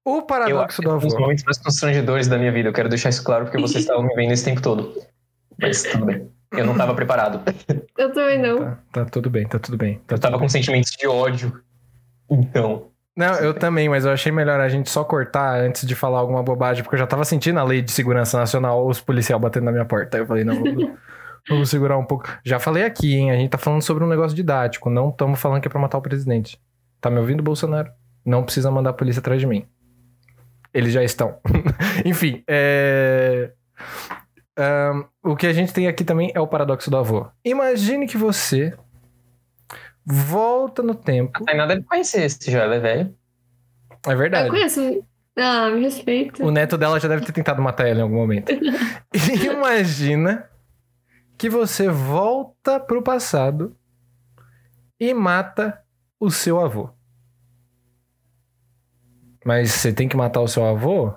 O 0.04 0.16
Eu 0.16 0.22
paradoxo 0.22 0.64
acho 0.64 0.82
do 0.82 0.82
que 0.82 0.88
é 0.88 0.92
um 0.92 0.98
dos 0.98 1.14
avô. 1.14 1.22
momentos 1.22 1.44
mais 1.44 1.58
constrangedores 1.58 2.26
da 2.26 2.36
minha 2.36 2.50
vida. 2.50 2.68
Eu 2.68 2.72
quero 2.72 2.88
deixar 2.88 3.10
isso 3.10 3.22
claro 3.22 3.44
porque 3.44 3.60
vocês 3.60 3.84
estavam 3.86 4.02
me 4.02 4.12
vendo 4.16 4.32
esse 4.32 4.44
tempo 4.44 4.60
todo. 4.60 4.92
Mas 5.60 5.84
tudo 5.84 6.04
bem. 6.06 6.28
Eu 6.50 6.66
não 6.66 6.76
tava 6.76 6.92
preparado. 6.96 7.40
Eu 7.96 8.12
também 8.12 8.40
não. 8.40 8.58
Tá, 8.58 8.78
tá 8.90 9.04
tudo 9.04 9.30
bem, 9.30 9.46
tá 9.46 9.60
tudo 9.60 9.78
bem. 9.78 10.00
Tá 10.04 10.16
Eu 10.16 10.18
tava 10.18 10.32
tudo 10.32 10.42
com 10.42 10.48
sentimentos 10.48 10.90
de 10.98 11.06
ódio. 11.06 11.62
Então. 12.28 12.88
Não, 13.16 13.34
eu 13.36 13.54
também, 13.54 13.88
mas 13.88 14.04
eu 14.04 14.10
achei 14.10 14.32
melhor 14.32 14.58
a 14.58 14.68
gente 14.68 14.90
só 14.90 15.04
cortar 15.04 15.60
antes 15.60 15.86
de 15.86 15.94
falar 15.94 16.18
alguma 16.18 16.42
bobagem, 16.42 16.82
porque 16.82 16.96
eu 16.96 16.98
já 16.98 17.06
tava 17.06 17.24
sentindo 17.24 17.60
a 17.60 17.62
lei 17.62 17.82
de 17.82 17.92
segurança 17.92 18.36
nacional, 18.36 18.84
os 18.88 19.00
policiais 19.00 19.40
batendo 19.40 19.64
na 19.64 19.70
minha 19.72 19.84
porta. 19.84 20.16
Aí 20.16 20.22
eu 20.22 20.26
falei, 20.26 20.42
não, 20.42 20.56
vamos, 20.56 20.90
vamos 21.48 21.70
segurar 21.70 21.98
um 21.98 22.04
pouco. 22.04 22.28
Já 22.44 22.58
falei 22.58 22.84
aqui, 22.84 23.14
hein? 23.14 23.30
A 23.30 23.36
gente 23.36 23.50
tá 23.50 23.58
falando 23.58 23.82
sobre 23.82 24.04
um 24.04 24.08
negócio 24.08 24.36
didático, 24.36 24.90
não 24.90 25.10
estamos 25.10 25.40
falando 25.40 25.60
que 25.60 25.68
é 25.68 25.70
pra 25.70 25.80
matar 25.80 25.98
o 25.98 26.02
presidente. 26.02 26.60
Tá 27.00 27.10
me 27.10 27.18
ouvindo, 27.18 27.42
Bolsonaro? 27.42 27.90
Não 28.24 28.44
precisa 28.44 28.70
mandar 28.70 28.90
a 28.90 28.94
polícia 28.94 29.20
atrás 29.20 29.40
de 29.40 29.46
mim. 29.46 29.66
Eles 30.72 30.92
já 30.92 31.02
estão. 31.02 31.38
Enfim, 32.04 32.42
é. 32.46 33.52
Ahn, 34.56 35.04
o 35.22 35.34
que 35.34 35.46
a 35.46 35.52
gente 35.52 35.72
tem 35.72 35.88
aqui 35.88 36.04
também 36.04 36.30
é 36.34 36.40
o 36.40 36.46
paradoxo 36.46 36.90
do 36.90 36.96
avô. 36.96 37.26
Imagine 37.44 38.06
que 38.06 38.16
você 38.16 38.74
volta 40.04 40.82
no 40.82 40.94
tempo. 40.94 41.40
Não 41.40 41.46
tem 41.46 41.56
nada 41.56 41.76
de 41.76 41.82
conhecer 41.82 42.22
esse 42.24 42.54
ela 42.54 42.74
é 42.74 42.80
velho. 42.80 43.14
É 44.06 44.14
verdade. 44.14 44.48
Eu 44.48 44.52
conheço. 44.52 45.04
Ah, 45.36 45.70
me 45.70 45.80
respeita. 45.80 46.44
O 46.44 46.50
neto 46.50 46.76
dela 46.76 47.00
já 47.00 47.08
deve 47.08 47.24
ter 47.24 47.32
tentado 47.32 47.62
matar 47.62 47.88
ela 47.88 48.00
em 48.00 48.02
algum 48.02 48.16
momento. 48.16 48.52
Imagina 49.12 50.48
que 51.42 51.50
você 51.50 51.88
volta 51.88 52.78
pro 52.78 53.02
passado 53.02 53.76
e 55.00 55.12
mata 55.12 55.84
o 56.20 56.30
seu 56.30 56.60
avô. 56.60 56.90
Mas 59.44 59.72
você 59.72 59.92
tem 59.92 60.08
que 60.08 60.16
matar 60.16 60.40
o 60.40 60.46
seu 60.46 60.64
avô 60.64 61.12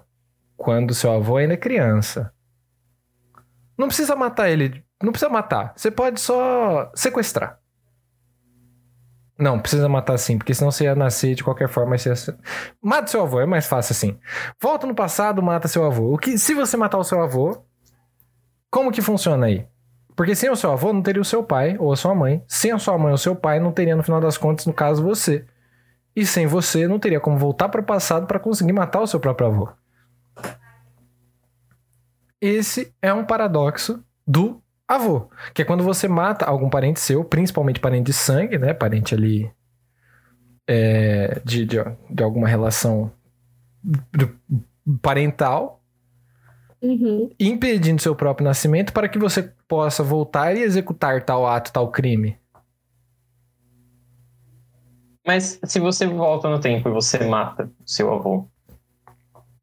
quando 0.58 0.90
o 0.90 0.94
seu 0.96 1.12
avô 1.12 1.38
ainda 1.38 1.54
é 1.54 1.58
criança. 1.58 2.34
Não 3.78 3.86
precisa 3.86 4.16
matar 4.16 4.50
ele. 4.50 4.84
Não 5.00 5.12
precisa 5.12 5.30
matar. 5.30 5.74
Você 5.76 5.92
pode 5.92 6.20
só 6.20 6.92
sequestrar. 6.96 7.60
Não, 9.38 9.60
precisa 9.60 9.88
matar 9.88 10.18
sim, 10.18 10.40
porque 10.40 10.56
senão 10.56 10.72
você 10.72 10.86
ia 10.86 10.96
nascer 10.96 11.36
de 11.36 11.44
qualquer 11.44 11.70
forma. 11.70 11.96
Você 12.00 12.10
ia... 12.10 12.38
Mata 12.82 13.12
seu 13.12 13.22
avô, 13.22 13.40
é 13.40 13.46
mais 13.46 13.68
fácil 13.68 13.94
assim. 13.94 14.20
Volta 14.60 14.88
no 14.88 14.96
passado, 14.96 15.44
mata 15.44 15.68
seu 15.68 15.86
avô. 15.86 16.16
O 16.16 16.18
que, 16.18 16.36
se 16.40 16.56
você 16.56 16.76
matar 16.76 16.98
o 16.98 17.04
seu 17.04 17.22
avô, 17.22 17.64
como 18.72 18.92
que 18.92 19.04
funciona 19.04 19.46
aí? 19.46 19.68
Porque 20.16 20.36
sem 20.36 20.50
o 20.50 20.56
seu 20.56 20.72
avô 20.72 20.94
não 20.94 21.02
teria 21.02 21.22
o 21.22 21.26
seu 21.26 21.44
pai 21.44 21.76
ou 21.78 21.92
a 21.92 21.96
sua 21.96 22.16
mãe. 22.16 22.44
Sem 22.48 22.72
a 22.72 22.80
sua 22.80 22.98
mãe 22.98 23.10
ou 23.10 23.16
o 23.16 23.18
seu 23.18 23.36
pai 23.36 23.60
não 23.60 23.72
teria 23.72 23.96
no 23.96 24.04
final 24.04 24.22
das 24.22 24.38
contas, 24.38 24.66
no 24.66 24.74
caso, 24.74 25.04
você. 25.04 25.46
E 26.16 26.26
sem 26.26 26.48
você 26.48 26.88
não 26.88 26.98
teria 26.98 27.20
como 27.20 27.38
voltar 27.38 27.68
para 27.68 27.82
o 27.82 27.84
passado 27.84 28.26
para 28.26 28.40
conseguir 28.40 28.72
matar 28.72 29.02
o 29.02 29.08
seu 29.08 29.20
próprio 29.20 29.48
avô. 29.48 29.70
Esse 32.40 32.94
é 33.02 33.14
um 33.14 33.26
paradoxo 33.26 34.04
do 34.26 34.62
avô, 34.88 35.30
que 35.54 35.62
é 35.62 35.66
quando 35.66 35.84
você 35.84 36.08
mata 36.08 36.46
algum 36.46 36.70
parente 36.70 37.00
seu, 37.00 37.24
principalmente 37.24 37.80
parente 37.80 38.06
de 38.06 38.14
sangue, 38.14 38.58
né, 38.58 38.74
parente 38.74 39.16
ali 39.16 39.52
é, 40.68 41.42
de, 41.44 41.66
de, 41.66 41.78
de 42.10 42.24
alguma 42.24 42.48
relação 42.48 43.12
parental, 45.02 45.75
Uhum. 46.86 47.32
impedindo 47.40 48.00
seu 48.00 48.16
próprio 48.16 48.46
nascimento 48.46 48.94
para 48.94 49.10
que 49.10 49.18
você 49.18 49.52
possa 49.68 50.04
voltar 50.04 50.56
e 50.56 50.62
executar 50.62 51.24
tal 51.24 51.48
ato, 51.48 51.74
tal 51.74 51.90
crime. 51.90 52.38
Mas 55.26 55.60
se 55.64 55.80
você 55.80 56.06
volta 56.06 56.48
no 56.50 56.60
tempo 56.60 56.88
e 56.88 56.92
você 56.92 57.26
mata 57.26 57.64
o 57.66 57.90
seu 57.90 58.14
avô, 58.14 58.48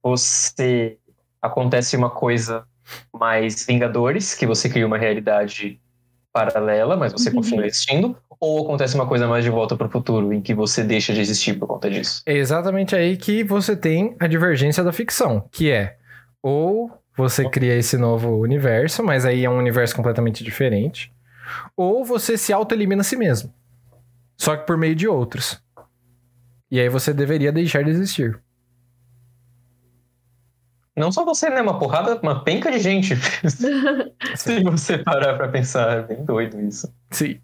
você 0.02 0.98
acontece 1.40 1.96
uma 1.96 2.10
coisa 2.10 2.64
mais 3.12 3.64
Vingadores, 3.64 4.34
que 4.34 4.44
você 4.46 4.68
cria 4.68 4.86
uma 4.86 4.98
realidade 4.98 5.80
paralela, 6.32 6.96
mas 6.96 7.12
você 7.12 7.28
Uhum. 7.28 7.36
continua 7.36 7.66
existindo, 7.66 8.16
ou 8.40 8.64
acontece 8.64 8.94
uma 8.96 9.06
coisa 9.06 9.28
mais 9.28 9.44
de 9.44 9.50
volta 9.50 9.76
para 9.76 9.86
o 9.86 9.90
futuro, 9.90 10.32
em 10.32 10.40
que 10.40 10.52
você 10.54 10.82
deixa 10.82 11.12
de 11.12 11.20
existir 11.20 11.56
por 11.58 11.68
conta 11.68 11.88
disso. 11.88 12.22
É 12.26 12.34
exatamente 12.34 12.96
aí 12.96 13.16
que 13.16 13.44
você 13.44 13.76
tem 13.76 14.16
a 14.18 14.26
divergência 14.26 14.82
da 14.82 14.92
ficção, 14.92 15.46
que 15.52 15.70
é 15.70 15.96
ou 16.42 16.90
você 17.16 17.48
cria 17.48 17.76
esse 17.76 17.96
novo 17.96 18.38
universo, 18.38 19.02
mas 19.02 19.24
aí 19.24 19.44
é 19.44 19.50
um 19.50 19.58
universo 19.58 19.94
completamente 19.94 20.42
diferente, 20.42 21.12
ou 21.76 22.04
você 22.04 22.38
se 22.38 22.52
auto-elimina 22.52 23.02
a 23.02 23.04
si 23.04 23.16
mesmo. 23.16 23.52
Só 24.36 24.56
que 24.56 24.66
por 24.66 24.76
meio 24.76 24.94
de 24.94 25.06
outros. 25.06 25.62
E 26.70 26.80
aí 26.80 26.88
você 26.88 27.12
deveria 27.12 27.52
deixar 27.52 27.84
de 27.84 27.90
existir. 27.90 28.40
Não 30.96 31.10
só 31.10 31.24
você, 31.24 31.48
né? 31.48 31.60
Uma 31.60 31.78
porrada, 31.78 32.18
uma 32.22 32.42
penca 32.44 32.70
de 32.70 32.78
gente. 32.78 33.14
se 34.36 34.62
você 34.62 34.98
parar 34.98 35.36
pra 35.36 35.48
pensar, 35.48 35.98
é 35.98 36.02
bem 36.02 36.24
doido 36.24 36.60
isso. 36.60 36.92
Sim. 37.10 37.40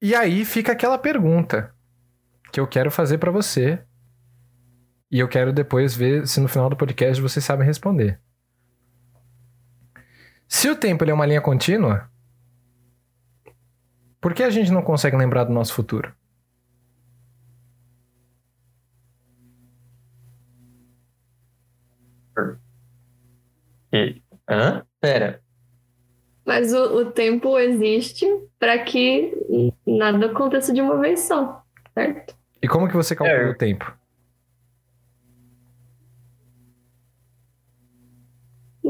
E 0.00 0.14
aí 0.14 0.44
fica 0.44 0.72
aquela 0.72 0.96
pergunta 0.96 1.74
que 2.52 2.60
eu 2.60 2.66
quero 2.66 2.90
fazer 2.90 3.18
pra 3.18 3.30
você. 3.30 3.82
E 5.10 5.18
eu 5.18 5.28
quero 5.28 5.52
depois 5.52 5.94
ver 5.94 6.26
se 6.26 6.40
no 6.40 6.48
final 6.48 6.70
do 6.70 6.76
podcast 6.76 7.20
vocês 7.20 7.44
sabem 7.44 7.66
responder. 7.66 8.20
Se 10.48 10.68
o 10.68 10.76
tempo 10.76 11.04
ele 11.04 11.10
é 11.10 11.14
uma 11.14 11.26
linha 11.26 11.40
contínua, 11.40 12.10
por 14.20 14.34
que 14.34 14.42
a 14.42 14.50
gente 14.50 14.72
não 14.72 14.82
consegue 14.82 15.16
lembrar 15.16 15.44
do 15.44 15.52
nosso 15.52 15.74
futuro? 15.74 16.12
E... 23.92 24.22
Hã? 24.48 24.84
Pera. 25.00 25.40
Mas 26.44 26.72
o, 26.72 27.00
o 27.00 27.04
tempo 27.12 27.58
existe 27.58 28.26
para 28.58 28.78
que 28.82 29.32
nada 29.86 30.26
aconteça 30.26 30.72
de 30.72 30.80
uma 30.80 30.98
vez 30.98 31.20
só, 31.20 31.62
certo? 31.94 32.34
E 32.62 32.66
como 32.68 32.88
que 32.88 32.96
você 32.96 33.14
calcula 33.14 33.38
É. 33.38 33.50
o 33.50 33.54
tempo? 33.54 33.92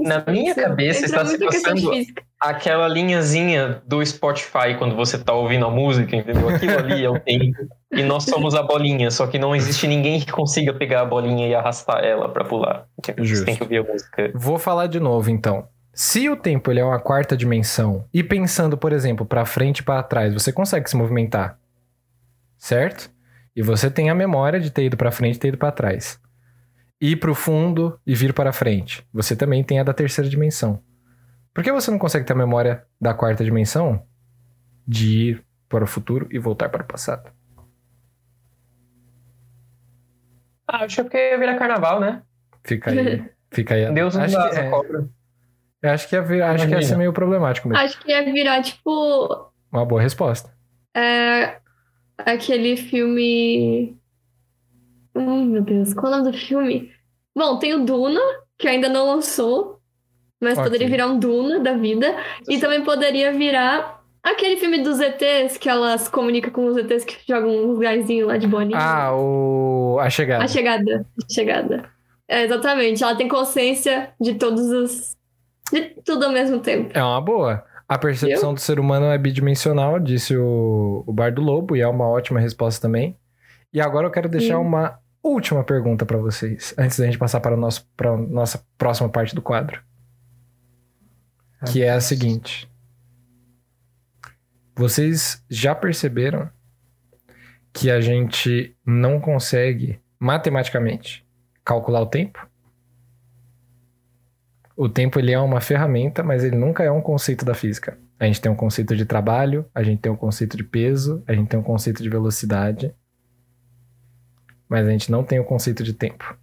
Na 0.03 0.25
minha 0.27 0.53
Isso 0.53 0.61
cabeça 0.61 1.07
entra 1.07 1.23
está 1.23 1.27
se 1.27 1.39
passando 1.39 1.91
aquela 2.41 2.87
linhazinha 2.89 3.83
do 3.87 4.05
Spotify 4.05 4.77
quando 4.79 4.95
você 4.95 5.19
tá 5.19 5.33
ouvindo 5.33 5.67
a 5.67 5.71
música, 5.71 6.15
entendeu? 6.15 6.49
Aquilo 6.49 6.79
ali 6.79 7.05
é 7.05 7.11
o 7.11 7.19
tempo. 7.21 7.57
E 7.93 8.03
nós 8.03 8.25
somos 8.25 8.55
a 8.55 8.63
bolinha, 8.63 9.11
só 9.11 9.27
que 9.27 9.39
não 9.39 9.57
existe 9.57 9.87
ninguém 9.87 10.21
que 10.21 10.31
consiga 10.31 10.73
pegar 10.73 11.03
a 11.03 11.05
bolinha 11.05 11.49
e 11.49 11.55
arrastar 11.55 12.05
ela 12.05 12.29
pra 12.29 12.45
pular. 12.45 12.87
Entendeu? 12.99 13.25
Você 13.25 13.45
tem 13.45 13.57
que 13.57 13.63
ouvir 13.63 13.79
a 13.79 13.83
música. 13.83 14.31
Vou 14.35 14.59
falar 14.59 14.87
de 14.87 15.01
novo 15.01 15.31
então. 15.31 15.67
Se 15.93 16.29
o 16.29 16.37
tempo 16.37 16.71
ele 16.71 16.79
é 16.79 16.85
uma 16.85 17.01
quarta 17.01 17.37
dimensão 17.37 18.05
e 18.15 18.23
pensando, 18.23 18.79
por 18.79 18.93
exemplo, 18.93 19.27
para 19.27 19.45
frente 19.45 19.79
e 19.79 19.83
para 19.83 20.03
trás, 20.03 20.33
você 20.33 20.53
consegue 20.53 20.89
se 20.89 20.97
movimentar, 20.97 21.59
certo? 22.57 23.11
E 23.57 23.63
você 23.63 23.91
tem 23.91 24.09
a 24.09 24.15
memória 24.15 24.61
de 24.61 24.71
ter 24.71 24.85
ido 24.85 24.97
para 24.97 25.11
frente 25.11 25.35
e 25.35 25.39
ter 25.41 25.49
ido 25.49 25.59
para 25.59 25.73
trás. 25.73 26.21
Ir 27.01 27.17
para 27.17 27.31
o 27.31 27.35
fundo 27.35 27.99
e 28.07 28.15
vir 28.15 28.33
para 28.33 28.53
frente. 28.53 29.07
Você 29.13 29.37
também 29.37 29.63
tem 29.63 29.79
a 29.79 29.85
da 29.85 29.95
terceira 29.95 30.29
dimensão. 30.29 30.83
Por 31.55 31.63
que 31.63 31.71
você 31.73 31.91
não 31.91 31.99
consegue 31.99 32.25
ter 32.27 32.33
a 32.33 32.37
memória 32.37 32.85
da 33.01 33.15
quarta 33.15 33.45
dimensão 33.45 34.03
de 34.87 35.31
ir 35.31 35.45
para 35.69 35.85
o 35.85 35.87
futuro 35.87 36.27
e 36.31 36.39
voltar 36.39 36.69
para 36.69 36.83
o 36.83 36.87
passado? 36.87 37.31
Ah, 40.67 40.85
acho 40.85 40.97
que 40.97 41.01
é 41.01 41.05
porque 41.05 41.17
ia 41.31 41.39
virar 41.39 41.57
carnaval, 41.59 42.01
né? 42.01 42.23
Fica 42.65 42.91
aí. 42.91 43.25
Fica 43.51 43.75
aí. 43.75 43.91
Deus 43.93 44.15
não 44.15 44.23
acho 44.25 44.35
dá 44.35 44.43
que, 44.43 44.49
essa 44.51 44.61
é, 44.61 44.71
cobra. 44.71 45.09
eu 45.83 45.91
acho 45.91 46.09
que 46.09 46.15
ia, 46.17 46.21
vir- 46.23 46.43
acho 46.43 46.67
que 46.69 46.75
ia 46.75 46.83
ser 46.83 46.97
meio 46.99 47.13
problemático 47.15 47.67
mesmo. 47.69 47.83
Acho 47.83 47.99
que 48.01 48.11
ia 48.11 48.23
virar, 48.25 48.63
tipo, 48.63 49.51
Uma 49.73 49.87
boa 49.87 50.03
resposta. 50.03 50.53
é, 50.95 51.57
aquele 52.19 52.77
filme. 52.77 53.97
Ai, 55.19 55.45
meu 55.45 55.63
Deus, 55.63 55.95
qual 55.95 56.13
é 56.13 56.17
o 56.17 56.19
nome 56.19 56.33
do 56.33 56.39
filme? 56.39 56.91
Bom, 57.37 57.59
tem 57.59 57.75
o 57.75 57.85
Duna, 57.85 58.21
que 58.59 58.67
ainda 58.69 58.89
não 58.89 59.07
lançou, 59.07 59.79
mas 60.41 60.55
Ok. 60.59 60.65
poderia 60.65 60.89
virar 60.89 61.07
um 61.07 61.19
Duna 61.19 61.61
da 61.61 61.75
vida. 61.75 62.17
E 62.49 62.59
também 62.59 62.83
poderia 62.83 63.33
virar 63.33 64.03
aquele 64.23 64.57
filme 64.57 64.83
dos 64.83 65.01
ETs, 65.01 65.57
que 65.57 65.69
elas 65.69 66.09
comunicam 66.09 66.51
com 66.53 66.67
os 66.67 66.77
ETs 66.77 67.05
que 67.05 67.17
jogam 67.27 67.71
uns 67.71 67.79
gásinhos 67.79 68.29
lá 68.29 68.37
de 68.37 68.47
bolinha. 68.47 68.79
Ah, 68.79 69.15
o. 69.15 69.99
A 70.01 70.11
chegada. 70.11 70.45
A 70.45 70.49
chegada. 70.49 71.07
A 71.23 71.33
chegada. 71.33 71.91
É, 72.29 72.45
exatamente. 72.45 73.03
Ela 73.03 73.17
tem 73.17 73.29
consciência 73.29 74.11
de 74.21 74.35
todos 74.35 74.71
os. 74.71 75.17
De 75.73 75.83
tudo 76.05 76.25
ao 76.27 76.33
mesmo 76.33 76.61
tempo. 76.61 76.91
É 76.97 77.03
uma 77.03 77.21
boa. 77.21 77.65
A 77.87 77.97
percepção 77.97 78.53
do 78.53 78.61
ser 78.61 78.79
humano 78.79 79.07
é 79.07 79.17
bidimensional, 79.17 79.99
disse 79.99 80.37
o, 80.37 81.03
o 81.07 81.13
Bar 81.13 81.33
do 81.33 81.41
Lobo, 81.41 81.75
e 81.75 81.81
é 81.81 81.89
uma 81.89 82.07
ótima 82.07 82.39
resposta 82.39 82.83
também. 82.83 83.17
E 83.73 83.81
agora 83.81 84.07
eu 84.07 84.11
quero 84.11 84.29
deixar 84.29 84.59
uma 84.59 84.99
última 85.29 85.63
pergunta 85.65 86.05
pra 86.05 86.19
vocês, 86.19 86.75
antes 86.77 86.99
da 86.99 87.07
gente 87.07 87.19
passar 87.19 87.41
para 87.41 87.55
a 87.55 87.57
nosso, 87.57 87.89
nossa 88.29 88.65
próxima 88.77 89.09
parte 89.09 89.35
do 89.35 89.43
quadro. 89.43 89.83
Que 91.67 91.83
é 91.83 91.91
a 91.91 92.01
seguinte. 92.01 92.71
Vocês 94.75 95.45
já 95.51 95.75
perceberam 95.75 96.49
que 97.73 97.91
a 97.91 98.01
gente 98.01 98.77
não 98.87 99.21
consegue, 99.21 100.01
matematicamente, 100.19 101.27
calcular 101.65 102.01
o 102.01 102.07
tempo? 102.07 102.49
O 104.77 104.89
tempo 104.89 105.19
ele 105.19 105.33
é 105.33 105.39
uma 105.41 105.61
ferramenta, 105.61 106.23
mas 106.23 106.45
ele 106.45 106.57
nunca 106.57 106.85
é 106.85 106.91
um 106.91 107.01
conceito 107.01 107.45
da 107.45 107.55
física. 107.55 107.99
A 108.21 108.27
gente 108.27 108.41
tem 108.41 108.51
um 108.51 108.57
conceito 108.57 108.97
de 108.97 109.05
trabalho, 109.05 109.67
a 109.75 109.83
gente 109.83 110.01
tem 110.01 110.11
um 110.11 110.17
conceito 110.17 110.57
de 110.57 110.63
peso, 110.63 111.23
a 111.27 111.35
gente 111.35 111.49
tem 111.49 111.59
um 111.59 111.63
conceito 111.65 112.03
de 112.03 112.09
velocidade, 112.09 112.95
mas 114.69 114.87
a 114.87 114.91
gente 114.91 115.11
não 115.11 115.25
tem 115.25 115.39
o 115.41 115.45
conceito 115.45 115.83
de 115.83 115.93
tempo. 115.93 116.37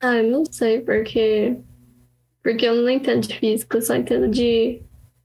Ah, 0.00 0.16
eu 0.16 0.30
não 0.30 0.44
sei, 0.50 0.80
porque. 0.80 1.58
Porque 2.42 2.64
eu 2.66 2.74
não 2.76 2.88
entendo 2.88 3.26
de 3.26 3.38
física, 3.38 3.76
eu 3.76 3.82
só 3.82 3.94
entendo 3.94 4.26
de, 4.28 4.80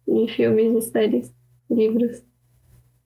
de 0.05 0.27
filmes, 0.33 0.73
de 0.73 0.81
séries, 0.91 1.33
livros. 1.71 2.21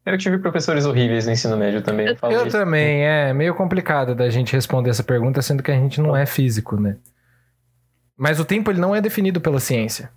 Eu 0.03 0.17
tive 0.17 0.39
professores 0.39 0.85
horríveis 0.85 1.27
no 1.27 1.31
ensino 1.31 1.55
médio 1.55 1.83
também. 1.83 2.07
Eu- 2.07 2.17
falo 2.17 2.33
Eu 2.33 2.47
isso. 2.47 2.57
também, 2.57 3.05
é 3.05 3.31
meio 3.33 3.53
complicado 3.53 4.15
da 4.15 4.27
gente 4.29 4.53
responder 4.53 4.89
essa 4.89 5.03
pergunta, 5.03 5.41
sendo 5.43 5.61
que 5.61 5.69
a 5.69 5.75
gente 5.75 6.01
não 6.01 6.15
é 6.17 6.25
físico, 6.25 6.79
né? 6.79 6.97
Mas 8.17 8.39
o 8.39 8.45
tempo 8.45 8.71
ele 8.71 8.79
não 8.81 8.95
é 8.95 8.99
definido 9.01 9.39
pela 9.39 9.59
ciência. 9.59 10.11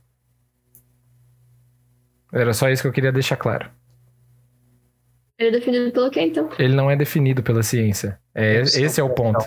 Era 2.32 2.54
só 2.54 2.70
isso 2.70 2.80
que 2.82 2.88
eu 2.88 2.92
queria 2.92 3.12
deixar 3.12 3.36
claro. 3.36 3.68
Ele 5.38 5.48
é 5.48 5.52
definido 5.52 5.90
pelo 5.92 6.10
quê, 6.10 6.20
então? 6.22 6.48
Ele 6.58 6.74
não 6.74 6.90
é 6.90 6.96
definido 6.96 7.42
pela 7.42 7.62
ciência. 7.62 8.18
É, 8.34 8.60
esse 8.60 9.00
é 9.00 9.02
o 9.02 9.10
ponto. 9.10 9.44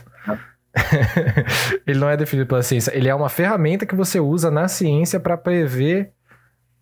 ele 1.88 2.00
não 2.00 2.10
é 2.10 2.18
definido 2.18 2.48
pela 2.48 2.62
ciência. 2.64 2.96
Ele 2.96 3.08
é 3.08 3.16
uma 3.16 3.30
ferramenta 3.30 3.86
que 3.86 3.96
você 3.96 4.20
usa 4.20 4.52
na 4.52 4.68
ciência 4.68 5.20
para 5.20 5.38
prever 5.38 6.12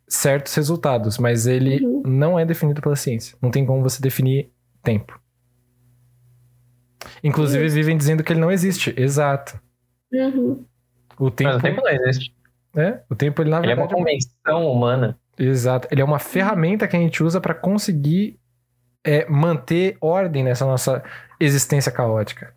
certos 0.07 0.53
resultados, 0.55 1.17
mas 1.17 1.45
ele 1.47 1.85
Uhum. 1.85 2.03
não 2.05 2.39
é 2.39 2.45
definido 2.45 2.81
pela 2.81 2.95
ciência. 2.95 3.37
Não 3.41 3.51
tem 3.51 3.65
como 3.65 3.81
você 3.83 4.01
definir 4.01 4.49
tempo. 4.81 5.19
Inclusive, 7.23 7.65
Isso. 7.65 7.75
vivem 7.75 7.97
dizendo 7.97 8.23
que 8.23 8.33
ele 8.33 8.39
não 8.39 8.51
existe. 8.51 8.93
Exato. 8.97 9.59
Uhum. 10.11 10.65
O 11.19 11.29
tempo, 11.31 11.49
Mas 11.51 11.59
o 11.59 11.61
tempo 11.61 11.81
não 11.81 11.89
existe. 11.91 12.35
é, 12.75 12.99
o 13.09 13.15
tempo 13.15 13.41
ele 13.41 13.49
na 13.49 13.59
Ele 13.59 13.71
é 13.71 13.75
uma 13.75 13.87
verdade 13.87 13.93
convenção 13.95 14.71
humana. 14.71 15.17
Exato. 15.37 15.87
Ele 15.91 16.01
é 16.01 16.05
uma 16.05 16.19
ferramenta 16.19 16.87
que 16.87 16.95
a 16.95 16.99
gente 16.99 17.23
usa 17.23 17.39
para 17.39 17.53
conseguir 17.53 18.39
é, 19.03 19.27
manter 19.29 19.97
ordem 20.01 20.43
nessa 20.43 20.65
nossa 20.65 21.03
existência 21.39 21.91
caótica. 21.91 22.53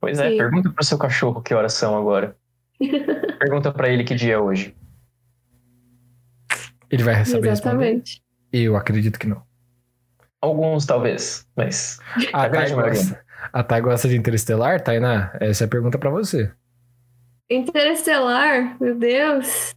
Pois 0.00 0.18
é, 0.18 0.30
Sim. 0.30 0.36
pergunta 0.38 0.70
pro 0.70 0.84
seu 0.84 0.98
cachorro 0.98 1.40
que 1.42 1.54
horas 1.54 1.74
são 1.74 1.96
agora. 1.96 2.36
pergunta 3.38 3.70
pra 3.72 3.88
ele 3.88 4.02
que 4.04 4.14
dia 4.14 4.34
é 4.34 4.38
hoje. 4.38 4.74
Ele 6.90 7.02
vai 7.04 7.14
saber 7.24 7.48
responder. 7.48 7.50
Exatamente. 7.50 8.22
Eu 8.52 8.76
acredito 8.76 9.18
que 9.18 9.26
não. 9.26 9.42
Alguns, 10.40 10.84
talvez, 10.84 11.46
mas. 11.56 11.98
A 12.32 12.42
A 12.42 12.48
grande 12.48 12.74
maioria. 12.74 13.00
gosta, 13.00 13.24
a 13.52 13.62
Thay 13.62 13.80
gosta 13.80 14.08
de 14.08 14.16
Interestelar, 14.16 14.80
Tainá? 14.82 15.30
Essa 15.40 15.64
é 15.64 15.66
a 15.66 15.70
pergunta 15.70 15.98
pra 15.98 16.10
você. 16.10 16.50
Interestelar, 17.48 18.76
meu 18.80 18.94
Deus. 18.98 19.72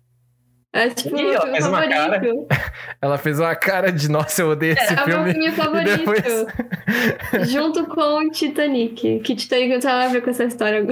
É 0.78 0.90
tipo 0.90 1.18
Ih, 1.18 1.24
meu 1.24 1.32
ela 1.34 1.42
filme 1.42 1.52
fez 1.54 1.68
uma 1.68 1.82
favorito. 1.82 2.48
Ela 3.02 3.18
fez 3.18 3.40
uma 3.40 3.56
cara 3.56 3.92
de 3.92 4.10
nossa, 4.12 4.42
eu 4.42 4.50
odeio 4.50 4.74
esse 4.74 4.94
É 4.94 5.04
o 5.04 5.08
meu 5.08 5.16
filme. 5.18 5.32
filme 5.34 5.52
favorito. 5.56 5.98
depois. 5.98 7.48
Junto 7.50 7.86
com 7.86 8.30
Titanic. 8.30 9.20
Que 9.22 9.36
Titanic 9.36 9.70
não 9.74 9.80
tem 9.80 9.90
nada 9.90 10.06
a 10.06 10.08
ver 10.10 10.22
com 10.22 10.30
essa 10.32 10.44
história. 10.44 10.86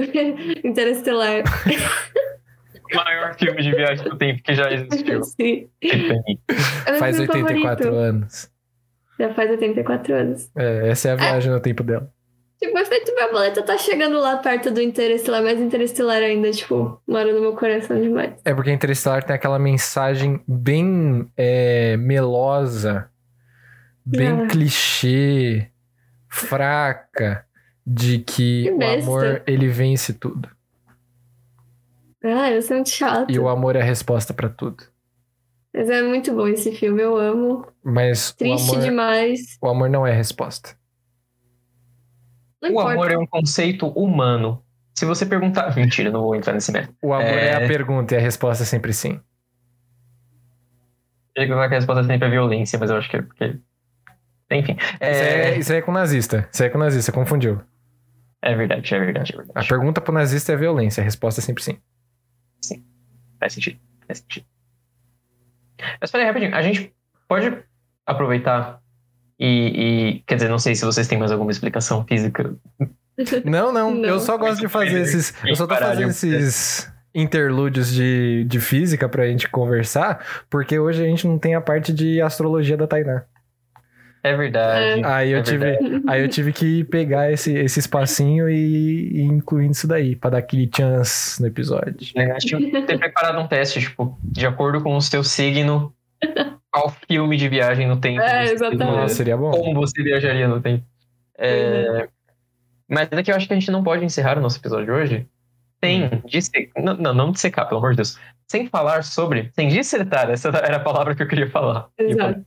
Interestelar. 0.64 1.42
O 2.92 2.96
maior 2.96 3.34
filme 3.34 3.62
de 3.62 3.70
viagem 3.72 4.08
do 4.08 4.16
tempo 4.16 4.42
que 4.42 4.54
já 4.54 4.72
existiu. 4.72 5.22
Sim. 5.22 5.68
Titanic. 5.82 6.40
É 6.86 6.90
meu 6.92 6.98
Faz 7.00 7.16
filme 7.16 7.32
84 7.32 7.84
favorito. 7.84 7.98
anos. 8.08 8.50
Já 9.20 9.34
faz 9.34 9.50
84 9.50 10.14
anos. 10.14 10.50
É, 10.56 10.88
essa 10.88 11.08
é 11.08 11.12
a 11.12 11.16
viagem 11.16 11.52
no 11.52 11.60
tempo 11.60 11.82
dela. 11.82 12.10
Tipo, 12.64 12.78
o 12.78 12.80
efeito 12.80 13.14
borboleta 13.14 13.62
tá 13.62 13.76
chegando 13.76 14.18
lá 14.18 14.38
perto 14.38 14.70
do 14.70 14.80
Interestelar, 14.80 15.42
mas 15.42 15.60
Interestelar 15.60 16.22
ainda, 16.22 16.50
tipo, 16.50 16.98
mora 17.06 17.30
no 17.32 17.40
meu 17.40 17.52
coração 17.54 18.00
demais. 18.00 18.34
É 18.44 18.54
porque 18.54 18.70
Interestelar 18.72 19.22
tem 19.22 19.36
aquela 19.36 19.58
mensagem 19.58 20.40
bem 20.48 21.30
é, 21.36 21.96
melosa, 21.98 23.10
bem 24.04 24.28
Ah. 24.44 24.46
clichê, 24.46 25.68
fraca, 26.28 27.44
de 27.86 28.18
que 28.20 28.64
Que 28.64 28.70
o 28.72 28.82
amor 29.02 29.42
ele 29.46 29.68
vence 29.68 30.14
tudo. 30.14 30.48
Ah, 32.24 32.50
eu 32.50 32.62
sou 32.62 32.76
muito 32.76 32.88
chato. 32.90 33.30
E 33.30 33.38
o 33.38 33.46
amor 33.48 33.76
é 33.76 33.82
a 33.82 33.84
resposta 33.84 34.32
pra 34.32 34.48
tudo. 34.48 34.84
Mas 35.74 35.90
é 35.90 36.02
muito 36.02 36.32
bom 36.32 36.48
esse 36.48 36.72
filme, 36.72 37.02
eu 37.02 37.16
amo. 37.18 37.66
Mas 37.84 38.30
o 38.30 38.36
Triste 38.38 38.70
amor, 38.70 38.80
demais. 38.82 39.58
o 39.60 39.68
amor 39.68 39.90
não 39.90 40.06
é 40.06 40.12
a 40.12 40.14
resposta. 40.14 40.70
Não 42.64 42.70
O 42.70 42.80
importa. 42.80 42.92
amor 42.92 43.10
é 43.12 43.18
um 43.18 43.26
conceito 43.26 43.86
humano. 43.88 44.62
Se 44.94 45.04
você 45.04 45.26
perguntar. 45.26 45.74
Mentira, 45.76 46.10
não 46.10 46.22
vou 46.22 46.34
entrar 46.36 46.52
nesse 46.52 46.70
mérito. 46.72 46.94
O 47.02 47.12
amor 47.12 47.24
é, 47.26 47.48
É. 47.48 47.54
a 47.64 47.68
pergunta 47.68 48.14
e 48.14 48.18
a 48.18 48.20
resposta 48.20 48.62
é 48.62 48.66
sempre 48.66 48.92
sim. 48.92 49.20
Eu 51.36 51.42
ia 51.44 51.48
falar 51.48 51.68
que 51.68 51.74
a 51.74 51.78
resposta 51.78 52.04
sempre 52.04 52.28
é 52.28 52.30
violência, 52.30 52.78
mas 52.78 52.90
eu 52.90 52.96
acho 52.96 53.10
que 53.10 53.16
é 53.16 53.22
porque. 53.22 53.58
Enfim. 54.50 54.76
Isso, 54.78 54.96
é, 55.00 55.54
É, 55.54 55.58
isso 55.58 55.72
aí 55.72 55.78
é 55.78 55.82
com 55.82 55.90
nazista. 55.92 56.48
Isso 56.52 56.62
aí 56.62 56.68
é 56.68 56.72
com 56.72 56.78
nazista, 56.78 57.10
confundiu. 57.10 57.60
é 58.42 58.54
verdade, 58.54 58.94
é 58.94 58.98
verdade, 59.00 59.32
é 59.32 59.36
A 59.36 59.42
verdade. 59.42 59.68
pergunta 59.68 60.00
pro 60.00 60.12
nazista 60.12 60.52
é 60.52 60.56
violência, 60.56 61.00
a 61.00 61.04
resposta 61.04 61.40
é 61.40 61.42
sempre 61.42 61.62
sim. 61.62 61.78
Faz 63.40 63.52
sentido. 63.52 63.78
Faz 64.06 64.18
sentido. 64.20 64.46
Mas 66.00 66.10
peraí, 66.10 66.26
rapidinho. 66.26 66.54
A 66.54 66.62
gente 66.62 66.94
pode 67.28 67.62
aproveitar 68.06 68.80
e, 69.38 69.46
e- 70.16 70.22
Quer 70.26 70.34
dizer, 70.36 70.48
não 70.48 70.58
sei 70.58 70.74
se 70.74 70.84
vocês 70.84 71.06
têm 71.08 71.18
mais 71.18 71.32
alguma 71.32 71.50
explicação 71.50 72.04
física. 72.06 72.54
Não, 73.44 73.72
não, 73.72 73.94
Não. 73.94 74.08
eu 74.08 74.18
só 74.20 74.36
gosto 74.36 74.60
de 74.60 74.68
fazer 74.68 75.00
esses. 75.02 75.32
Eu 75.44 75.54
só 75.54 75.66
tô 75.66 75.76
fazendo 75.76 76.10
esses 76.10 76.92
interlúdios 77.14 77.92
de, 77.92 78.44
de 78.48 78.58
física 78.60 79.08
pra 79.08 79.26
gente 79.28 79.48
conversar, 79.48 80.44
porque 80.50 80.78
hoje 80.78 81.00
a 81.02 81.06
gente 81.06 81.26
não 81.26 81.38
tem 81.38 81.54
a 81.54 81.60
parte 81.60 81.92
de 81.92 82.20
astrologia 82.20 82.76
da 82.76 82.86
Tainá. 82.88 83.22
É 84.20 84.34
verdade. 84.36 85.04
Aí 85.04 85.30
eu 85.32 85.38
É 85.38 85.42
tive, 85.42 85.58
verdade. 85.58 86.02
aí 86.08 86.22
eu 86.22 86.28
tive 86.28 86.52
que 86.52 86.82
pegar 86.84 87.30
esse, 87.30 87.52
esse 87.52 87.78
espacinho 87.78 88.48
e, 88.50 89.18
e 89.18 89.22
incluir 89.22 89.70
isso 89.70 89.86
daí, 89.86 90.16
pra 90.16 90.30
dar 90.30 90.38
aquele 90.38 90.68
chance 90.74 91.40
no 91.40 91.46
episódio. 91.46 91.94
É, 92.16 92.32
acho 92.32 92.56
que 92.56 92.82
ter 92.82 92.98
preparado 92.98 93.38
um 93.38 93.46
teste, 93.46 93.80
tipo, 93.80 94.18
de 94.24 94.44
acordo 94.46 94.80
com 94.82 94.96
o 94.96 95.00
seu 95.00 95.22
signo, 95.22 95.93
qual 96.72 96.90
filme 97.08 97.36
de 97.36 97.48
viagem 97.48 97.86
no 97.86 97.96
tempo. 98.00 98.20
É, 98.20 98.44
exatamente. 98.52 98.84
Nossa, 98.84 99.14
seria 99.14 99.36
bom. 99.36 99.50
Como 99.50 99.74
você 99.80 100.02
viajaria 100.02 100.48
no 100.48 100.60
tempo. 100.60 100.84
É, 101.38 101.84
Pois 101.84 102.08
Mas 102.88 103.08
daqui 103.08 103.30
eu 103.30 103.36
acho 103.36 103.46
que 103.46 103.52
a 103.52 103.58
gente 103.58 103.70
não 103.70 103.82
pode 103.82 104.04
encerrar 104.04 104.38
o 104.38 104.40
nosso 104.40 104.58
episódio 104.58 104.86
de 104.86 104.92
hoje 104.92 105.28
sem 105.82 106.04
Hum. 106.04 106.22
dissecar. 106.26 106.82
Não, 106.82 106.94
não, 106.94 107.14
não 107.14 107.32
dissecar, 107.32 107.66
pelo 107.68 107.78
amor 107.78 107.90
de 107.90 107.96
Deus. 107.96 108.18
Sem 108.48 108.68
falar 108.68 109.02
sobre. 109.04 109.50
Sem 109.54 109.68
dissertar, 109.68 110.30
essa 110.30 110.48
era 110.50 110.76
a 110.76 110.80
palavra 110.80 111.14
que 111.14 111.22
eu 111.22 111.28
queria 111.28 111.48
falar. 111.50 111.88
Exato. 111.98 112.42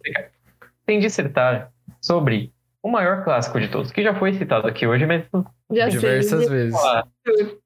Sem 0.86 1.00
dissertar 1.00 1.72
sobre 2.02 2.54
o 2.82 2.90
maior 2.90 3.24
clássico 3.24 3.60
de 3.60 3.68
todos, 3.68 3.92
que 3.92 4.02
já 4.04 4.14
foi 4.16 4.34
citado 4.34 4.68
aqui 4.68 4.86
hoje, 4.88 5.06
mas. 5.06 5.24
Já 5.72 5.90
Diversas 5.90 6.46
sei. 6.46 6.50
vezes. 6.50 6.80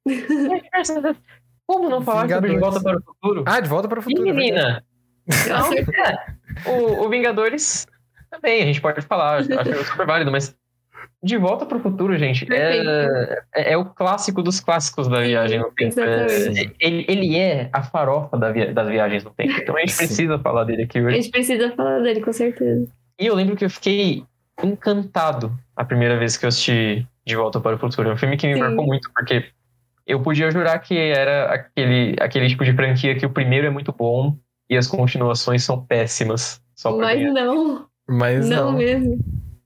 Diversas 0.05 1.01
vezes. 1.03 1.21
Como 1.67 1.89
não 1.89 2.01
falar 2.01 2.27
sobre 2.27 2.49
De 2.49 2.55
Vingadores. 2.55 2.81
Volta 2.83 2.83
para 2.83 2.97
o 2.99 3.03
Futuro? 3.13 3.43
Ah, 3.47 3.59
de 3.59 3.69
volta 3.69 3.87
para 3.87 3.99
o 3.99 4.01
futuro. 4.01 4.27
E 4.27 4.29
é 4.29 4.33
menina, 4.33 4.83
Eu 5.47 5.55
acertei. 5.55 6.15
o, 6.65 7.05
o 7.05 7.09
Vingadores 7.09 7.85
também, 8.31 8.63
a 8.63 8.65
gente 8.65 8.79
pode 8.79 9.01
falar, 9.01 9.39
acho 9.39 9.49
que 9.49 9.53
é 9.53 9.83
super 9.83 10.05
válido, 10.05 10.31
mas 10.31 10.55
De 11.21 11.37
Volta 11.37 11.65
para 11.65 11.77
o 11.77 11.81
Futuro, 11.81 12.17
gente, 12.17 12.47
é, 12.51 12.77
é, 13.53 13.73
é, 13.73 13.77
o 13.77 13.85
clássico 13.85 14.41
dos 14.41 14.61
clássicos 14.61 15.09
da 15.09 15.19
viagem 15.19 15.59
no 15.59 15.69
tempo. 15.71 15.99
É, 15.99 16.27
ele, 16.79 17.05
ele 17.09 17.37
é 17.37 17.69
a 17.73 17.83
farofa 17.83 18.37
da 18.37 18.49
via, 18.51 18.73
das 18.73 18.87
viagens 18.87 19.23
no 19.25 19.31
tempo. 19.31 19.51
Então 19.59 19.75
a 19.75 19.81
gente 19.81 19.97
precisa 19.97 20.39
falar 20.39 20.63
dele 20.63 20.83
aqui 20.83 21.01
hoje. 21.01 21.17
A 21.17 21.21
gente 21.21 21.31
precisa 21.31 21.71
falar 21.71 21.99
dele, 21.99 22.21
com 22.21 22.31
certeza. 22.31 22.87
E 23.19 23.27
eu 23.27 23.35
lembro 23.35 23.57
que 23.57 23.65
eu 23.65 23.69
fiquei 23.69 24.23
encantado 24.63 25.53
a 25.75 25.83
primeira 25.83 26.17
vez 26.17 26.37
que 26.37 26.45
eu 26.45 26.49
assisti 26.49 27.05
De 27.25 27.35
Volta 27.35 27.59
para 27.59 27.75
o 27.75 27.79
Futuro. 27.79 28.09
É 28.09 28.13
um 28.13 28.17
filme 28.17 28.37
que 28.37 28.47
me 28.47 28.53
Sim. 28.53 28.59
marcou 28.61 28.85
muito, 28.85 29.11
porque 29.13 29.45
eu 30.07 30.21
podia 30.21 30.49
jurar 30.49 30.79
que 30.79 30.97
era 30.97 31.53
aquele, 31.53 32.15
aquele 32.19 32.47
tipo 32.47 32.63
de 32.63 32.73
franquia 32.73 33.15
que 33.15 33.25
o 33.25 33.29
primeiro 33.29 33.67
é 33.67 33.69
muito 33.69 33.91
bom 33.91 34.37
e 34.71 34.77
as 34.77 34.87
continuações 34.87 35.65
são 35.65 35.85
péssimas. 35.85 36.61
Só 36.73 36.95
Mas 36.97 37.19
ganhar. 37.19 37.33
não. 37.33 37.85
Mas 38.07 38.47
não. 38.47 38.71
Não 38.71 38.77
mesmo. 38.77 39.19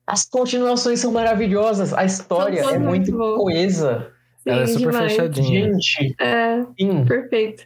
As 0.07 0.25
continuações 0.27 0.99
são 0.99 1.11
maravilhosas, 1.11 1.93
a 1.93 2.03
história 2.03 2.59
é 2.61 2.79
muito 2.79 3.11
bom. 3.11 3.37
coesa. 3.37 4.11
Sim, 4.37 4.49
Ela 4.49 4.63
é 4.63 4.67
super 4.67 4.91
demais. 4.91 5.11
fechadinha. 5.11 5.73
Gente, 5.73 6.15
é, 6.19 6.63
Sim. 6.79 7.05
perfeito. 7.05 7.63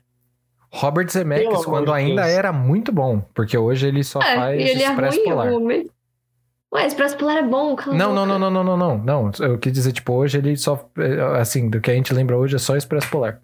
Robert 0.71 1.09
Zemeckis, 1.09 1.65
quando 1.65 1.91
ainda 1.91 2.23
Deus. 2.23 2.33
era 2.33 2.53
muito 2.53 2.91
bom, 2.91 3.21
porque 3.33 3.57
hoje 3.57 3.87
ele 3.87 4.03
só 4.03 4.21
é, 4.21 4.35
faz 4.35 4.59
ele 4.59 4.83
é 4.83 4.89
Expresso 4.89 5.19
é 5.19 5.23
ruim, 5.23 5.29
Polar. 5.29 5.51
Ué, 6.73 6.85
Expresso 6.85 7.17
Polar 7.17 7.37
é 7.37 7.43
bom, 7.43 7.75
não, 7.87 8.13
não, 8.13 8.25
não, 8.25 8.37
não, 8.39 8.51
não, 8.51 8.63
não, 8.63 8.77
não, 8.77 8.97
não. 8.97 9.31
Eu 9.39 9.57
quis 9.57 9.73
dizer, 9.73 9.91
tipo, 9.93 10.13
hoje 10.13 10.37
ele 10.37 10.55
só. 10.55 10.87
Eh, 10.97 11.39
assim, 11.39 11.69
do 11.69 11.81
que 11.81 11.89
a 11.89 11.95
gente 11.95 12.13
lembra 12.13 12.37
hoje 12.37 12.55
é 12.55 12.59
só 12.59 12.75
Expresso 12.77 13.09
Polar. 13.09 13.41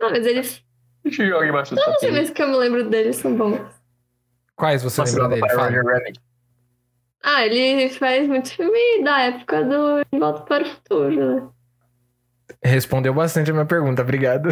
Não, 0.00 0.10
mas 0.10 0.24
ele 0.26 0.42
Joga 1.04 1.46
embaixo 1.46 1.74
Todos 1.74 1.94
os 1.94 2.00
filmes 2.00 2.30
que 2.30 2.42
eu 2.42 2.48
me 2.48 2.56
lembro 2.56 2.88
dele 2.88 3.12
são 3.12 3.36
bons. 3.36 3.60
Quais 4.56 4.82
você 4.82 5.00
Nossa, 5.00 5.22
lembra 5.22 5.36
dele? 5.36 5.54
Fala. 5.54 6.02
Ah, 7.24 7.46
ele 7.46 7.88
faz 7.90 8.28
muito 8.28 8.50
filme 8.50 9.04
da 9.04 9.20
época 9.20 9.64
do 9.64 10.04
De 10.10 10.18
Volta 10.18 10.42
para 10.42 10.64
o 10.64 10.66
Futuro, 10.66 11.36
né? 11.36 11.48
Respondeu 12.62 13.14
bastante 13.14 13.50
a 13.50 13.54
minha 13.54 13.66
pergunta, 13.66 14.02
obrigado. 14.02 14.48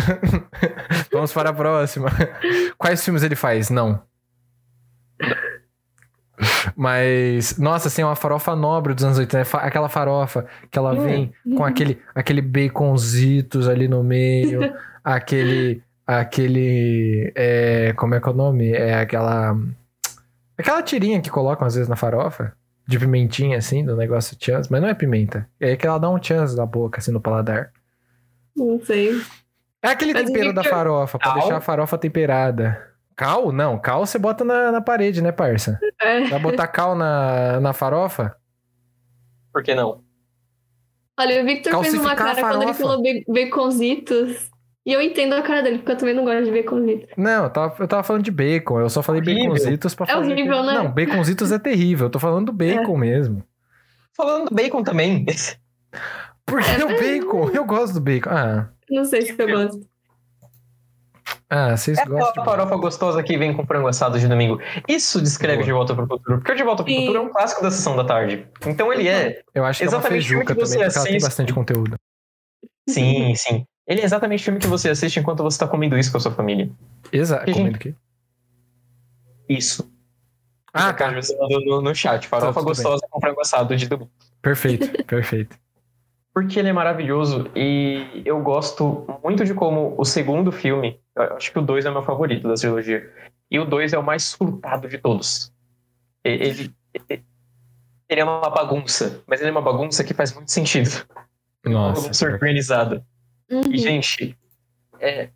Vamos 1.13 1.33
para 1.33 1.51
a 1.51 1.53
próxima. 1.53 2.09
Quais 2.79 3.05
filmes 3.05 3.23
ele 3.23 3.37
faz? 3.37 3.71
Não. 3.71 4.03
Mas, 6.75 7.59
nossa, 7.59 7.89
assim, 7.89 8.03
é 8.03 8.05
uma 8.05 8.17
farofa 8.17 8.57
nobre 8.57 8.95
dos 8.95 9.05
anos 9.05 9.19
80. 9.19 9.59
Aquela 9.59 9.89
farofa 9.89 10.47
que 10.71 10.79
ela 10.79 10.95
vem 10.95 11.33
com 11.57 11.65
aquele, 11.65 12.01
aquele 12.15 12.41
baconzitos 12.41 13.69
ali 13.69 13.89
no 13.89 14.03
meio, 14.03 14.61
aquele. 15.05 15.83
Aquele. 16.07 17.33
É, 17.35 17.93
como 17.95 18.15
é 18.15 18.21
que 18.21 18.29
é 18.29 18.31
o 18.31 18.35
nome? 18.35 18.73
É 18.73 18.95
aquela. 18.95 19.57
Aquela 20.57 20.83
tirinha 20.83 21.21
que 21.21 21.31
colocam 21.31 21.67
às 21.67 21.75
vezes 21.75 21.89
na 21.89 21.97
farofa 21.97 22.53
de 22.87 22.99
pimentinha, 22.99 23.57
assim, 23.57 23.85
do 23.85 23.97
negócio 23.97 24.37
chance, 24.39 24.71
mas 24.71 24.83
não 24.83 24.89
é 24.89 24.95
pimenta. 24.95 25.49
É 25.61 25.77
que 25.77 25.87
ela 25.87 25.97
dá 25.97 26.11
um 26.11 26.21
chance 26.21 26.57
na 26.57 26.67
boca, 26.67 26.99
assim, 26.99 27.13
no 27.13 27.21
paladar. 27.21 27.73
Não 28.57 28.81
sei. 28.85 29.13
É 29.81 29.89
aquele 29.89 30.13
mas 30.13 30.25
tempero 30.25 30.53
da 30.53 30.65
farofa, 30.65 31.19
pra 31.19 31.35
deixar 31.35 31.57
a 31.57 31.61
farofa 31.61 31.97
temperada. 31.97 32.91
Cal? 33.17 33.53
Não, 33.53 33.79
cal 33.79 34.05
você 34.05 34.19
bota 34.19 34.45
na, 34.45 34.73
na 34.73 34.81
parede, 34.81 35.23
né, 35.23 35.31
parça? 35.31 35.79
É. 36.01 36.25
Vai 36.25 36.39
botar 36.41 36.67
cal 36.67 36.97
na, 36.97 37.61
na 37.61 37.73
farofa? 37.73 38.35
Por 39.53 39.63
que 39.63 39.75
não? 39.75 40.03
Olha, 41.19 41.43
o 41.43 41.47
Victor 41.47 41.71
Calcificar 41.71 42.01
fez 42.01 42.07
uma 42.07 42.17
cara 42.17 42.41
quando 42.41 42.63
ele 42.63 42.75
falou 42.75 43.03
baconzitos. 43.29 44.51
E 44.85 44.93
eu 44.93 45.03
entendo 45.03 45.35
a 45.35 45.43
cara 45.43 45.63
dele, 45.63 45.79
porque 45.79 45.93
eu 45.93 45.97
também 45.97 46.15
não 46.15 46.25
gosto 46.25 46.45
de 46.45 46.51
baconzitos. 46.51 47.11
Não, 47.17 47.45
eu 47.45 47.51
tava, 47.51 47.75
eu 47.79 47.89
tava 47.89 48.03
falando 48.03 48.23
de 48.23 48.31
bacon. 48.31 48.81
Eu 48.81 48.89
só 48.89 49.03
falei 49.03 49.21
horrível. 49.21 49.53
baconzitos 49.53 49.95
pra 49.95 50.07
é 50.07 50.09
fazer. 50.09 50.31
É 50.31 50.33
horrível, 50.33 50.63
né? 50.63 50.73
Não, 50.73 50.91
baconzitos 50.91 51.53
é 51.53 51.59
terrível. 51.59 52.07
Eu 52.07 52.11
tô 52.11 52.19
falando 52.19 52.47
do 52.47 52.53
bacon 52.53 52.97
é. 52.97 52.99
mesmo. 52.99 53.45
Falando 54.17 54.49
do 54.49 54.55
bacon 54.55 54.83
também. 54.83 55.27
Por 56.47 56.63
que 56.63 56.71
é, 56.71 56.85
o 56.85 56.89
bacon? 56.89 57.51
Eu 57.51 57.65
gosto 57.65 57.95
do 57.95 58.01
bacon. 58.01 58.31
Ah. 58.31 58.69
Não 58.91 59.05
sei 59.05 59.23
se 59.23 59.35
eu 59.39 59.49
gosto. 59.49 59.91
Ah, 61.49 61.77
vocês 61.77 61.99
é 61.99 62.05
gostam. 62.05 62.43
É 62.43 62.47
farofa 62.47 62.77
gostosa 62.77 63.23
que 63.23 63.37
vem 63.37 63.53
com 63.53 63.67
frango 63.67 63.89
assado 63.89 64.19
de 64.19 64.29
domingo. 64.29 64.61
Isso 64.89 65.21
descreve 65.21 65.57
Boa. 65.57 65.67
De 65.67 65.73
Volta 65.73 65.95
pro 65.95 66.07
Futuro. 66.07 66.39
Porque 66.39 66.53
o 66.53 66.55
De 66.55 66.63
Volta 66.63 66.85
pro 66.85 66.95
Futuro 66.95 67.19
é 67.19 67.21
um 67.21 67.29
clássico 67.29 67.63
da 67.63 67.71
sessão 67.71 67.97
da 67.97 68.05
tarde. 68.05 68.47
Então 68.65 68.93
ele 68.93 69.09
é. 69.09 69.43
Eu 69.53 69.65
acho 69.65 69.81
que 69.81 69.85
exatamente 69.85 70.13
é 70.13 70.37
uma 70.37 70.45
feijuca 70.45 70.55
também, 70.55 70.65
porque 70.65 70.85
assiste... 70.85 70.99
ela 70.99 71.07
tem 71.07 71.21
bastante 71.21 71.53
conteúdo. 71.53 71.97
Sim, 72.89 73.35
sim. 73.35 73.67
Ele 73.91 74.03
é 74.03 74.05
exatamente 74.05 74.41
o 74.43 74.45
filme 74.45 74.61
que 74.61 74.69
você 74.69 74.89
assiste 74.89 75.19
enquanto 75.19 75.43
você 75.43 75.59
tá 75.59 75.67
comendo 75.67 75.99
isso 75.99 76.13
com 76.13 76.19
a 76.19 76.21
sua 76.21 76.31
família. 76.31 76.71
Exato. 77.13 77.51
Comendo 77.51 77.77
o 77.77 77.81
quê? 77.81 77.93
Isso. 79.49 79.93
Ah, 80.73 80.93
tá. 80.93 81.13
Você 81.13 81.37
mandou 81.37 81.61
no, 81.65 81.83
no 81.83 81.93
chat. 81.93 82.29
Farofa 82.29 82.61
tá, 82.61 82.65
gostosa 82.65 83.01
bem. 83.01 83.11
com 83.11 83.21
frango 83.21 83.41
assado 83.41 83.77
de 83.77 83.89
domingo. 83.89 84.09
Perfeito, 84.41 84.89
perfeito. 85.05 85.59
Porque 86.33 86.61
ele 86.61 86.69
é 86.69 86.73
maravilhoso 86.73 87.51
e 87.57 88.23
eu 88.25 88.41
gosto 88.41 89.05
muito 89.25 89.45
de 89.45 89.53
como 89.55 89.97
o 89.99 90.05
segundo 90.05 90.53
filme, 90.53 91.01
acho 91.17 91.51
que 91.51 91.59
o 91.59 91.63
2 91.63 91.85
é 91.85 91.91
o 91.91 91.93
meu 91.93 92.05
favorito 92.05 92.47
da 92.47 92.55
trilogia, 92.55 93.13
e 93.51 93.59
o 93.59 93.65
2 93.65 93.93
é 93.93 93.99
o 93.99 94.05
mais 94.05 94.23
surtado 94.23 94.89
de 94.89 94.99
todos. 94.99 95.53
Ele, 96.23 96.73
ele, 97.09 97.25
ele, 98.09 98.21
é 98.21 98.25
uma 98.25 98.49
bagunça, 98.49 99.21
mas 99.27 99.41
ele 99.41 99.49
é 99.49 99.53
uma 99.53 99.61
bagunça 99.61 100.05
que 100.05 100.15
faz 100.15 100.33
muito 100.33 100.53
sentido. 100.53 101.05
Nossa. 101.65 101.99
Uma 101.99 102.03
bagunça 102.03 102.27
organizada. 102.27 103.05
Uhum. 103.51 103.63
E, 103.73 103.79
gente, 103.79 104.37
é 105.01 105.29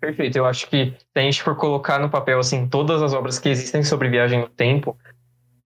perfeito. 0.00 0.36
Eu 0.36 0.46
acho 0.46 0.68
que 0.68 0.94
se 0.98 1.06
a 1.14 1.20
gente 1.20 1.42
for 1.42 1.56
colocar 1.56 1.98
no 1.98 2.08
papel, 2.08 2.38
assim, 2.38 2.68
todas 2.68 3.02
as 3.02 3.12
obras 3.12 3.38
que 3.38 3.48
existem 3.48 3.82
sobre 3.82 4.08
viagem 4.08 4.40
no 4.40 4.48
tempo, 4.48 4.96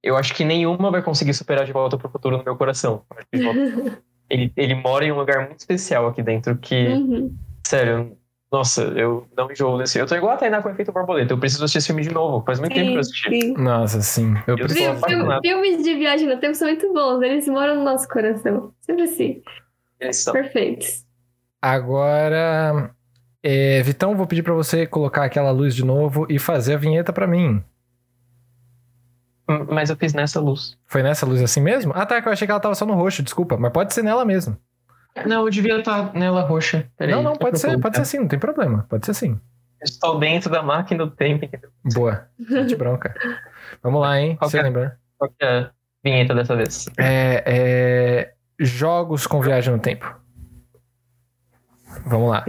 eu 0.02 0.16
acho 0.16 0.34
que 0.34 0.44
nenhuma 0.44 0.90
vai 0.90 1.02
conseguir 1.02 1.34
superar 1.34 1.64
De 1.64 1.72
Volta 1.72 1.96
para 1.96 2.08
o 2.08 2.10
Futuro 2.10 2.38
no 2.38 2.44
meu 2.44 2.56
coração. 2.56 3.04
ele, 4.28 4.52
ele 4.56 4.74
mora 4.74 5.04
em 5.04 5.12
um 5.12 5.16
lugar 5.16 5.46
muito 5.46 5.60
especial 5.60 6.06
aqui 6.06 6.22
dentro 6.22 6.56
que, 6.56 6.88
uhum. 6.88 7.36
sério, 7.66 8.16
nossa, 8.50 8.82
eu 8.82 9.26
não 9.34 9.50
enjoo 9.50 9.78
desse. 9.78 9.98
Eu 9.98 10.06
tô 10.06 10.14
igual 10.14 10.32
a 10.32 10.36
Tainá 10.36 10.60
com 10.60 10.68
o 10.68 10.72
efeito 10.72 10.92
borboleta. 10.92 11.32
Eu 11.32 11.38
preciso 11.38 11.64
assistir 11.64 11.78
esse 11.78 11.86
filme 11.86 12.02
de 12.02 12.12
novo. 12.12 12.44
Faz 12.44 12.60
muito 12.60 12.74
sim, 12.74 12.80
tempo 12.80 12.90
que 12.90 12.96
eu 12.96 13.00
assisti. 13.00 13.40
Sim. 13.40 13.54
Nossa, 13.54 14.02
sim. 14.02 14.34
Eu, 14.46 14.58
eu 14.58 14.66
preciso 14.66 15.00
Filmes 15.42 15.82
de 15.82 15.94
viagem 15.94 16.28
no 16.28 16.36
tempo 16.38 16.54
são 16.54 16.68
muito 16.68 16.92
bons. 16.92 17.22
Eles 17.22 17.48
moram 17.48 17.76
no 17.76 17.84
nosso 17.84 18.06
coração. 18.08 18.74
Sempre 18.82 19.04
assim. 19.04 19.42
Eles 19.98 20.16
são. 20.18 20.34
Perfeitos. 20.34 21.06
Agora, 21.62 22.92
é, 23.40 23.80
Vitão, 23.82 24.16
vou 24.16 24.26
pedir 24.26 24.42
para 24.42 24.52
você 24.52 24.84
colocar 24.84 25.24
aquela 25.24 25.52
luz 25.52 25.76
de 25.76 25.84
novo 25.84 26.26
e 26.28 26.36
fazer 26.36 26.74
a 26.74 26.76
vinheta 26.76 27.12
para 27.12 27.24
mim. 27.24 27.62
Hum, 29.48 29.66
mas 29.70 29.88
eu 29.88 29.96
fiz 29.96 30.12
nessa 30.12 30.40
luz. 30.40 30.76
Foi 30.86 31.04
nessa 31.04 31.24
luz 31.24 31.40
assim 31.40 31.60
mesmo? 31.60 31.92
Ah, 31.94 32.04
tá, 32.04 32.20
que 32.20 32.26
eu 32.26 32.32
achei 32.32 32.46
que 32.46 32.50
ela 32.50 32.60
tava 32.60 32.74
só 32.74 32.84
no 32.84 32.94
roxo, 32.94 33.22
desculpa. 33.22 33.56
Mas 33.56 33.72
pode 33.72 33.94
ser 33.94 34.02
nela 34.02 34.24
mesmo. 34.24 34.56
Não, 35.24 35.44
eu 35.44 35.50
devia 35.50 35.78
estar 35.78 36.12
nela 36.14 36.42
roxa. 36.42 36.90
Peraí, 36.96 37.14
não, 37.14 37.22
não, 37.22 37.36
pode 37.36 37.58
ser, 37.60 37.78
pode 37.78 37.96
ser 37.96 38.04
sim, 38.06 38.18
não 38.18 38.28
tem 38.28 38.38
problema. 38.38 38.84
Pode 38.88 39.06
ser 39.06 39.14
sim. 39.14 39.40
estou 39.82 40.18
dentro 40.18 40.50
da 40.50 40.62
máquina 40.62 41.04
do 41.04 41.10
tempo, 41.10 41.44
entendeu? 41.44 41.70
Boa. 41.94 42.26
De 42.66 42.74
bronca. 42.74 43.14
Vamos 43.82 44.00
lá, 44.00 44.20
hein? 44.20 44.36
Qual 44.36 44.50
você 44.50 44.58
é, 44.58 44.62
lembra? 44.62 44.98
Qual 45.18 45.30
que 45.30 45.44
é 45.44 45.58
a 45.58 45.70
vinheta 46.02 46.34
dessa 46.34 46.56
vez? 46.56 46.88
É, 46.98 47.42
é... 47.46 48.34
Jogos 48.58 49.26
com 49.26 49.40
viagem 49.40 49.72
no 49.72 49.80
tempo. 49.80 50.21
Vamos 52.06 52.30
lá. 52.30 52.44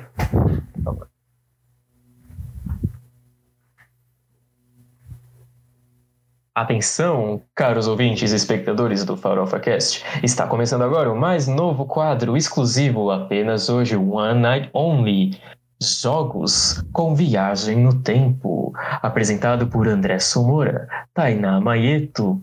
Atenção, 6.56 7.42
caros 7.56 7.88
ouvintes 7.88 8.32
e 8.32 8.36
espectadores 8.36 9.04
do 9.04 9.18
Farofa 9.18 9.60
Cast. 9.60 10.04
Está 10.22 10.46
começando 10.46 10.84
agora 10.84 11.12
o 11.12 11.20
mais 11.20 11.48
novo 11.48 11.84
quadro 11.86 12.38
exclusivo, 12.38 13.10
apenas 13.10 13.70
hoje, 13.70 13.96
One 13.96 14.40
Night 14.40 14.70
Only. 14.72 15.40
Jogos 15.82 16.86
com 16.94 17.16
Viagem 17.16 17.78
no 17.78 18.02
Tempo. 18.02 18.72
Apresentado 19.02 19.66
por 19.68 19.88
André 19.88 20.20
Somora, 20.20 20.88
Tainá 21.14 21.60
Maieto, 21.60 22.40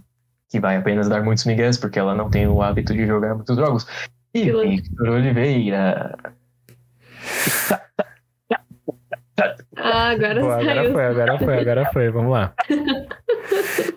que 0.48 0.58
vai 0.58 0.76
apenas 0.76 1.08
dar 1.08 1.22
muitos 1.22 1.44
migués 1.44 1.78
porque 1.78 1.98
ela 1.98 2.14
não 2.14 2.28
tem 2.28 2.48
o 2.48 2.60
hábito 2.60 2.92
de 2.92 3.06
jogar 3.06 3.36
muitos 3.36 3.56
jogos, 3.56 3.86
e 4.34 4.44
Victor 4.44 5.08
Oliveira. 5.08 6.18
Ah, 9.82 10.10
agora 10.10 10.40
Boa, 10.40 10.56
Agora 10.56 10.92
foi, 10.92 11.04
agora 11.06 11.38
foi, 11.38 11.58
agora 11.58 11.90
foi. 11.92 12.10
Vamos 12.10 12.32
lá. 12.32 12.52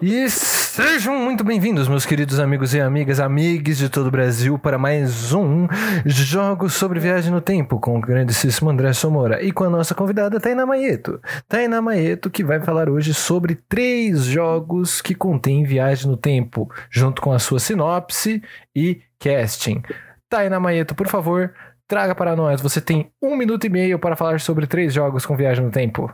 E 0.01 0.29
sejam 0.29 1.15
muito 1.17 1.43
bem-vindos, 1.43 1.87
meus 1.87 2.05
queridos 2.05 2.39
amigos 2.39 2.73
e 2.73 2.79
amigas, 2.79 3.19
amigos 3.19 3.77
de 3.77 3.89
todo 3.89 4.07
o 4.07 4.11
Brasil, 4.11 4.57
para 4.57 4.77
mais 4.77 5.33
um 5.33 5.67
Jogos 6.05 6.73
sobre 6.73 6.99
Viagem 6.99 7.31
no 7.31 7.41
Tempo 7.41 7.79
com 7.79 7.97
o 7.97 8.01
grandíssimo 8.01 8.69
André 8.69 8.93
Somora 8.93 9.43
e 9.43 9.51
com 9.51 9.65
a 9.65 9.69
nossa 9.69 9.93
convidada 9.93 10.39
Tainá 10.39 10.65
Maieto. 10.65 11.21
Tainá 11.47 11.81
Maieto, 11.81 12.29
que 12.29 12.43
vai 12.43 12.61
falar 12.61 12.89
hoje 12.89 13.13
sobre 13.13 13.55
três 13.55 14.23
jogos 14.23 15.01
que 15.01 15.13
contêm 15.13 15.63
viagem 15.63 16.09
no 16.09 16.17
tempo, 16.17 16.71
junto 16.89 17.21
com 17.21 17.31
a 17.31 17.39
sua 17.39 17.59
sinopse 17.59 18.41
e 18.75 19.01
casting. 19.19 19.81
Tainá 20.29 20.59
Maieto, 20.59 20.95
por 20.95 21.07
favor, 21.07 21.53
traga 21.93 22.15
para 22.15 22.35
nós. 22.35 22.59
Você 22.59 22.81
tem 22.81 23.11
um 23.21 23.35
minuto 23.37 23.65
e 23.65 23.69
meio 23.69 23.99
para 23.99 24.15
falar 24.15 24.39
sobre 24.39 24.65
três 24.65 24.91
jogos 24.93 25.25
com 25.27 25.35
viagem 25.37 25.63
no 25.63 25.69
tempo. 25.69 26.11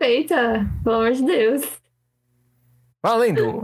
Eita, 0.00 0.64
pelo 0.84 0.96
amor 0.96 1.12
de 1.12 1.24
Deus. 1.24 1.62
Valendo! 3.02 3.62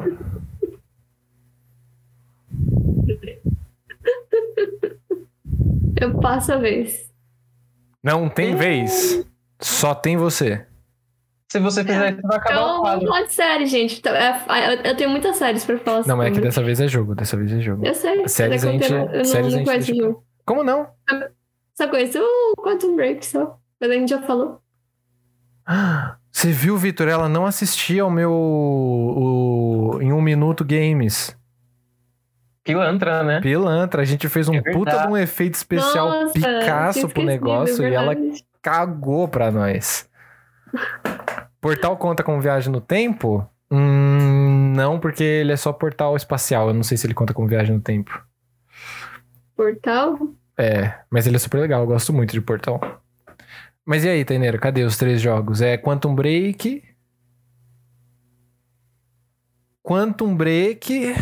Eu 6.01 6.19
passo 6.21 6.53
a 6.53 6.57
vez. 6.57 7.11
Não 8.03 8.29
tem 8.29 8.57
vez. 8.57 9.25
Só 9.61 9.95
tem 9.95 10.17
você. 10.17 10.67
Se 11.51 11.61
você 11.61 11.85
fizer 11.85 12.13
isso, 12.15 12.23
vai 12.23 12.37
acabar 12.39 12.55
Então, 12.55 12.65
vamos 12.67 12.81
quadro. 12.81 13.07
falar 13.09 13.23
de 13.27 13.33
série, 13.33 13.67
gente. 13.67 13.99
Então, 13.99 14.13
é- 14.15 14.75
Eu 14.75 14.91
eu 14.91 14.97
tenho 14.97 15.11
muitas 15.11 15.37
séries 15.37 15.65
pra 15.65 15.79
falar 15.79 16.07
Não, 16.07 16.17
mas 16.17 16.27
é 16.27 16.31
que 16.31 16.35
sobre. 16.37 16.49
dessa 16.49 16.63
vez 16.63 16.81
é 16.81 16.89
jogo. 16.89 17.15
Dessa 17.15 17.37
vez 17.37 17.53
é 17.53 17.61
jogo. 17.61 17.87
Eu 17.87 17.95
sei. 17.95 18.27
Séries 18.29 18.65
é 18.65 18.69
a 18.69 18.73
gente- 18.73 18.91
eu 18.91 18.99
não- 18.99 19.13
eu 19.13 19.25
séries 19.25 19.55
a 19.55 19.57
não, 19.59 19.65
conheço 19.65 19.95
jogo. 19.95 20.25
Como 20.45 20.65
não? 20.65 20.89
Só 21.75 21.89
conheço 21.89 22.19
o 22.19 22.63
Quantum 22.63 22.97
Break 22.97 23.25
só. 23.25 23.59
Mas 23.81 23.91
a 23.91 23.95
gente 23.95 24.11
já 24.11 24.23
falou. 24.23 24.61
Você 26.33 26.51
viu, 26.51 26.77
Vitor? 26.77 27.09
Ela 27.09 27.29
não 27.29 27.45
assistia 27.45 28.03
ao 28.03 28.11
meu. 28.11 28.33
O, 28.33 29.99
em 30.01 30.13
um 30.13 30.23
minuto 30.23 30.65
games. 30.65 31.37
Pilantra, 32.65 33.23
né? 33.23 33.41
Pilantra, 33.41 34.03
a 34.03 34.05
gente 34.05 34.29
fez 34.29 34.49
um 34.49 34.55
É 34.55 34.63
puta 34.63 34.97
de 34.99 35.09
um 35.09 35.17
efeito 35.17 35.55
especial 35.55 36.09
Nossa, 36.09 36.33
Picasso 36.33 37.09
pro 37.09 37.23
esquecido, 37.23 37.27
negócio 37.27 37.85
é 37.85 37.91
e 37.91 37.95
ela 37.95 38.15
cagou 38.63 39.27
pra 39.27 39.51
nós. 39.51 40.09
Portal 41.61 41.97
conta 41.97 42.23
com 42.23 42.41
viagem 42.41 42.73
no 42.73 42.81
tempo? 42.81 43.47
Hum, 43.71 44.73
não, 44.75 44.99
porque 44.99 45.23
ele 45.23 45.53
é 45.53 45.57
só 45.57 45.73
portal 45.73 46.17
espacial. 46.17 46.69
Eu 46.69 46.75
não 46.75 46.83
sei 46.83 46.97
se 46.97 47.07
ele 47.07 47.15
conta 47.15 47.33
com 47.33 47.47
viagem 47.47 47.75
no 47.75 47.81
tempo. 47.81 48.23
Portal? 49.63 50.19
É, 50.59 50.99
mas 51.09 51.27
ele 51.27 51.37
é 51.37 51.39
super 51.39 51.61
legal. 51.61 51.83
Eu 51.83 51.87
gosto 51.87 52.13
muito 52.13 52.33
de 52.33 52.41
portal. 52.41 52.81
Mas 53.85 54.05
e 54.05 54.09
aí, 54.09 54.25
Taineiro? 54.25 54.59
Cadê 54.59 54.83
os 54.83 54.97
três 54.97 55.21
jogos? 55.21 55.61
É 55.61 55.77
Quantum 55.77 56.15
Break. 56.15 56.83
Quantum 59.83 60.35
Break. 60.37 61.15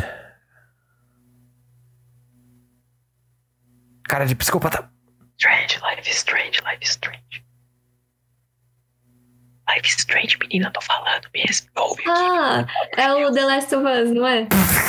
Cara 4.08 4.24
de 4.24 4.34
psicopata. 4.34 4.90
Strange, 5.38 5.78
life 5.82 6.10
is 6.10 6.16
strange, 6.16 6.60
life 6.62 6.82
is 6.82 6.90
strange. 6.90 7.44
Life 9.68 9.86
is 9.86 9.96
strange, 9.98 10.38
menina, 10.38 10.70
tô 10.70 10.80
falando 10.80 11.28
mesmo. 11.32 11.68
Ouve 11.76 12.02
aqui. 12.02 12.10
Ah, 12.10 12.66
é 12.96 13.26
o 13.26 13.32
The 13.32 13.44
Last 13.44 13.74
of 13.74 13.86
Us, 13.86 14.10
não 14.10 14.26
é? 14.26 14.48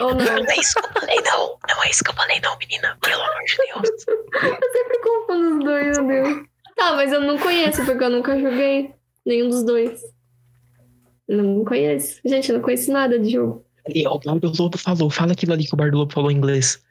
Ou 0.00 0.14
não? 0.14 0.24
não 0.24 0.50
é 0.50 0.56
isso 0.56 0.74
que 0.74 0.86
eu 0.86 1.00
falei, 1.00 1.16
não. 1.22 1.58
Não 1.68 1.84
é 1.84 1.90
isso 1.90 2.04
que 2.04 2.10
eu 2.10 2.14
falei, 2.14 2.40
não, 2.40 2.56
menina. 2.58 2.98
Pelo 3.00 3.22
amor 3.22 3.44
de 3.44 3.56
Deus. 3.56 4.06
Eu 4.08 4.72
sempre 4.72 4.98
confundo 5.00 5.58
os 5.58 5.64
dois, 5.64 5.98
meu 5.98 6.06
Deus. 6.06 6.46
Tá, 6.76 6.94
mas 6.94 7.12
eu 7.12 7.20
não 7.20 7.38
conheço, 7.38 7.84
porque 7.84 8.04
eu 8.04 8.10
nunca 8.10 8.38
joguei 8.38 8.92
nenhum 9.24 9.48
dos 9.48 9.64
dois. 9.64 10.00
Não 11.28 11.64
conheço. 11.64 12.20
Gente, 12.24 12.50
eu 12.50 12.56
não 12.56 12.62
conheço 12.62 12.92
nada 12.92 13.18
de 13.18 13.30
jogo. 13.30 13.64
Ali, 13.88 14.06
ó, 14.06 14.14
o 14.14 14.18
Bardo 14.18 14.52
Lobo 14.58 14.78
falou. 14.78 15.10
Fala 15.10 15.32
aquilo 15.32 15.52
ali 15.52 15.64
que 15.64 15.74
o 15.74 15.76
Bardo 15.76 15.96
Lobo 15.96 16.12
falou 16.12 16.30
em 16.30 16.36
inglês. 16.36 16.82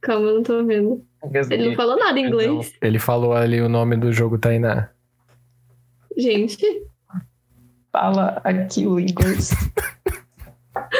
Calma, 0.00 0.28
eu 0.28 0.34
não 0.36 0.42
tô 0.42 0.64
vendo. 0.64 1.04
Ele 1.50 1.68
não 1.68 1.76
falou 1.76 1.96
nada 1.96 2.18
em 2.18 2.26
inglês. 2.26 2.72
Ele 2.80 2.98
falou 2.98 3.34
ali 3.34 3.60
o 3.60 3.68
nome 3.68 3.96
do 3.96 4.12
jogo 4.12 4.38
Tainá. 4.38 4.90
Gente, 6.16 6.58
Fala 7.92 8.40
aquilo 8.44 9.00
em 9.00 9.10
inglês. 9.10 9.50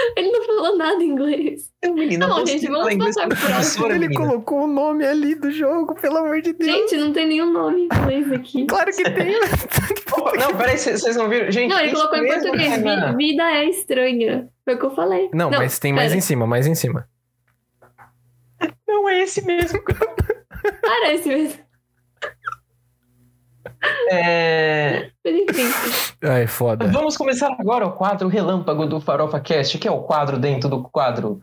ele 0.17 0.31
não 0.31 0.45
falou 0.45 0.77
nada 0.77 1.03
em 1.03 1.09
inglês. 1.09 1.71
Não, 1.85 1.95
menina, 1.95 2.27
Não, 2.27 2.41
você 2.41 2.53
gente, 2.59 2.71
vamos 2.71 2.93
inglês 2.93 3.15
passar 3.15 3.29
pro 3.29 3.37
próximo. 3.39 3.87
Ele 3.87 3.99
menina. 4.09 4.21
colocou 4.27 4.65
o 4.65 4.67
nome 4.67 5.05
ali 5.07 5.35
do 5.35 5.51
jogo, 5.51 5.95
pelo 5.95 6.19
amor 6.19 6.41
de 6.43 6.53
Deus. 6.53 6.71
Gente, 6.71 6.97
não 6.97 7.13
tem 7.13 7.27
nenhum 7.27 7.51
nome 7.53 7.83
em 7.83 7.85
inglês 7.87 8.33
aqui. 8.33 8.67
Claro 8.71 8.91
que 8.93 9.03
tem. 9.05 9.35
Oh, 10.13 10.37
Não, 10.37 10.55
peraí, 10.57 10.77
vocês 10.77 11.01
vocês 11.01 11.17
não 11.17 11.29
viram? 11.29 11.51
Gente, 11.53 11.71
Não, 11.71 11.79
ele 11.81 11.93
colocou 11.93 12.19
em 12.19 12.27
português. 12.27 12.69
Tainá. 12.69 13.13
Vi- 13.13 13.17
Vida 13.29 13.43
é 13.53 13.65
estranha. 13.67 14.49
Foi 14.65 14.75
o 14.75 14.79
que 14.79 14.85
eu 14.87 14.91
falei. 14.91 15.31
Não, 15.33 15.51
mas 15.51 15.79
tem 15.79 15.93
mais 15.93 16.09
pera. 16.09 16.19
em 16.19 16.21
cima, 16.21 16.47
mais 16.49 16.67
em 16.67 16.75
cima. 16.75 17.09
Não 18.87 19.09
é 19.09 19.23
esse 19.23 19.45
mesmo. 19.47 19.81
Parece 20.83 21.29
mesmo. 21.29 21.59
É... 24.11 25.11
Ai, 26.23 26.47
foda. 26.47 26.87
Vamos 26.89 27.17
começar 27.17 27.55
agora 27.59 27.87
o 27.87 27.93
quadro 27.93 28.29
Relâmpago 28.29 28.87
do 28.87 29.01
Farofa 29.01 29.41
Cast, 29.41 29.79
que 29.79 29.87
é 29.87 29.91
o 29.91 30.03
quadro 30.03 30.39
dentro 30.39 30.69
do 30.69 30.83
quadro 30.83 31.41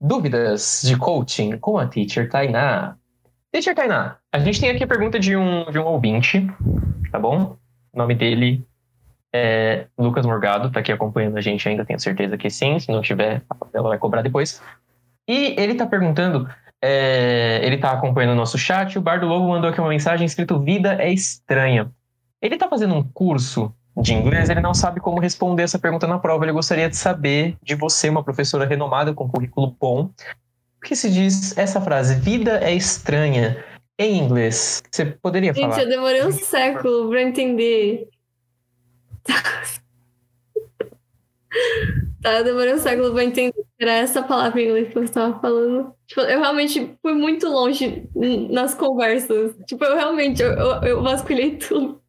Dúvidas 0.00 0.82
de 0.84 0.96
Coaching 0.96 1.58
com 1.58 1.78
a 1.78 1.86
Teacher 1.86 2.28
Tainá. 2.28 2.96
Teacher 3.52 3.74
Tainá, 3.74 4.16
a 4.32 4.38
gente 4.38 4.60
tem 4.60 4.70
aqui 4.70 4.82
a 4.82 4.86
pergunta 4.86 5.18
de 5.18 5.36
um, 5.36 5.70
de 5.70 5.78
um 5.78 5.84
ouvinte, 5.84 6.46
tá 7.10 7.18
bom? 7.18 7.56
O 7.92 7.98
nome 7.98 8.14
dele 8.14 8.66
é 9.32 9.86
Lucas 9.96 10.26
Morgado, 10.26 10.70
tá 10.70 10.80
aqui 10.80 10.92
acompanhando 10.92 11.36
a 11.36 11.40
gente 11.40 11.68
ainda, 11.68 11.84
tenho 11.84 12.00
certeza 12.00 12.36
que 12.36 12.50
sim. 12.50 12.78
Se 12.78 12.90
não 12.90 13.00
tiver, 13.00 13.42
ela 13.72 13.88
vai 13.88 13.98
cobrar 13.98 14.22
depois. 14.22 14.60
E 15.26 15.54
ele 15.58 15.74
tá 15.74 15.86
perguntando, 15.86 16.48
é, 16.86 17.60
ele 17.64 17.78
tá 17.78 17.92
acompanhando 17.92 18.32
o 18.32 18.36
nosso 18.36 18.58
chat, 18.58 18.98
o 18.98 19.00
Bardo 19.00 19.26
Lobo 19.26 19.48
mandou 19.48 19.70
aqui 19.70 19.80
uma 19.80 19.88
mensagem 19.88 20.26
escrito 20.26 20.60
Vida 20.60 20.96
é 21.00 21.10
estranha. 21.10 21.90
Ele 22.42 22.58
tá 22.58 22.68
fazendo 22.68 22.94
um 22.94 23.02
curso 23.02 23.74
de 23.96 24.12
inglês, 24.12 24.50
ele 24.50 24.60
não 24.60 24.74
sabe 24.74 25.00
como 25.00 25.18
responder 25.18 25.62
essa 25.62 25.78
pergunta 25.78 26.06
na 26.06 26.18
prova. 26.18 26.44
Ele 26.44 26.52
gostaria 26.52 26.90
de 26.90 26.96
saber 26.96 27.56
de 27.62 27.74
você, 27.74 28.10
uma 28.10 28.22
professora 28.22 28.66
renomada 28.66 29.14
com 29.14 29.26
currículo 29.26 29.74
bom, 29.80 30.10
o 30.76 30.84
que 30.84 30.94
se 30.94 31.10
diz 31.10 31.56
essa 31.56 31.80
frase, 31.80 32.16
vida 32.16 32.60
é 32.62 32.74
estranha, 32.74 33.64
em 33.98 34.18
inglês. 34.18 34.82
Você 34.90 35.06
poderia 35.06 35.54
Gente, 35.54 35.70
falar? 35.70 35.84
eu 35.84 35.88
demorei 35.88 36.26
um 36.26 36.32
século 36.32 37.08
pra 37.08 37.22
entender. 37.22 38.10
Tá, 42.24 42.38
eu 42.38 42.44
demorei 42.44 42.72
um 42.72 42.78
século 42.78 43.12
pra 43.12 43.22
entender 43.22 43.52
era 43.78 43.92
essa 43.92 44.22
palavra 44.22 44.58
em 44.58 44.68
inglês 44.68 44.88
que 44.88 44.96
eu 44.96 45.04
estava 45.04 45.38
falando. 45.40 45.92
Tipo, 46.06 46.22
eu 46.22 46.40
realmente 46.40 46.96
fui 47.02 47.12
muito 47.12 47.46
longe 47.46 48.08
nas 48.50 48.74
conversas. 48.74 49.54
Tipo, 49.66 49.84
eu 49.84 49.94
realmente, 49.94 50.42
eu, 50.42 50.52
eu, 50.52 50.82
eu 50.84 51.02
vasculhei 51.02 51.56
tudo. 51.56 52.00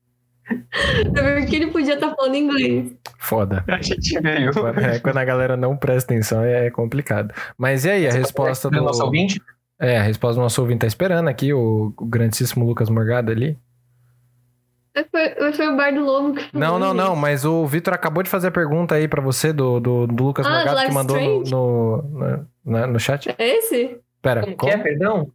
Pra 1.12 1.22
ver 1.22 1.44
o 1.44 1.46
que 1.48 1.56
ele 1.58 1.68
podia 1.68 1.96
estar 1.96 2.16
falando 2.16 2.36
em 2.36 2.44
inglês. 2.44 2.94
Foda. 3.20 3.66
A 3.68 3.82
gente 3.82 4.18
veio. 4.22 4.52
É, 4.80 5.00
quando 5.00 5.18
a 5.18 5.26
galera 5.26 5.58
não 5.58 5.76
presta 5.76 6.14
atenção 6.14 6.42
é 6.44 6.70
complicado. 6.70 7.34
Mas 7.58 7.84
e 7.84 7.90
aí, 7.90 8.08
a 8.08 8.12
resposta 8.12 8.70
do. 8.70 8.82
nosso 8.82 9.04
ouvinte? 9.04 9.42
É, 9.78 9.98
a 9.98 10.04
resposta 10.04 10.40
do 10.40 10.44
nosso 10.44 10.62
ouvinte 10.62 10.80
tá 10.80 10.88
esperando 10.88 11.28
aqui, 11.28 11.52
o, 11.52 11.94
o 11.98 12.06
grandíssimo 12.06 12.66
Lucas 12.66 12.90
Morgado 12.90 13.32
ali. 13.32 13.58
Foi, 15.12 15.54
foi 15.54 15.68
o 15.68 15.76
Bar 15.76 15.94
do 15.94 16.02
Lobo 16.02 16.34
que 16.34 16.44
falou. 16.44 16.68
Não, 16.68 16.80
não, 16.80 16.94
não, 16.94 17.16
mas 17.16 17.44
o 17.44 17.66
Vitor 17.66 17.94
acabou 17.94 18.24
de 18.24 18.30
fazer 18.30 18.48
a 18.48 18.52
pergunta 18.52 18.96
aí 18.96 19.08
pra 19.08 19.22
você 19.22 19.52
do, 19.52 19.80
do, 19.80 20.08
do 20.08 20.24
Lucas 20.24 20.46
Ah, 20.46 20.52
Morgado 20.52 20.80
do 20.80 20.86
que 20.88 20.94
mandou 20.94 21.20
no, 21.20 22.02
no, 22.02 22.48
no, 22.64 22.88
no 22.88 23.00
chat. 23.00 23.34
É 23.38 23.58
esse? 23.58 24.00
Pera, 24.22 24.56
Como 24.56 24.72
é, 24.72 24.78
perdão? 24.78 25.32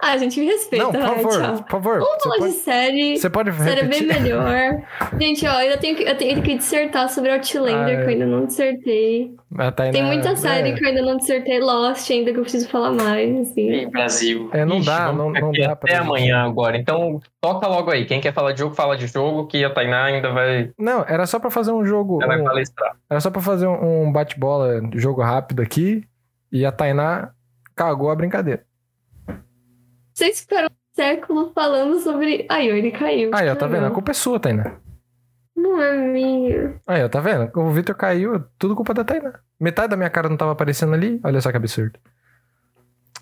Ah, 0.00 0.16
gente, 0.16 0.38
me 0.38 0.46
respeita. 0.46 0.84
Não, 0.84 0.92
por 0.92 1.00
vai, 1.00 1.14
favor, 1.16 1.30
tchau. 1.32 1.56
por 1.64 1.70
favor. 1.70 1.98
Vamos 1.98 2.22
falar 2.22 2.34
de 2.36 2.40
pode, 2.42 2.52
série. 2.54 3.16
você 3.18 3.28
pode 3.30 3.52
Série 3.52 3.80
é 3.80 3.84
bem 3.84 4.02
melhor. 4.06 4.82
Gente, 5.20 5.46
ó, 5.46 5.60
eu 5.62 5.76
tenho 5.78 5.96
que, 5.96 6.02
eu 6.04 6.16
tenho 6.16 6.42
que 6.42 6.56
dissertar 6.56 7.08
sobre 7.08 7.30
Outlander, 7.32 7.98
Ah, 7.98 8.02
que 8.02 8.04
eu 8.04 8.08
ainda 8.08 8.26
não 8.26 8.46
dissertei. 8.46 9.34
Tainá- 9.76 9.92
Tem 9.92 10.04
muita 10.04 10.36
série 10.36 10.70
é, 10.70 10.72
que 10.74 10.84
eu 10.84 10.88
ainda 10.88 11.02
não 11.02 11.16
dissertei. 11.16 11.58
Lost 11.60 12.08
ainda 12.10 12.32
que 12.32 12.38
eu 12.38 12.42
preciso 12.42 12.68
falar 12.68 12.92
mais, 12.92 13.36
assim. 13.50 13.68
Ei, 13.70 13.86
Brasil. 13.86 14.48
É, 14.52 14.64
não 14.64 14.76
Ixi, 14.78 14.86
dá, 14.86 15.12
não- 15.12 15.30
não 15.30 15.50
dá 15.52 15.74
pra 15.76 15.88
Até 15.90 15.96
gente. 15.96 16.06
amanhã 16.06 16.38
agora. 16.44 16.76
Então, 16.76 17.20
toca 17.40 17.66
logo 17.66 17.90
aí. 17.90 18.04
Quem 18.06 18.20
quer 18.20 18.32
falar 18.32 18.52
de 18.52 18.60
jogo, 18.60 18.74
fala 18.74 18.96
de 18.96 19.06
jogo, 19.08 19.46
que 19.46 19.64
a 19.64 19.70
Tainá 19.70 20.04
ainda 20.04 20.30
vai, 20.32 20.70
Não, 20.78 21.04
era 21.08 21.26
só 21.26 21.38
pra 21.38 21.50
fazer 21.50 21.72
um 21.72 21.84
jogo. 21.84 22.22
ela 22.22 22.32
vai 22.34 22.40
um- 22.40 22.44
palestrar. 22.44 22.96
Era 23.10 23.20
só 23.20 23.30
pra 23.30 23.42
fazer 23.42 23.66
um 23.66 24.04
um 24.04 24.12
bate-bola, 24.12 24.80
jogo 24.94 25.20
rápido 25.22 25.60
aqui. 25.62 26.04
E 26.52 26.64
a 26.64 26.70
Tainá 26.72 27.30
cagou 27.74 28.10
a 28.10 28.14
brincadeira. 28.14 28.62
Vocês 30.14 30.40
ficaram 30.40 30.68
um 30.68 30.94
século 30.94 31.52
falando 31.52 31.98
sobre. 32.00 32.46
Aí, 32.48 32.68
ele 32.68 32.92
caiu. 32.92 33.30
Aí, 33.34 33.48
ó, 33.48 33.56
tá 33.56 33.66
vendo? 33.66 33.86
A 33.86 33.90
culpa 33.90 34.12
é 34.12 34.14
sua, 34.14 34.38
Tainá. 34.38 34.76
Não 35.56 35.82
é 35.82 35.96
minha. 35.96 36.80
Aí, 36.86 37.02
ó, 37.02 37.08
tá 37.08 37.20
vendo? 37.20 37.50
O 37.56 37.70
Vitor 37.72 37.96
caiu, 37.96 38.44
tudo 38.58 38.76
culpa 38.76 38.94
da 38.94 39.04
Tainá. 39.04 39.34
Metade 39.58 39.88
da 39.88 39.96
minha 39.96 40.10
cara 40.10 40.28
não 40.28 40.36
tava 40.36 40.52
aparecendo 40.52 40.94
ali. 40.94 41.20
Olha 41.24 41.40
só 41.40 41.50
que 41.50 41.56
absurdo. 41.56 41.98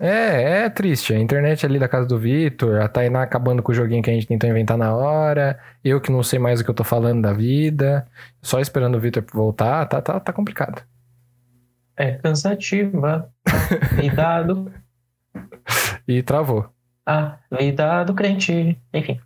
É, 0.00 0.64
é 0.64 0.70
triste. 0.70 1.14
A 1.14 1.18
internet 1.18 1.64
ali 1.64 1.78
da 1.78 1.88
casa 1.88 2.06
do 2.06 2.18
Vitor, 2.18 2.80
a 2.80 2.88
Tainá 2.88 3.22
acabando 3.22 3.62
com 3.62 3.72
o 3.72 3.74
joguinho 3.74 4.02
que 4.02 4.10
a 4.10 4.14
gente 4.14 4.26
tentou 4.26 4.48
inventar 4.48 4.76
na 4.76 4.94
hora. 4.94 5.58
Eu 5.84 6.00
que 6.00 6.10
não 6.10 6.22
sei 6.22 6.38
mais 6.38 6.60
o 6.60 6.64
que 6.64 6.70
eu 6.70 6.74
tô 6.74 6.84
falando 6.84 7.22
da 7.22 7.32
vida. 7.32 8.06
Só 8.40 8.60
esperando 8.60 8.96
o 8.96 9.00
Vitor 9.00 9.24
voltar. 9.32 9.86
Tá, 9.86 10.00
tá, 10.00 10.18
tá 10.18 10.32
complicado. 10.32 10.82
É 11.96 12.12
cansativa. 12.12 13.30
Cuidado. 13.96 14.72
E 16.08 16.22
travou. 16.22 16.71
A 17.06 17.36
vida 17.50 18.04
do 18.04 18.14
crente. 18.14 18.78
Enfim. 18.92 19.20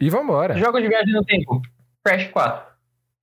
E 0.00 0.08
vambora. 0.10 0.56
Jogo 0.56 0.80
de 0.80 0.88
viagem 0.88 1.12
no 1.12 1.24
tempo. 1.24 1.60
Crash 2.04 2.28
4. 2.28 2.68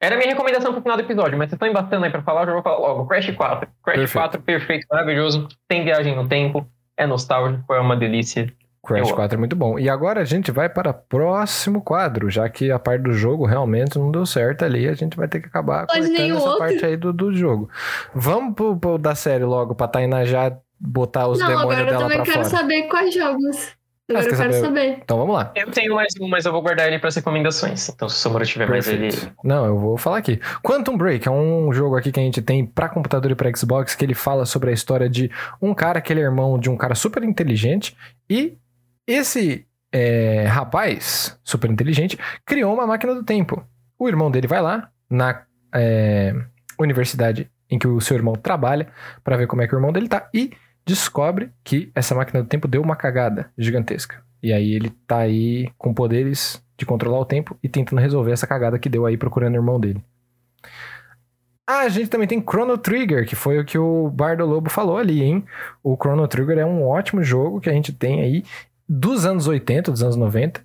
Era 0.02 0.16
a 0.16 0.18
minha 0.18 0.30
recomendação 0.30 0.74
pro 0.74 0.82
final 0.82 0.98
do 0.98 1.04
episódio, 1.04 1.38
mas 1.38 1.50
vocês 1.50 1.54
estão 1.56 1.68
embatendo 1.68 2.04
aí 2.06 2.12
pra 2.12 2.22
falar, 2.22 2.42
eu 2.42 2.48
já 2.48 2.54
vou 2.54 2.62
falar 2.62 2.78
logo. 2.78 3.08
Crash 3.08 3.32
4. 3.32 3.68
Crash 3.84 3.96
Perfeito. 3.98 4.14
4, 4.14 4.42
perfeito, 4.42 4.88
maravilhoso. 4.92 5.48
Tem 5.68 5.84
viagem 5.84 6.16
no 6.16 6.28
tempo. 6.28 6.68
É 6.98 7.08
nostálgico, 7.08 7.74
é 7.74 7.80
uma 7.80 7.96
delícia. 7.96 8.52
Crash 8.86 9.10
Eu 9.10 9.16
4 9.16 9.36
é 9.36 9.40
muito 9.40 9.56
bom. 9.56 9.80
E 9.80 9.90
agora 9.90 10.22
a 10.22 10.26
gente 10.26 10.52
vai 10.52 10.70
para 10.70 10.92
o 10.92 10.94
próximo 10.94 11.82
quadro, 11.82 12.30
já 12.30 12.48
que 12.50 12.70
a 12.72 12.78
parte 12.78 13.02
do 13.04 13.14
jogo 13.14 13.46
realmente 13.46 13.98
não 13.98 14.12
deu 14.12 14.26
certo 14.26 14.64
ali, 14.64 14.88
a 14.88 14.94
gente 14.94 15.18
vai 15.18 15.28
ter 15.28 15.40
que 15.40 15.48
acabar 15.48 15.88
Pode 15.88 16.08
nenhum 16.10 16.38
essa 16.38 16.46
outro. 16.46 16.60
parte 16.60 16.86
aí 16.86 16.96
do, 16.98 17.12
do 17.12 17.34
jogo. 17.34 17.70
Vamos 18.14 18.54
pro, 18.54 18.78
pro 18.78 18.98
da 18.98 19.16
série 19.16 19.44
logo, 19.46 19.74
pra 19.74 19.88
Tainá 19.88 20.24
já 20.26 20.56
botar 20.80 21.28
os 21.28 21.40
não, 21.40 21.48
demônios 21.48 21.72
agora 21.72 21.82
eu 21.82 21.86
dela 21.86 22.02
também 22.04 22.18
pra 22.18 22.26
quero 22.26 22.46
fora. 22.46 22.58
saber 22.58 22.84
quais 22.84 23.14
jogos. 23.14 23.76
Agora 24.08 24.24
você 24.24 24.30
eu 24.30 24.38
quer 24.38 24.44
quero 24.44 24.54
saber? 24.54 24.66
saber. 24.68 25.00
Então 25.04 25.18
vamos 25.18 25.36
lá. 25.36 25.52
Eu 25.56 25.72
tenho 25.72 25.96
mais 25.96 26.14
um, 26.22 26.28
mas 26.28 26.46
eu 26.46 26.52
vou 26.52 26.62
guardar 26.62 26.88
ele 26.88 27.00
para 27.00 27.08
as 27.08 27.16
recomendações. 27.16 27.90
Então, 27.90 28.08
se 28.08 28.16
o 28.16 28.20
Samura 28.20 28.46
tiver 28.46 28.70
mais 28.70 28.88
ele. 28.88 29.10
Perfeito. 29.10 29.36
Não, 29.44 29.66
eu 29.66 29.78
vou 29.80 29.98
falar 29.98 30.18
aqui. 30.18 30.40
Quantum 30.62 30.96
Break 30.96 31.28
é 31.28 31.32
um 31.32 31.74
jogo 31.74 31.96
aqui 31.96 32.12
que 32.12 32.20
a 32.20 32.24
gente 32.24 32.42
tem 32.42 32.66
pra 32.66 32.88
computador 32.88 33.32
e 33.32 33.36
pra 33.36 33.52
Xbox 33.56 33.96
que 33.96 34.06
ele 34.06 34.14
fala 34.14 34.46
sobre 34.46 34.70
a 34.70 34.74
história 34.74 35.10
de 35.10 35.32
um 35.60 35.74
cara 35.74 36.00
que 36.02 36.14
ele 36.14 36.22
é 36.22 36.24
irmão 36.24 36.60
de 36.60 36.70
um 36.70 36.78
cara 36.78 36.94
super 36.94 37.24
inteligente 37.24 37.98
e 38.30 38.58
esse 39.08 39.66
é, 39.92 40.46
rapaz 40.46 41.40
super 41.44 41.72
inteligente 41.72 42.18
criou 42.46 42.74
uma 42.74 42.86
máquina 42.86 43.16
do 43.16 43.24
tempo. 43.24 43.66
O 43.98 44.08
irmão 44.08 44.30
dele 44.30 44.46
vai 44.46 44.62
lá 44.62 44.90
na 45.10 45.44
é, 45.74 46.34
universidade 46.80 47.50
em 47.70 47.80
que 47.80 47.88
o 47.88 48.00
seu 48.00 48.16
irmão 48.16 48.34
trabalha 48.36 48.88
pra 49.24 49.38
ver 49.38 49.48
como 49.48 49.62
é 49.62 49.68
que 49.68 49.74
o 49.74 49.78
irmão 49.78 49.92
dele 49.92 50.08
tá 50.08 50.30
e 50.34 50.52
descobre 50.86 51.52
que 51.64 51.92
essa 51.96 52.14
máquina 52.14 52.44
do 52.44 52.48
tempo 52.48 52.68
deu 52.68 52.82
uma 52.82 52.96
cagada 52.96 53.52
gigantesca. 53.58 54.24
E 54.42 54.54
aí 54.54 54.74
ele 54.74 54.92
tá 55.08 55.20
aí 55.20 55.70
com 55.78 55.94
poderes 55.94 56.64
de 56.78 56.86
controlar 56.86 57.20
o 57.20 57.26
tempo 57.26 57.58
e 57.64 57.70
tentando 57.70 58.02
resolver 58.02 58.32
essa 58.32 58.46
cagada 58.46 58.78
que 58.78 58.90
deu 58.90 59.06
aí 59.06 59.18
procurando 59.18 59.54
o 59.54 59.58
irmão 59.58 59.80
dele. 59.80 60.04
Ah, 61.68 61.80
a 61.80 61.90
gente 61.90 62.10
também 62.10 62.28
tem 62.28 62.42
Chrono 62.42 62.78
Trigger, 62.78 63.28
que 63.28 63.36
foi 63.36 63.60
o 63.60 63.66
que 63.66 63.78
o 63.78 64.10
Bardo 64.12 64.46
Lobo 64.46 64.70
falou 64.70 64.98
ali, 64.98 65.24
hein? 65.24 65.44
O 65.84 65.96
Chrono 65.96 66.28
Trigger 66.28 66.60
é 66.60 66.66
um 66.66 66.86
ótimo 66.86 67.24
jogo 67.24 67.60
que 67.60 67.70
a 67.70 67.74
gente 67.74 67.92
tem 67.92 68.22
aí 68.22 68.44
dos 68.88 69.26
anos 69.26 69.48
80, 69.48 69.92
dos 69.92 70.04
anos 70.04 70.16
90. 70.16 70.64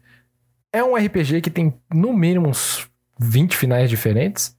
É 0.70 0.84
um 0.84 0.94
RPG 0.94 1.40
que 1.40 1.50
tem 1.50 1.74
no 1.92 2.12
mínimo 2.12 2.48
uns 2.48 2.86
20 3.18 3.56
finais 3.56 3.88
diferentes. 3.88 4.54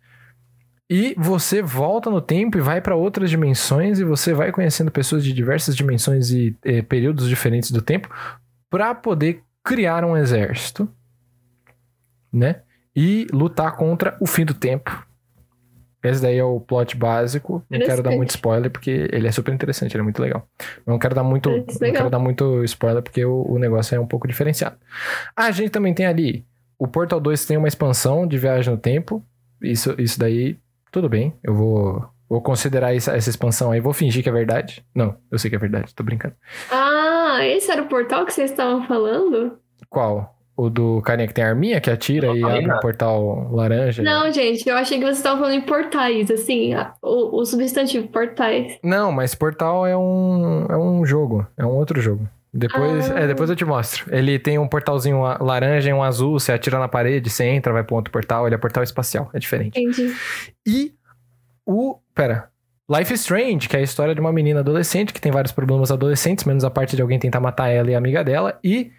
E 0.92 1.16
você 1.18 1.62
volta 1.62 2.10
no 2.10 2.20
tempo 2.20 2.58
e 2.58 2.62
vai 2.62 2.82
para 2.82 2.96
outras 2.96 3.30
dimensões 3.30 3.98
e 4.00 4.04
você 4.04 4.34
vai 4.34 4.52
conhecendo 4.52 4.92
pessoas 4.92 5.24
de 5.24 5.32
diversas 5.32 5.76
dimensões 5.76 6.32
e 6.32 6.58
eh, 6.66 6.82
períodos 6.82 7.30
diferentes 7.30 7.72
do 7.72 7.82
tempo 7.82 8.10
para 8.70 8.94
poder 8.94 9.42
criar 9.64 10.04
um 10.04 10.18
exército, 10.18 10.90
né? 12.32 12.62
E 12.94 13.26
lutar 13.32 13.78
contra 13.78 14.18
o 14.20 14.26
fim 14.26 14.44
do 14.44 14.54
tempo. 14.54 15.08
Esse 16.04 16.22
daí 16.22 16.38
é 16.38 16.44
o 16.44 16.60
plot 16.60 16.98
básico. 16.98 17.64
Não 17.70 17.80
quero 17.80 18.04
dar 18.04 18.12
muito 18.12 18.32
spoiler 18.32 18.70
porque 18.70 19.08
ele 19.14 19.28
é 19.28 19.32
super 19.32 19.54
interessante, 19.54 19.94
ele 19.94 20.02
é 20.02 20.04
muito 20.04 20.22
legal. 20.22 20.46
Não 20.86 21.00
quero 21.00 21.16
dar 21.16 21.24
muito, 21.24 21.50
não 21.50 21.66
quero 21.94 22.10
dar 22.10 22.20
muito 22.20 22.64
spoiler 22.66 23.02
porque 23.02 23.24
o, 23.24 23.46
o 23.48 23.58
negócio 23.58 23.96
é 23.96 24.00
um 24.00 24.08
pouco 24.08 24.28
diferenciado. 24.28 24.76
Ah, 25.36 25.46
a 25.46 25.52
gente 25.52 25.70
também 25.70 25.94
tem 25.94 26.06
ali 26.06 26.46
o 26.82 26.88
Portal 26.88 27.20
2 27.20 27.46
tem 27.46 27.58
uma 27.58 27.68
expansão 27.68 28.26
de 28.26 28.40
viagem 28.40 28.74
no 28.74 28.80
tempo. 28.80 29.24
Isso, 29.62 29.94
isso 30.00 30.20
daí, 30.20 30.58
tudo 30.92 31.08
bem. 31.10 31.34
Eu 31.44 31.54
vou, 31.56 32.06
vou 32.30 32.42
considerar 32.42 32.96
essa, 32.96 33.16
essa 33.16 33.30
expansão 33.30 33.72
aí. 33.72 33.80
Vou 33.80 33.94
fingir 33.94 34.22
que 34.22 34.30
é 34.30 34.32
verdade. 34.32 34.86
Não, 34.94 35.16
eu 35.32 35.40
sei 35.40 35.50
que 35.50 35.56
é 35.56 35.60
verdade, 35.60 35.96
tô 35.96 36.04
brincando. 36.04 36.36
Ah, 36.72 37.40
esse 37.44 37.72
era 37.72 37.82
o 37.82 37.88
portal 37.88 38.26
que 38.26 38.34
vocês 38.34 38.52
estavam 38.52 38.84
falando? 38.86 39.58
Qual? 39.90 40.36
O 40.56 40.70
do 40.70 41.02
carinha 41.02 41.28
que 41.28 41.34
tem 41.34 41.44
a 41.44 41.48
arminha 41.48 41.80
que 41.82 41.90
atira 41.90 42.28
Não 42.28 42.36
e 42.36 42.44
abre 42.44 42.66
o 42.66 42.68
nada. 42.68 42.80
portal 42.82 43.50
laranja? 43.52 44.04
Não, 44.04 44.32
gente, 44.32 44.68
eu 44.68 44.76
achei 44.76 45.00
que 45.00 45.06
vocês 45.06 45.18
estavam 45.18 45.40
falando 45.40 45.56
em 45.56 45.62
portais, 45.62 46.30
assim, 46.30 46.76
o, 47.02 47.40
o 47.40 47.46
substantivo 47.46 48.08
portais. 48.10 48.78
Não, 48.84 49.12
mas 49.12 49.34
Portal 49.34 49.88
é 49.88 49.98
um, 49.98 50.66
é 50.70 50.78
um 50.78 51.04
jogo. 51.06 51.48
É 51.58 51.66
um 51.66 51.70
outro 51.76 52.00
jogo. 52.02 52.28
Depois, 52.54 53.10
Ah. 53.10 53.20
é, 53.22 53.28
depois 53.28 53.50
eu 53.50 53.56
te 53.56 53.64
mostro. 53.64 54.14
Ele 54.14 54.38
tem 54.38 54.60
um 54.60 54.68
portalzinho 54.68 55.22
laranja 55.40 55.90
e 55.90 55.94
um 55.94 56.04
azul. 56.04 56.38
Você 56.40 56.52
atira 56.52 56.78
na 56.78 56.88
parede, 56.88 57.30
você 57.30 57.46
entra, 57.46 57.72
vai 57.72 57.84
pra 57.84 57.96
outro 57.96 58.12
portal. 58.12 58.46
Ele 58.46 58.56
é 58.56 58.58
portal 58.58 58.84
espacial. 58.84 59.30
É 59.34 59.40
diferente. 59.40 59.80
Entendi. 59.80 60.14
E 60.68 60.94
o. 61.66 61.98
Pera. 62.14 62.50
Life 62.90 63.14
is 63.14 63.22
Strange, 63.22 63.70
que 63.70 63.78
é 63.78 63.80
a 63.80 63.84
história 63.84 64.14
de 64.14 64.20
uma 64.20 64.34
menina 64.34 64.60
adolescente 64.60 65.14
que 65.14 65.22
tem 65.22 65.32
vários 65.32 65.54
problemas 65.54 65.92
adolescentes, 65.92 66.44
menos 66.44 66.66
a 66.66 66.70
parte 66.70 66.94
de 66.96 67.02
alguém 67.02 67.18
tentar 67.18 67.40
matar 67.40 67.70
ela 67.70 67.90
e 67.90 67.96
a 67.96 67.98
amiga 67.98 68.22
dela, 68.22 68.60
e 68.62 68.92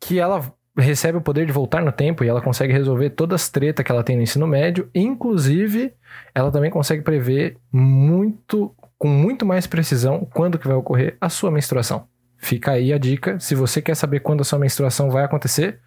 que 0.00 0.18
ela 0.18 0.50
recebe 0.78 1.18
o 1.18 1.20
poder 1.20 1.44
de 1.44 1.52
voltar 1.52 1.82
no 1.82 1.92
tempo 1.92 2.24
e 2.24 2.28
ela 2.28 2.40
consegue 2.40 2.72
resolver 2.72 3.10
todas 3.10 3.42
as 3.42 3.50
tretas 3.50 3.84
que 3.84 3.92
ela 3.92 4.02
tem 4.02 4.16
no 4.16 4.22
ensino 4.22 4.46
médio. 4.46 4.88
Inclusive, 4.94 5.92
ela 6.34 6.50
também 6.50 6.70
consegue 6.70 7.02
prever 7.02 7.58
muito, 7.70 8.74
com 8.96 9.08
muito 9.08 9.44
mais 9.44 9.66
precisão, 9.66 10.26
quando 10.32 10.58
que 10.58 10.66
vai 10.66 10.76
ocorrer 10.76 11.18
a 11.20 11.28
sua 11.28 11.50
menstruação. 11.50 12.06
Fica 12.42 12.72
aí 12.72 12.90
a 12.90 12.98
dica. 12.98 13.38
Se 13.38 13.54
você 13.54 13.82
quer 13.82 13.94
saber 13.94 14.20
quando 14.20 14.40
a 14.40 14.44
sua 14.44 14.58
menstruação 14.58 15.10
vai 15.10 15.24
acontecer, 15.24 15.78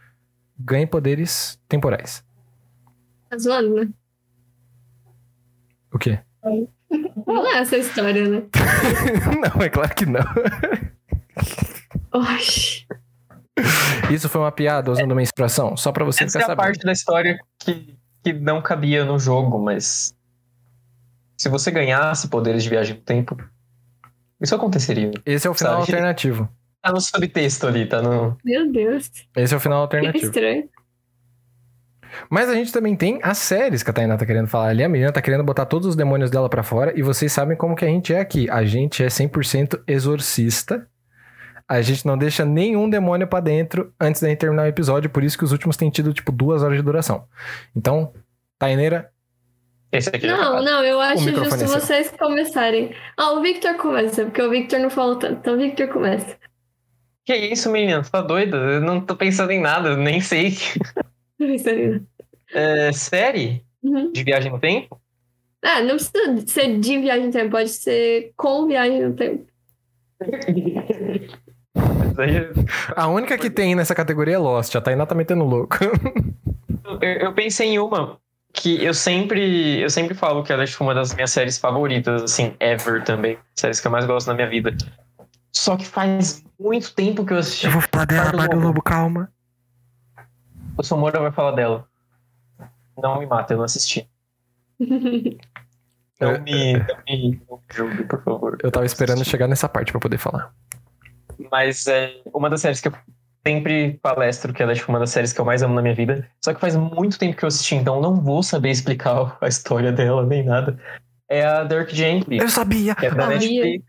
ganhe 0.57 0.85
poderes 0.85 1.59
temporais. 1.67 2.23
Tá 3.27 3.37
zoando, 3.37 3.73
né? 3.73 3.89
O 5.91 5.97
quê? 5.97 6.19
Não 7.25 7.47
é 7.47 7.57
essa 7.57 7.75
história, 7.75 8.27
né? 8.27 8.43
não, 9.41 9.65
é 9.65 9.69
claro 9.69 9.95
que 9.95 10.05
não. 10.05 10.21
Oxi. 12.11 12.85
Isso 14.11 14.29
foi 14.29 14.41
uma 14.41 14.51
piada 14.51 14.91
usando 14.91 15.15
menstruação? 15.15 15.75
Só 15.75 15.91
pra 15.91 16.05
você 16.05 16.23
Essa 16.23 16.37
é 16.37 16.41
ficar 16.41 16.53
a 16.53 16.55
sabendo. 16.55 16.65
parte 16.65 16.85
da 16.85 16.91
história 16.91 17.39
que, 17.57 17.97
que 18.23 18.31
não 18.31 18.61
cabia 18.61 19.03
no 19.03 19.17
jogo, 19.17 19.57
mas. 19.57 20.15
Se 21.35 21.49
você 21.49 21.71
ganhasse 21.71 22.27
poderes 22.27 22.63
de 22.63 22.69
viagem 22.69 22.95
no 22.95 23.01
tempo, 23.01 23.37
isso 24.43 24.55
aconteceria. 24.55 25.11
Esse 25.25 25.47
é 25.47 25.49
o 25.49 25.53
final 25.53 25.73
Sabe? 25.73 25.81
alternativo. 25.93 26.49
Tá 26.81 26.91
no 26.91 26.99
subtexto 26.99 27.65
ali, 27.67 27.85
tá 27.85 28.01
no. 28.01 28.37
Meu 28.43 28.71
Deus. 28.71 29.09
Esse 29.35 29.53
é 29.53 29.57
o 29.57 29.59
final 29.59 29.87
Que 29.87 29.95
alternativo. 29.95 30.25
estranho. 30.25 30.69
Mas 32.29 32.47
a 32.49 32.53
gente 32.53 32.71
também 32.71 32.95
tem 32.95 33.19
as 33.23 33.37
séries 33.39 33.81
que 33.81 33.89
a 33.89 33.93
Tainá 33.93 34.15
tá 34.17 34.25
querendo 34.25 34.47
falar 34.47 34.67
ali. 34.67 34.83
A 34.83 34.89
menina 34.89 35.11
tá 35.11 35.21
querendo 35.21 35.43
botar 35.43 35.65
todos 35.65 35.87
os 35.87 35.95
demônios 35.95 36.29
dela 36.29 36.47
pra 36.49 36.61
fora. 36.61 36.93
E 36.97 37.01
vocês 37.01 37.31
sabem 37.31 37.57
como 37.57 37.75
que 37.75 37.85
a 37.85 37.87
gente 37.87 38.13
é 38.13 38.19
aqui. 38.19 38.49
A 38.51 38.63
gente 38.63 39.03
é 39.03 39.07
100% 39.07 39.81
exorcista. 39.87 40.85
A 41.67 41.81
gente 41.81 42.05
não 42.05 42.17
deixa 42.17 42.45
nenhum 42.45 42.89
demônio 42.89 43.25
pra 43.27 43.39
dentro 43.39 43.91
antes 43.99 44.21
da 44.21 44.27
gente 44.29 44.37
terminar 44.39 44.63
o 44.63 44.67
episódio. 44.67 45.09
Por 45.09 45.23
isso 45.23 45.37
que 45.37 45.43
os 45.43 45.51
últimos 45.51 45.75
têm 45.77 45.89
tido, 45.89 46.13
tipo, 46.13 46.31
duas 46.31 46.61
horas 46.61 46.77
de 46.77 46.83
duração. 46.83 47.23
Então, 47.75 48.13
Taineira, 48.59 49.09
Esse 49.93 50.09
aqui 50.09 50.27
já 50.27 50.35
Não, 50.35 50.55
tá. 50.55 50.61
não, 50.63 50.83
eu 50.83 50.99
acho 50.99 51.23
justo 51.29 51.55
é 51.55 51.57
seu. 51.59 51.67
vocês 51.67 52.11
começarem. 52.17 52.93
Ah, 53.15 53.31
o 53.33 53.41
Victor 53.41 53.75
começa, 53.75 54.25
porque 54.25 54.41
o 54.41 54.49
Victor 54.49 54.79
não 54.79 54.89
falou 54.89 55.15
tanto. 55.17 55.35
Então 55.39 55.53
o 55.53 55.57
Victor 55.57 55.87
começa. 55.89 56.35
Que 57.25 57.35
isso, 57.35 57.69
menina? 57.71 58.01
Tu 58.01 58.11
tá 58.11 58.21
doida? 58.21 58.57
Eu 58.57 58.81
não 58.81 58.99
tô 58.99 59.15
pensando 59.15 59.51
em 59.51 59.61
nada, 59.61 59.95
nem 59.95 60.19
sei. 60.19 60.53
É, 62.53 62.91
série 62.93 63.63
Uhum. 63.83 64.11
de 64.13 64.23
viagem 64.23 64.49
no 64.51 64.59
tempo? 64.59 64.99
Ah, 65.61 65.81
não 65.81 65.95
precisa 65.95 66.47
ser 66.47 66.79
de 66.79 66.99
viagem 66.99 67.25
no 67.27 67.31
tempo, 67.33 67.51
pode 67.51 67.69
ser 67.69 68.31
com 68.37 68.65
viagem 68.67 69.01
no 69.01 69.13
tempo. 69.13 69.45
A 72.95 73.07
única 73.07 73.37
que 73.37 73.49
tem 73.49 73.75
nessa 73.75 73.95
categoria 73.95 74.35
é 74.35 74.37
Lost. 74.37 74.75
A 74.75 74.81
Tainá 74.81 75.05
tá 75.05 75.15
metendo 75.15 75.43
louco. 75.43 75.77
Eu, 77.01 77.09
eu 77.09 77.33
pensei 77.33 77.69
em 77.69 77.79
uma 77.79 78.17
que 78.53 78.83
eu 78.83 78.93
sempre, 78.93 79.79
eu 79.81 79.89
sempre 79.89 80.13
falo 80.13 80.43
que 80.43 80.53
ela 80.53 80.63
é 80.63 80.65
tipo, 80.67 80.83
uma 80.83 80.93
das 80.93 81.13
minhas 81.13 81.31
séries 81.31 81.57
favoritas, 81.57 82.21
assim, 82.23 82.55
ever 82.59 83.03
também. 83.03 83.37
Séries 83.55 83.79
que 83.81 83.87
eu 83.87 83.91
mais 83.91 84.05
gosto 84.05 84.27
na 84.27 84.35
minha 84.35 84.47
vida. 84.47 84.75
Só 85.51 85.75
que 85.75 85.85
faz 85.85 86.43
muito 86.59 86.93
tempo 86.93 87.25
que 87.25 87.33
eu 87.33 87.37
assisti. 87.37 87.67
vou 87.67 87.81
falar 87.81 88.05
dela, 88.05 88.31
Bardo 88.31 88.59
Lobo, 88.59 88.81
calma. 88.81 89.31
O 90.77 90.83
Somora 90.83 91.19
vai 91.19 91.31
falar 91.31 91.51
dela. 91.51 91.87
Não 92.97 93.19
me 93.19 93.25
mata, 93.25 93.53
eu 93.53 93.57
não 93.57 93.65
assisti. 93.65 94.07
Não 96.21 96.29
É, 96.29 96.37
me, 96.39 96.73
não 96.77 96.85
me, 97.07 97.41
não 97.49 97.57
me 97.57 97.63
julgue, 97.73 98.03
por 98.05 98.23
favor. 98.23 98.57
Eu 98.63 98.71
tava 98.71 98.85
esperando 98.85 99.25
chegar 99.25 99.47
nessa 99.47 99.67
parte 99.67 99.91
pra 99.91 99.99
poder 99.99 100.17
falar. 100.17 100.53
Mas 101.51 101.85
é 101.87 102.21
uma 102.33 102.49
das 102.49 102.61
séries 102.61 102.79
que 102.79 102.87
eu 102.87 102.93
sempre 103.45 103.99
palestro, 104.01 104.53
que 104.53 104.63
ela 104.63 104.71
é 104.71 104.75
tipo, 104.75 104.91
uma 104.91 104.99
das 104.99 105.09
séries 105.09 105.33
que 105.33 105.39
eu 105.39 105.45
mais 105.45 105.61
amo 105.61 105.75
na 105.75 105.81
minha 105.81 105.93
vida. 105.93 106.27
Só 106.43 106.53
que 106.53 106.59
faz 106.61 106.75
muito 106.75 107.19
tempo 107.19 107.35
que 107.35 107.43
eu 107.43 107.47
assisti, 107.47 107.75
então 107.75 108.01
não 108.01 108.15
vou 108.15 108.41
saber 108.41 108.69
explicar 108.69 109.37
a 109.41 109.47
história 109.47 109.91
dela 109.91 110.25
nem 110.25 110.43
nada. 110.43 110.79
É 111.29 111.43
a 111.45 111.63
Dirk 111.63 111.95
Gently, 111.95 112.37
Eu 112.37 112.49
sabia! 112.49 112.95
que 112.95 113.05
é 113.05 113.11
da 113.11 113.23
Sabia. 113.23 113.37
Netflix. 113.39 113.85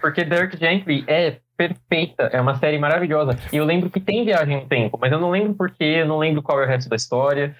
Porque 0.00 0.24
Dirk 0.24 0.56
Gently 0.58 1.04
é 1.06 1.38
perfeita, 1.56 2.24
é 2.24 2.40
uma 2.40 2.56
série 2.56 2.78
maravilhosa. 2.78 3.38
E 3.52 3.56
eu 3.56 3.64
lembro 3.64 3.88
que 3.88 4.00
tem 4.00 4.24
viagem 4.24 4.60
no 4.60 4.66
tempo, 4.66 4.98
mas 5.00 5.12
eu 5.12 5.20
não 5.20 5.30
lembro 5.30 5.54
porquê, 5.54 5.98
eu 6.00 6.06
não 6.06 6.18
lembro 6.18 6.42
qual 6.42 6.60
é 6.60 6.64
o 6.64 6.68
resto 6.68 6.88
da 6.90 6.96
história. 6.96 7.54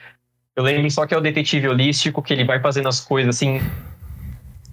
Eu 0.55 0.63
lembro 0.63 0.91
só 0.91 1.07
que 1.07 1.15
é 1.15 1.17
o 1.17 1.21
detetive 1.21 1.69
holístico, 1.69 2.23
que 2.23 2.33
ele 2.33 2.45
vai 2.45 2.61
fazendo 2.61 2.89
as 2.89 3.01
coisas 3.01 3.37
assim, 3.37 3.61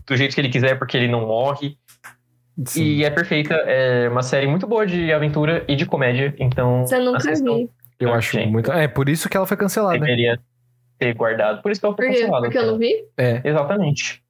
do 0.08 0.16
jeito 0.16 0.34
que 0.34 0.42
ele 0.42 0.50
quiser, 0.50 0.80
porque 0.80 0.98
ele 0.98 1.08
não 1.08 1.28
morre. 1.28 1.78
Sim. 2.66 2.84
E 2.84 3.04
é 3.04 3.10
perfeita, 3.10 3.54
é 3.56 4.08
uma 4.10 4.22
série 4.22 4.46
muito 4.48 4.68
boa 4.68 4.86
de 4.86 5.12
aventura 5.12 5.64
e 5.68 5.76
de 5.76 5.86
comédia, 5.86 6.34
então 6.38 6.86
Você 6.86 7.00
nunca 7.00 7.18
assistam. 7.18 7.56
vi. 7.58 7.70
Eu 8.00 8.14
acho 8.14 8.38
muito. 8.48 8.72
É, 8.72 8.88
por 8.88 9.08
isso 9.10 9.28
que 9.30 9.36
ela 9.38 9.46
foi 9.46 9.56
cancelada. 9.58 9.98
Deveria 9.98 10.40
ter 11.00 11.14
guardado. 11.16 11.62
Por 11.62 11.72
isso 11.72 11.80
que 11.82 11.86
ela 11.86 11.96
foi 11.96 12.06
Por 12.08 12.14
cancelada. 12.14 12.42
Porque 12.46 12.58
eu 12.58 12.66
não 12.68 12.78
vi? 12.78 12.94
É. 13.18 13.42
Exatamente. 13.44 14.22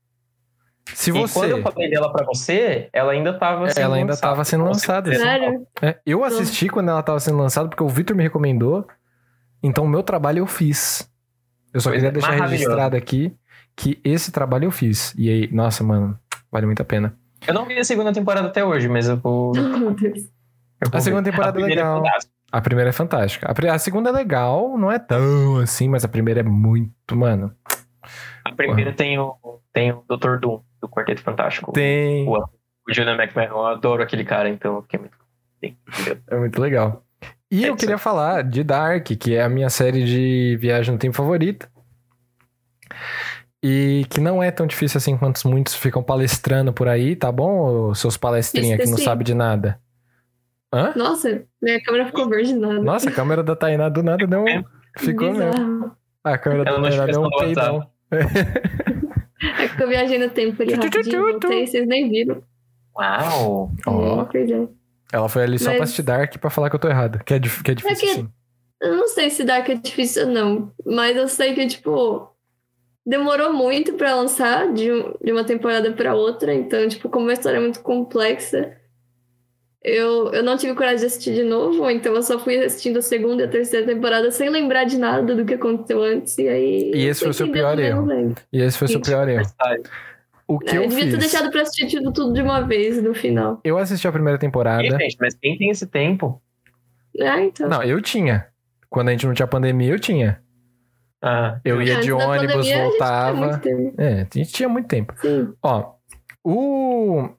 Se 0.94 1.10
E 1.10 1.14
quando 1.14 1.50
eu 1.50 1.58
você. 1.58 1.62
falei 1.64 1.90
dela 1.90 2.12
pra 2.12 2.26
você, 2.26 2.90
ela 2.94 3.14
ainda 3.14 3.34
tava 3.34 3.70
sendo 3.70 3.84
Ela 3.84 3.96
ainda 3.96 4.12
lançada. 4.12 4.28
tava 4.34 4.44
sendo 4.46 4.64
você- 4.66 4.70
lançada. 4.92 5.16
Sério? 5.16 5.66
É, 5.82 5.98
eu 6.06 6.24
assisti 6.24 6.68
quando 6.70 6.90
ela 6.90 7.02
tava 7.02 7.20
sendo 7.20 7.38
lançada 7.38 7.68
porque 7.70 7.84
o 7.84 7.88
Victor 7.90 8.16
me 8.16 8.24
recomendou. 8.24 8.86
Então, 9.62 9.86
o 9.86 9.90
meu 9.90 10.04
trabalho 10.04 10.40
eu 10.40 10.46
fiz. 10.48 11.10
Eu 11.74 11.80
só 11.82 11.90
Pois 11.90 12.02
queria 12.02 12.10
é, 12.10 12.12
deixar 12.12 12.46
registrado 12.46 12.96
aqui 12.98 13.34
que 13.76 14.00
esse 14.04 14.32
trabalho 14.32 14.66
eu 14.66 14.72
fiz. 14.72 15.16
E 15.18 15.30
aí, 15.30 15.50
nossa, 15.52 15.84
mano, 15.84 16.20
vale 16.52 16.66
muito 16.66 16.82
a 16.82 16.86
pena. 16.86 17.18
Eu 17.48 17.54
não 17.54 17.66
vi 17.66 17.78
a 17.78 17.84
segunda 17.84 18.14
temporada 18.14 18.48
até 18.48 18.64
hoje, 18.64 18.88
mas 18.88 19.08
eu 19.08 19.18
vou. 19.18 19.52
Oh, 19.52 19.54
meu 19.78 19.92
Deus. 19.92 20.20
eu 20.82 20.90
vou 20.90 20.98
A 20.98 21.02
segunda 21.02 21.24
temporada 21.24 21.58
é 21.60 21.62
primeira 21.62 21.82
legal. 21.84 21.98
fantástica. 22.04 22.34
A 22.52 22.62
primeira 22.62 22.90
é 22.90 22.94
fantástica. 22.94 23.48
A, 23.52 23.74
a 23.74 23.80
segunda 23.80 24.10
é 24.10 24.14
legal, 24.14 24.78
não 24.78 24.92
é 24.92 25.00
tão 25.00 25.58
assim, 25.58 25.90
mas 25.90 26.06
a 26.06 26.08
primeira 26.08 26.42
é 26.42 26.44
muito, 26.44 27.16
mano. 27.16 27.54
A 28.46 28.52
primeira 28.54 28.94
tem 28.94 29.18
o, 29.18 29.36
tem 29.74 29.92
o 29.92 30.04
Dr. 30.08 30.38
Doom, 30.40 30.62
do 30.82 30.88
Quarteto 30.88 31.22
Fantástico. 31.22 31.72
Tem. 31.72 32.28
O, 32.28 32.38
o 32.38 32.94
Julian 32.94 33.16
McMahon, 33.16 33.46
eu 33.48 33.66
adoro 33.66 34.04
aquele 34.04 34.24
cara, 34.24 34.50
então 34.50 34.76
eu 34.76 34.82
fiquei 34.84 35.00
muito. 35.00 35.18
Sim? 35.64 35.78
É 36.28 36.36
muito 36.38 36.62
legal. 36.62 37.04
E 37.50 37.66
É 37.66 37.70
eu 37.70 37.76
queria 37.76 37.98
falar 37.98 38.44
de 38.44 38.64
Dark, 38.64 39.06
que 39.20 39.36
é 39.36 39.42
a 39.44 39.50
minha 39.50 39.70
série 39.70 40.04
de 40.04 40.58
viagem 40.60 40.92
no 40.94 41.00
tempo 41.00 41.16
favorita. 41.16 41.68
E 43.66 44.06
que 44.10 44.20
não 44.20 44.44
é 44.44 44.52
tão 44.52 44.68
difícil 44.68 44.98
assim 44.98 45.18
quanto 45.18 45.48
muitos 45.48 45.74
ficam 45.74 46.04
palestrando 46.04 46.74
por 46.74 46.90
aí, 46.90 47.16
tá 47.16 47.32
bom? 47.32 47.94
Seus 47.96 48.18
palestrinhas 48.18 48.78
que 48.84 48.90
não 48.90 48.98
sabem 48.98 49.24
de 49.24 49.34
nada. 49.34 49.80
Hã? 50.74 50.92
Nossa, 50.98 51.44
minha 51.62 51.82
câmera 51.82 52.08
ficou 52.08 52.28
verde 52.28 52.54
nada. 52.54 52.82
Nossa, 52.82 53.10
a 53.10 53.12
câmera 53.14 53.42
da 53.42 53.56
Tainá 53.56 53.88
do 53.88 54.04
nada 54.04 54.28
deu 54.28 54.44
um... 54.44 54.64
Ficou 54.98 55.32
mesmo. 55.32 55.92
A 56.24 56.38
câmera 56.38 56.70
Ela 56.70 56.82
da 56.82 56.90
Tainá 56.90 57.06
deu 57.06 57.24
um 57.24 57.30
peidão. 57.30 57.88
É 59.60 59.68
que 59.68 59.84
eu 59.84 59.90
viajei 59.90 60.18
no 60.18 60.30
tempo 60.30 60.62
ali 60.62 60.74
rapidinho, 60.74 61.22
voltei, 61.22 61.68
vocês 61.68 61.86
nem 61.86 62.10
viram. 62.10 62.42
Uau! 62.98 63.72
É, 64.34 64.40
é. 64.40 64.68
Ela 65.12 65.28
foi 65.28 65.44
ali 65.44 65.60
só 65.60 65.66
Mas- 65.70 65.76
pra 65.76 65.84
assistir 65.84 66.02
Dark 66.04 66.38
pra 66.38 66.50
falar 66.50 66.70
que 66.70 66.76
eu 66.78 66.80
tô 66.80 66.88
errado. 66.88 67.20
Que 67.26 67.34
é, 67.34 67.40
que 67.40 67.72
é 67.72 67.76
difícil 67.76 68.08
que- 68.08 68.14
sim. 68.14 68.30
Eu 68.82 68.96
não 68.96 69.08
sei 69.10 69.30
se 69.30 69.44
Dark 69.44 69.68
é 69.68 69.76
difícil 69.76 70.28
ou 70.28 70.34
não, 70.34 70.72
mas 70.86 71.18
eu 71.18 71.28
sei 71.28 71.54
que, 71.54 71.66
tipo, 71.68 72.33
demorou 73.06 73.54
muito 73.54 73.94
pra 73.94 74.16
lançar 74.16 74.72
de, 74.74 74.92
um- 74.92 75.14
de 75.24 75.32
uma 75.32 75.44
temporada 75.44 75.92
pra 75.92 76.16
outra, 76.16 76.54
então, 76.54 76.88
tipo, 76.88 77.10
como 77.10 77.30
a 77.30 77.34
história 77.34 77.58
é 77.58 77.62
muito 77.62 77.82
complexa, 77.82 78.78
eu, 79.84 80.32
eu 80.32 80.42
não 80.44 80.56
tive 80.56 80.74
coragem 80.76 81.00
de 81.00 81.06
assistir 81.08 81.34
de 81.34 81.44
novo, 81.44 81.90
então 81.90 82.14
eu 82.16 82.24
só 82.24 82.40
fui 82.40 82.58
assistindo 82.64 83.00
a 83.00 83.02
segunda 83.02 83.44
e 83.44 83.46
a 83.46 83.50
terceira 83.50 83.86
temporada 83.86 84.32
sem 84.32 84.50
lembrar 84.50 84.86
de 84.86 84.98
nada 84.98 85.36
do 85.36 85.44
que 85.44 85.56
aconteceu 85.56 86.02
antes, 86.02 86.38
e 86.38 86.48
aí. 86.48 86.92
E 86.96 87.04
eu 87.06 87.12
esse 87.12 87.20
foi 87.20 87.30
o 87.30 87.34
seu 87.34 87.52
pior 87.52 87.78
erro. 87.78 88.08
E 88.52 88.62
esse 88.62 88.78
foi 88.78 88.86
o 88.86 88.92
seu 88.92 89.02
pior 89.02 89.28
erro. 89.28 89.44
O 90.48 90.60
que 90.60 90.72
É, 90.76 90.78
eu 90.78 90.84
eu 90.84 90.88
devia 90.90 91.06
ter 91.06 91.12
fiz? 91.12 91.20
deixado 91.20 91.52
pra 91.52 91.62
assistir 91.64 91.88
tudo, 91.98 92.14
tudo 92.14 92.34
de 92.34 92.42
uma 92.42 92.62
vez 92.62 93.02
no 93.02 93.14
final. 93.14 93.60
Eu 93.64 93.78
assisti 93.78 94.08
a 94.08 94.12
primeira 94.12 94.38
temporada. 94.40 94.84
Ih, 94.84 94.90
gente, 94.92 95.18
mas 95.20 95.34
quem 95.36 95.58
tem 95.58 95.70
esse 95.70 95.88
tempo? 95.88 96.42
Ah, 97.20 97.42
então. 97.42 97.68
Não, 97.68 97.84
eu 97.84 98.02
tinha. 98.02 98.48
Quando 98.90 99.08
a 99.10 99.12
gente 99.12 99.26
não 99.26 99.34
tinha 99.34 99.48
pandemia, 99.48 99.92
eu 99.94 100.00
tinha. 100.00 100.42
Ah, 101.26 101.58
Eu 101.64 101.82
ia 101.82 101.94
Antes 101.94 102.06
de 102.06 102.12
ônibus, 102.12 102.28
pandemia, 102.34 102.60
a 102.60 102.62
gente 102.64 102.74
tinha 102.74 102.84
voltava. 102.90 103.38
muito 103.38 103.60
tempo. 103.62 103.94
É, 103.98 104.14
a 104.14 104.38
gente 104.38 104.52
tinha 104.52 104.68
muito 104.70 104.88
tempo. 104.90 105.14
Sim. 105.22 105.54
Ó, 105.64 105.94
o, 106.44 107.30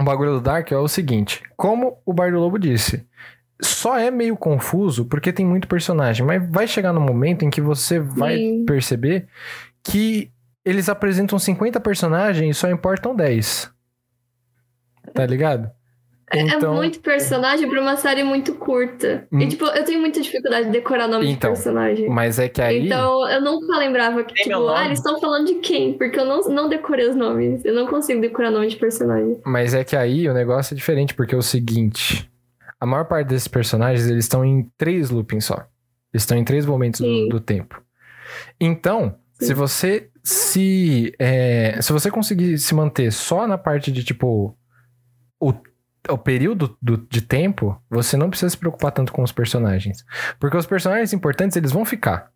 o 0.00 0.02
bagulho 0.04 0.30
do 0.32 0.40
Dark 0.40 0.72
é 0.72 0.78
o 0.78 0.88
seguinte: 0.88 1.42
como 1.54 1.98
o 2.06 2.12
Bar 2.14 2.32
do 2.32 2.38
Lobo 2.40 2.58
disse, 2.58 3.06
só 3.60 3.98
é 3.98 4.10
meio 4.10 4.34
confuso 4.34 5.04
porque 5.04 5.30
tem 5.32 5.44
muito 5.44 5.68
personagem, 5.68 6.24
mas 6.24 6.42
vai 6.50 6.66
chegar 6.66 6.92
no 6.94 7.00
momento 7.00 7.44
em 7.44 7.50
que 7.50 7.60
você 7.60 7.98
vai 8.00 8.36
Sim. 8.38 8.64
perceber 8.64 9.28
que 9.84 10.32
eles 10.64 10.88
apresentam 10.88 11.38
50 11.38 11.78
personagens 11.80 12.56
e 12.56 12.58
só 12.58 12.70
importam 12.70 13.14
10. 13.14 13.70
Tá 15.12 15.26
ligado? 15.26 15.70
É 16.32 16.66
muito 16.66 17.00
personagem 17.00 17.68
pra 17.68 17.80
uma 17.80 17.96
série 17.96 18.24
muito 18.24 18.54
curta. 18.54 19.26
Hum. 19.30 19.40
E, 19.40 19.48
tipo, 19.48 19.66
eu 19.66 19.84
tenho 19.84 20.00
muita 20.00 20.20
dificuldade 20.20 20.66
de 20.66 20.72
decorar 20.72 21.06
nome 21.06 21.30
Então, 21.30 21.52
de 21.52 21.56
personagem. 21.56 22.08
Mas 22.08 22.38
é 22.38 22.48
que 22.48 22.62
aí. 22.62 22.86
Então, 22.86 23.28
eu 23.28 23.40
nunca 23.40 23.76
lembrava 23.78 24.24
que, 24.24 24.34
Tem 24.34 24.44
tipo, 24.44 24.68
ah, 24.68 24.86
eles 24.86 24.98
estão 24.98 25.20
falando 25.20 25.46
de 25.46 25.54
quem? 25.56 25.92
Porque 25.92 26.18
eu 26.18 26.24
não, 26.24 26.40
não 26.42 26.68
decorei 26.68 27.08
os 27.08 27.16
nomes. 27.16 27.64
Eu 27.64 27.74
não 27.74 27.86
consigo 27.86 28.20
decorar 28.20 28.50
nome 28.50 28.68
de 28.68 28.76
personagem. 28.76 29.40
Mas 29.44 29.74
é 29.74 29.84
que 29.84 29.94
aí 29.94 30.28
o 30.28 30.34
negócio 30.34 30.74
é 30.74 30.76
diferente, 30.76 31.14
porque 31.14 31.34
é 31.34 31.38
o 31.38 31.42
seguinte: 31.42 32.30
a 32.80 32.86
maior 32.86 33.04
parte 33.04 33.28
desses 33.28 33.48
personagens 33.48 34.08
eles 34.08 34.24
estão 34.24 34.44
em 34.44 34.70
três 34.78 35.10
loopings 35.10 35.44
só. 35.44 35.66
Eles 36.12 36.22
estão 36.22 36.36
em 36.36 36.44
três 36.44 36.66
momentos 36.66 37.00
do, 37.00 37.28
do 37.28 37.40
tempo. 37.40 37.82
Então, 38.60 39.16
Sim. 39.34 39.46
se 39.46 39.54
você 39.54 40.08
se 40.24 41.12
é, 41.18 41.80
se 41.82 41.92
você 41.92 42.10
conseguir 42.10 42.56
se 42.58 42.74
manter 42.74 43.10
só 43.12 43.46
na 43.46 43.58
parte 43.58 43.90
de 43.90 44.04
tipo 44.04 44.56
o, 45.40 45.52
o 46.08 46.18
período 46.18 46.76
do- 46.82 46.96
de 46.96 47.20
tempo, 47.22 47.80
você 47.88 48.16
não 48.16 48.28
precisa 48.28 48.50
se 48.50 48.56
preocupar 48.58 48.90
tanto 48.92 49.12
com 49.12 49.22
os 49.22 49.32
personagens, 49.32 50.04
porque 50.40 50.56
os 50.56 50.66
personagens 50.66 51.12
importantes 51.12 51.56
eles 51.56 51.70
vão 51.72 51.84
ficar. 51.84 52.30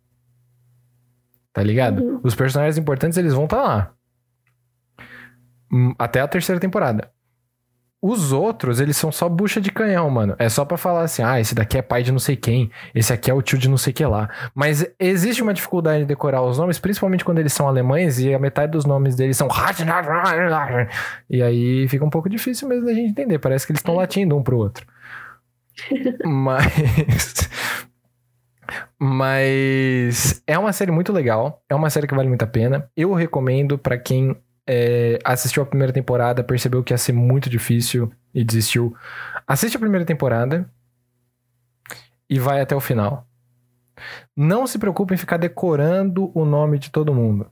Tá 1.53 1.63
ligado? 1.63 2.03
Uhum. 2.03 2.19
Os 2.23 2.35
personagens 2.35 2.77
importantes 2.77 3.17
eles 3.17 3.33
vão 3.33 3.45
estar 3.45 3.61
lá. 3.61 3.93
Hum, 5.71 5.93
Até 5.99 6.21
a 6.21 6.27
terceira 6.27 6.61
temporada. 6.61 7.11
Os 7.99 8.31
outros, 8.31 8.79
eles 8.79 8.95
são 8.95 9.11
só 9.11 9.27
bucha 9.27 9.59
de 9.59 9.71
canhão, 9.71 10.07
mano. 10.09 10.35
É 10.37 10.47
só 10.49 10.63
pra 10.63 10.77
falar 10.77 11.01
assim, 11.01 11.23
ah, 11.23 11.39
esse 11.39 11.55
daqui 11.55 11.79
é 11.79 11.81
pai 11.81 12.03
de 12.03 12.11
não 12.11 12.19
sei 12.19 12.35
quem, 12.35 12.69
esse 12.93 13.11
aqui 13.11 13.31
é 13.31 13.33
o 13.33 13.41
tio 13.41 13.57
de 13.57 13.67
não 13.67 13.77
sei 13.77 13.91
que 13.91 14.05
lá. 14.05 14.29
Mas 14.53 14.85
existe 14.99 15.41
uma 15.41 15.53
dificuldade 15.53 15.99
de 16.01 16.05
decorar 16.05 16.43
os 16.43 16.59
nomes, 16.59 16.77
principalmente 16.77 17.25
quando 17.25 17.39
eles 17.39 17.53
são 17.53 17.67
alemães 17.67 18.19
e 18.19 18.31
a 18.33 18.39
metade 18.39 18.71
dos 18.71 18.85
nomes 18.85 19.15
deles 19.15 19.35
são. 19.35 19.47
E 21.29 21.41
aí 21.41 21.87
fica 21.87 22.05
um 22.05 22.09
pouco 22.09 22.29
difícil 22.29 22.67
mesmo 22.67 22.85
da 22.85 22.93
gente 22.93 23.09
entender. 23.09 23.39
Parece 23.39 23.65
que 23.65 23.71
eles 23.71 23.79
estão 23.79 23.95
latindo 23.95 24.37
um 24.37 24.43
pro 24.43 24.57
outro. 24.57 24.85
Mas. 26.23 27.49
Mas 28.99 30.41
é 30.45 30.57
uma 30.57 30.73
série 30.73 30.91
muito 30.91 31.11
legal. 31.11 31.63
É 31.69 31.75
uma 31.75 31.89
série 31.89 32.07
que 32.07 32.15
vale 32.15 32.27
muito 32.27 32.43
a 32.43 32.47
pena. 32.47 32.89
Eu 32.95 33.13
recomendo 33.13 33.77
pra 33.77 33.97
quem 33.97 34.35
é, 34.67 35.17
assistiu 35.23 35.63
a 35.63 35.65
primeira 35.65 35.93
temporada, 35.93 36.43
percebeu 36.43 36.83
que 36.83 36.93
ia 36.93 36.97
ser 36.97 37.13
muito 37.13 37.49
difícil 37.49 38.11
e 38.33 38.43
desistiu. 38.43 38.95
Assiste 39.47 39.77
a 39.77 39.79
primeira 39.79 40.05
temporada 40.05 40.69
e 42.29 42.37
vai 42.37 42.59
até 42.59 42.75
o 42.75 42.81
final. 42.81 43.25
Não 44.35 44.67
se 44.67 44.77
preocupe 44.77 45.13
em 45.13 45.17
ficar 45.17 45.37
decorando 45.37 46.31
o 46.37 46.45
nome 46.45 46.77
de 46.77 46.91
todo 46.91 47.13
mundo. 47.13 47.49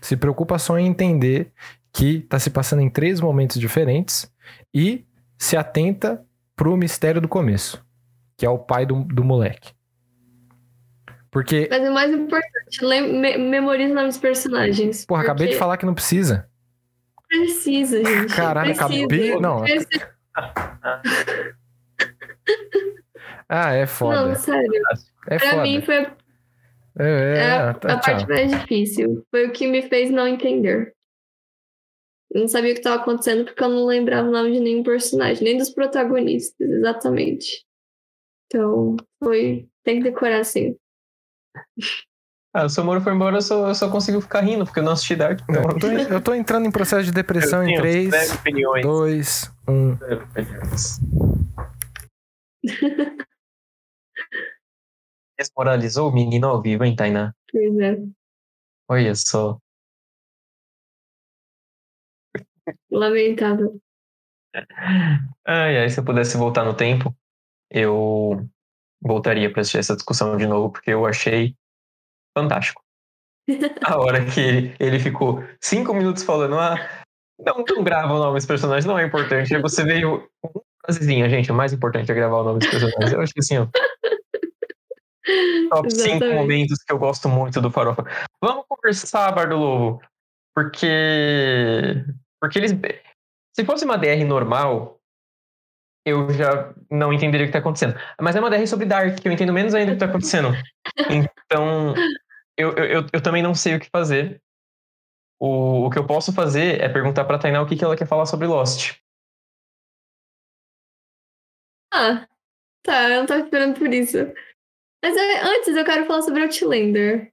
Se 0.00 0.16
preocupa 0.16 0.58
só 0.58 0.78
em 0.78 0.86
entender 0.86 1.52
que 1.92 2.20
tá 2.20 2.38
se 2.38 2.50
passando 2.50 2.82
em 2.82 2.90
três 2.90 3.20
momentos 3.20 3.58
diferentes 3.58 4.30
e 4.74 5.06
se 5.38 5.56
atenta 5.56 6.24
pro 6.54 6.76
mistério 6.76 7.20
do 7.20 7.28
começo, 7.28 7.84
que 8.36 8.46
é 8.46 8.50
o 8.50 8.58
pai 8.58 8.86
do, 8.86 9.04
do 9.04 9.22
moleque. 9.22 9.72
Porque, 11.36 11.68
Mas 11.70 11.86
o 11.86 11.92
mais 11.92 12.10
importante, 12.14 12.82
me 12.82 13.36
memorize 13.36 13.92
o 13.92 13.94
nome 13.94 14.08
dos 14.08 14.16
personagens. 14.16 15.04
porra, 15.04 15.20
acabei 15.20 15.48
de 15.48 15.52
porque 15.52 15.58
falar 15.58 15.76
que 15.76 15.84
não 15.84 15.92
precisa. 15.92 16.48
Precisa, 17.28 18.02
gente. 18.02 18.34
Caralho, 18.34 18.74
precisa. 18.74 19.02
acabei- 19.04 19.38
não. 19.38 19.60
Precisa. 19.60 20.16
Ah, 23.48 23.72
é 23.74 23.80
Não, 23.82 23.86
foda. 23.86 24.34
sério. 24.34 24.82
É 25.28 25.38
pra 25.38 25.50
foda. 25.50 25.62
mim 25.62 25.80
foi 25.82 25.98
a, 25.98 26.16
É, 26.98 27.38
é 27.38 27.50
a, 27.52 27.74
tá, 27.74 27.92
a 27.94 27.98
parte 28.00 28.26
mais 28.28 28.50
difícil. 28.50 29.24
Foi 29.30 29.46
o 29.46 29.52
que 29.52 29.66
me 29.68 29.82
fez 29.82 30.10
não 30.10 30.26
entender. 30.26 30.92
Eu 32.32 32.40
não 32.40 32.48
sabia 32.48 32.70
o 32.70 32.74
que 32.74 32.80
estava 32.80 33.00
acontecendo 33.02 33.44
porque 33.44 33.62
eu 33.62 33.68
não 33.68 33.84
lembrava 33.86 34.26
o 34.26 34.32
nome 34.32 34.52
de 34.52 34.58
nenhum 34.60 34.82
personagem, 34.82 35.44
nem 35.44 35.58
dos 35.58 35.70
protagonistas, 35.70 36.68
exatamente. 36.68 37.64
Então, 38.46 38.96
foi. 39.22 39.68
Tem 39.84 39.98
que 39.98 40.04
decorar 40.10 40.40
assim. 40.40 40.74
Ah, 42.54 42.64
o 42.64 42.68
seu 42.70 42.82
Moro 42.82 43.02
foi 43.02 43.12
embora, 43.12 43.36
eu 43.36 43.42
só, 43.42 43.68
eu 43.68 43.74
só 43.74 43.90
consigo 43.90 44.18
ficar 44.20 44.40
rindo, 44.40 44.64
porque 44.64 44.80
eu 44.80 44.84
não 44.84 44.92
assisti 44.92 45.14
Dark. 45.14 45.40
Então, 45.42 45.62
Eu 45.62 45.78
tô, 45.78 45.86
eu 45.88 46.20
tô 46.22 46.34
entrando 46.34 46.66
em 46.66 46.70
processo 46.70 47.04
de 47.04 47.12
depressão 47.12 47.62
eu 47.62 47.68
em 47.68 47.72
tenho 47.72 47.80
3, 47.82 48.10
zero 48.10 48.34
opiniões. 48.40 48.82
2, 48.82 49.52
1. 49.68 49.96
Zero 49.98 50.24
opiniões. 50.24 51.00
Desmoralizou 55.38 56.08
o 56.08 56.14
menino 56.14 56.46
ao 56.46 56.62
vivo, 56.62 56.82
hein, 56.84 56.96
Tainá? 56.96 57.34
Pois 57.52 57.78
é. 57.78 57.98
Olha 58.88 59.14
só. 59.14 59.58
Lamentável. 62.90 63.78
Ai, 65.44 65.78
ai, 65.78 65.90
se 65.90 66.00
eu 66.00 66.04
pudesse 66.04 66.38
voltar 66.38 66.64
no 66.64 66.74
tempo, 66.74 67.14
eu 67.70 68.48
voltaria 69.06 69.50
para 69.50 69.60
assistir 69.60 69.78
essa 69.78 69.94
discussão 69.94 70.36
de 70.36 70.46
novo, 70.46 70.70
porque 70.70 70.90
eu 70.90 71.06
achei 71.06 71.54
fantástico. 72.36 72.82
A 73.84 73.98
hora 73.98 74.24
que 74.24 74.74
ele, 74.80 74.98
ficou 74.98 75.42
cinco 75.62 75.94
minutos 75.94 76.24
falando, 76.24 76.58
ah, 76.58 76.76
não, 77.38 77.64
não 77.68 77.84
grava 77.84 78.14
o 78.14 78.18
nome 78.18 78.34
dos 78.34 78.46
personagens, 78.46 78.84
não 78.84 78.98
é 78.98 79.04
importante. 79.04 79.54
Aí 79.54 79.62
você 79.62 79.84
veio 79.84 80.28
com 80.42 80.58
uma 80.58 80.64
frasezinha, 80.84 81.28
gente, 81.28 81.52
o 81.52 81.54
mais 81.54 81.72
importante 81.72 82.10
é 82.10 82.14
gravar 82.14 82.38
o 82.38 82.44
nome 82.44 82.58
dos 82.58 82.68
personagens. 82.68 83.12
Eu 83.12 83.20
acho 83.20 83.32
que 83.32 83.40
assim, 83.40 83.58
ó, 83.58 83.66
top 85.70 85.90
5 85.90 86.06
Exatamente. 86.06 86.34
momentos 86.34 86.82
que 86.82 86.92
eu 86.92 86.98
gosto 86.98 87.28
muito 87.28 87.60
do 87.60 87.70
Farofa. 87.70 88.04
Vamos 88.42 88.64
conversar, 88.68 89.32
Bar 89.32 89.48
do 89.48 89.56
Lobo, 89.56 90.02
porque 90.54 92.04
porque 92.40 92.58
eles 92.58 92.72
se 93.54 93.64
fosse 93.64 93.84
uma 93.84 93.96
DR 93.96 94.24
normal, 94.26 94.95
eu 96.06 96.30
já 96.30 96.72
não 96.88 97.12
entenderia 97.12 97.44
o 97.44 97.48
que 97.48 97.52
tá 97.52 97.58
acontecendo. 97.58 97.98
Mas 98.20 98.36
é 98.36 98.38
uma 98.38 98.48
DR 98.48 98.64
sobre 98.68 98.86
Dark, 98.86 99.18
que 99.18 99.26
eu 99.26 99.32
entendo 99.32 99.52
menos 99.52 99.74
ainda 99.74 99.90
o 99.90 99.94
que 99.96 100.00
tá 100.00 100.06
acontecendo. 100.06 100.50
Então, 101.10 101.94
eu, 102.56 102.72
eu, 102.74 103.06
eu, 103.12 103.20
também 103.20 103.42
não 103.42 103.56
sei 103.56 103.74
o 103.74 103.80
que 103.80 103.90
fazer. 103.90 104.40
O, 105.40 105.86
o 105.86 105.90
que 105.90 105.98
eu 105.98 106.06
posso 106.06 106.32
fazer 106.32 106.80
é 106.80 106.88
perguntar 106.88 107.24
pra 107.24 107.38
Tainá 107.38 107.60
o 107.60 107.66
que, 107.66 107.74
que 107.74 107.84
ela 107.84 107.96
quer 107.96 108.06
falar 108.06 108.24
sobre 108.24 108.46
Lost. 108.46 108.94
Ah, 111.92 112.28
tá, 112.84 113.10
eu 113.10 113.20
não 113.20 113.26
tava 113.26 113.42
esperando 113.42 113.76
por 113.76 113.92
isso. 113.92 114.18
Mas 115.02 115.16
é, 115.16 115.42
antes 115.42 115.76
eu 115.76 115.84
quero 115.84 116.06
falar 116.06 116.22
sobre 116.22 116.42
Outlander. 116.42 117.32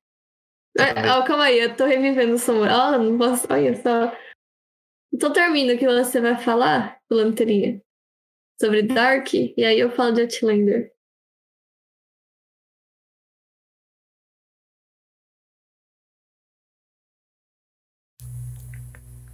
Ó, 0.79 1.23
calma 1.23 1.43
aí, 1.43 1.59
eu 1.59 1.75
tô 1.75 1.85
revivendo 1.85 2.35
o. 2.35 2.63
Ó, 2.63 2.97
não 2.97 3.17
posso. 3.19 3.45
Olha 3.53 3.75
só. 3.75 4.17
Então 5.13 5.31
termina 5.31 5.73
o 5.73 5.77
que 5.77 5.85
você 5.85 6.19
vai 6.19 6.41
falar, 6.41 6.99
Lanteria. 7.11 7.82
Sobre 8.63 8.81
Dark, 8.81 9.33
e 9.33 9.65
aí 9.65 9.77
eu 9.77 9.91
falo 9.91 10.13
de 10.13 10.21
Outlander. 10.21 10.93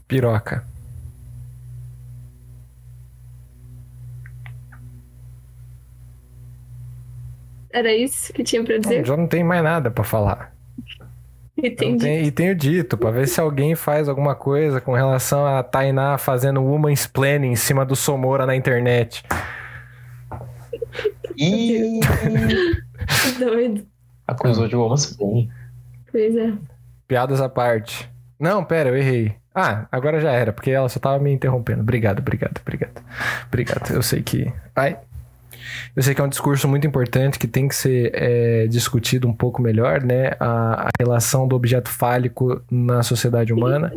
Piroca. 0.07 0.65
Era 7.71 7.93
isso 7.93 8.33
que 8.33 8.43
tinha 8.43 8.63
pra 8.63 8.73
Não, 8.73 8.81
dizer? 8.81 9.05
já 9.05 9.15
não 9.15 9.27
tem 9.27 9.43
mais 9.43 9.63
nada 9.63 9.91
pra 9.91 10.03
falar. 10.03 10.58
Entendi. 11.67 11.97
tenho- 12.05 12.23
e 12.25 12.31
tenho 12.31 12.55
dito, 12.55 12.97
pra 12.97 13.11
ver 13.11 13.27
se 13.27 13.39
alguém 13.39 13.75
faz 13.75 14.07
alguma 14.09 14.35
coisa 14.35 14.79
com 14.81 14.93
relação 14.93 15.45
a 15.45 15.61
Tainá 15.63 16.17
fazendo 16.17 16.61
woman's 16.63 17.05
planning 17.07 17.51
em 17.51 17.55
cima 17.55 17.85
do 17.85 17.95
Somora 17.95 18.45
na 18.45 18.55
internet. 18.55 19.23
E 21.37 21.99
Doido. 23.39 23.85
acusou 24.27 24.67
de 24.67 24.75
woman's 24.75 25.05
planning. 25.15 25.49
Pois 26.11 26.35
é. 26.35 26.53
Piadas 27.07 27.41
à 27.41 27.47
parte. 27.49 28.09
Não, 28.39 28.63
pera, 28.63 28.89
eu 28.89 28.97
errei. 28.97 29.33
Ah, 29.53 29.87
agora 29.91 30.19
já 30.19 30.31
era, 30.31 30.53
porque 30.53 30.71
ela 30.71 30.87
só 30.87 30.99
tava 30.99 31.19
me 31.19 31.31
interrompendo. 31.33 31.81
Obrigado, 31.81 32.19
obrigado, 32.19 32.59
obrigado. 32.61 33.01
Obrigado. 33.47 33.91
Eu 33.93 34.01
sei 34.01 34.21
que. 34.21 34.51
Ai. 34.75 34.97
Eu 35.95 36.03
sei 36.03 36.13
que 36.13 36.21
é 36.21 36.23
um 36.23 36.29
discurso 36.29 36.67
muito 36.67 36.85
importante 36.85 37.39
que 37.39 37.47
tem 37.47 37.67
que 37.67 37.75
ser 37.75 38.11
é, 38.13 38.67
discutido 38.67 39.27
um 39.27 39.33
pouco 39.33 39.61
melhor, 39.61 40.03
né? 40.03 40.31
A, 40.39 40.87
a 40.87 40.89
relação 40.99 41.47
do 41.47 41.55
objeto 41.55 41.89
fálico 41.89 42.61
na 42.69 43.03
sociedade 43.03 43.53
humana, 43.53 43.91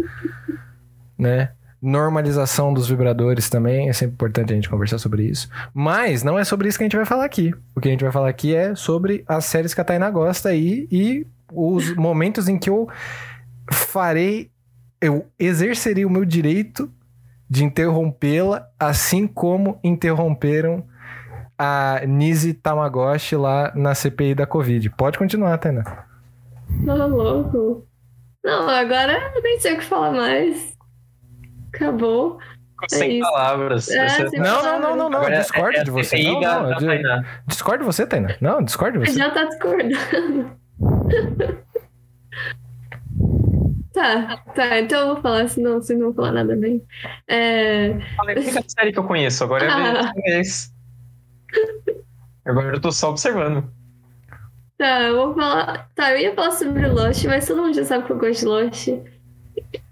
né? 1.19 1.51
Normalização 1.81 2.73
dos 2.73 2.89
vibradores 2.89 3.51
também, 3.51 3.89
é 3.89 3.93
sempre 3.93 4.15
importante 4.15 4.53
a 4.53 4.55
gente 4.55 4.69
conversar 4.69 4.99
sobre 4.99 5.25
isso. 5.25 5.49
Mas 5.75 6.23
não 6.23 6.39
é 6.39 6.45
sobre 6.45 6.69
isso 6.69 6.79
que 6.79 6.85
a 6.85 6.87
gente 6.87 6.97
vai 6.97 7.05
falar 7.05 7.25
aqui. 7.25 7.53
O 7.75 7.81
que 7.81 7.89
a 7.89 7.91
gente 7.91 8.05
vai 8.05 8.13
falar 8.13 8.29
aqui 8.29 8.55
é 8.55 8.75
sobre 8.75 9.25
as 9.27 9.45
séries 9.47 9.75
que 9.75 9.81
a 9.81 9.85
Tainá 9.85 10.09
gosta 10.09 10.51
aí 10.51 10.87
e 10.93 11.27
os 11.53 11.95
momentos 11.97 12.49
em 12.49 12.57
que 12.57 12.71
eu 12.71 12.89
farei, 13.71 14.51
eu 15.01 15.27
exercerei 15.39 16.05
o 16.05 16.11
meu 16.11 16.25
direito 16.25 16.91
de 17.49 17.65
interrompê-la, 17.65 18.67
assim 18.79 19.27
como 19.27 19.79
interromperam 19.85 20.85
a 21.59 22.01
Nise 22.07 22.55
Tamagotchi 22.55 23.37
lá 23.37 23.73
na 23.75 23.95
CPI 23.95 24.35
da 24.35 24.47
Covid. 24.47 24.91
Pode 24.91 25.19
continuar, 25.19 25.59
Tainá. 25.59 26.05
Não, 26.69 27.09
louco. 27.09 27.87
Não, 28.45 28.69
agora 28.69 29.33
eu 29.35 29.43
nem 29.43 29.61
sei 29.61 29.75
o 29.75 29.79
que 29.79 29.85
falar 29.85 30.13
mais. 30.13 30.77
Acabou. 31.75 32.39
Ficou 32.71 32.89
sem 32.99 33.21
palavras. 33.21 33.89
É, 33.91 34.09
Você- 34.09 34.29
sem 34.31 34.41
Não, 34.41 34.63
não, 34.63 34.81
não, 34.81 34.97
não, 34.97 35.11
não. 35.11 35.19
Agora 35.19 35.37
é- 35.37 35.41
Discordo 35.41 35.79
é 35.79 35.85
de 35.85 35.91
você. 35.91 36.23
Não, 36.23 36.41
não. 36.41 37.03
da. 37.03 37.25
Discordo 37.47 37.79
de 37.81 37.85
você, 37.85 38.07
Tainá. 38.07 38.35
Não, 38.41 38.63
discordo 38.63 38.99
de 38.99 39.07
você. 39.11 39.19
Já 39.19 39.31
tá 39.31 39.45
discordando. 39.45 40.51
tá, 43.93 44.43
tá, 44.55 44.79
então 44.81 45.01
eu 45.01 45.07
vou 45.15 45.23
falar, 45.23 45.49
senão 45.49 45.75
vocês 45.81 45.99
não 45.99 46.07
vão 46.07 46.15
falar 46.15 46.33
nada 46.33 46.57
bem. 46.57 46.83
É, 47.29 47.95
Falei, 48.17 48.37
a 48.37 48.41
única 48.41 48.63
série 48.67 48.93
que 48.93 48.99
eu 48.99 49.05
conheço, 49.05 49.45
agora 49.45 49.65
é 49.67 49.69
a 49.69 50.01
Ah. 50.09 50.13
vez. 50.25 50.72
Agora 52.45 52.77
eu 52.77 52.81
tô 52.81 52.91
só 52.91 53.11
observando. 53.11 53.71
tá, 54.79 55.03
eu 55.03 55.17
vou 55.17 55.35
falar. 55.35 55.91
Tá, 55.95 56.13
eu 56.13 56.19
ia 56.19 56.35
falar 56.35 56.51
sobre 56.53 56.87
Lost, 56.89 57.25
mas 57.27 57.47
todo 57.47 57.63
mundo 57.63 57.75
já 57.75 57.85
sabe 57.85 58.05
que 58.05 58.13
eu 58.13 58.19
gosto 58.19 58.41
de 58.41 58.47
Lost. 58.47 58.89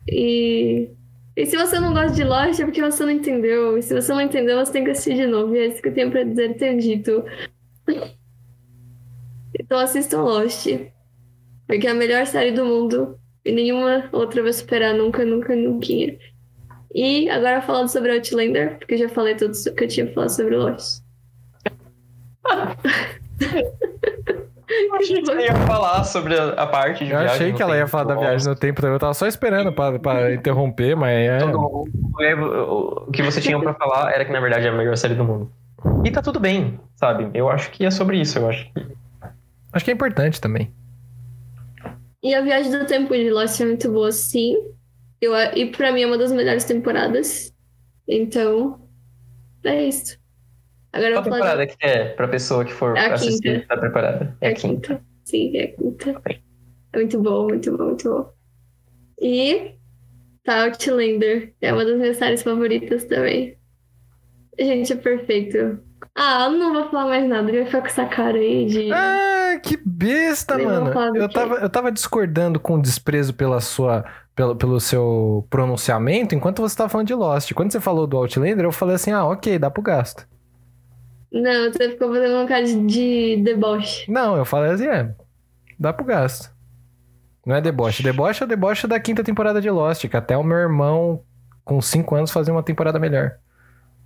E. 0.08 0.90
E 1.36 1.46
se 1.46 1.56
você 1.56 1.78
não 1.78 1.92
gosta 1.94 2.12
de 2.12 2.24
Lost 2.24 2.60
é 2.60 2.64
porque 2.64 2.82
você 2.82 3.04
não 3.04 3.10
entendeu. 3.12 3.78
E 3.78 3.82
se 3.82 3.94
você 3.94 4.12
não 4.12 4.20
entendeu, 4.20 4.58
você 4.58 4.72
tem 4.72 4.84
que 4.84 4.90
assistir 4.90 5.14
de 5.14 5.26
novo. 5.26 5.54
E 5.54 5.58
é 5.58 5.66
isso 5.66 5.80
que 5.80 5.88
eu 5.88 5.94
tenho 5.94 6.10
pra 6.10 6.24
dizer, 6.24 6.56
tenho 6.56 6.78
dito. 6.80 7.24
Então 9.58 9.78
assistam 9.78 10.22
Lost. 10.22 10.66
Porque 11.66 11.86
é 11.86 11.90
a 11.90 11.94
melhor 11.94 12.26
série 12.26 12.50
do 12.50 12.64
mundo. 12.64 13.18
E 13.44 13.52
nenhuma 13.52 14.08
outra 14.12 14.42
vai 14.42 14.52
superar 14.52 14.92
nunca, 14.94 15.24
nunca, 15.24 15.54
nunca. 15.54 15.86
E 16.94 17.28
agora 17.30 17.62
falando 17.62 17.88
sobre 17.88 18.12
Outlander, 18.12 18.78
porque 18.78 18.94
eu 18.94 18.98
já 18.98 19.08
falei 19.08 19.36
tudo 19.36 19.52
que 19.76 19.84
eu 19.84 19.88
tinha 19.88 20.12
falar 20.12 20.28
sobre 20.28 20.56
Lost. 20.56 21.02
Eu 24.68 24.94
achei 24.94 25.20
que 25.20 25.26
você 25.26 25.42
ia 25.46 25.54
falar 25.66 26.04
sobre 26.04 26.38
a, 26.38 26.66
parte 26.66 27.04
de 27.04 27.10
Eu 27.10 27.18
viagem 27.18 27.34
achei 27.34 27.52
que 27.52 27.60
ela 27.62 27.76
ia 27.76 27.88
falar 27.88 28.04
da 28.04 28.14
viagem 28.14 28.46
no 28.48 28.54
tempo 28.54 28.80
também. 28.80 28.94
Eu 28.94 29.00
tava 29.00 29.14
só 29.14 29.26
esperando 29.26 29.72
pra, 29.72 29.98
pra 29.98 30.32
interromper, 30.32 30.94
mas 30.94 31.10
é. 31.10 31.38
Todo- 31.38 31.58
o- 31.58 31.88
o- 32.18 33.04
o 33.08 33.10
que 33.10 33.22
você 33.22 33.40
tinha 33.40 33.58
pra 33.58 33.74
falar 33.74 34.12
era 34.12 34.24
que, 34.24 34.30
na 34.32 34.38
verdade, 34.40 34.66
é 34.66 34.70
a 34.70 34.72
melhor 34.72 34.96
série 34.96 35.14
do 35.14 35.24
mundo. 35.24 35.50
E 36.04 36.10
tá 36.10 36.22
tudo 36.22 36.38
bem, 36.38 36.78
sabe? 36.94 37.28
Eu 37.34 37.50
acho 37.50 37.70
que 37.72 37.84
é 37.84 37.90
sobre 37.90 38.20
isso. 38.20 38.38
Eu 38.38 38.48
acho 38.48 38.70
que 38.72 38.86
Acho 39.72 39.84
que 39.84 39.90
é 39.90 39.94
importante 39.94 40.40
também. 40.40 40.72
E 42.22 42.34
a 42.34 42.40
Viagem 42.40 42.70
do 42.72 42.84
Tempo 42.86 43.14
de 43.14 43.30
Lost 43.30 43.60
é 43.60 43.64
muito 43.64 43.90
boa, 43.90 44.10
sim. 44.12 44.56
Eu, 45.20 45.32
e 45.54 45.66
pra 45.70 45.90
mim 45.92 46.02
é 46.02 46.06
uma 46.06 46.18
das 46.18 46.32
melhores 46.32 46.64
temporadas. 46.64 47.52
Então, 48.06 48.80
é 49.64 49.84
isso. 49.84 50.18
Agora 50.92 51.10
eu 51.10 51.14
qual 51.14 51.24
vou 51.24 51.32
falar 51.32 51.50
temporada 51.50 51.66
que 51.66 51.86
é 51.86 52.04
pra 52.10 52.28
pessoa 52.28 52.64
que 52.64 52.72
for 52.72 52.96
É 52.96 53.06
a 53.06 53.14
assistir 53.14 53.60
quinta. 53.60 53.66
tá 53.68 53.76
preparada? 53.80 54.36
É 54.40 54.48
a 54.48 54.54
quinta. 54.54 55.00
Sim, 55.24 55.56
é 55.56 55.64
a 55.64 55.68
quinta. 55.68 56.22
É 56.92 56.98
muito 56.98 57.20
bom, 57.20 57.48
muito 57.48 57.76
bom, 57.76 57.84
muito 57.84 58.10
bom. 58.10 58.32
E 59.20 59.74
tá 60.44 60.64
Outlander. 60.64 61.54
É 61.60 61.72
uma 61.72 61.84
das 61.84 61.98
minhas 61.98 62.16
séries 62.16 62.42
favoritas 62.42 63.04
também. 63.04 63.56
Gente, 64.58 64.92
é 64.92 64.96
perfeito. 64.96 65.78
Ah, 66.16 66.46
eu 66.46 66.58
não 66.58 66.72
vou 66.72 66.90
falar 66.90 67.06
mais 67.06 67.28
nada. 67.28 67.48
Ele 67.48 67.58
vai 67.58 67.66
ficar 67.66 67.80
com 67.82 67.86
essa 67.86 68.06
cara 68.06 68.36
aí 68.36 68.66
de. 68.66 68.92
Ah, 68.92 69.60
que 69.62 69.78
besta, 69.84 70.56
vou 70.56 70.66
mano. 70.66 71.16
Eu 71.16 71.28
tava, 71.28 71.54
eu 71.56 71.70
tava 71.70 71.92
discordando 71.92 72.58
com 72.58 72.80
desprezo 72.80 73.32
pela 73.32 73.60
sua, 73.60 74.04
pelo, 74.34 74.56
pelo 74.56 74.80
seu 74.80 75.46
pronunciamento 75.48 76.34
enquanto 76.34 76.60
você 76.62 76.76
tava 76.76 76.88
falando 76.88 77.06
de 77.06 77.14
Lost. 77.14 77.52
Quando 77.52 77.70
você 77.70 77.80
falou 77.80 78.06
do 78.06 78.16
Outlander, 78.16 78.64
eu 78.64 78.72
falei 78.72 78.96
assim: 78.96 79.12
ah, 79.12 79.24
ok, 79.24 79.58
dá 79.58 79.70
pro 79.70 79.82
gasto. 79.82 80.26
Não, 81.32 81.72
você 81.72 81.90
ficou 81.90 82.12
fazendo 82.12 82.34
uma 82.34 82.46
cara 82.46 82.64
de, 82.64 82.86
de 82.86 83.42
deboche. 83.42 84.10
Não, 84.10 84.36
eu 84.36 84.44
falei 84.44 84.72
assim: 84.72 84.86
é, 84.86 85.14
dá 85.78 85.92
pro 85.92 86.04
gasto. 86.04 86.50
Não 87.46 87.56
é 87.56 87.60
deboche. 87.60 88.02
Deboche 88.02 88.42
é 88.42 88.46
o 88.46 88.48
deboche 88.48 88.86
da 88.86 89.00
quinta 89.00 89.24
temporada 89.24 89.60
de 89.60 89.70
Lost, 89.70 90.06
que 90.06 90.16
até 90.16 90.36
o 90.36 90.44
meu 90.44 90.58
irmão, 90.58 91.22
com 91.64 91.80
5 91.80 92.14
anos, 92.14 92.30
fazia 92.30 92.52
uma 92.52 92.62
temporada 92.62 92.98
melhor. 92.98 93.38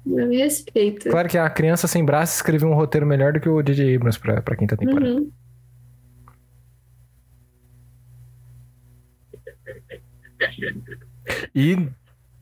Eu 0.06 0.26
me 0.26 0.36
respeito. 0.36 1.08
Claro 1.08 1.28
que 1.28 1.38
a 1.38 1.48
criança 1.48 1.88
sem 1.88 2.04
braço 2.04 2.36
escreveu 2.36 2.68
um 2.68 2.74
roteiro 2.74 3.06
melhor 3.06 3.32
do 3.32 3.40
que 3.40 3.48
o 3.48 3.62
J.J. 3.62 3.96
Abrams 3.96 4.20
pra, 4.20 4.42
pra 4.42 4.56
quinta 4.56 4.76
temporada. 4.76 5.14
Uhum. 5.14 5.32
E 11.54 11.76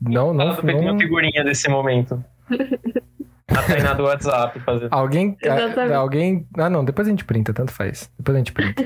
não, 0.01 0.33
não, 0.33 0.41
Ela 0.41 0.61
fez 0.61 0.75
uma 0.75 0.91
não, 0.91 0.99
figurinha 0.99 1.43
desse 1.43 1.69
momento. 1.69 2.23
A 3.47 3.61
Tainá 3.63 3.93
do 3.93 4.03
WhatsApp 4.03 4.59
fazendo. 4.61 4.89
Alguém. 4.91 5.37
Exatamente. 5.41 5.93
alguém. 5.93 6.47
Ah, 6.57 6.69
não, 6.69 6.83
depois 6.85 7.07
a 7.07 7.11
gente 7.11 7.25
printa, 7.25 7.53
tanto 7.53 7.71
faz. 7.71 8.11
Depois 8.17 8.35
a 8.35 8.39
gente 8.39 8.51
printa. 8.51 8.83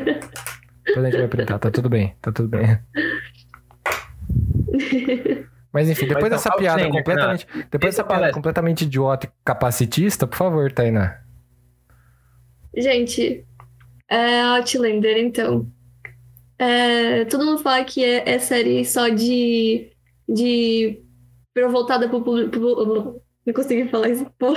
depois 0.85 1.05
a 1.05 1.09
gente 1.09 1.19
vai 1.19 1.27
printar, 1.27 1.59
tá 1.59 1.71
tudo 1.71 1.89
bem, 1.89 2.15
tá 2.21 2.31
tudo 2.31 2.49
bem. 2.49 2.79
Mas 5.71 5.89
enfim, 5.89 6.07
depois 6.07 6.23
Mas 6.23 6.31
dessa 6.31 6.49
não, 6.49 6.57
piada 6.57 6.89
completamente. 6.89 7.45
Depois 7.69 7.93
Essa 7.93 8.01
dessa 8.01 8.03
piada 8.03 8.19
palestra. 8.19 8.33
completamente 8.33 8.81
idiota 8.83 9.27
e 9.27 9.29
capacitista, 9.45 10.25
por 10.25 10.37
favor, 10.37 10.71
Tainá. 10.71 11.19
Gente, 12.75 13.45
é 14.09 14.41
Outlander, 14.41 15.17
então. 15.17 15.71
É, 16.57 17.25
todo 17.25 17.45
mundo 17.45 17.61
fala 17.61 17.83
que 17.83 18.03
é, 18.03 18.27
é 18.27 18.39
série 18.39 18.83
só 18.85 19.09
de. 19.09 19.91
de. 20.27 20.99
voltada 21.69 22.09
pro 22.09 22.23
público. 22.23 23.21
Não 23.47 23.53
consegui 23.53 23.89
falar 23.89 24.09
isso. 24.09 24.25
Pô. 24.37 24.53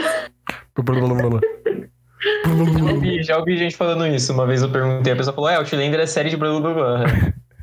Já 2.45 2.93
ouvi, 2.93 3.23
já 3.23 3.39
ouvi 3.39 3.57
gente 3.57 3.77
falando 3.77 4.05
isso. 4.07 4.33
Uma 4.33 4.47
vez 4.47 4.63
eu 4.63 4.71
perguntei, 4.71 5.13
a 5.13 5.17
pessoa 5.17 5.33
falou: 5.33 5.49
É, 5.49 5.55
Outlander 5.55 6.01
é 6.01 6.07
série 6.07 6.29
de 6.29 6.37
blá 6.37 6.51
blá 6.61 6.75
blá. 6.75 7.05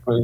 blá. 0.05 0.17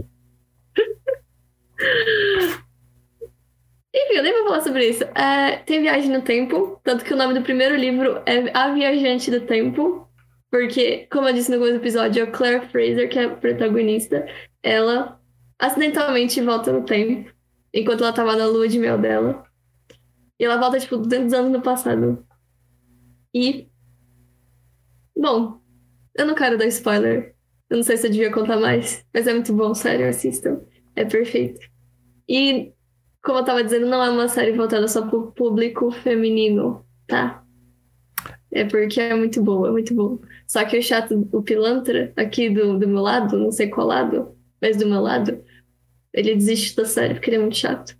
Enfim, 3.95 4.13
eu 4.15 4.23
nem 4.23 4.33
vou 4.33 4.45
falar 4.45 4.61
sobre 4.61 4.87
isso. 4.87 5.03
É, 5.03 5.57
tem 5.57 5.81
Viagem 5.81 6.09
no 6.09 6.21
Tempo, 6.21 6.79
tanto 6.83 7.03
que 7.03 7.13
o 7.13 7.17
nome 7.17 7.33
do 7.33 7.43
primeiro 7.43 7.75
livro 7.75 8.21
é 8.25 8.49
A 8.57 8.73
Viajante 8.73 9.29
do 9.29 9.41
Tempo, 9.41 10.07
porque, 10.49 11.05
como 11.11 11.27
eu 11.27 11.33
disse 11.33 11.51
no 11.51 11.57
começo 11.57 11.77
do 11.77 11.81
episódio, 11.81 12.23
a 12.23 12.27
Claire 12.27 12.65
Fraser, 12.67 13.09
que 13.09 13.19
é 13.19 13.25
a 13.25 13.29
protagonista, 13.29 14.25
ela 14.63 15.19
acidentalmente 15.59 16.41
volta 16.41 16.71
no 16.71 16.83
tempo, 16.85 17.29
enquanto 17.73 18.03
ela 18.03 18.13
tava 18.13 18.35
na 18.35 18.47
lua 18.47 18.67
de 18.67 18.79
mel 18.79 18.97
dela. 18.97 19.43
E 20.39 20.45
ela 20.45 20.57
volta, 20.57 20.79
tipo, 20.79 20.97
200 20.97 21.33
anos 21.33 21.51
no 21.51 21.61
passado. 21.61 22.25
E. 23.33 23.67
Bom, 25.15 25.61
eu 26.15 26.25
não 26.25 26.35
quero 26.35 26.57
dar 26.57 26.65
spoiler. 26.67 27.35
Eu 27.69 27.77
não 27.77 27.83
sei 27.83 27.97
se 27.97 28.07
eu 28.07 28.11
devia 28.11 28.31
contar 28.31 28.57
mais, 28.57 29.03
mas 29.13 29.27
é 29.27 29.33
muito 29.33 29.53
bom, 29.53 29.73
sério, 29.73 30.07
assistam. 30.07 30.61
É 30.95 31.05
perfeito. 31.05 31.59
E, 32.29 32.71
como 33.23 33.39
eu 33.39 33.45
tava 33.45 33.63
dizendo, 33.63 33.87
não 33.87 34.03
é 34.03 34.09
uma 34.09 34.27
série 34.27 34.51
voltada 34.51 34.87
só 34.87 35.07
pro 35.07 35.31
público 35.31 35.89
feminino, 35.89 36.85
tá? 37.07 37.43
É 38.51 38.63
porque 38.63 39.01
é 39.01 39.15
muito 39.15 39.41
boa, 39.41 39.69
é 39.69 39.71
muito 39.71 39.95
bom. 39.95 40.19
Só 40.47 40.63
que 40.65 40.77
o 40.77 40.83
chato, 40.83 41.27
o 41.31 41.41
pilantra, 41.41 42.13
aqui 42.15 42.49
do, 42.49 42.77
do 42.77 42.87
meu 42.87 43.01
lado, 43.01 43.37
não 43.37 43.51
sei 43.51 43.67
qual 43.67 43.87
lado, 43.87 44.37
mas 44.61 44.77
do 44.77 44.85
meu 44.85 45.01
lado, 45.01 45.43
ele 46.13 46.35
desiste 46.35 46.75
da 46.75 46.85
série 46.85 47.15
porque 47.15 47.31
ele 47.31 47.37
é 47.37 47.39
muito 47.39 47.57
chato. 47.57 47.97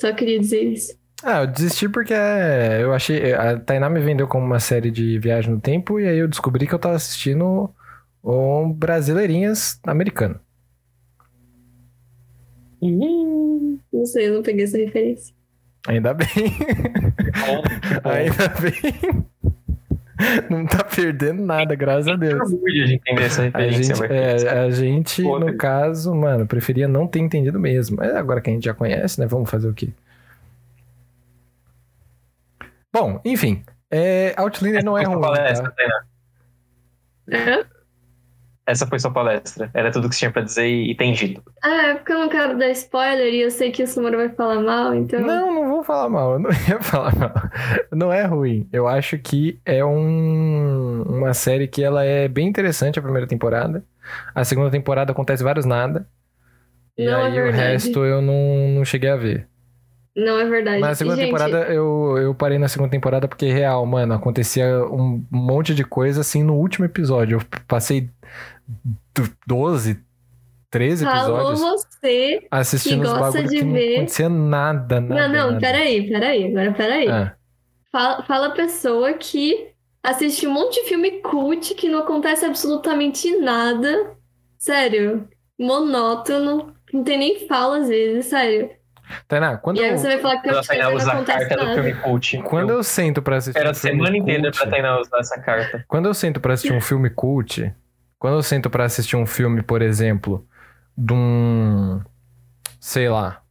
Só 0.00 0.12
queria 0.12 0.40
dizer 0.40 0.64
isso. 0.64 0.98
Ah, 1.24 1.40
eu 1.42 1.46
desisti 1.46 1.88
porque 1.88 2.12
é, 2.14 2.82
eu 2.82 2.92
achei. 2.92 3.32
A 3.32 3.58
Tainá 3.58 3.88
me 3.88 4.00
vendeu 4.00 4.28
como 4.28 4.44
uma 4.44 4.60
série 4.60 4.90
de 4.90 5.18
viagem 5.18 5.50
no 5.52 5.60
tempo 5.60 5.98
e 5.98 6.06
aí 6.06 6.18
eu 6.18 6.28
descobri 6.28 6.66
que 6.66 6.74
eu 6.74 6.78
tava 6.78 6.94
assistindo 6.94 7.70
um 8.22 8.72
Brasileirinhas 8.72 9.80
americano. 9.86 10.38
Não 12.82 14.04
sei, 14.06 14.28
eu 14.28 14.34
não 14.34 14.42
peguei 14.42 14.64
essa 14.64 14.76
referência. 14.76 15.34
Ainda 15.88 16.12
bem. 16.12 16.26
Bom, 17.46 17.62
bom. 18.02 18.10
Ainda 18.10 18.48
bem. 18.60 19.26
Não 20.50 20.66
tá 20.66 20.82
perdendo 20.82 21.42
nada, 21.44 21.74
graças 21.74 22.08
a 22.08 22.16
Deus. 22.16 22.48
de 22.50 22.94
entender 22.94 23.22
essa 23.24 23.42
A 23.42 23.44
referência. 23.44 23.82
gente, 23.94 24.00
mas- 24.00 24.10
é, 24.44 24.48
a 24.60 24.70
gente, 24.70 25.22
no 25.22 25.56
caso, 25.56 26.14
mano, 26.14 26.46
preferia 26.46 26.88
não 26.88 27.06
ter 27.06 27.18
entendido 27.20 27.58
mesmo. 27.60 27.96
Mas 27.98 28.14
agora 28.14 28.40
que 28.40 28.48
a 28.50 28.52
gente 28.52 28.64
já 28.64 28.74
conhece, 28.74 29.20
né? 29.20 29.26
Vamos 29.26 29.50
fazer 29.50 29.68
o 29.68 29.74
quê? 29.74 29.90
Bom, 32.98 33.20
enfim. 33.24 33.62
É, 33.90 34.34
Outlander 34.36 34.84
não 34.84 34.96
é 34.96 35.02
Essa 35.02 35.10
foi 35.12 35.14
ruim. 35.20 35.24
sua 35.26 35.34
palestra, 35.36 35.70
Tá? 35.70 35.76
Tainá. 35.76 36.04
É? 37.60 37.66
Essa 38.68 38.84
foi 38.86 38.98
sua 38.98 39.12
palestra. 39.12 39.70
Era 39.72 39.92
tudo 39.92 40.08
que 40.08 40.14
você 40.16 40.18
tinha 40.20 40.30
pra 40.32 40.42
dizer 40.42 40.66
e, 40.66 40.90
e 40.90 40.96
tem 40.96 41.12
dito. 41.12 41.40
Ah, 41.62 41.88
é 41.88 41.94
porque 41.94 42.12
eu 42.12 42.18
não 42.18 42.28
quero 42.28 42.58
dar 42.58 42.68
spoiler 42.70 43.32
e 43.32 43.40
eu 43.42 43.50
sei 43.50 43.70
que 43.70 43.82
o 43.84 43.86
Samura 43.86 44.16
vai 44.16 44.28
falar 44.30 44.60
mal, 44.60 44.92
então. 44.92 45.20
Não, 45.20 45.54
não 45.54 45.68
vou 45.68 45.84
falar 45.84 46.08
mal. 46.08 46.32
Eu 46.32 46.38
não 46.40 46.50
ia 46.68 46.80
falar 46.82 47.14
mal. 47.14 47.32
Não 47.92 48.12
é 48.12 48.24
ruim. 48.24 48.68
Eu 48.72 48.88
acho 48.88 49.18
que 49.18 49.60
é 49.64 49.84
um, 49.84 51.02
uma 51.02 51.32
série 51.32 51.68
que 51.68 51.80
ela 51.82 52.02
é 52.04 52.26
bem 52.26 52.48
interessante 52.48 52.98
a 52.98 53.02
primeira 53.02 53.26
temporada. 53.28 53.84
A 54.34 54.42
segunda 54.44 54.70
temporada 54.70 55.12
acontece 55.12 55.44
vários 55.44 55.64
nada. 55.64 56.08
E 56.98 57.04
Não 57.04 57.20
é 57.20 57.24
aí 57.26 57.30
o 57.32 57.34
verdade. 57.44 57.56
resto 57.56 58.04
eu 58.04 58.20
não, 58.20 58.68
não 58.78 58.84
cheguei 58.84 59.10
a 59.10 59.16
ver. 59.16 59.46
Não 60.16 60.38
é 60.38 60.44
verdade. 60.48 60.80
Mas 60.80 60.88
na 60.90 60.94
segunda 60.94 61.16
Gente, 61.16 61.26
temporada, 61.26 61.58
eu, 61.72 62.16
eu 62.18 62.34
parei 62.34 62.58
na 62.58 62.68
segunda 62.68 62.90
temporada 62.90 63.28
porque, 63.28 63.46
real, 63.52 63.84
mano, 63.84 64.14
acontecia 64.14 64.66
um 64.86 65.22
monte 65.30 65.74
de 65.74 65.84
coisa 65.84 66.22
assim 66.22 66.42
no 66.42 66.54
último 66.54 66.86
episódio. 66.86 67.38
Eu 67.38 67.42
passei 67.68 68.08
do- 69.14 69.30
12, 69.46 70.00
13 70.70 71.04
Falou 71.04 71.50
episódios 71.50 71.84
você. 71.84 72.46
assistindo 72.50 73.02
os 73.04 73.12
gosta 73.12 73.42
de 73.42 73.58
que 73.58 73.64
não 73.64 73.72
ver- 73.74 73.96
acontecia 73.96 74.28
nada, 74.28 75.00
nada. 75.00 75.28
não, 75.28 75.34
não, 75.34 75.46
nada. 75.52 75.60
peraí, 75.60 76.08
peraí, 76.08 76.44
agora 76.46 76.72
peraí. 76.72 77.08
Ah, 77.08 77.34
Fala, 77.92 78.22
fala 78.24 78.46
a 78.48 78.50
pessoa 78.50 79.12
que 79.14 79.68
assiste 80.02 80.46
um 80.46 80.52
monte 80.52 80.82
de 80.82 80.88
filme 80.88 81.10
cult 81.22 81.74
que 81.74 81.88
não 81.88 82.00
acontece 82.00 82.44
absolutamente 82.44 83.36
nada. 83.38 84.14
Sério. 84.58 85.28
Monótono. 85.58 86.74
Não 86.92 87.04
tem 87.04 87.18
nem 87.18 87.46
fala 87.46 87.78
às 87.78 87.88
vezes, 87.88 88.26
sério. 88.26 88.70
Tainá, 89.28 89.56
quando 89.56 89.78
E 89.78 89.84
aí 89.84 89.90
eu, 89.90 89.98
você 89.98 90.08
vai 90.08 90.18
falar 90.18 90.40
que 90.40 90.48
Outlander 90.48 90.66
Tainá 90.66 90.90
não 90.90 90.96
usar 90.96 91.20
a 91.20 91.24
carta 91.24 91.56
do 91.56 91.64
nada. 91.64 91.74
filme 91.74 91.94
cult. 92.00 92.38
quando 92.42 92.70
eu 92.70 92.82
sento 92.82 93.22
pra 93.22 93.36
assistir 93.36 93.58
Era 93.58 93.68
um 93.68 93.72
a 93.72 93.74
filme 93.74 93.98
semana 93.98 94.16
inteira 94.16 94.42
cult, 94.42 94.58
pra 94.58 94.70
Tainá 94.70 95.00
usar 95.00 95.18
essa 95.18 95.40
carta. 95.40 95.84
Quando 95.88 96.06
eu 96.06 96.14
sento 96.14 96.40
pra 96.40 96.54
assistir 96.54 96.72
um 96.72 96.80
filme 96.80 97.10
cult, 97.10 97.74
quando 98.18 98.34
eu 98.34 98.42
sento 98.42 98.70
pra 98.70 98.84
assistir 98.84 99.16
um 99.16 99.26
filme, 99.26 99.62
por 99.62 99.82
exemplo, 99.82 100.46
de 100.96 101.12
um. 101.12 102.00
Sei 102.80 103.08
lá. 103.08 103.42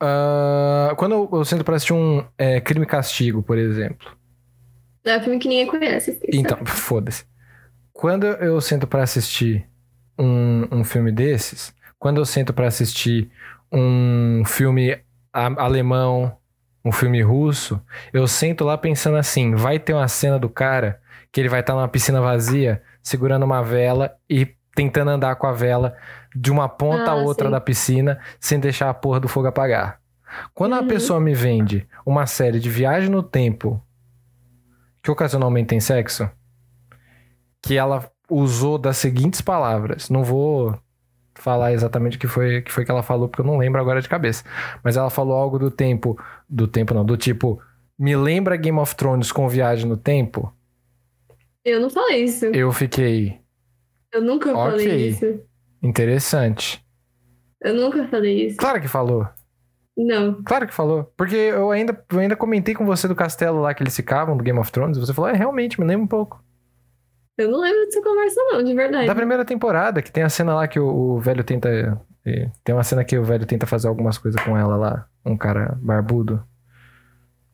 Ah, 0.00 0.94
quando 0.96 1.12
eu, 1.12 1.28
eu 1.32 1.44
sento 1.44 1.64
pra 1.64 1.76
assistir 1.76 1.92
um 1.92 2.24
é, 2.36 2.60
Crime 2.60 2.84
e 2.84 2.88
Castigo, 2.88 3.42
por 3.42 3.58
exemplo. 3.58 4.16
É 5.04 5.18
um 5.18 5.20
filme 5.20 5.38
que 5.38 5.48
ninguém 5.48 5.66
conhece. 5.66 6.18
Então, 6.32 6.64
foda-se. 6.64 7.24
Quando 7.92 8.26
eu 8.26 8.60
sento 8.60 8.86
pra 8.86 9.02
assistir 9.02 9.68
um, 10.18 10.66
um 10.70 10.84
filme 10.84 11.12
desses, 11.12 11.74
quando 12.04 12.18
eu 12.18 12.26
sento 12.26 12.52
pra 12.52 12.66
assistir 12.66 13.30
um 13.72 14.42
filme 14.44 14.92
a- 15.32 15.64
alemão, 15.64 16.36
um 16.84 16.92
filme 16.92 17.22
russo, 17.22 17.80
eu 18.12 18.28
sento 18.28 18.62
lá 18.62 18.76
pensando 18.76 19.16
assim: 19.16 19.54
vai 19.54 19.78
ter 19.78 19.94
uma 19.94 20.06
cena 20.06 20.38
do 20.38 20.50
cara 20.50 21.00
que 21.32 21.40
ele 21.40 21.48
vai 21.48 21.60
estar 21.60 21.72
numa 21.72 21.88
piscina 21.88 22.20
vazia, 22.20 22.82
segurando 23.02 23.44
uma 23.44 23.62
vela 23.62 24.14
e 24.28 24.46
tentando 24.76 25.12
andar 25.12 25.36
com 25.36 25.46
a 25.46 25.52
vela 25.52 25.96
de 26.36 26.52
uma 26.52 26.68
ponta 26.68 27.12
a 27.12 27.14
Ah, 27.14 27.16
outra 27.16 27.46
sim. 27.46 27.52
da 27.52 27.58
piscina 27.58 28.20
sem 28.38 28.60
deixar 28.60 28.90
a 28.90 28.94
porra 28.94 29.18
do 29.18 29.26
fogo 29.26 29.46
apagar. 29.46 29.98
Quando 30.52 30.74
a 30.74 30.80
Uhum. 30.80 30.88
pessoa 30.88 31.18
me 31.18 31.32
vende 31.32 31.88
uma 32.04 32.26
série 32.26 32.60
de 32.60 32.68
viagem 32.68 33.08
no 33.08 33.22
tempo 33.22 33.82
que 35.02 35.10
ocasionalmente 35.10 35.68
tem 35.68 35.80
sexo, 35.80 36.28
que 37.62 37.78
ela 37.78 38.10
usou 38.28 38.76
das 38.76 38.98
seguintes 38.98 39.40
palavras. 39.40 40.10
Não 40.10 40.22
vou 40.22 40.78
falar 41.34 41.72
exatamente 41.72 42.16
o 42.16 42.20
que 42.20 42.26
foi, 42.26 42.62
que 42.62 42.72
foi 42.72 42.84
que 42.84 42.90
ela 42.90 43.02
falou, 43.02 43.28
porque 43.28 43.40
eu 43.42 43.46
não 43.46 43.58
lembro 43.58 43.80
agora 43.80 44.00
de 44.00 44.08
cabeça. 44.08 44.44
Mas 44.82 44.96
ela 44.96 45.10
falou 45.10 45.36
algo 45.36 45.58
do 45.58 45.70
tempo. 45.70 46.18
Do 46.48 46.66
tempo, 46.66 46.94
não, 46.94 47.04
do 47.04 47.16
tipo. 47.16 47.60
Me 47.98 48.16
lembra 48.16 48.56
Game 48.56 48.78
of 48.78 48.94
Thrones 48.96 49.30
com 49.32 49.48
viagem 49.48 49.86
no 49.88 49.96
tempo? 49.96 50.52
Eu 51.64 51.80
não 51.80 51.88
falei 51.90 52.24
isso. 52.24 52.46
Eu 52.46 52.72
fiquei 52.72 53.40
Eu 54.12 54.20
nunca 54.22 54.52
Ok. 54.56 54.70
falei 54.86 55.08
isso. 55.08 55.40
interessante. 55.82 56.84
Eu 57.62 57.74
nunca 57.74 58.06
falei 58.08 58.46
isso. 58.46 58.56
Claro 58.56 58.80
que 58.80 58.88
falou. 58.88 59.26
Não. 59.96 60.42
Claro 60.42 60.66
que 60.66 60.74
falou. 60.74 61.04
Porque 61.16 61.36
eu 61.36 61.70
ainda, 61.70 62.04
eu 62.12 62.18
ainda 62.18 62.36
comentei 62.36 62.74
com 62.74 62.84
você 62.84 63.06
do 63.08 63.14
castelo 63.14 63.60
lá 63.60 63.72
que 63.72 63.82
eles 63.82 63.94
ficavam, 63.96 64.36
do 64.36 64.42
Game 64.44 64.58
of 64.58 64.70
Thrones. 64.72 64.96
E 64.96 65.00
você 65.00 65.14
falou, 65.14 65.30
é, 65.30 65.34
realmente, 65.34 65.80
me 65.80 65.86
lembra 65.86 66.04
um 66.04 66.08
pouco. 66.08 66.42
Eu 67.36 67.50
não 67.50 67.60
lembro 67.60 67.84
dessa 67.86 68.00
conversa, 68.02 68.40
não, 68.52 68.62
de 68.62 68.74
verdade. 68.74 69.06
Da 69.06 69.14
primeira 69.14 69.44
temporada, 69.44 70.00
que 70.00 70.12
tem 70.12 70.22
a 70.22 70.28
cena 70.28 70.54
lá 70.54 70.68
que 70.68 70.78
o, 70.78 70.86
o 70.86 71.18
velho 71.18 71.42
tenta. 71.42 72.00
Tem 72.62 72.74
uma 72.74 72.84
cena 72.84 73.04
que 73.04 73.18
o 73.18 73.24
velho 73.24 73.44
tenta 73.44 73.66
fazer 73.66 73.88
algumas 73.88 74.16
coisas 74.16 74.40
com 74.42 74.56
ela 74.56 74.76
lá. 74.76 75.06
Um 75.24 75.36
cara 75.36 75.76
barbudo. 75.80 76.42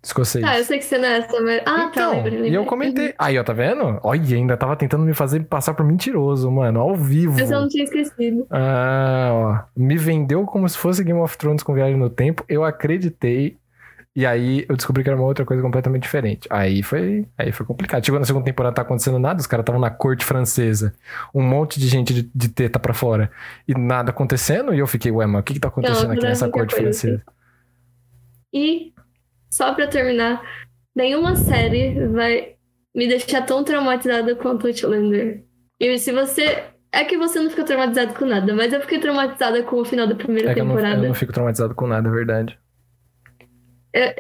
Escocês. 0.03 0.43
Ah, 0.45 0.59
eu 0.59 0.65
sei 0.65 0.79
que 0.79 0.99
não 0.99 1.05
é 1.05 1.19
essa, 1.19 1.41
mas. 1.43 1.61
Ah, 1.61 1.65
tá, 1.65 1.85
então, 1.91 2.13
lembrei, 2.13 2.33
lembrei. 2.33 2.51
e 2.53 2.55
eu 2.55 2.65
comentei. 2.65 3.15
Aí, 3.19 3.39
ó, 3.39 3.45
tá 3.45 3.53
vendo? 3.53 4.01
Olha, 4.03 4.37
ainda 4.37 4.57
tava 4.57 4.75
tentando 4.75 5.05
me 5.05 5.13
fazer 5.13 5.41
passar 5.45 5.75
por 5.75 5.85
mentiroso, 5.85 6.51
mano, 6.51 6.81
ao 6.81 6.95
vivo. 6.97 7.35
Mas 7.39 7.51
eu 7.51 7.61
não 7.61 7.69
tinha 7.69 7.85
esquecido. 7.85 8.47
Ah, 8.51 9.31
ó. 9.33 9.59
Me 9.77 9.99
vendeu 9.99 10.45
como 10.47 10.67
se 10.69 10.79
fosse 10.79 11.05
Game 11.05 11.21
of 11.21 11.37
Thrones 11.37 11.63
com 11.63 11.75
viagem 11.75 11.97
no 11.97 12.09
tempo. 12.09 12.45
Eu 12.49 12.65
acreditei. 12.65 13.59
E 14.15 14.27
aí 14.27 14.67
eu 14.69 14.77
descobri 14.77 15.05
que 15.05 15.09
era 15.09 15.17
uma 15.17 15.27
outra 15.27 15.45
coisa 15.45 15.63
completamente 15.63 16.03
diferente. 16.03 16.49
Aí 16.51 16.83
foi, 16.83 17.27
aí 17.39 17.53
foi 17.53 17.65
complicado. 17.65 18.05
Chegou 18.05 18.19
na 18.19 18.27
segunda 18.27 18.45
temporada, 18.45 18.75
tá 18.75 18.83
acontecendo 18.83 19.19
nada, 19.21 19.41
os 19.41 19.47
caras 19.47 19.63
estavam 19.63 19.81
na 19.81 19.91
corte 19.91 20.25
francesa. 20.25 20.95
Um 21.33 21.43
monte 21.43 21.79
de 21.79 21.87
gente 21.87 22.13
de, 22.13 22.31
de 22.35 22.49
teta 22.49 22.81
pra 22.81 22.93
fora. 22.93 23.31
E 23.69 23.75
nada 23.75 24.11
acontecendo. 24.11 24.75
E 24.75 24.81
eu 24.81 24.87
fiquei, 24.87 25.13
ué, 25.13 25.27
mas 25.27 25.41
o 25.41 25.45
que 25.45 25.55
que 25.55 25.61
tá 25.61 25.69
acontecendo 25.69 26.09
Não, 26.09 26.13
aqui 26.13 26.23
não 26.23 26.29
nessa 26.29 26.49
corte 26.49 26.75
francesa? 26.75 27.23
E, 28.53 28.93
só 29.49 29.73
pra 29.75 29.87
terminar, 29.87 30.43
nenhuma 30.95 31.37
série 31.37 32.09
vai 32.09 32.57
me 32.95 33.07
deixar 33.07 33.43
tão 33.43 33.63
traumatizada 33.63 34.35
quanto 34.35 34.67
Outlander. 34.67 35.45
E 35.79 35.99
se 35.99 36.13
você. 36.13 36.65
É 36.93 37.05
que 37.05 37.17
você 37.17 37.39
não 37.39 37.49
fica 37.49 37.63
traumatizado 37.63 38.15
com 38.15 38.25
nada, 38.25 38.53
mas 38.53 38.73
eu 38.73 38.81
fiquei 38.81 38.99
traumatizada 38.99 39.63
com 39.63 39.77
o 39.77 39.85
final 39.85 40.09
da 40.09 40.17
primeira 40.17 40.51
É 40.51 40.55
que 40.55 40.61
eu 40.61 40.65
não, 40.65 40.75
temporada. 40.75 41.01
eu 41.01 41.07
não 41.07 41.15
fico 41.15 41.33
traumatizado 41.33 41.73
com 41.73 41.87
nada, 41.87 42.09
é 42.09 42.11
verdade. 42.11 42.59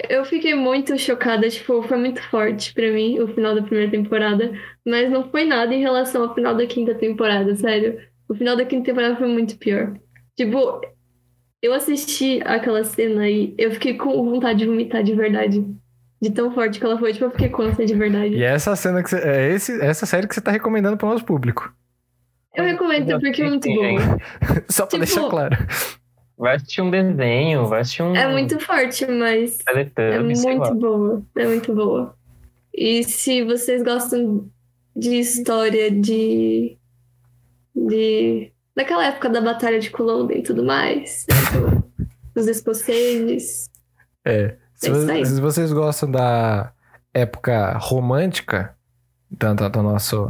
Eu, 0.09 0.25
fiquei 0.25 0.55
muito 0.55 0.99
chocada, 0.99 1.49
tipo, 1.49 1.83
foi 1.83 1.97
muito 1.97 2.21
forte 2.29 2.75
pra 2.75 2.91
mim 2.91 3.21
o 3.21 3.29
final 3.29 3.55
da 3.55 3.63
primeira 3.63 3.91
temporada, 3.91 4.53
mas 4.85 5.09
não 5.11 5.31
foi 5.31 5.45
nada 5.45 5.73
em 5.73 5.81
relação 5.81 6.23
ao 6.25 6.35
final 6.35 6.55
da 6.57 6.67
quinta 6.67 6.95
temporada, 6.95 7.55
sério. 7.55 7.99
O 8.29 8.35
final 8.35 8.57
da 8.57 8.65
quinta 8.65 8.87
temporada 8.87 9.17
foi 9.17 9.29
muito 9.29 9.57
pior. 9.59 9.95
Tipo, 10.37 10.81
eu 11.63 11.73
assisti 11.73 12.41
aquela 12.45 12.83
cena 12.83 13.29
e 13.29 13.55
eu 13.59 13.71
fiquei 13.71 13.95
com 13.95 14.29
vontade 14.31 14.59
de 14.61 14.67
vomitar 14.67 15.03
de 15.05 15.15
verdade. 15.15 15.65
De 16.23 16.31
tão 16.31 16.53
forte 16.53 16.79
que 16.79 16.85
ela 16.85 16.99
foi, 16.99 17.13
tipo, 17.13 17.25
eu 17.27 17.31
fiquei 17.31 17.49
com 17.49 17.63
ânsia 17.63 17.87
de 17.87 17.95
verdade. 17.95 18.35
E 18.35 18.43
é 18.43 18.53
essa 18.53 18.75
cena 18.77 19.03
que 19.03 19.09
você. 19.11 19.19
É 19.19 19.55
esse, 19.55 19.81
essa 19.81 20.05
série 20.05 20.27
que 20.27 20.35
você 20.35 20.41
tá 20.41 20.51
recomendando 20.51 20.97
pro 20.97 21.09
nosso 21.09 21.25
público. 21.25 21.73
Eu 22.55 22.65
recomendo 22.65 23.19
porque 23.21 23.43
é 23.43 23.49
muito 23.49 23.69
boa. 23.73 24.19
Só 24.69 24.85
pra 24.85 24.99
Tipo- 24.99 25.15
deixar 25.15 25.31
claro. 25.31 25.57
Vai 26.41 26.57
assistir 26.57 26.81
um 26.81 26.91
desenho, 26.91 27.67
vai 27.67 27.83
assistir 27.83 28.03
um. 28.03 28.17
É 28.17 28.27
muito 28.33 28.59
forte, 28.59 29.07
mas 29.07 29.59
É 29.69 30.19
muito 30.21 30.75
boa, 30.75 31.23
é 31.37 31.47
muito 31.47 31.75
boa. 31.75 32.17
E 32.75 33.05
se 33.05 33.45
vocês 33.45 33.83
gostam 33.83 34.49
de 34.97 35.17
história 35.17 35.91
de. 35.91 36.79
de 37.75 38.51
daquela 38.75 39.05
época 39.07 39.29
da 39.29 39.41
Batalha 39.41 39.79
de 39.79 39.91
Culloden 39.91 40.39
e 40.39 40.43
tudo 40.43 40.65
mais. 40.65 41.27
né, 41.29 41.61
do- 41.61 41.91
Dos 42.35 42.47
escoceses. 42.47 43.69
É. 44.25 44.57
Se, 44.77 44.89
É 44.89 44.93
isso 44.93 45.05
vo- 45.07 45.13
aí. 45.13 45.27
se 45.27 45.41
vocês 45.41 45.73
gostam 45.73 46.11
da 46.11 46.73
época 47.13 47.77
romântica 47.79 48.75
da, 49.31 49.53
da, 49.53 49.69
do 49.69 49.83
nosso, 49.83 50.27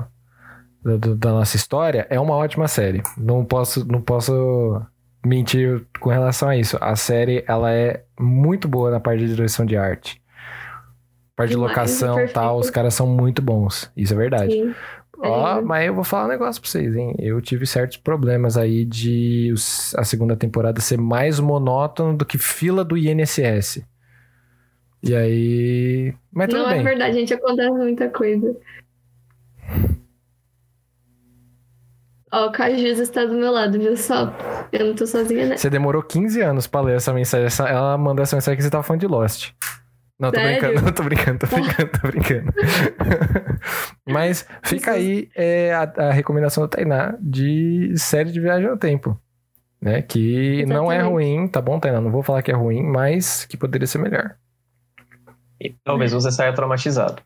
do- 0.82 1.14
da 1.14 1.30
nossa 1.30 1.54
história, 1.56 2.06
é 2.10 2.18
uma 2.18 2.34
ótima 2.34 2.66
série. 2.66 3.02
Não 3.18 3.44
posso, 3.44 3.86
não 3.86 4.00
posso 4.00 4.80
mentir 5.24 5.84
com 6.00 6.10
relação 6.10 6.48
a 6.48 6.56
isso. 6.56 6.76
A 6.80 6.96
série 6.96 7.44
ela 7.46 7.72
é 7.72 8.04
muito 8.18 8.66
boa 8.68 8.90
na 8.90 9.00
parte 9.00 9.20
de 9.26 9.34
direção 9.34 9.64
de 9.66 9.76
arte. 9.76 10.20
Parte 11.36 11.50
de 11.50 11.56
locação 11.56 12.20
e 12.20 12.28
tal, 12.28 12.58
os 12.58 12.70
caras 12.70 12.94
são 12.94 13.06
muito 13.06 13.40
bons. 13.40 13.90
Isso 13.96 14.12
é 14.12 14.16
verdade. 14.16 14.52
Sim. 14.52 14.74
Ó, 15.22 15.58
É. 15.58 15.60
mas 15.60 15.86
eu 15.86 15.94
vou 15.94 16.04
falar 16.04 16.24
um 16.24 16.28
negócio 16.28 16.60
pra 16.62 16.70
vocês, 16.70 16.96
hein? 16.96 17.14
Eu 17.18 17.40
tive 17.42 17.66
certos 17.66 17.98
problemas 17.98 18.56
aí 18.56 18.84
de 18.86 19.52
a 19.96 20.04
segunda 20.04 20.34
temporada 20.36 20.80
ser 20.80 20.98
mais 20.98 21.38
monótono 21.38 22.16
do 22.16 22.24
que 22.24 22.38
fila 22.38 22.82
do 22.84 22.96
INSS. 22.96 23.84
E 25.02 25.14
aí. 25.14 26.14
Mas 26.32 26.48
tudo 26.48 26.62
Não 26.62 26.70
é 26.70 26.74
bem. 26.74 26.84
verdade, 26.84 27.14
gente. 27.14 27.32
Acontece 27.34 27.70
muita 27.70 28.08
coisa. 28.10 28.56
Ó, 32.32 32.46
o 32.46 32.52
Cajus 32.52 32.98
está 32.98 33.24
do 33.24 33.34
meu 33.34 33.50
lado, 33.50 33.78
viu 33.78 33.96
só? 33.96 34.32
Eu 34.72 34.86
não 34.86 34.94
tô 34.94 35.06
sozinha, 35.06 35.46
né? 35.48 35.56
Você 35.56 35.68
demorou 35.68 36.02
15 36.02 36.40
anos 36.40 36.66
pra 36.66 36.80
ler 36.80 36.96
essa 36.96 37.12
mensagem. 37.12 37.46
Essa- 37.46 37.68
ela 37.68 37.98
mandou 37.98 38.22
essa 38.22 38.36
mensagem 38.36 38.56
que 38.56 38.62
você 38.62 38.70
tava 38.70 38.84
falando 38.84 39.00
de 39.00 39.06
Lost. 39.08 39.50
Não, 40.18 40.30
tô 40.30 40.38
Sério? 40.38 40.60
brincando, 40.68 40.92
tô 40.94 41.02
brincando, 41.02 41.38
tô 41.38 41.46
brincando, 41.46 41.90
tô 41.90 42.08
brincando. 42.08 42.52
Mas 44.06 44.46
fica 44.62 44.92
aí 44.92 45.28
é, 45.34 45.72
a, 45.74 46.08
a 46.08 46.12
recomendação 46.12 46.62
da 46.62 46.68
Tainá 46.68 47.16
de 47.20 47.94
série 47.96 48.30
de 48.30 48.40
viagem 48.40 48.68
no 48.68 48.76
tempo. 48.76 49.18
Né? 49.80 50.02
Que 50.02 50.64
não 50.66 50.92
é 50.92 50.96
Exatamente. 50.96 51.12
ruim, 51.12 51.48
tá 51.48 51.60
bom, 51.60 51.80
Tainá? 51.80 52.00
Não 52.00 52.10
vou 52.10 52.22
falar 52.22 52.42
que 52.42 52.50
é 52.50 52.54
ruim, 52.54 52.82
mas 52.82 53.46
que 53.46 53.56
poderia 53.56 53.86
ser 53.86 53.98
melhor. 53.98 54.36
E 55.58 55.74
talvez 55.82 56.12
você 56.12 56.30
saia 56.30 56.52
traumatizado. 56.54 57.22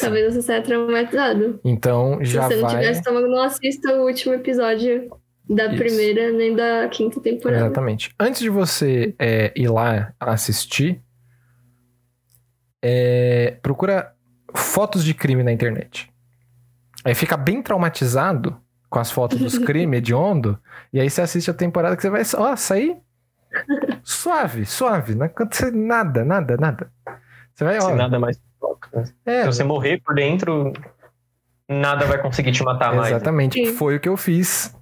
Talvez 0.00 0.34
você 0.34 0.42
saia 0.42 0.62
traumatizado. 0.62 1.60
Então 1.64 2.18
Se 2.18 2.24
já 2.32 2.48
você 2.48 2.56
não 2.56 2.62
vai. 2.62 2.76
tiver 2.76 2.92
estômago, 2.92 3.26
não 3.26 3.42
assista 3.42 3.94
o 3.94 4.06
último 4.06 4.34
episódio 4.34 5.10
da 5.48 5.66
Isso. 5.66 5.76
primeira 5.76 6.32
nem 6.32 6.54
da 6.54 6.88
quinta 6.88 7.20
temporada. 7.20 7.66
Exatamente. 7.66 8.14
Antes 8.18 8.40
de 8.40 8.48
você 8.48 9.14
é, 9.18 9.52
ir 9.54 9.68
lá 9.68 10.12
assistir, 10.18 11.02
é, 12.82 13.58
procura 13.62 14.12
fotos 14.54 15.04
de 15.04 15.14
crime 15.14 15.42
na 15.42 15.52
internet. 15.52 16.10
Aí 17.04 17.14
fica 17.14 17.36
bem 17.36 17.62
traumatizado 17.62 18.56
com 18.88 18.98
as 18.98 19.10
fotos 19.10 19.38
dos 19.38 19.58
crimes 19.58 19.98
hediondo, 19.98 20.58
e 20.92 21.00
aí 21.00 21.10
você 21.10 21.20
assiste 21.20 21.50
a 21.50 21.54
temporada 21.54 21.96
que 21.96 22.02
você 22.02 22.10
vai, 22.10 22.22
ó, 22.36 22.56
sair 22.56 22.96
suave, 24.02 24.64
suave, 24.64 25.14
não 25.14 25.26
acontece 25.26 25.70
nada, 25.70 26.24
nada, 26.24 26.56
nada. 26.56 26.90
Você 27.54 27.64
vai, 27.64 27.78
ó, 27.78 27.88
Se 27.88 27.94
nada 27.94 28.18
mais? 28.18 28.40
É, 29.26 29.42
Se 29.42 29.46
você 29.46 29.64
morrer 29.64 30.00
por 30.04 30.14
dentro, 30.14 30.72
nada 31.68 32.06
vai 32.06 32.20
conseguir 32.20 32.52
te 32.52 32.62
matar 32.62 32.94
mais. 32.94 33.08
Exatamente, 33.10 33.64
Sim. 33.66 33.72
foi 33.74 33.96
o 33.96 34.00
que 34.00 34.08
eu 34.08 34.16
fiz. 34.16 34.74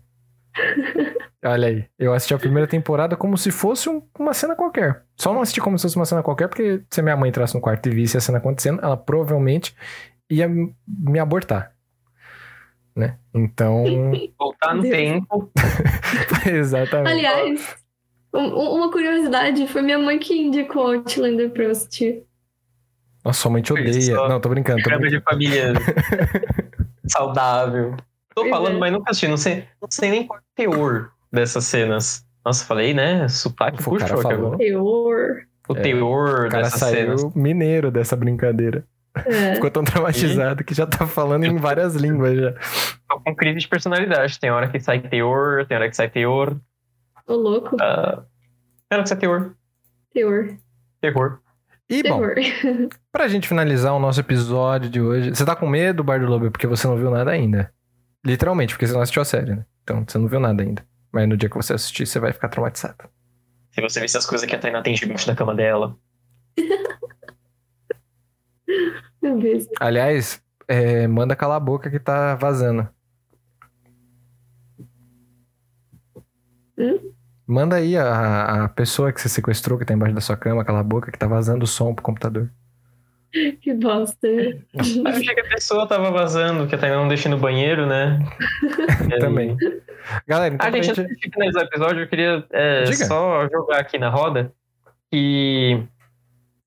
Olha 1.44 1.66
aí, 1.68 1.84
eu 1.98 2.12
assisti 2.14 2.32
a 2.34 2.38
primeira 2.38 2.68
temporada 2.68 3.16
como 3.16 3.36
se 3.36 3.50
fosse 3.50 3.88
um- 3.88 4.00
uma 4.16 4.32
cena 4.32 4.54
qualquer. 4.54 5.02
Só 5.16 5.32
não 5.34 5.42
assisti 5.42 5.60
como 5.60 5.76
se 5.76 5.82
fosse 5.82 5.96
uma 5.96 6.04
cena 6.04 6.22
qualquer, 6.22 6.46
porque 6.48 6.82
se 6.88 7.02
minha 7.02 7.16
mãe 7.16 7.30
entrasse 7.30 7.54
no 7.54 7.60
quarto 7.60 7.88
e 7.88 7.92
visse 7.92 8.16
a 8.16 8.20
cena 8.20 8.38
acontecendo, 8.38 8.80
ela 8.80 8.96
provavelmente 8.96 9.74
ia 10.30 10.48
me 10.48 11.18
abortar. 11.18 11.72
Né? 12.94 13.18
Então, 13.34 13.82
Voltar 14.38 14.74
no 14.76 14.82
tempo. 14.82 15.50
exatamente. 16.46 17.10
Aliás, 17.10 17.76
um- 18.32 18.38
um- 18.40 18.74
uma 18.76 18.92
curiosidade, 18.92 19.66
foi 19.66 19.82
minha 19.82 19.98
mãe 19.98 20.20
que 20.20 20.40
indicou 20.40 20.92
Outlander 20.92 21.50
pra 21.50 21.64
eu 21.64 21.70
assistir. 21.72 22.22
Nossa, 23.24 23.40
sua 23.40 23.50
mãe 23.50 23.62
te 23.62 23.72
odeia. 23.72 24.00
Só- 24.00 24.28
Não, 24.28 24.40
tô 24.40 24.48
brincando, 24.48 24.82
tô 24.82 24.90
brincando. 24.90 25.10
de 25.10 25.20
família 25.20 25.72
saudável. 27.08 27.96
Tô 28.34 28.48
falando, 28.48 28.76
é. 28.76 28.78
mas 28.78 28.92
nunca 28.92 29.10
assisti. 29.10 29.28
Não 29.28 29.36
sei, 29.36 29.64
não 29.80 29.88
sei 29.90 30.10
nem 30.10 30.26
qual 30.26 30.38
é 30.38 30.42
o 30.42 30.70
teor 30.70 31.10
dessas 31.32 31.64
cenas. 31.64 32.24
Nossa, 32.44 32.64
falei, 32.64 32.92
né? 32.94 33.28
Sotaque 33.28 33.78
cara 33.78 33.90
puxou 33.90 34.22
falou. 34.22 34.36
agora. 34.46 34.58
Teor. 34.58 35.42
O 35.68 35.76
É, 35.76 35.80
teor 35.80 36.46
O 36.46 36.48
cara 36.48 36.64
dessas 36.64 36.80
saiu 36.80 37.18
cenas. 37.18 37.34
mineiro 37.34 37.90
dessa 37.90 38.16
brincadeira. 38.16 38.84
É. 39.14 39.54
Ficou 39.54 39.70
tão 39.70 39.84
traumatizado 39.84 40.64
que 40.64 40.74
já 40.74 40.86
tá 40.86 41.06
falando 41.06 41.44
em 41.44 41.56
várias 41.56 41.94
línguas 41.94 42.36
já. 42.36 42.52
Tô 43.08 43.20
com 43.20 43.36
crise 43.36 43.60
de 43.60 43.68
personalidade. 43.68 44.40
Tem 44.40 44.50
hora 44.50 44.68
que 44.68 44.80
sai 44.80 45.00
teor, 45.00 45.66
tem 45.66 45.76
hora 45.76 45.88
que 45.88 45.94
sai 45.96 46.08
teor. 46.08 46.56
Ô, 47.28 47.34
louco. 47.34 47.76
ah, 47.80 48.22
tem 48.88 48.96
hora 48.96 49.02
que 49.02 49.08
sai 49.10 49.18
teor. 49.18 49.54
Teor. 50.14 50.56
Terror. 51.00 51.40
E 51.92 52.02
bom. 52.02 52.22
Pra 53.12 53.28
gente 53.28 53.46
finalizar 53.46 53.92
o 53.92 53.98
nosso 53.98 54.18
episódio 54.18 54.88
de 54.88 54.98
hoje. 54.98 55.28
Você 55.28 55.44
tá 55.44 55.54
com 55.54 55.68
medo, 55.68 56.02
Bar 56.02 56.20
do 56.20 56.26
Lobo, 56.26 56.50
porque 56.50 56.66
você 56.66 56.86
não 56.86 56.96
viu 56.96 57.10
nada 57.10 57.30
ainda. 57.30 57.70
Literalmente, 58.24 58.72
porque 58.72 58.86
você 58.86 58.94
não 58.94 59.02
assistiu 59.02 59.20
a 59.20 59.26
série, 59.26 59.56
né? 59.56 59.66
Então 59.82 60.02
você 60.08 60.16
não 60.16 60.26
viu 60.26 60.40
nada 60.40 60.62
ainda. 60.62 60.82
Mas 61.12 61.28
no 61.28 61.36
dia 61.36 61.50
que 61.50 61.56
você 61.56 61.74
assistir, 61.74 62.06
você 62.06 62.18
vai 62.18 62.32
ficar 62.32 62.48
traumatizado. 62.48 63.10
Se 63.72 63.82
você 63.82 64.00
visse 64.00 64.16
as 64.16 64.24
coisas 64.24 64.48
que 64.48 64.56
a 64.56 64.58
Tainá 64.58 64.80
tem 64.80 64.94
debaixo 64.94 65.26
da 65.26 65.34
cama 65.34 65.54
dela. 65.54 65.94
Meu 69.20 69.38
Deus. 69.38 69.66
Aliás, 69.78 70.42
é, 70.66 71.06
manda 71.06 71.36
calar 71.36 71.58
a 71.58 71.60
boca 71.60 71.90
que 71.90 71.98
tá 71.98 72.34
vazando. 72.36 72.88
Hum? 76.78 77.11
Manda 77.52 77.76
aí 77.76 77.98
a, 77.98 78.64
a 78.64 78.68
pessoa 78.70 79.12
que 79.12 79.20
você 79.20 79.28
sequestrou 79.28 79.78
que 79.78 79.84
tá 79.84 79.92
embaixo 79.92 80.14
da 80.14 80.22
sua 80.22 80.38
cama, 80.38 80.64
calar 80.64 80.80
a 80.80 80.84
boca 80.84 81.12
que 81.12 81.18
tá 81.18 81.26
vazando 81.26 81.64
o 81.64 81.66
som 81.66 81.94
pro 81.94 82.02
computador. 82.02 82.50
Que 83.60 83.74
bosta. 83.74 84.26
Eu 84.26 85.06
achei 85.06 85.34
que 85.34 85.40
a 85.40 85.48
pessoa 85.48 85.86
tava 85.86 86.10
vazando, 86.10 86.66
que 86.66 86.74
a 86.74 86.78
Tainá 86.78 86.96
não 86.96 87.08
deixa 87.08 87.28
no 87.28 87.36
banheiro, 87.36 87.86
né? 87.86 88.18
Também. 89.20 89.54
Galera, 90.26 90.54
então 90.54 90.66
Ah, 90.66 90.70
pra 90.70 90.82
gente, 90.82 90.96
gente... 90.96 91.00
antes 91.02 91.16
de 91.18 91.30
finalizar 91.30 91.62
o 91.62 91.66
episódio, 91.66 92.02
eu 92.02 92.08
queria 92.08 92.44
é, 92.50 92.90
só 92.92 93.46
jogar 93.50 93.80
aqui 93.80 93.98
na 93.98 94.08
roda 94.08 94.50
que 95.10 95.82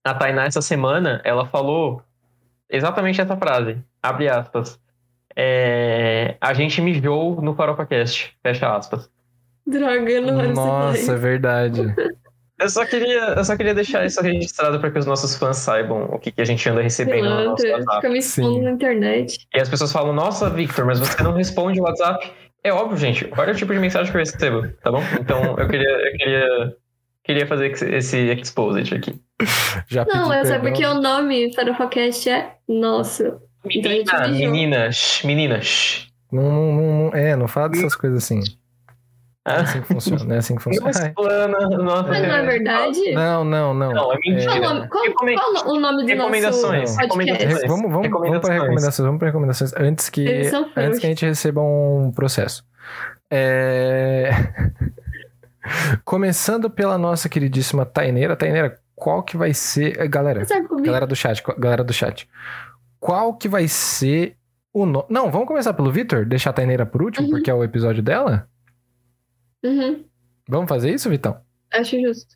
a 0.04 0.14
Tainá, 0.14 0.46
essa 0.46 0.62
semana, 0.62 1.20
ela 1.24 1.48
falou 1.48 2.04
exatamente 2.70 3.20
essa 3.20 3.36
frase, 3.36 3.78
abre 4.04 4.30
aspas. 4.30 4.80
É, 5.36 6.38
a 6.40 6.54
gente 6.54 6.80
mijou 6.80 7.42
no 7.42 7.56
FarofaCast, 7.56 8.36
fecha 8.44 8.76
aspas. 8.76 9.10
Droga, 9.68 10.12
eu 10.12 10.22
não 10.22 10.54
Nossa, 10.54 11.14
é 11.14 11.16
verdade. 11.16 11.82
Eu 12.58 12.70
só 12.70 12.86
queria, 12.86 13.34
eu 13.36 13.44
só 13.44 13.58
queria 13.58 13.74
deixar 13.76 14.06
isso 14.06 14.22
registrado 14.22 14.80
para 14.80 14.90
que 14.90 14.98
os 14.98 15.06
nossos 15.06 15.36
fãs 15.36 15.58
saibam 15.58 16.06
o 16.06 16.18
que, 16.18 16.32
que 16.32 16.40
a 16.42 16.46
gente 16.46 16.68
anda 16.70 16.82
recebendo 16.82 17.26
no 17.30 17.44
nosso 17.50 17.68
WhatsApp. 17.68 17.96
fica 17.98 18.10
me 18.10 18.20
expondo 18.20 18.54
Sim. 18.54 18.62
na 18.62 18.72
internet. 18.72 19.38
E 19.54 19.60
as 19.60 19.68
pessoas 19.68 19.92
falam, 19.92 20.14
nossa, 20.14 20.50
Victor, 20.50 20.86
mas 20.86 20.98
você 20.98 21.22
não 21.22 21.34
responde 21.34 21.82
o 21.82 21.84
WhatsApp. 21.84 22.32
É 22.64 22.72
óbvio, 22.72 22.96
gente. 22.98 23.30
Olha 23.38 23.52
o 23.52 23.56
tipo 23.58 23.74
de 23.74 23.80
mensagem 23.80 24.10
que 24.10 24.18
eu 24.18 24.22
recebo, 24.22 24.70
tá 24.82 24.90
bom? 24.90 25.02
Então 25.20 25.58
eu 25.60 25.68
queria, 25.68 25.90
eu 25.90 26.12
queria, 26.18 26.76
queria 27.26 27.46
fazer 27.46 27.72
esse- 27.94 28.32
exposit 28.32 28.96
aqui. 28.96 29.22
Já 29.90 30.06
Não, 30.06 30.32
é 30.32 30.46
só 30.46 30.58
porque 30.58 30.86
o 30.86 30.94
nome 30.94 31.54
Farofacast 31.54 32.30
é 32.30 32.54
nosso. 32.70 33.34
Então 33.70 33.92
Menina, 33.92 34.28
meninas, 34.30 35.22
meninas. 35.26 36.08
Não, 36.32 36.42
não, 36.42 36.72
não- 36.74 36.98
não- 37.10 37.14
é, 37.14 37.36
não 37.36 37.50
fala 37.50 37.68
dessas 37.68 37.96
coisas 37.98 38.24
assim. 38.24 38.40
Não 39.48 39.54
é 39.56 39.60
assim 39.62 39.82
que 39.82 39.88
funciona, 39.88 40.24
não 40.26 40.36
é 40.36 40.38
assim 40.40 40.56
que 40.56 40.70
não 40.70 40.74
funciona. 40.74 40.92
Ai. 41.00 41.08
explana. 41.10 41.70
Nossa, 41.84 42.10
Mas 42.10 42.22
não 42.28 42.36
é 42.36 42.42
verdade? 42.44 43.12
Não, 43.14 43.44
não, 43.44 43.74
não. 43.76 43.92
Não, 43.94 44.12
é 44.14 44.18
Qual, 44.18 44.20
mentira. 44.26 44.52
o 44.56 44.60
nome, 44.60 44.88
qual, 44.88 45.04
qual 45.14 45.68
o 45.76 45.80
nome 45.80 46.02
do 46.02 46.08
Recomendações, 46.08 46.90
nosso 46.90 47.00
recomendações. 47.00 47.62
Vamos, 47.68 47.92
vamos, 47.92 48.10
vamos 48.10 48.40
para 48.40 48.54
Recomendações. 48.56 49.06
vamos 49.06 49.20
para 49.20 49.28
recomendações 49.28 49.74
antes 49.78 50.10
que, 50.10 50.22
Eles 50.28 50.48
são 50.50 50.68
antes 50.76 50.98
que 51.00 51.06
a 51.06 51.10
gente 51.10 51.26
receba 51.28 51.62
um 51.62 52.12
processo. 52.16 52.66
É... 53.30 54.32
Começando 56.04 56.70
pela 56.70 56.98
nossa 56.98 57.28
queridíssima 57.30 57.86
Taineira. 57.86 58.36
Taineira, 58.36 58.80
qual 58.96 59.24
que 59.24 59.36
vai 59.38 59.54
ser. 59.54 60.00
eh, 60.00 60.08
Galera, 60.08 60.46
Sabe 60.46 60.68
comigo? 60.68 60.86
galera 60.86 61.08
do 61.08 61.16
chat, 61.16 61.44
galera 61.58 61.84
do 61.84 61.94
chat. 61.94 62.28
Qual 63.00 63.34
que 63.36 63.48
vai 63.48 63.68
ser 63.68 64.36
o 64.74 64.86
nome. 64.86 65.06
Não, 65.10 65.32
vamos 65.32 65.48
começar 65.48 65.74
pelo 65.74 65.92
Vitor? 65.92 66.26
Deixar 66.26 66.50
a 66.52 66.54
Taineira 66.54 66.86
por 66.86 67.02
último, 67.02 67.28
Uhum. 67.28 67.32
porque 67.34 67.50
é 67.50 67.54
o 67.54 67.64
episódio 67.64 68.04
dela? 68.04 68.48
Uhum, 69.66 70.06
Vamos 70.48 70.70
fazer 70.70 70.94
isso, 70.94 71.10
Vitão? 71.10 71.42
acho 71.74 72.00
justo. 72.00 72.36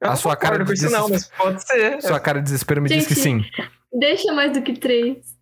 Eu 0.00 0.08
A 0.08 0.10
não 0.10 0.16
sua 0.16 0.36
cara 0.36 0.62
de 0.64 0.72
isso 0.72 0.90
não, 0.90 1.02
mas 1.08 1.10
desespero. 1.22 1.42
pode 1.42 1.64
ser. 1.64 2.02
Sua 2.02 2.20
cara 2.20 2.38
de 2.40 2.44
desespero 2.44 2.82
me 2.82 2.88
diz 2.88 3.06
que 3.06 3.14
sim. 3.14 3.40
Gente, 3.40 3.70
Deixa 3.92 4.32
mais 4.32 4.52
do 4.52 4.62
que 4.62 4.72
três. 4.78 5.36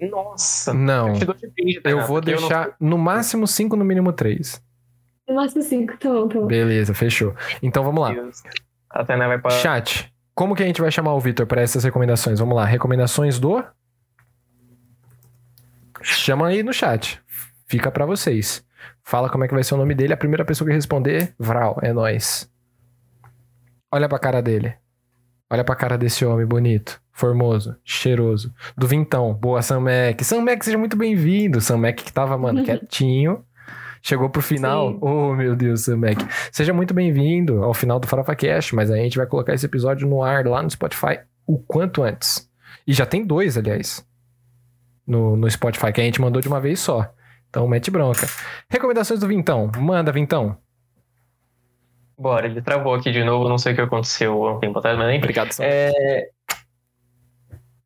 Nossa. 0.00 0.72
Não. 0.72 1.08
Eu 1.16 1.34
brinde, 1.52 1.80
Eu 1.84 1.98
vou 2.06 2.16
porque 2.20 2.32
não- 2.32 2.38
deixar 2.40 2.76
no 2.80 2.96
máximo 2.96 3.46
cinco, 3.46 3.74
no 3.76 3.84
mínimo 3.84 4.12
três. 4.12 4.62
No 5.28 5.34
máximo 5.34 5.62
cinco, 5.62 5.96
tá 5.98 6.08
bom, 6.08 6.28
tá 6.28 6.38
bom. 6.40 6.46
Beleza, 6.46 6.94
fechou. 6.94 7.34
Então 7.62 7.82
vamos 7.84 8.00
lá. 8.00 8.14
A 8.90 9.04
Tainá 9.04 9.26
vai 9.26 9.38
pra... 9.40 9.50
Chat, 9.50 10.12
como 10.34 10.54
que 10.54 10.62
a 10.62 10.66
gente 10.66 10.80
vai 10.80 10.90
chamar 10.92 11.14
o 11.14 11.20
Vitor 11.20 11.46
para 11.46 11.60
essas 11.60 11.82
recomendações? 11.84 12.38
Vamos 12.38 12.54
lá, 12.56 12.64
recomendações 12.64 13.38
do. 13.40 13.62
Chama 16.00 16.46
aí 16.48 16.62
no 16.62 16.72
chat. 16.72 17.20
Fica 17.66 17.90
para 17.90 18.06
vocês. 18.06 18.64
Fala 19.08 19.30
como 19.30 19.42
é 19.42 19.48
que 19.48 19.54
vai 19.54 19.64
ser 19.64 19.72
o 19.72 19.78
nome 19.78 19.94
dele. 19.94 20.12
A 20.12 20.18
primeira 20.18 20.44
pessoa 20.44 20.68
que 20.68 20.74
responder, 20.74 21.34
Vral, 21.38 21.78
é 21.80 21.94
nós. 21.94 22.46
Olha 23.90 24.06
pra 24.06 24.18
cara 24.18 24.42
dele. 24.42 24.74
Olha 25.48 25.64
pra 25.64 25.74
cara 25.74 25.96
desse 25.96 26.26
homem 26.26 26.44
bonito, 26.44 27.00
formoso, 27.10 27.74
cheiroso. 27.82 28.52
Do 28.76 28.86
Vintão. 28.86 29.32
Boa, 29.32 29.62
Sam 29.62 29.80
Mac. 29.80 30.20
Sam 30.20 30.42
Mac, 30.42 30.62
seja 30.62 30.76
muito 30.76 30.94
bem-vindo. 30.94 31.58
Sam 31.58 31.78
Mac 31.78 31.96
que 31.96 32.12
tava, 32.12 32.36
mano, 32.36 32.60
quietinho. 32.68 33.42
Chegou 34.02 34.28
pro 34.28 34.42
final. 34.42 34.90
Sim. 34.90 34.98
Oh, 35.00 35.34
meu 35.34 35.56
Deus, 35.56 35.84
Sam 35.84 35.96
Mac. 35.96 36.18
Seja 36.52 36.74
muito 36.74 36.92
bem-vindo 36.92 37.64
ao 37.64 37.72
final 37.72 37.98
do 37.98 38.06
Farofa 38.06 38.36
Cast, 38.36 38.74
mas 38.74 38.90
a 38.90 38.96
gente 38.98 39.16
vai 39.16 39.26
colocar 39.26 39.54
esse 39.54 39.64
episódio 39.64 40.06
no 40.06 40.22
ar 40.22 40.46
lá 40.46 40.62
no 40.62 40.68
Spotify 40.68 41.20
o 41.46 41.56
quanto 41.56 42.02
antes. 42.02 42.46
E 42.86 42.92
já 42.92 43.06
tem 43.06 43.24
dois, 43.24 43.56
aliás, 43.56 44.06
no, 45.06 45.34
no 45.34 45.50
Spotify, 45.50 45.94
que 45.94 46.00
a 46.02 46.04
gente 46.04 46.20
mandou 46.20 46.42
de 46.42 46.48
uma 46.48 46.60
vez 46.60 46.78
só. 46.78 47.10
Então 47.50 47.66
mete 47.66 47.90
bronca. 47.90 48.26
Recomendações 48.70 49.20
do 49.20 49.26
Vintão. 49.28 49.70
Manda, 49.78 50.12
Vintão. 50.12 50.56
Bora, 52.18 52.46
ele 52.46 52.60
travou 52.60 52.94
aqui 52.94 53.12
de 53.12 53.22
novo, 53.22 53.48
não 53.48 53.58
sei 53.58 53.72
o 53.72 53.76
que 53.76 53.80
aconteceu 53.82 54.44
há 54.46 54.56
um 54.56 54.58
tempo 54.58 54.78
atrás, 54.78 54.98
mas 54.98 55.08
enfim. 55.10 55.18
Obrigado, 55.18 55.52
Sam. 55.52 55.64
É, 55.64 56.30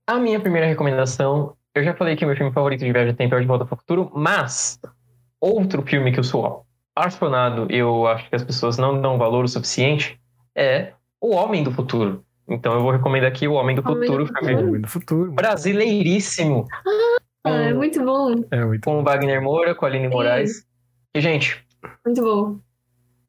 A 0.07 0.19
minha 0.19 0.41
primeira 0.41 0.67
recomendação, 0.67 1.55
eu 1.75 1.85
já 1.85 1.95
falei 1.95 2.17
que 2.17 2.25
meu 2.25 2.35
filme 2.37 2.51
favorito 2.53 2.81
de 2.85 2.93
viagem 2.93 3.15
tempo 3.15 3.35
é 3.35 3.39
o 3.39 3.41
De 3.41 3.47
Volta 3.47 3.65
para 3.67 3.75
o 3.75 3.79
Futuro, 3.79 4.11
mas 4.15 4.81
outro 5.41 5.83
filme 5.83 6.13
que 6.13 6.19
eu 6.19 6.25
sou 6.25 6.65
apaixonado, 6.97 7.67
eu 7.71 8.07
acho 8.07 8.29
que 8.29 8.35
as 8.35 8.43
pessoas 8.43 8.79
não 8.79 9.01
dão 9.01 9.19
valor 9.19 9.45
o 9.45 9.49
suficiente, 9.49 10.19
é 10.57 10.93
O 11.21 11.35
Homem 11.35 11.63
do 11.63 11.71
Futuro. 11.71 12.25
Então 12.49 12.73
eu 12.75 12.83
vou 12.83 12.91
recomendar 12.91 13.31
aqui 13.31 13.47
O 13.47 13.53
Homem 13.53 13.77
do 13.77 13.83
Homem 13.87 13.95
do 14.01 14.07
Futuro, 14.07 14.27
Futuro. 14.27 14.47
filme 14.47 14.63
Homem 14.69 14.81
do 14.81 14.89
futuro. 14.89 15.33
brasileiríssimo. 15.33 16.67
Ah, 16.73 17.22
é 17.45 17.71
com, 17.71 17.77
muito 17.77 18.05
bom. 18.05 18.35
É 18.51 18.65
muito 18.65 18.85
com 18.85 19.01
o 19.01 19.03
Wagner 19.03 19.43
Moura, 19.43 19.75
com 19.75 19.85
a 19.85 19.89
Aline 19.89 20.09
Moraes. 20.09 20.67
E, 21.15 21.21
gente, 21.21 21.65
Muito 22.05 22.23
bom. 22.23 22.59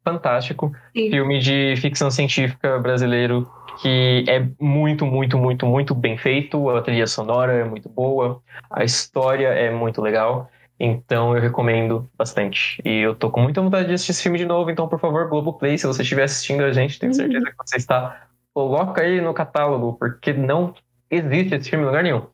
fantástico. 0.03 0.72
Sim. 0.95 1.10
filme 1.10 1.40
de 1.40 1.76
ficção 1.77 2.10
científica 2.10 2.80
brasileiro 2.80 3.49
que 3.81 4.23
é 4.27 4.48
muito, 4.60 5.06
muito, 5.06 5.38
muito, 5.38 5.65
muito 5.65 5.95
bem 5.95 6.18
feito. 6.18 6.69
A 6.69 6.81
trilha 6.81 7.07
sonora 7.07 7.53
é 7.53 7.64
muito 7.64 7.90
boa, 7.90 8.41
a 8.69 8.84
história 8.84 9.48
é 9.48 9.72
muito 9.72 10.02
legal. 10.02 10.49
Então 10.80 11.35
eu 11.35 11.41
recomendo 11.41 12.10
bastante. 12.18 12.81
E 12.84 12.99
eu 12.99 13.15
tô 13.15 13.30
com 13.30 13.41
muita 13.41 13.61
vontade 13.61 13.88
de 13.88 13.94
assistir 13.94 14.11
esse 14.11 14.23
filme 14.23 14.38
de 14.38 14.45
novo. 14.45 14.69
Então, 14.69 14.88
por 14.88 14.99
favor, 14.99 15.30
Globoplay, 15.30 15.77
se 15.77 15.88
você 15.88 16.02
estiver 16.02 16.23
assistindo 16.23 16.64
a 16.64 16.72
gente, 16.72 16.99
tenho 16.99 17.14
certeza 17.14 17.45
que 17.45 17.56
você 17.57 17.77
está. 17.77 18.27
Coloca 18.53 19.03
ele 19.03 19.22
no 19.22 19.34
catálogo, 19.34 19.94
porque 19.94 20.34
não 20.34 20.73
existe 21.10 21.56
esse 21.56 21.69
filme 21.69 21.84
em 21.84 21.88
lugar 21.88 22.03
nenhum. 22.03 22.26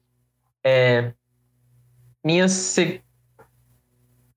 É. 0.64 1.14
Minha. 2.24 2.48
Se... 2.48 3.02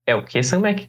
É 0.05 0.15
o 0.15 0.23
que, 0.23 0.41
Sam 0.43 0.59
Mac? 0.59 0.79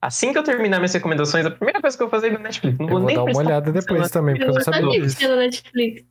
Assim 0.00 0.32
que 0.32 0.38
eu 0.38 0.42
terminar 0.42 0.78
minhas 0.78 0.92
recomendações, 0.92 1.46
a 1.46 1.50
primeira 1.50 1.80
coisa 1.80 1.96
que 1.96 2.02
eu 2.02 2.08
vou 2.08 2.10
fazer 2.10 2.28
é 2.28 2.30
ir 2.30 2.32
no 2.32 2.40
Netflix. 2.40 2.76
Não 2.78 2.86
Eu 2.86 2.90
vou, 2.90 2.98
vou 3.00 3.06
nem 3.06 3.16
dar 3.16 3.22
uma 3.24 3.38
olhada 3.38 3.70
depois 3.70 4.10
também, 4.10 4.34
porque 4.34 4.50
eu 4.50 4.54
não 4.54 4.60
sabia 4.60 5.00
disso. 5.00 5.36
Netflix. 5.36 6.04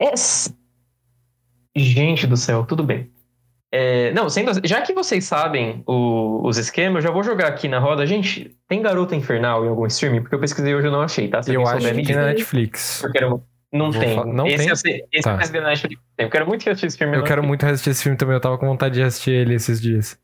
É... 0.00 0.14
Gente 1.76 2.26
do 2.26 2.36
céu, 2.36 2.64
tudo 2.64 2.82
bem. 2.82 3.12
É, 3.70 4.10
não, 4.14 4.30
sendo 4.30 4.50
já 4.66 4.80
que 4.80 4.94
vocês 4.94 5.24
sabem 5.26 5.82
o- 5.86 6.40
os 6.46 6.56
esquemas, 6.56 7.04
eu 7.04 7.08
já 7.08 7.14
vou 7.14 7.22
jogar 7.22 7.48
aqui 7.48 7.68
na 7.68 7.78
roda. 7.78 8.06
Gente, 8.06 8.56
tem 8.66 8.80
Garota 8.80 9.14
Infernal 9.14 9.62
em 9.64 9.68
algum 9.68 9.84
streaming? 9.86 10.22
Porque 10.22 10.34
eu 10.34 10.40
pesquisei 10.40 10.74
hoje 10.74 10.86
e 10.86 10.88
eu 10.88 10.92
não 10.92 11.02
achei, 11.02 11.28
tá? 11.28 11.42
Se 11.42 11.52
Eu 11.52 11.66
acho 11.66 11.82
souber, 11.82 12.02
que 12.04 12.14
na 12.14 12.26
Netflix. 12.28 13.02
Eu 13.04 13.12
quero... 13.12 13.42
Não 13.72 13.92
Vou 13.92 14.00
tem. 14.00 14.16
não 14.32 14.46
esse 14.46 14.82
tem? 14.82 14.98
Eu, 15.00 15.08
esse 15.12 15.22
Tá. 15.22 15.36
ver 15.36 15.60
na 15.60 15.68
Netflix. 15.68 16.02
Eu 16.16 16.30
quero 16.30 16.46
muito 16.46 16.68
assistir 16.68 16.86
esse 16.86 16.98
filme. 16.98 17.16
Eu 17.16 17.22
quero 17.22 17.40
assisti. 17.40 17.48
muito 17.48 17.66
assistir 17.66 17.90
esse 17.90 18.02
filme 18.02 18.18
também. 18.18 18.34
Eu 18.34 18.40
tava 18.40 18.56
com 18.58 18.66
vontade 18.66 18.94
de 18.94 19.02
assistir 19.02 19.30
ele 19.32 19.54
esses 19.54 19.80
dias. 19.80 20.18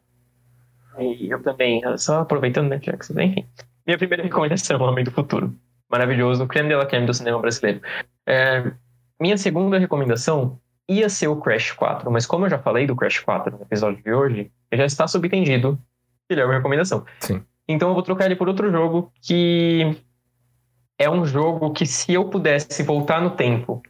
E 0.98 1.28
Eu 1.30 1.42
também, 1.42 1.82
só 1.98 2.20
aproveitando, 2.20 2.68
né, 2.68 2.78
Jackson? 2.78 3.20
Enfim. 3.20 3.46
Minha 3.86 3.98
primeira 3.98 4.22
recomendação, 4.24 4.80
Homem 4.80 5.04
do 5.04 5.10
Futuro. 5.10 5.54
Maravilhoso, 5.90 6.46
creme 6.46 6.68
de 6.70 6.74
la 6.76 6.86
creme 6.86 7.06
do 7.06 7.12
cinema 7.14 7.38
brasileiro. 7.38 7.80
É, 8.26 8.72
minha 9.20 9.36
segunda 9.36 9.78
recomendação 9.78 10.58
ia 10.88 11.08
ser 11.08 11.28
o 11.28 11.36
Crash 11.36 11.72
4, 11.72 12.10
mas 12.10 12.26
como 12.26 12.46
eu 12.46 12.50
já 12.50 12.58
falei 12.58 12.86
do 12.86 12.96
Crash 12.96 13.18
4 13.20 13.56
no 13.56 13.62
episódio 13.62 14.02
de 14.02 14.12
hoje, 14.12 14.50
já 14.72 14.84
está 14.84 15.06
subentendido 15.06 15.78
ele 16.28 16.40
é 16.40 16.44
uma 16.44 16.54
recomendação. 16.54 17.04
Sim. 17.20 17.42
Então 17.68 17.88
eu 17.88 17.94
vou 17.94 18.02
trocar 18.02 18.26
ele 18.26 18.36
por 18.36 18.48
outro 18.48 18.70
jogo 18.70 19.12
que 19.22 19.96
é 20.98 21.08
um 21.10 21.24
jogo 21.24 21.72
que 21.72 21.86
se 21.86 22.12
eu 22.12 22.28
pudesse 22.28 22.82
voltar 22.82 23.20
no 23.20 23.30
tempo 23.30 23.82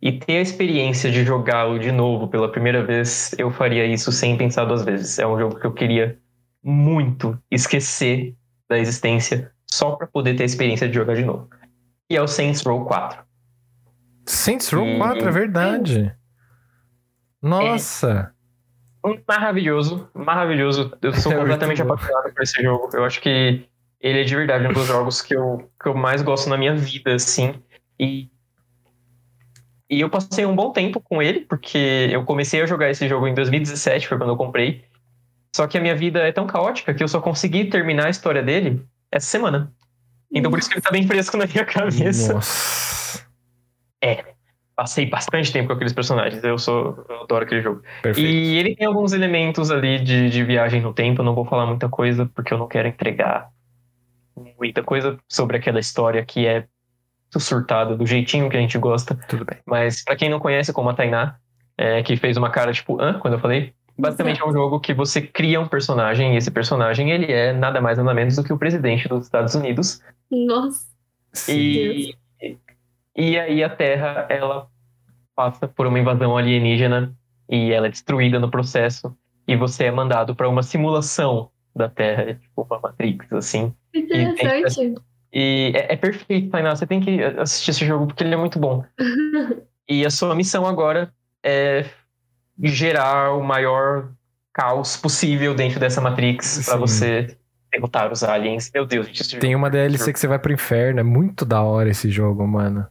e 0.00 0.12
ter 0.12 0.38
a 0.38 0.42
experiência 0.42 1.10
de 1.10 1.24
jogá-lo 1.24 1.78
de 1.78 1.90
novo 1.90 2.28
pela 2.28 2.50
primeira 2.50 2.84
vez, 2.84 3.34
eu 3.38 3.50
faria 3.50 3.84
isso 3.84 4.12
sem 4.12 4.36
pensar 4.36 4.64
duas 4.64 4.84
vezes. 4.84 5.18
É 5.18 5.26
um 5.26 5.38
jogo 5.38 5.58
que 5.58 5.66
eu 5.66 5.72
queria 5.72 6.18
muito 6.62 7.36
esquecer 7.50 8.34
da 8.68 8.78
existência 8.78 9.50
só 9.66 9.92
para 9.96 10.06
poder 10.06 10.34
ter 10.36 10.42
a 10.44 10.46
experiência 10.46 10.88
de 10.88 10.94
jogar 10.94 11.14
de 11.14 11.24
novo. 11.24 11.48
E 12.10 12.16
é 12.16 12.22
o 12.22 12.28
Saints 12.28 12.62
Row 12.62 12.84
4. 12.84 13.22
Saints 14.26 14.70
Row 14.70 14.86
E- 14.86 14.98
4, 14.98 15.28
é 15.28 15.30
verdade. 15.30 16.14
Nossa. 17.42 18.32
Um 19.04 19.16
Maravilhoso, 19.26 20.08
maravilhoso. 20.12 20.92
Eu 21.00 21.12
sou 21.14 21.32
É 21.32 21.36
completamente 21.36 21.80
apaixonado 21.80 22.34
por 22.34 22.42
esse 22.42 22.60
jogo. 22.62 22.88
Eu 22.92 23.04
acho 23.04 23.20
que 23.20 23.64
ele 24.00 24.20
é 24.20 24.24
de 24.24 24.34
verdade 24.34 24.66
um 24.66 24.72
dos 24.72 24.86
jogos 24.86 25.20
que 25.20 25.34
eu, 25.34 25.70
que 25.80 25.88
eu 25.88 25.94
mais 25.94 26.22
gosto 26.22 26.48
na 26.48 26.56
minha 26.56 26.74
vida, 26.74 27.14
assim. 27.14 27.54
E, 27.98 28.28
e 29.90 30.00
eu 30.00 30.08
passei 30.08 30.46
um 30.46 30.54
bom 30.54 30.72
tempo 30.72 31.00
com 31.00 31.20
ele, 31.20 31.40
porque 31.40 32.08
eu 32.10 32.24
comecei 32.24 32.62
a 32.62 32.66
jogar 32.66 32.90
esse 32.90 33.08
jogo 33.08 33.26
em 33.26 33.34
2017, 33.34 34.06
foi 34.06 34.18
quando 34.18 34.30
eu 34.30 34.36
comprei. 34.36 34.84
Só 35.54 35.66
que 35.66 35.78
a 35.78 35.80
minha 35.80 35.96
vida 35.96 36.20
é 36.20 36.30
tão 36.30 36.46
caótica 36.46 36.94
que 36.94 37.02
eu 37.02 37.08
só 37.08 37.20
consegui 37.20 37.64
terminar 37.64 38.06
a 38.06 38.10
história 38.10 38.42
dele 38.42 38.84
essa 39.10 39.26
semana. 39.26 39.72
Então 40.30 40.50
por 40.50 40.58
isso 40.58 40.68
que 40.68 40.74
ele 40.74 40.82
tá 40.82 40.90
bem 40.90 41.06
fresco 41.06 41.36
na 41.36 41.46
minha 41.46 41.64
cabeça. 41.64 42.34
Nossa. 42.34 43.26
Passei 44.78 45.06
bastante 45.06 45.52
tempo 45.52 45.66
com 45.66 45.72
aqueles 45.72 45.92
personagens. 45.92 46.44
Eu 46.44 46.56
sou. 46.56 47.04
Eu 47.08 47.22
adoro 47.22 47.44
aquele 47.44 47.60
jogo. 47.60 47.82
Perfeito. 48.00 48.30
E 48.30 48.56
ele 48.56 48.76
tem 48.76 48.86
alguns 48.86 49.12
elementos 49.12 49.72
ali 49.72 49.98
de, 49.98 50.30
de 50.30 50.44
viagem 50.44 50.80
no 50.80 50.94
tempo. 50.94 51.20
Eu 51.20 51.24
não 51.24 51.34
vou 51.34 51.44
falar 51.44 51.66
muita 51.66 51.88
coisa 51.88 52.30
porque 52.32 52.54
eu 52.54 52.58
não 52.58 52.68
quero 52.68 52.86
entregar 52.86 53.50
muita 54.58 54.82
coisa 54.82 55.18
sobre 55.28 55.56
aquela 55.56 55.80
história 55.80 56.24
que 56.24 56.46
é 56.46 56.66
surtada, 57.36 57.94
do 57.96 58.06
jeitinho 58.06 58.48
que 58.48 58.56
a 58.56 58.60
gente 58.60 58.78
gosta. 58.78 59.14
Tudo 59.28 59.44
bem. 59.44 59.58
Mas 59.66 60.02
pra 60.02 60.16
quem 60.16 60.30
não 60.30 60.40
conhece, 60.40 60.72
como 60.72 60.88
a 60.88 60.94
Tainá, 60.94 61.36
é, 61.76 62.02
que 62.02 62.16
fez 62.16 62.36
uma 62.36 62.50
cara 62.50 62.72
tipo, 62.72 63.00
hã? 63.00 63.18
Quando 63.18 63.34
eu 63.34 63.40
falei. 63.40 63.72
Basicamente 63.98 64.40
é 64.40 64.46
um 64.46 64.52
jogo 64.52 64.78
que 64.78 64.94
você 64.94 65.20
cria 65.20 65.60
um 65.60 65.66
personagem 65.66 66.34
e 66.34 66.36
esse 66.36 66.50
personagem 66.50 67.10
ele 67.10 67.32
é 67.32 67.52
nada 67.52 67.80
mais 67.80 67.98
nada 67.98 68.14
menos 68.14 68.36
do 68.36 68.44
que 68.44 68.52
o 68.52 68.58
presidente 68.58 69.08
dos 69.08 69.24
Estados 69.24 69.54
Unidos. 69.54 70.00
Nossa. 70.30 70.86
Sim. 71.32 72.14
E, 72.40 72.58
e 73.16 73.38
aí 73.38 73.64
a 73.64 73.68
Terra, 73.68 74.26
ela 74.30 74.68
passa 75.34 75.66
por 75.66 75.86
uma 75.86 75.98
invasão 75.98 76.36
alienígena 76.36 77.12
e 77.48 77.72
ela 77.72 77.88
é 77.88 77.90
destruída 77.90 78.38
no 78.38 78.50
processo. 78.50 79.16
E 79.46 79.56
você 79.56 79.84
é 79.84 79.90
mandado 79.90 80.34
para 80.34 80.48
uma 80.48 80.62
simulação 80.62 81.50
da 81.78 81.88
Terra, 81.88 82.22
é 82.22 82.34
tipo 82.34 82.62
uma 82.62 82.78
Matrix, 82.80 83.32
assim. 83.32 83.74
Interessante. 83.94 84.94
E 85.32 85.72
é, 85.74 85.92
é 85.92 85.96
perfeito, 85.96 86.50
Tainá. 86.50 86.74
Você 86.74 86.86
tem 86.86 87.00
que 87.00 87.22
assistir 87.22 87.70
esse 87.70 87.86
jogo 87.86 88.06
porque 88.08 88.22
ele 88.24 88.34
é 88.34 88.36
muito 88.36 88.58
bom. 88.58 88.84
E 89.90 90.04
a 90.04 90.10
sua 90.10 90.34
missão 90.34 90.66
agora 90.66 91.10
é 91.42 91.86
gerar 92.62 93.32
o 93.34 93.42
maior 93.42 94.10
caos 94.52 94.98
possível 94.98 95.54
dentro 95.54 95.80
dessa 95.80 95.98
Matrix 95.98 96.66
para 96.66 96.76
você 96.76 97.38
derrotar 97.72 98.12
os 98.12 98.22
aliens. 98.22 98.70
Meu 98.74 98.84
Deus, 98.84 99.06
gente, 99.06 99.22
esse 99.22 99.38
Tem 99.38 99.52
jogo- 99.52 99.62
uma 99.62 99.70
DLC 99.70 100.12
que 100.12 100.20
você 100.20 100.26
vai 100.26 100.38
pro 100.38 100.52
inferno. 100.52 101.00
É 101.00 101.02
muito 101.02 101.46
da 101.46 101.62
hora 101.62 101.88
esse 101.88 102.10
jogo, 102.10 102.46
mano. 102.46 102.86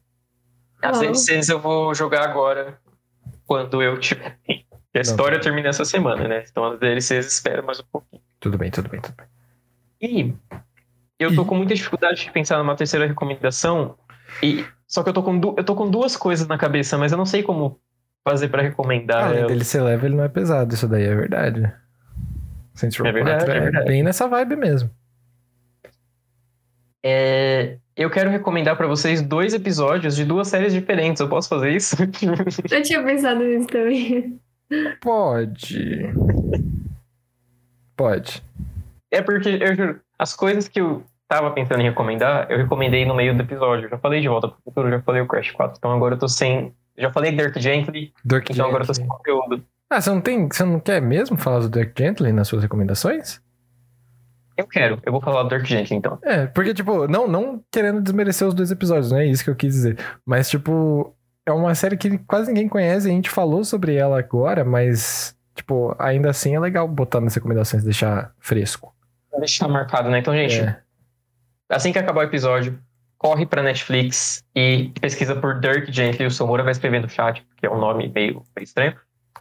As. 0.82 1.00
DLCs 1.00 1.50
eu 1.50 1.60
vou 1.60 1.94
jogar 1.94 2.24
agora 2.24 2.80
quando 3.46 3.80
eu 3.84 4.00
tiver. 4.00 4.40
E 4.50 4.66
A 4.96 5.02
história 5.02 5.40
termina 5.40 5.70
essa 5.70 5.86
semana, 5.86 6.28
né? 6.28 6.44
Então 6.50 6.64
as 6.66 6.80
DLCs 6.80 7.28
esperam 7.28 7.64
mais 7.64 7.80
um 7.80 7.84
pouquinho. 7.92 8.24
Tudo 8.40 8.58
bem, 8.58 8.70
tudo 8.72 8.90
bem, 8.90 9.02
tudo 9.02 9.16
bem. 9.18 9.28
E 10.00 10.34
eu 11.20 11.34
tô 11.36 11.42
E- 11.44 11.46
com 11.46 11.56
muita 11.56 11.74
dificuldade 11.74 12.24
de 12.24 12.32
pensar 12.32 12.58
numa 12.60 12.76
terceira 12.76 13.08
recomendação. 13.08 13.98
E 14.44 14.64
só 14.88 15.02
que 15.04 15.10
eu 15.10 15.14
tô 15.14 15.24
com, 15.24 15.40
du- 15.40 15.56
eu 15.58 15.64
tô 15.64 15.76
com 15.76 15.90
duas 15.90 16.16
coisas 16.16 16.48
na 16.48 16.58
cabeça, 16.58 16.98
mas 16.98 17.12
eu 17.12 17.18
não 17.18 17.26
sei 17.26 17.42
como 17.44 17.80
fazer 18.28 18.50
pra 18.50 18.62
recomendar. 18.62 19.26
Além 19.26 19.40
ela. 19.40 19.48
dele 19.48 19.64
ser 19.64 19.82
leve, 19.82 20.06
ele 20.08 20.16
não 20.16 20.24
é 20.24 20.30
pesado. 20.30 20.74
Isso 20.74 20.88
daí 20.88 21.04
é 21.06 21.16
verdade. 21.16 21.72
Saints 22.76 22.98
Row 23.00 23.08
É 23.08 23.12
verdade, 23.12 23.38
4 23.46 23.54
é 23.54 23.60
verdade. 23.62 23.86
bem 23.88 24.04
nessa 24.04 24.28
vibe 24.28 24.56
mesmo. 24.56 24.92
É, 27.04 27.78
eu 27.96 28.10
quero 28.10 28.30
recomendar 28.30 28.76
pra 28.76 28.86
vocês 28.88 29.22
dois 29.22 29.54
episódios 29.54 30.16
de 30.16 30.26
duas 30.26 30.48
séries 30.48 30.74
diferentes. 30.74 31.20
Eu 31.22 31.30
posso 31.30 31.48
fazer 31.50 31.72
isso? 31.72 31.96
Eu 32.70 32.82
tinha 32.84 33.02
pensado 33.04 33.44
nisso 33.44 33.68
também. 33.68 34.40
Pode. 35.02 36.04
Pode. 37.98 38.44
É 39.12 39.22
porque, 39.22 39.50
eu 39.50 39.76
juro, 39.76 40.00
as 40.18 40.36
coisas 40.36 40.68
que 40.68 40.80
eu 40.80 41.04
tava 41.28 41.52
pensando 41.52 41.82
em 41.82 41.86
recomendar, 41.86 42.50
eu 42.50 42.58
recomendei 42.58 43.06
no 43.06 43.16
meio 43.16 43.36
do 43.36 43.42
episódio. 43.42 43.86
Eu 43.86 43.90
já 43.90 43.98
falei 43.98 44.22
de 44.22 44.30
Volta 44.30 44.48
pro 44.48 44.58
Futuro, 44.64 44.90
já 44.90 45.02
falei 45.02 45.22
o 45.22 45.28
Crash 45.28 45.52
4. 45.52 45.78
Então 45.78 45.92
agora 45.92 46.16
eu 46.16 46.20
tô 46.20 46.28
sem. 46.30 46.74
Já 46.98 47.12
falei 47.12 47.32
Dirk 47.32 47.60
Gently, 47.60 48.14
Dirk 48.24 48.52
então 48.52 48.68
agora 48.68 48.84
eu 48.84 48.88
tô 48.88 48.94
Gently. 48.94 49.10
sem 49.10 49.18
conteúdo. 49.18 49.64
Ah, 49.90 50.00
você 50.00 50.10
não 50.10 50.22
tem. 50.22 50.48
Você 50.48 50.64
não 50.64 50.80
quer 50.80 51.02
mesmo 51.02 51.38
falar 51.38 51.60
do 51.60 51.70
Dirk 51.70 51.94
Gently 51.98 52.32
nas 52.32 52.48
suas 52.48 52.62
recomendações? 52.62 53.42
Eu 54.56 54.68
quero. 54.68 55.00
Eu 55.06 55.12
vou 55.12 55.22
falar 55.22 55.44
do 55.44 55.50
Dirk 55.50 55.68
Gently, 55.68 55.98
então. 55.98 56.18
É, 56.24 56.48
porque, 56.48 56.74
tipo, 56.74 57.08
não, 57.08 57.28
não 57.28 57.64
querendo 57.72 58.02
desmerecer 58.02 58.48
os 58.48 58.54
dois 58.54 58.72
episódios, 58.72 59.12
não 59.12 59.20
é 59.20 59.26
isso 59.26 59.44
que 59.44 59.50
eu 59.50 59.56
quis 59.56 59.74
dizer. 59.74 59.98
Mas, 60.26 60.50
tipo, 60.50 61.16
é 61.46 61.52
uma 61.52 61.76
série 61.76 61.96
que 61.96 62.18
quase 62.20 62.48
ninguém 62.48 62.68
conhece, 62.68 63.08
a 63.08 63.12
gente 63.12 63.30
falou 63.30 63.64
sobre 63.64 63.96
ela 63.96 64.18
agora, 64.18 64.66
mas, 64.66 65.37
tipo, 65.58 65.96
ainda 66.00 66.30
assim 66.30 66.56
é 66.56 66.60
legal 66.60 66.88
botar 66.88 67.20
nas 67.20 67.36
recomendações, 67.36 67.84
deixar 67.84 68.32
fresco. 68.40 68.94
Deixar 69.40 69.68
marcado, 69.68 70.10
né? 70.10 70.20
Então, 70.20 70.34
gente, 70.34 70.60
É. 70.60 70.80
assim 71.70 71.92
que 71.92 72.00
acabar 72.00 72.22
o 72.22 72.24
episódio, 72.24 72.80
corre 73.18 73.46
pra 73.46 73.62
Netflix 73.64 74.44
e 74.56 74.92
pesquisa 75.02 75.36
por 75.36 75.60
Dirk 75.60 75.92
Gently. 75.92 76.26
O 76.26 76.32
Somura 76.32 76.64
vai 76.64 76.72
escrever 76.72 77.02
no 77.02 77.10
chat, 77.10 77.42
porque 77.44 77.66
é 77.66 77.70
um 77.70 77.80
nome 77.80 78.08
meio, 78.14 78.44
meio 78.56 78.64
estranho. 78.64 78.96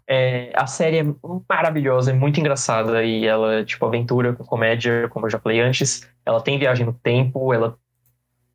É, 0.08 0.52
a 0.54 0.66
série 0.66 0.98
é 0.98 1.04
maravilhosa, 1.48 2.10
é 2.10 2.14
muito 2.14 2.38
engraçada 2.38 3.02
e 3.02 3.26
ela, 3.26 3.64
tipo, 3.64 3.84
aventura 3.84 4.32
com 4.32 4.44
comédia, 4.44 5.08
como 5.08 5.26
eu 5.26 5.30
já 5.30 5.38
falei 5.38 5.60
antes. 5.60 6.08
Ela 6.24 6.40
tem 6.40 6.58
viagem 6.58 6.86
no 6.86 6.92
tempo, 6.92 7.52
ela 7.52 7.76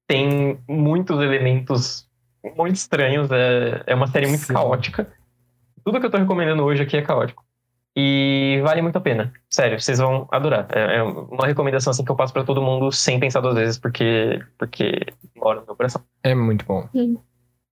tem 0.07 0.59
muitos 0.67 1.19
elementos 1.21 2.07
muito 2.55 2.75
estranhos. 2.75 3.29
É, 3.31 3.83
é 3.87 3.95
uma 3.95 4.07
série 4.07 4.27
muito 4.27 4.45
Sim. 4.45 4.53
caótica. 4.53 5.07
Tudo 5.83 5.99
que 5.99 6.05
eu 6.05 6.11
tô 6.11 6.17
recomendando 6.17 6.63
hoje 6.63 6.83
aqui 6.83 6.95
é 6.97 7.01
caótico. 7.01 7.43
E 7.95 8.61
vale 8.63 8.81
muito 8.81 8.95
a 8.97 9.01
pena. 9.01 9.33
Sério, 9.49 9.79
vocês 9.79 9.99
vão 9.99 10.27
adorar. 10.31 10.65
É, 10.71 10.97
é 10.97 11.03
uma 11.03 11.45
recomendação 11.45 11.91
assim 11.91 12.05
que 12.05 12.11
eu 12.11 12.15
passo 12.15 12.31
pra 12.31 12.43
todo 12.43 12.61
mundo 12.61 12.91
sem 12.91 13.19
pensar 13.19 13.41
duas 13.41 13.55
vezes, 13.55 13.77
porque, 13.77 14.41
porque 14.57 15.01
mora 15.35 15.59
no 15.59 15.65
meu 15.65 15.75
coração. 15.75 16.01
É 16.23 16.33
muito 16.33 16.65
bom. 16.65 16.87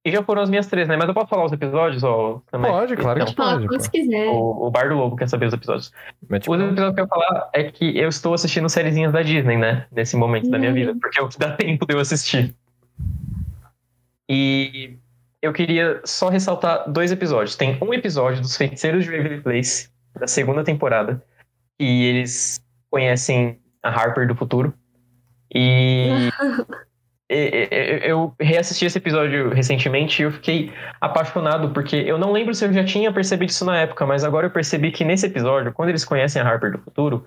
E 0.06 0.12
já 0.12 0.22
foram 0.24 0.42
as 0.42 0.50
minhas 0.50 0.68
três, 0.68 0.88
né? 0.90 0.98
Mas 0.98 1.08
eu 1.08 1.14
posso 1.14 1.28
falar 1.28 1.46
os 1.46 1.52
episódios? 1.54 2.04
Ó, 2.04 2.42
também? 2.52 2.70
Pode, 2.72 2.96
claro 2.98 3.24
que 3.26 3.32
Então, 3.32 3.46
Fala 3.46 3.62
pode. 3.68 3.68
pô. 3.84 3.92
quiser. 3.92 4.28
o, 4.28 4.68
o 4.68 4.72
Bar 4.72 4.90
do 4.90 4.96
Lobo 4.96 5.16
quer 5.16 5.28
saber 5.30 5.46
os 5.46 5.54
episódios. 5.54 5.92
Mete 6.30 6.50
Os 6.50 6.60
episódios 6.60 6.96
que 6.96 7.02
eu 7.02 7.08
falar 7.08 7.50
é 7.54 7.64
que 7.72 7.98
eu 7.98 8.10
estou 8.10 8.34
assistindo 8.34 8.68
sériezinhas 8.70 9.14
da 9.14 9.22
Disney, 9.22 9.58
né? 9.58 9.86
Nesse 9.92 10.18
momento 10.18 10.50
da 10.50 10.58
minha 10.58 10.72
Hum. 10.72 10.76
vida. 10.76 10.96
Porque 11.02 11.20
é 11.20 11.24
o 11.24 11.30
que 11.30 11.40
dá 11.40 11.52
tempo 11.56 11.86
de 11.86 11.94
eu 11.96 12.00
assistir. 12.00 12.54
E 14.30 14.98
eu 15.42 15.54
queria 15.54 16.02
só 16.04 16.30
ressaltar 16.30 16.90
dois 16.92 17.12
episódios. 17.12 17.56
Tem 17.56 17.78
um 17.82 17.94
episódio 17.94 18.42
dos 18.42 18.56
Feiticeiros 18.58 19.04
de 19.06 19.12
Waverly 19.12 19.42
Place, 19.42 19.90
da 20.18 20.28
segunda 20.28 20.64
temporada, 20.64 21.24
e 21.80 22.06
eles 22.06 22.62
conhecem 22.90 23.60
a 23.84 23.90
Harper 23.90 24.28
do 24.28 24.36
futuro. 24.36 24.74
E 27.32 27.62
eu 28.04 28.34
reassisti 28.40 28.86
esse 28.86 28.98
episódio 28.98 29.50
recentemente 29.50 30.20
e 30.20 30.26
eu 30.26 30.32
fiquei 30.32 30.74
apaixonado, 31.00 31.70
porque 31.72 31.96
eu 31.96 32.18
não 32.18 32.32
lembro 32.32 32.56
se 32.56 32.66
eu 32.66 32.74
já 32.74 32.84
tinha 32.84 33.14
percebido 33.14 33.52
isso 33.52 33.64
na 33.64 33.78
época, 33.78 34.04
mas 34.04 34.24
agora 34.24 34.48
eu 34.48 34.52
percebi 34.52 34.92
que 34.92 35.06
nesse 35.06 35.28
episódio, 35.28 35.72
quando 35.72 35.90
eles 35.90 36.04
conhecem 36.04 36.42
a 36.42 36.48
Harper 36.48 36.72
do 36.72 36.80
futuro, 36.80 37.24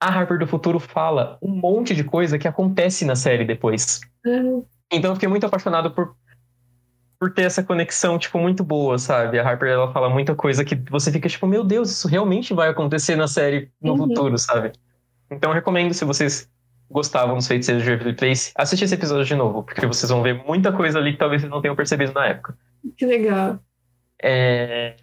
a 0.00 0.08
Harper 0.08 0.38
do 0.38 0.46
futuro 0.46 0.80
fala 0.80 1.36
um 1.42 1.50
monte 1.50 1.94
de 1.94 2.04
coisa 2.04 2.38
que 2.38 2.48
acontece 2.48 3.04
na 3.04 3.14
série 3.14 3.44
depois. 3.44 4.00
Então 4.90 5.10
eu 5.10 5.14
fiquei 5.14 5.28
muito 5.28 5.44
apaixonado 5.44 5.90
por, 5.90 6.16
por 7.24 7.32
ter 7.32 7.44
essa 7.44 7.62
conexão, 7.62 8.18
tipo, 8.18 8.38
muito 8.38 8.62
boa, 8.62 8.98
sabe? 8.98 9.38
A 9.38 9.48
Harper, 9.48 9.70
ela 9.70 9.90
fala 9.94 10.10
muita 10.10 10.34
coisa 10.34 10.62
que 10.62 10.74
você 10.90 11.10
fica 11.10 11.26
tipo, 11.26 11.46
meu 11.46 11.64
Deus, 11.64 11.90
isso 11.90 12.06
realmente 12.06 12.52
vai 12.52 12.68
acontecer 12.68 13.16
na 13.16 13.26
série 13.26 13.70
no 13.80 13.92
Uhum. 13.92 13.96
futuro, 14.08 14.36
sabe? 14.36 14.72
Então 15.30 15.50
eu 15.50 15.54
recomendo, 15.54 15.94
se 15.94 16.04
vocês 16.04 16.50
gostavam 16.90 17.36
dos 17.36 17.48
Feiticeiros 17.48 17.82
de 17.82 17.90
Waverly 17.90 18.14
Place, 18.14 18.52
assiste 18.54 18.84
esse 18.84 18.94
episódio 18.94 19.24
de 19.24 19.34
novo, 19.34 19.62
porque 19.62 19.86
vocês 19.86 20.10
vão 20.10 20.22
ver 20.22 20.34
muita 20.44 20.70
coisa 20.70 20.98
ali 20.98 21.12
que 21.12 21.18
talvez 21.18 21.40
vocês 21.40 21.50
não 21.50 21.62
tenham 21.62 21.74
percebido 21.74 22.12
na 22.12 22.26
época. 22.26 22.58
Que 22.98 23.06
legal. 23.06 23.58
É... 24.22 24.96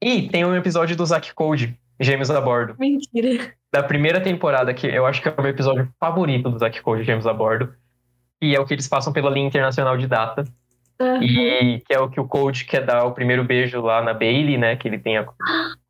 E 0.00 0.28
tem 0.28 0.44
um 0.44 0.54
episódio 0.54 0.94
do 0.96 1.04
Zack 1.04 1.34
Code, 1.34 1.76
Gêmeos 1.98 2.30
a 2.30 2.40
Bordo, 2.40 2.76
Mentira. 2.78 3.52
da 3.72 3.82
primeira 3.82 4.20
temporada, 4.20 4.72
que 4.72 4.86
eu 4.86 5.04
acho 5.06 5.20
que 5.20 5.26
é 5.28 5.34
o 5.36 5.42
meu 5.42 5.50
episódio 5.50 5.88
favorito 5.98 6.48
do 6.50 6.58
Zack 6.58 6.80
Code, 6.82 7.02
Gêmeos 7.02 7.26
a 7.26 7.32
Bordo, 7.32 7.74
e 8.40 8.54
é 8.54 8.60
o 8.60 8.64
que 8.64 8.74
eles 8.74 8.86
passam 8.86 9.12
pela 9.12 9.28
linha 9.28 9.48
internacional 9.48 9.96
de 9.96 10.06
data, 10.06 10.44
Aham. 11.00 11.22
e 11.24 11.80
que 11.86 11.92
é 11.92 11.98
o 11.98 12.08
que 12.08 12.20
o 12.20 12.26
Code 12.28 12.64
quer 12.64 12.84
dar 12.84 13.04
o 13.04 13.12
primeiro 13.12 13.42
beijo 13.44 13.80
lá 13.80 14.00
na 14.02 14.14
Bailey, 14.14 14.56
né, 14.56 14.76
que 14.76 14.86
ele 14.86 14.98
tem 14.98 15.16
a 15.18 15.22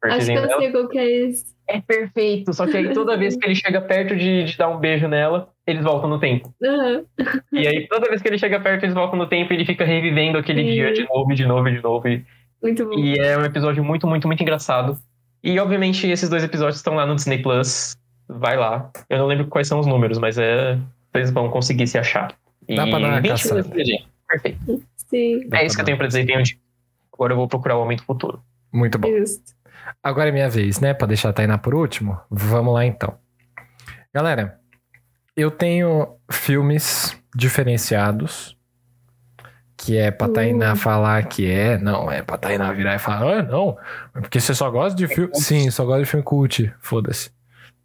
Acho 0.05 0.27
que 0.27 0.33
eu 0.33 0.43
dela. 0.47 0.59
sei 0.61 0.71
qual 0.73 0.89
que 0.89 0.99
é 0.99 1.11
esse. 1.27 1.55
É 1.69 1.81
perfeito, 1.81 2.53
só 2.53 2.67
que 2.67 2.77
aí 2.77 2.93
toda 2.93 3.17
vez 3.17 3.37
que 3.37 3.47
ele 3.47 3.55
chega 3.55 3.81
perto 3.81 4.15
de, 4.17 4.45
de 4.45 4.57
dar 4.59 4.69
um 4.69 4.79
beijo 4.79 5.07
nela, 5.09 5.49
eles 5.67 5.83
voltam 5.83 6.09
no 6.11 6.19
tempo. 6.19 6.55
Aham. 6.63 7.05
E 7.53 7.67
aí 7.67 7.87
toda 7.89 8.09
vez 8.09 8.21
que 8.23 8.29
ele 8.29 8.39
chega 8.39 8.61
perto, 8.61 8.85
eles 8.85 8.95
voltam 8.95 9.19
no 9.19 9.27
tempo 9.27 9.53
e 9.53 9.57
ele 9.57 9.65
fica 9.65 9.85
revivendo 9.85 10.37
aquele 10.39 10.63
Sim. 10.63 10.71
dia 10.73 10.93
de 10.93 11.05
novo, 11.09 11.33
e 11.33 11.35
de 11.35 11.47
novo, 11.47 11.69
e 11.69 11.73
de 11.77 11.83
novo. 11.83 12.09
E, 12.09 12.25
Muito 12.63 12.85
bom. 12.87 12.99
e 12.99 13.19
é 13.19 13.37
um 13.39 13.45
episódio 13.45 13.83
muito, 13.85 14.07
muito, 14.07 14.27
muito 14.27 14.43
engraçado. 14.43 14.99
E 15.43 15.59
obviamente 15.59 16.07
esses 16.09 16.29
dois 16.29 16.43
episódios 16.45 16.77
estão 16.77 16.95
lá 16.95 17.07
no 17.07 17.15
Disney 17.15 17.39
Plus. 17.39 17.95
Vai 18.29 18.57
lá. 18.57 18.91
Eu 19.11 19.19
não 19.19 19.27
lembro 19.27 19.47
quais 19.47 19.69
são 19.69 19.79
os 19.81 19.87
números, 19.87 20.19
mas 20.19 20.39
é. 20.39 20.79
Vocês 21.13 21.31
vão 21.31 21.49
conseguir 21.49 21.87
se 21.87 21.97
achar. 21.99 22.35
E 22.69 22.75
Dá 22.75 22.87
pra 22.87 22.99
dar 22.99 23.09
uma 23.09 23.21
20 23.21 23.31
caçada. 23.31 23.65
Perfeito. 24.29 24.83
Sim, 25.15 25.49
é 25.53 25.65
isso 25.65 25.77
que 25.77 25.81
eu 25.81 25.85
tenho 25.85 25.97
pra 25.99 26.07
dizer. 26.07 26.25
De... 26.25 26.61
Agora 27.13 27.33
eu 27.33 27.37
vou 27.37 27.47
procurar 27.49 27.77
o 27.77 27.81
Aumento 27.81 28.05
Futuro. 28.05 28.43
Muito 28.73 28.99
bom. 28.99 29.09
justo. 29.09 29.55
Agora 30.03 30.29
é 30.31 30.33
minha 30.33 30.49
vez, 30.51 30.81
né? 30.81 30.93
Pra 30.95 31.07
deixar 31.07 31.29
a 31.29 31.33
Tainá 31.33 31.57
por 31.59 31.75
último. 31.75 32.19
Vamos 32.31 32.75
lá 32.75 32.85
então. 32.85 33.15
Galera, 34.13 34.59
eu 35.37 35.51
tenho 35.51 36.17
filmes 36.31 37.17
diferenciados. 37.35 38.57
Que 39.77 39.99
é 39.99 40.11
pra 40.11 40.29
Tainá 40.29 40.73
Uh. 40.73 40.77
falar 40.77 41.23
que 41.25 41.51
é. 41.51 41.77
Não, 41.79 42.11
é 42.11 42.23
pra 42.23 42.39
Tainá 42.39 42.73
virar 42.73 42.95
e 42.95 42.99
falar, 42.99 43.39
ah, 43.39 43.43
não. 43.43 43.77
Porque 44.13 44.41
você 44.41 44.55
só 44.55 44.71
gosta 44.71 44.97
de 44.97 45.07
filme. 45.07 45.35
Sim, 45.35 45.71
só 45.71 45.85
gosta 45.85 46.03
de 46.03 46.09
filme 46.09 46.25
cult. 46.25 46.73
Foda-se. 46.81 47.31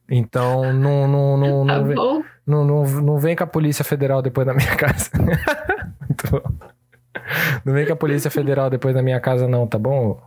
Então, 0.10 0.72
não, 0.74 1.08
não, 1.08 1.38
não, 1.38 1.66
Tá 1.68 1.78
não, 1.78 1.86
vem, 1.86 1.96
bom? 1.96 2.24
não, 2.48 2.64
não, 2.66 2.84
não 3.02 3.20
vem 3.20 3.36
com 3.36 3.44
a 3.44 3.48
Polícia 3.48 3.84
Federal 3.84 4.22
depois 4.22 4.46
da 4.48 4.54
minha 4.54 4.74
casa. 4.78 5.10
Muito 6.08 6.32
bom. 6.32 6.42
Não 7.64 7.74
vem 7.74 7.86
com 7.86 7.94
a 7.94 7.96
Polícia 7.96 8.32
Federal 8.32 8.70
depois 8.70 8.94
da 8.94 9.02
minha 9.02 9.20
casa, 9.20 9.48
não, 9.48 9.68
tá 9.68 9.78
bom? 9.78 10.22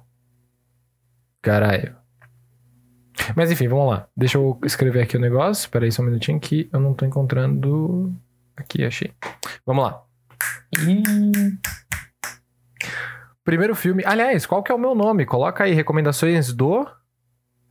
Caralho. 1.41 1.97
Mas 3.37 3.51
enfim, 3.51 3.69
vamos 3.69 3.91
lá. 3.91 4.09
Deixa 4.17 4.39
eu 4.39 4.59
escrever 4.65 5.03
aqui 5.03 5.17
o 5.17 5.21
negócio. 5.21 5.63
Espera 5.63 5.85
aí 5.85 5.93
só 5.93 6.03
um 6.03 6.07
minutinho 6.07 6.41
que 6.41 6.69
eu 6.73 6.81
não 6.81 6.95
tô 6.95 7.05
encontrando. 7.05 8.15
Aqui, 8.57 8.85
achei. 8.85 9.13
Vamos 9.67 9.85
lá. 9.85 10.03
Primeiro 13.45 13.75
filme. 13.75 14.03
Aliás, 14.07 14.47
qual 14.47 14.63
que 14.63 14.71
é 14.71 14.75
o 14.75 14.79
meu 14.79 14.95
nome? 14.95 15.27
Coloca 15.27 15.65
aí 15.65 15.73
recomendações 15.73 16.53
do. 16.53 16.87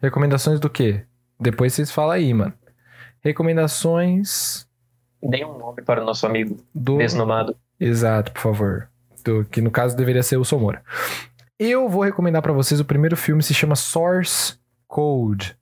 Recomendações 0.02 0.60
do 0.60 0.70
quê? 0.70 1.06
Depois 1.40 1.74
vocês 1.74 1.92
falam 1.92 2.12
aí, 2.12 2.34
mano. 2.34 2.54
Recomendações 3.22 4.68
Dê 5.22 5.46
um 5.46 5.58
nome 5.58 5.84
para 5.84 6.02
o 6.02 6.06
nosso 6.06 6.26
amigo 6.26 6.58
do. 6.74 6.98
desnomado. 6.98 7.56
Exato, 7.80 8.32
por 8.32 8.42
favor. 8.42 8.91
Do, 9.24 9.46
que 9.46 9.62
no 9.62 9.72
caso 9.72 9.96
deveria 9.96 10.24
ser 10.24 10.38
o 10.38 10.46
Somora. 10.46 10.84
Eu 11.60 11.88
vou 11.88 12.04
recomendar 12.04 12.42
pra 12.42 12.54
vocês 12.54 12.80
o 12.80 12.86
primeiro 12.86 13.16
filme, 13.16 13.44
se 13.44 13.54
chama 13.54 13.76
Source 13.76 14.56
Code. 14.88 15.56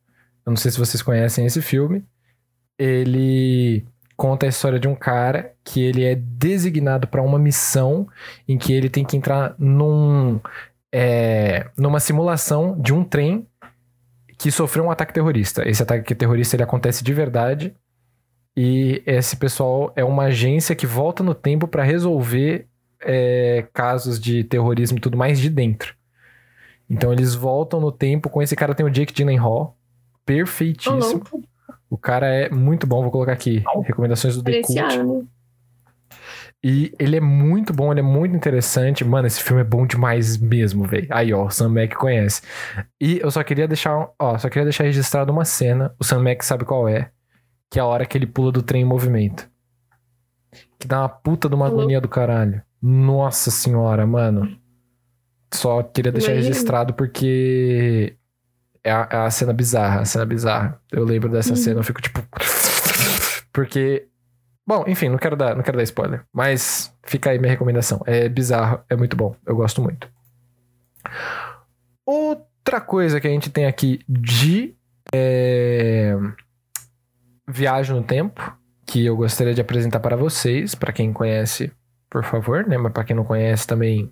Eu 0.45 0.52
não 0.52 0.57
sei 0.57 0.72
se 0.72 0.80
vocês 0.80 1.02
conhecem 1.02 1.45
esse 1.45 1.61
filme. 1.61 2.03
Ele 2.77 3.86
conta 4.15 4.45
a 4.45 4.49
história 4.49 4.80
de 4.80 4.88
um 4.88 4.95
cara 4.95 5.53
que 5.64 5.81
ele 5.81 6.03
é 6.03 6.15
designado 6.15 7.07
pra 7.07 7.22
uma 7.22 7.40
missão 7.40 8.07
em 8.48 8.57
que 8.57 8.73
ele 8.73 8.90
tem 8.90 9.06
que 9.06 9.15
entrar 9.15 9.56
num, 9.57 10.40
é, 10.91 11.69
numa 11.77 11.99
simulação 11.99 12.80
de 12.80 12.94
um 12.94 13.03
trem 13.03 13.48
que 14.38 14.52
sofreu 14.52 14.86
um 14.86 14.91
ataque 14.91 15.14
terrorista. 15.14 15.68
Esse 15.68 15.84
ataque 15.84 16.15
terrorista 16.15 16.56
ele 16.56 16.64
acontece 16.64 17.03
de 17.03 17.14
verdade 17.14 17.76
e 18.56 19.03
esse 19.06 19.36
pessoal 19.36 19.91
é 19.95 20.03
uma 20.03 20.23
agência 20.23 20.76
que 20.76 20.88
volta 20.88 21.23
no 21.23 21.36
tempo 21.36 21.68
pra 21.68 21.84
resolver 21.84 22.68
é, 23.02 23.68
casos 23.74 24.20
de 24.20 24.44
terrorismo 24.44 24.98
e 24.98 25.02
tudo 25.02 25.18
mais 25.18 25.40
de 25.40 25.50
dentro. 25.50 25.96
Então 26.90 27.14
eles 27.14 27.36
voltam 27.36 27.80
no 27.80 27.92
tempo 27.92 28.30
com 28.30 28.42
esse 28.42 28.56
cara 28.56 28.74
tem 28.74 28.86
o 28.86 28.90
Jake 28.90 29.14
Gyllenhaal, 29.14 29.78
perfeitíssimo. 30.26 31.00
louco. 31.00 31.44
O 31.90 31.98
cara 31.98 32.28
é 32.28 32.50
muito 32.50 32.86
bom, 32.86 33.02
vou 33.02 33.12
colocar 33.12 33.34
aqui 33.34 33.64
recomendações 33.84 34.36
do 34.36 34.44
The 34.44 34.62
Cult. 34.62 34.74
Diferenciado. 34.74 35.28
E 36.64 36.94
ele 37.00 37.16
é 37.16 37.22
muito 37.22 37.72
bom, 37.74 37.92
ele 37.92 38.02
é 38.02 38.04
muito 38.04 38.36
interessante. 38.36 39.06
Mano, 39.06 39.28
esse 39.28 39.42
filme 39.42 39.62
é 39.62 39.66
bom 39.66 39.88
demais 39.88 40.38
mesmo, 40.38 40.84
velho. 40.86 41.08
Aí, 41.10 41.34
ó, 41.34 41.46
o 41.46 41.50
Sam 41.50 41.70
Mac 41.70 41.94
conhece. 41.94 42.42
E 43.00 43.20
eu 43.20 43.32
só 43.32 43.42
queria 43.44 43.68
deixar, 43.68 44.10
ó, 44.20 44.38
só 44.38 44.50
queria 44.50 44.66
deixar 44.66 44.84
registrado 44.84 45.32
uma 45.32 45.46
cena. 45.46 45.96
O 45.98 46.04
Sam 46.04 46.22
Mac 46.22 46.44
sabe 46.44 46.66
qual 46.66 46.88
é, 46.88 47.12
que 47.70 47.80
é 47.80 47.82
a 47.82 47.86
hora 47.86 48.06
que 48.06 48.18
ele 48.18 48.28
pula 48.28 48.52
do 48.52 48.62
trem 48.62 48.82
em 48.82 48.86
movimento. 48.86 49.50
Que 50.78 50.88
dá 50.88 51.00
uma 51.02 51.10
puta 51.10 51.48
de 51.48 51.56
uma 51.56 51.68
Alô? 51.68 51.80
agonia 51.80 52.02
do 52.02 52.10
caralho. 52.10 52.62
Nossa 52.82 53.52
senhora, 53.52 54.06
mano. 54.06 54.58
Só 55.54 55.82
queria 55.84 56.12
deixar 56.12 56.32
Imagina. 56.32 56.50
registrado 56.50 56.94
porque 56.94 58.16
é 58.84 58.92
a, 58.92 59.08
é 59.12 59.18
a 59.18 59.32
cena 59.32 59.52
bizarra, 59.54 60.02
a 60.02 60.06
cena 60.06 60.26
bizarra. 60.26 60.80
Eu 60.92 61.04
lembro 61.04 61.30
dessa 61.30 61.50
Uhum. 61.52 61.56
cena, 61.56 61.80
eu 61.80 61.84
fico 61.84 62.02
tipo 62.02 62.24
porque 63.52 64.06
Bom, 64.68 64.86
enfim, 64.88 65.10
não 65.10 65.18
quero 65.18 65.36
dar, 65.36 65.56
não 65.56 65.64
quero 65.64 65.78
dar 65.78 65.84
spoiler, 65.84 66.24
mas 66.32 66.96
fica 67.04 67.32
aí 67.32 67.40
minha 67.40 67.50
recomendação. 67.52 68.02
É 68.06 68.30
bizarro, 68.30 68.80
é 68.88 68.96
muito 68.96 69.18
bom, 69.18 69.36
eu 69.46 69.56
gosto 69.56 69.82
muito. 69.82 70.08
Outra 72.06 72.48
Outra 72.70 72.82
coisa 72.82 73.20
que 73.20 73.26
a 73.26 73.32
gente 73.32 73.50
tem 73.50 73.66
aqui 73.66 74.00
de 74.08 74.76
é, 75.12 76.14
viagem 77.50 77.96
no 77.96 78.04
tempo, 78.04 78.56
que 78.86 79.04
eu 79.06 79.16
gostaria 79.16 79.56
de 79.56 79.62
apresentar 79.62 80.00
para 80.02 80.16
vocês, 80.16 80.76
para 80.76 80.92
quem 80.94 81.12
conhece, 81.12 81.72
por 82.10 82.23
favor, 82.23 82.65
né? 82.68 82.77
Mas 82.77 82.91
para 82.91 83.03
quem 83.03 83.15
não 83.15 83.23
conhece 83.23 83.68
também 83.68 84.11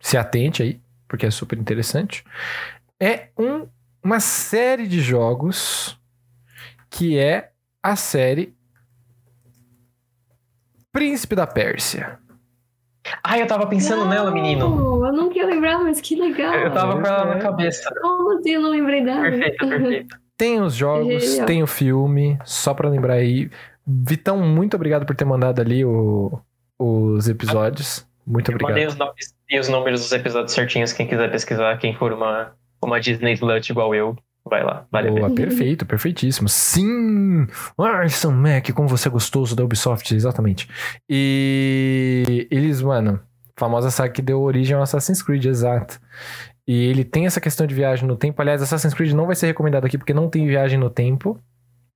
se 0.00 0.16
atente 0.16 0.62
aí, 0.62 0.80
porque 1.08 1.26
é 1.26 1.30
super 1.30 1.58
interessante. 1.58 2.24
É 3.00 3.28
um, 3.38 3.66
uma 4.02 4.20
série 4.20 4.86
de 4.86 5.00
jogos 5.00 5.98
que 6.90 7.18
é 7.18 7.52
a 7.82 7.96
série 7.96 8.54
Príncipe 10.92 11.34
da 11.34 11.46
Pérsia. 11.46 12.18
Ah, 13.24 13.38
eu 13.38 13.46
tava 13.46 13.66
pensando 13.66 14.04
nela, 14.06 14.30
menino. 14.30 14.68
Não, 14.76 15.06
Eu 15.06 15.12
não 15.12 15.28
queria 15.28 15.46
lembrar, 15.46 15.78
mas 15.78 16.00
que 16.00 16.14
legal. 16.14 16.54
Eu 16.54 16.72
tava 16.72 17.00
com 17.00 17.06
ela 17.06 17.24
na 17.34 17.38
cabeça. 17.40 17.92
Como 18.00 18.38
assim 18.38 18.50
eu 18.50 18.60
não 18.60 18.70
lembrei 18.70 19.02
dela? 19.04 19.22
Perfeito, 19.22 19.68
perfeito. 19.68 20.16
Tem 20.36 20.60
os 20.60 20.74
jogos, 20.74 21.22
Genial. 21.22 21.46
tem 21.46 21.62
o 21.62 21.66
filme, 21.68 22.36
só 22.44 22.74
pra 22.74 22.88
lembrar 22.88 23.14
aí. 23.14 23.48
Vitão, 23.86 24.38
muito 24.40 24.74
obrigado 24.74 25.06
por 25.06 25.14
ter 25.14 25.24
mandado 25.24 25.60
ali 25.60 25.84
o- 25.84 26.36
os 26.82 27.28
episódios. 27.28 28.06
Muito 28.26 28.50
Eu 28.50 28.58
mandei 28.60 28.86
obrigado. 28.86 28.92
os 28.92 28.96
nomes 28.96 29.34
e 29.50 29.58
os 29.58 29.68
números 29.68 30.00
dos 30.00 30.12
episódios 30.12 30.52
certinhos. 30.52 30.92
Quem 30.92 31.06
quiser 31.06 31.30
pesquisar, 31.30 31.76
quem 31.78 31.94
for 31.94 32.12
uma, 32.12 32.52
uma 32.82 33.00
Disney 33.00 33.32
Slut 33.34 33.70
igual 33.70 33.94
eu, 33.94 34.16
vai 34.44 34.62
lá. 34.62 34.86
Vale 34.90 35.08
a 35.08 35.12
pena. 35.12 35.26
Boa, 35.28 35.36
perfeito, 35.36 35.86
perfeitíssimo. 35.86 36.48
Sim! 36.48 37.46
Arson 37.78 38.32
Mac, 38.32 38.70
como 38.72 38.88
você 38.88 39.08
é 39.08 39.10
gostoso 39.10 39.54
da 39.56 39.64
Ubisoft, 39.64 40.14
exatamente. 40.14 40.68
E 41.08 42.46
eles, 42.50 42.80
mano, 42.82 43.20
famosa 43.56 43.90
saga 43.90 44.12
que 44.12 44.22
deu 44.22 44.40
origem 44.40 44.76
ao 44.76 44.82
Assassin's 44.82 45.22
Creed, 45.22 45.44
exato. 45.44 46.00
E 46.66 46.86
ele 46.86 47.04
tem 47.04 47.26
essa 47.26 47.40
questão 47.40 47.66
de 47.66 47.74
viagem 47.74 48.06
no 48.06 48.16
tempo. 48.16 48.40
Aliás, 48.40 48.62
Assassin's 48.62 48.94
Creed 48.94 49.12
não 49.12 49.26
vai 49.26 49.34
ser 49.34 49.46
recomendado 49.46 49.84
aqui 49.84 49.98
porque 49.98 50.14
não 50.14 50.28
tem 50.28 50.46
viagem 50.46 50.78
no 50.78 50.88
tempo, 50.88 51.38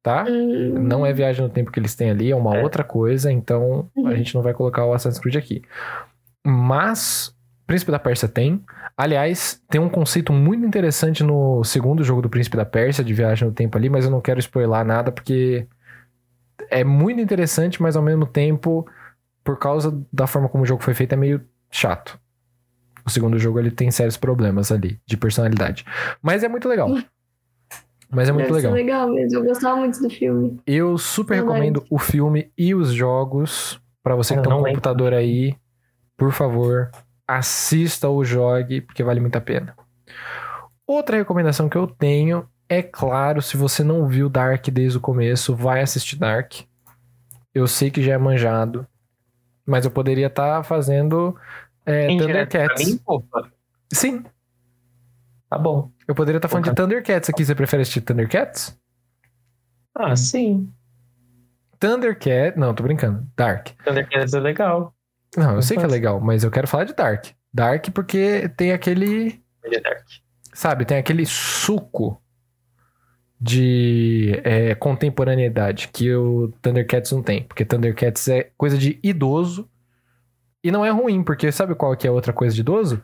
tá? 0.07 0.25
Hum, 0.29 0.75
Não 0.79 1.05
é 1.05 1.13
viagem 1.13 1.43
no 1.43 1.49
tempo 1.51 1.73
que 1.73 1.81
eles 1.81 1.97
têm 1.97 2.11
ali, 2.11 2.31
é 2.31 2.37
uma 2.37 2.57
É. 2.57 2.63
outra 2.63 2.85
coisa, 2.85 3.33
então 3.33 3.91
a 3.97 4.01
Uhum. 4.01 4.15
gente 4.17 4.37
não 4.37 4.41
vai 4.41 4.55
colocar 4.55 4.85
o 4.85 4.93
Assassin's 4.93 5.19
Creed 5.19 5.35
aqui. 5.35 5.63
Mas 6.47 7.35
Príncipe 7.67 7.91
da 7.91 7.99
Pérsia 7.99 8.29
tem. 8.29 8.63
Aliás, 8.97 9.61
tem 9.69 9.81
um 9.81 9.89
conceito 9.89 10.33
muito 10.33 10.65
interessante 10.65 11.25
no 11.25 11.65
segundo 11.65 12.05
jogo 12.05 12.23
do 12.23 12.29
Príncipe 12.31 12.57
da 12.57 12.65
Pérsia, 12.65 13.03
de 13.03 13.13
viagem 13.13 13.49
no 13.49 13.53
tempo 13.53 13.77
ali, 13.77 13.89
mas 13.91 14.05
eu 14.05 14.11
não 14.13 14.21
quero 14.21 14.39
spoiler 14.39 14.85
nada 14.85 15.11
porque 15.11 15.67
é 16.71 16.85
muito 16.85 17.21
interessante, 17.21 17.83
mas 17.83 17.97
ao 17.97 18.03
mesmo 18.05 18.25
tempo, 18.27 18.87
por 19.43 19.59
causa 19.59 20.01
da 20.13 20.29
forma 20.29 20.49
como 20.49 20.63
o 20.63 20.67
jogo 20.67 20.83
foi 20.85 20.95
feito, 20.95 21.15
é 21.15 21.17
meio 21.17 21.41
chato. 21.69 22.17
O 23.05 23.11
segundo 23.11 23.39
jogo 23.41 23.59
ele 23.59 23.73
tem 23.73 23.91
sérios 23.91 24.17
problemas 24.17 24.71
ali 24.71 25.01
de 25.05 25.17
personalidade. 25.17 25.85
Mas 26.23 26.45
é 26.45 26.49
muito 26.49 26.69
legal. 26.69 26.89
Mas 28.11 28.29
é 28.29 28.33
muito 28.33 28.47
deve 28.49 28.61
ser 28.61 28.71
legal. 28.71 29.07
legal 29.07 29.15
mesmo. 29.15 29.39
Eu 29.39 29.45
gostava 29.45 29.77
muito 29.77 30.01
do 30.01 30.09
filme. 30.11 30.61
Eu 30.67 30.97
super 30.97 31.35
Verdade. 31.37 31.53
recomendo 31.55 31.85
o 31.91 31.99
filme 31.99 32.51
e 32.57 32.75
os 32.75 32.93
jogos. 32.93 33.81
Pra 34.03 34.15
você 34.15 34.35
que 34.35 34.41
Eu 34.41 34.43
tem 34.45 34.53
um 34.53 34.57
não 34.57 34.63
lembro. 34.63 34.81
computador 34.81 35.13
aí, 35.13 35.57
por 36.17 36.33
favor, 36.33 36.91
assista 37.27 38.09
ou 38.09 38.25
jogue, 38.25 38.81
porque 38.81 39.03
vale 39.03 39.19
muito 39.21 39.37
a 39.37 39.41
pena. 39.41 39.75
Outra 40.87 41.17
recomendação 41.17 41.69
que 41.69 41.77
eu 41.77 41.87
tenho 41.89 42.47
é 42.69 42.81
claro, 42.83 43.43
se 43.43 43.57
você 43.57 43.83
não 43.83 44.07
viu 44.07 44.29
Dark 44.29 44.69
desde 44.69 44.99
o 44.99 45.01
começo, 45.01 45.55
vai 45.55 45.81
assistir 45.81 46.17
Dark. 46.17 46.53
Eu 47.53 47.67
sei 47.67 47.91
que 47.91 48.03
já 48.03 48.13
é 48.15 48.19
manjado, 48.19 48.87
mas 49.67 49.85
eu 49.85 49.91
poderia 49.91 50.27
estar 50.29 50.63
fazendo 50.63 51.37
é, 51.85 52.07
Thundercats. 52.09 52.87
mim, 52.87 53.01
Sim, 53.93 54.25
tá 55.49 55.59
bom. 55.59 55.91
eu 56.07 56.15
poderia 56.15 56.39
estar 56.39 56.49
falando 56.49 56.65
de 56.65 56.75
Thundercats 56.75 57.31
aqui. 57.31 57.45
Você 57.45 57.55
prefere 57.55 57.83
assistir 57.83 58.01
Thundercats? 58.01 58.79
Ah, 59.95 60.15
sim. 60.15 60.73
Thundercat. 61.79 62.59
Não, 62.59 62.75
tô 62.75 62.83
brincando. 62.83 63.27
Dark. 63.37 63.69
Thundercats 63.85 64.35
é 64.35 64.41
legal. 64.41 64.95
Não, 65.37 65.57
eu 65.57 65.63
sei 65.63 65.77
que 65.77 65.85
é 65.85 65.89
legal, 65.89 66.21
mas 66.21 66.45
eu 66.45 66.51
quero 66.51 66.67
falar 66.67 66.85
de 66.85 66.95
Dark. 66.95 67.27
Dark 67.53 67.91
porque 67.91 68.49
tem 68.57 68.73
aquele. 68.73 69.43
Ele 69.65 69.77
é 69.77 69.81
Dark. 69.81 70.07
Sabe, 70.53 70.85
tem 70.85 70.97
aquele 70.97 71.27
suco 71.27 72.21
de 73.39 74.41
é, 74.43 74.75
contemporaneidade 74.75 75.89
que 75.89 76.15
o 76.15 76.53
Thundercats 76.63 77.13
não 77.13 77.23
tem. 77.23 77.43
Porque 77.43 77.65
Thundercats 77.65 78.29
é 78.29 78.51
coisa 78.57 78.79
de 78.79 78.99
idoso. 79.03 79.69
E 80.65 80.71
não 80.71 80.85
é 80.85 80.91
ruim, 80.91 81.23
porque 81.23 81.53
sabe 81.53 81.75
qual 81.75 81.95
que 81.97 82.09
é 82.09 82.11
outra 82.11 82.33
coisa 82.33 82.55
de 82.55 82.61
idoso? 82.61 83.03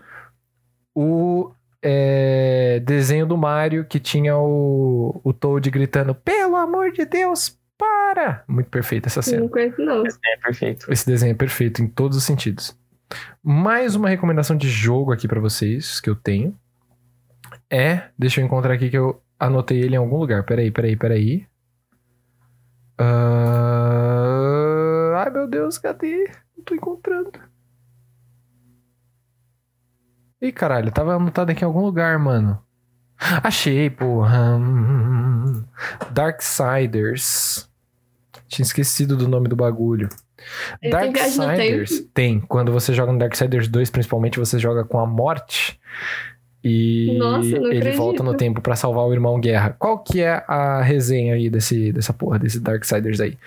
O 0.95 1.53
é, 1.83 2.81
desenho 2.81 3.27
do 3.27 3.37
Mario 3.37 3.85
que 3.85 3.99
tinha 3.99 4.37
o, 4.37 5.21
o 5.25 5.33
Toad 5.33 5.69
gritando: 5.71 6.15
Pelo 6.15 6.57
amor 6.57 6.93
de 6.93 7.05
Deus, 7.05 7.59
para! 7.77 8.45
Muito 8.47 8.71
perfeita 8.71 9.09
essa 9.09 9.23
cena. 9.23 9.41
não 9.41 9.49
conheço, 9.49 9.81
não. 9.83 10.05
É 10.07 10.37
perfeito. 10.43 10.93
Esse 10.93 11.07
desenho 11.07 11.33
é 11.33 11.35
perfeito 11.35 11.83
em 11.83 11.87
todos 11.89 12.17
os 12.17 12.25
sentidos. 12.25 12.77
Mais 13.43 13.95
uma 13.95 14.09
recomendação 14.09 14.57
de 14.57 14.69
jogo 14.69 15.13
aqui 15.13 15.29
pra 15.29 15.41
vocês 15.41 16.01
que 16.01 16.09
eu 16.09 16.15
tenho 16.15 16.57
é, 17.71 18.11
deixa 18.19 18.41
eu 18.41 18.45
encontrar 18.45 18.75
aqui 18.75 18.91
que 18.91 18.99
eu 18.99 19.23
anotei 19.39 19.81
ele 19.81 19.95
em 19.95 19.99
algum 19.99 20.19
lugar. 20.19 20.45
Peraí, 20.45 20.71
peraí, 20.71 20.95
peraí. 20.95 21.47
Ah, 22.99 24.43
Ai 25.25 25.31
meu 25.31 25.49
Deus, 25.49 25.79
cadê? 25.79 26.31
Não 26.57 26.65
tô 26.65 26.75
encontrando. 26.75 27.33
Ih, 30.43 30.51
caralho, 30.51 30.91
tava 30.91 31.15
anotado 31.15 31.53
aqui 31.53 31.63
em 31.63 31.65
algum 31.65 31.83
lugar, 31.83 32.19
mano. 32.19 32.59
Achei, 33.45 33.89
porra. 33.89 34.57
Hum, 34.57 35.63
Darksiders. 36.11 37.71
Tinha 38.49 38.65
esquecido 38.65 39.17
do 39.17 39.29
nome 39.29 39.49
do 39.49 39.55
bagulho. 39.55 40.09
Darksiders 40.91 42.01
tem. 42.13 42.41
Quando 42.41 42.73
você 42.73 42.93
joga 42.93 43.13
no 43.13 43.19
Darksiders 43.21 43.69
2, 43.69 43.91
principalmente, 43.91 44.41
você 44.41 44.59
joga 44.59 44.85
com 44.85 44.99
a 44.99 45.07
morte. 45.07 45.79
E 46.65 47.17
Nossa, 47.19 47.47
ele 47.47 47.79
acredito. 47.79 47.97
volta 47.97 48.23
no 48.25 48.35
tempo 48.35 48.61
pra 48.61 48.75
salvar 48.75 49.05
o 49.05 49.13
irmão 49.13 49.39
Guerra. 49.41 49.77
Qual 49.79 49.99
que 50.01 50.21
é 50.21 50.45
a 50.49 50.83
resenha 50.83 51.35
aí 51.35 51.49
desse, 51.49 51.93
dessa 51.93 52.13
porra, 52.13 52.41
desse 52.41 52.59
Darksiders 52.59 53.21
aí? 53.21 53.39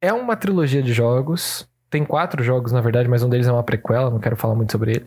É 0.00 0.12
uma 0.12 0.34
trilogia 0.34 0.82
de 0.82 0.92
jogos. 0.92 1.68
Tem 1.88 2.04
quatro 2.04 2.42
jogos, 2.42 2.72
na 2.72 2.80
verdade, 2.80 3.08
mas 3.08 3.22
um 3.22 3.28
deles 3.28 3.46
é 3.46 3.52
uma 3.52 3.62
prequela, 3.62 4.10
não 4.10 4.18
quero 4.18 4.36
falar 4.36 4.56
muito 4.56 4.72
sobre 4.72 4.90
ele. 4.96 5.06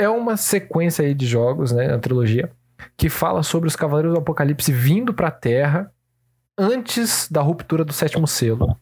É 0.00 0.08
uma 0.08 0.34
sequência 0.38 1.04
aí 1.04 1.12
de 1.12 1.26
jogos, 1.26 1.72
né, 1.72 1.98
trilogia, 1.98 2.50
que 2.96 3.10
fala 3.10 3.42
sobre 3.42 3.68
os 3.68 3.76
Cavaleiros 3.76 4.14
do 4.14 4.18
Apocalipse 4.18 4.72
vindo 4.72 5.12
pra 5.12 5.30
Terra 5.30 5.92
antes 6.56 7.28
da 7.30 7.42
ruptura 7.42 7.84
do 7.84 7.92
sétimo 7.92 8.26
selo. 8.26 8.74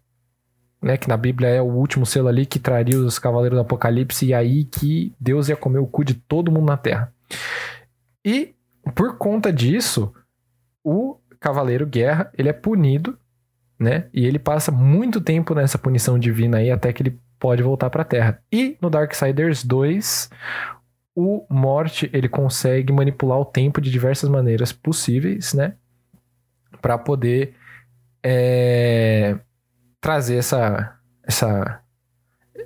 Né, 0.80 0.96
que 0.96 1.08
na 1.08 1.16
Bíblia 1.16 1.48
é 1.48 1.60
o 1.60 1.64
último 1.64 2.06
selo 2.06 2.28
ali 2.28 2.46
que 2.46 2.60
traria 2.60 2.96
os 2.96 3.18
Cavaleiros 3.18 3.56
do 3.56 3.62
Apocalipse 3.62 4.26
e 4.26 4.32
aí 4.32 4.64
que 4.64 5.12
Deus 5.18 5.48
ia 5.48 5.56
comer 5.56 5.80
o 5.80 5.88
cu 5.88 6.04
de 6.04 6.14
todo 6.14 6.52
mundo 6.52 6.66
na 6.66 6.76
Terra. 6.76 7.12
E 8.24 8.54
por 8.94 9.18
conta 9.18 9.52
disso, 9.52 10.14
o 10.84 11.18
Cavaleiro 11.40 11.84
Guerra, 11.84 12.30
ele 12.38 12.48
é 12.48 12.52
punido, 12.52 13.18
né? 13.76 14.06
E 14.14 14.24
ele 14.24 14.38
passa 14.38 14.70
muito 14.70 15.20
tempo 15.20 15.52
nessa 15.52 15.78
punição 15.78 16.16
divina 16.16 16.58
aí 16.58 16.70
até 16.70 16.92
que 16.92 17.02
ele 17.02 17.18
pode 17.40 17.60
voltar 17.60 17.90
pra 17.90 18.04
Terra. 18.04 18.40
E 18.52 18.78
no 18.80 18.88
Darksiders 18.88 19.64
2, 19.64 20.30
o 21.20 21.44
Morte, 21.50 22.08
ele 22.12 22.28
consegue 22.28 22.92
manipular 22.92 23.40
o 23.40 23.44
tempo 23.44 23.80
de 23.80 23.90
diversas 23.90 24.30
maneiras 24.30 24.70
possíveis, 24.70 25.52
né? 25.52 25.74
Pra 26.80 26.96
poder 26.96 27.56
é, 28.22 29.36
trazer 30.00 30.36
essa 30.36 30.96
essa 31.24 31.82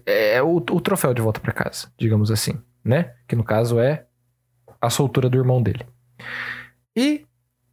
é, 0.05 0.43
o, 0.43 0.57
o 0.57 0.81
troféu 0.83 1.15
de 1.15 1.23
volta 1.23 1.41
pra 1.41 1.51
casa, 1.51 1.91
digamos 1.97 2.31
assim, 2.31 2.53
né? 2.85 3.15
Que 3.27 3.35
no 3.35 3.43
caso 3.43 3.81
é 3.81 4.05
a 4.79 4.91
soltura 4.91 5.31
do 5.31 5.39
irmão 5.39 5.62
dele. 5.62 5.87
E 6.95 7.24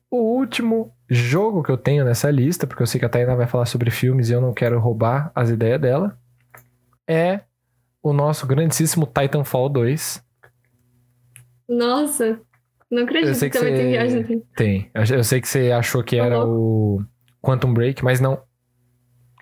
o 0.10 0.38
último 0.38 0.96
jogo 1.10 1.62
que 1.62 1.72
eu 1.72 1.78
tenho 1.78 2.06
nessa 2.06 2.32
lista, 2.32 2.66
porque 2.66 2.82
eu 2.82 2.88
sei 2.88 3.02
que 3.02 3.06
a 3.06 3.10
Tainá 3.10 3.36
vai 3.36 3.48
falar 3.48 3.66
sobre 3.66 3.92
filmes 3.92 4.30
e 4.30 4.34
eu 4.34 4.40
não 4.40 4.54
quero 4.54 4.80
roubar 4.80 5.30
as 5.36 5.50
ideias 5.50 5.82
dela, 5.82 6.18
é 7.06 7.42
o 8.02 8.14
nosso 8.14 8.48
grandíssimo 8.48 9.06
Titanfall 9.06 9.68
2. 9.68 10.29
Nossa, 11.70 12.42
não 12.92 13.04
acredito 13.04 13.30
Eu 13.30 13.36
sei 13.36 13.50
que 13.50 13.58
que 13.58 13.64
também 13.64 13.76
tem 13.78 13.86
você- 13.86 13.92
viagem 13.92 14.22
no 14.22 14.28
tempo. 14.28 14.48
Tem. 14.56 14.92
Eu 14.94 15.24
sei 15.24 15.40
que 15.40 15.48
você 15.48 15.72
achou 15.72 16.04
que 16.04 16.16
era 16.18 16.44
o 16.46 17.02
Quantum 17.42 17.74
Break, 17.74 18.04
mas 18.04 18.20
não. 18.20 18.42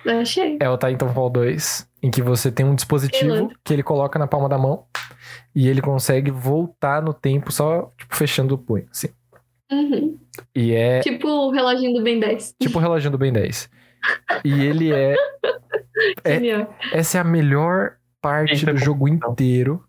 Eu 0.05 0.19
achei. 0.19 0.57
É 0.61 0.69
o 0.69 0.77
Titanfall 0.77 1.29
2, 1.29 1.89
em 2.03 2.11
que 2.11 2.21
você 2.21 2.51
tem 2.51 2.65
um 2.65 2.75
dispositivo 2.75 3.49
que 3.63 3.73
ele 3.73 3.83
coloca 3.83 4.19
na 4.19 4.27
palma 4.27 4.47
da 4.49 4.57
mão 4.57 4.85
e 5.55 5.67
ele 5.67 5.81
consegue 5.81 6.29
voltar 6.31 7.01
no 7.01 7.13
tempo 7.13 7.51
só, 7.51 7.91
tipo, 7.97 8.15
fechando 8.15 8.55
o 8.55 8.57
punho, 8.57 8.85
assim. 8.91 9.07
Uhum. 9.71 10.17
E 10.55 10.73
é 10.73 10.99
Tipo 11.01 11.27
o 11.27 11.51
reloginho 11.51 11.93
do 11.93 12.03
Ben 12.03 12.19
10. 12.19 12.55
tipo 12.61 12.77
o 12.77 12.81
reloginho 12.81 13.11
do 13.11 13.17
Ben 13.17 13.33
10. 13.33 13.69
E 14.45 14.65
ele 14.65 14.93
é... 14.93 15.15
É-. 16.23 16.67
Essa 16.93 17.17
é 17.17 17.21
a 17.21 17.23
melhor 17.23 17.93
parte 18.21 18.53
Eita, 18.53 18.71
do 18.73 18.77
jogo 18.77 19.07
inteiro. 19.07 19.83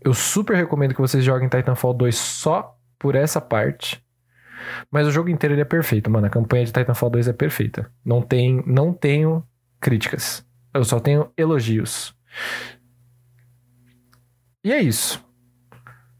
Eu 0.00 0.14
super 0.14 0.56
recomendo 0.56 0.94
que 0.94 1.00
vocês 1.00 1.24
joguem 1.24 1.48
Titanfall 1.48 1.94
2 1.94 2.14
só 2.16 2.76
por 2.98 3.14
essa 3.14 3.40
parte. 3.40 4.02
Mas 4.90 5.06
o 5.06 5.10
jogo 5.10 5.28
inteiro 5.28 5.54
ele 5.54 5.62
é 5.62 5.64
perfeito, 5.64 6.10
mano. 6.10 6.26
A 6.26 6.30
campanha 6.30 6.64
de 6.64 6.72
Titanfall 6.72 7.10
2 7.10 7.28
é 7.28 7.32
perfeita. 7.32 7.90
Não, 8.04 8.22
tem, 8.22 8.62
não 8.66 8.92
tenho 8.92 9.44
críticas. 9.80 10.44
Eu 10.74 10.84
só 10.84 11.00
tenho 11.00 11.30
elogios. 11.36 12.14
E 14.62 14.72
é 14.72 14.80
isso. 14.80 15.24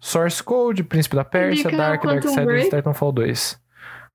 Source 0.01 0.43
Code, 0.43 0.85
Príncipe 0.85 1.17
da 1.17 1.25
Pérsia, 1.25 1.63
Indica 1.63 1.77
Dark, 1.77 2.03
Quantum 2.03 2.35
Darksiders. 2.35 2.65
Titanfall 2.69 3.13
2. 3.13 3.66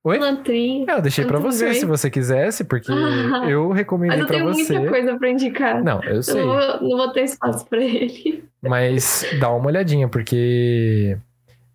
Oi? 0.03 0.18
Pilantrinho. 0.18 0.90
É, 0.90 0.94
eu 0.95 1.02
deixei 1.02 1.26
pra 1.26 1.38
Quantum 1.38 1.52
você, 1.52 1.65
Break. 1.65 1.80
se 1.80 1.86
você 1.86 2.10
quisesse, 2.10 2.64
porque 2.64 2.91
eu 3.48 3.68
Mas 3.69 3.78
recomendei 3.78 4.22
eu 4.22 4.26
pra 4.26 4.36
tenho 4.38 4.48
você. 4.53 4.73
muita 4.73 4.90
coisa 4.90 5.18
pra 5.18 5.30
indicar. 5.30 5.84
Não, 5.84 6.02
eu 6.03 6.15
Eu 6.15 6.23
sei. 6.23 6.41
não 6.44 6.48
vou, 6.48 6.90
não 6.90 6.98
vou 6.98 7.11
ter 7.11 7.23
espaço 7.23 7.65
pra 7.68 7.80
ele. 7.84 8.44
Mas 8.61 9.26
dá 9.40 9.52
uma 9.52 9.68
olhadinha, 9.68 10.07
porque 10.07 11.18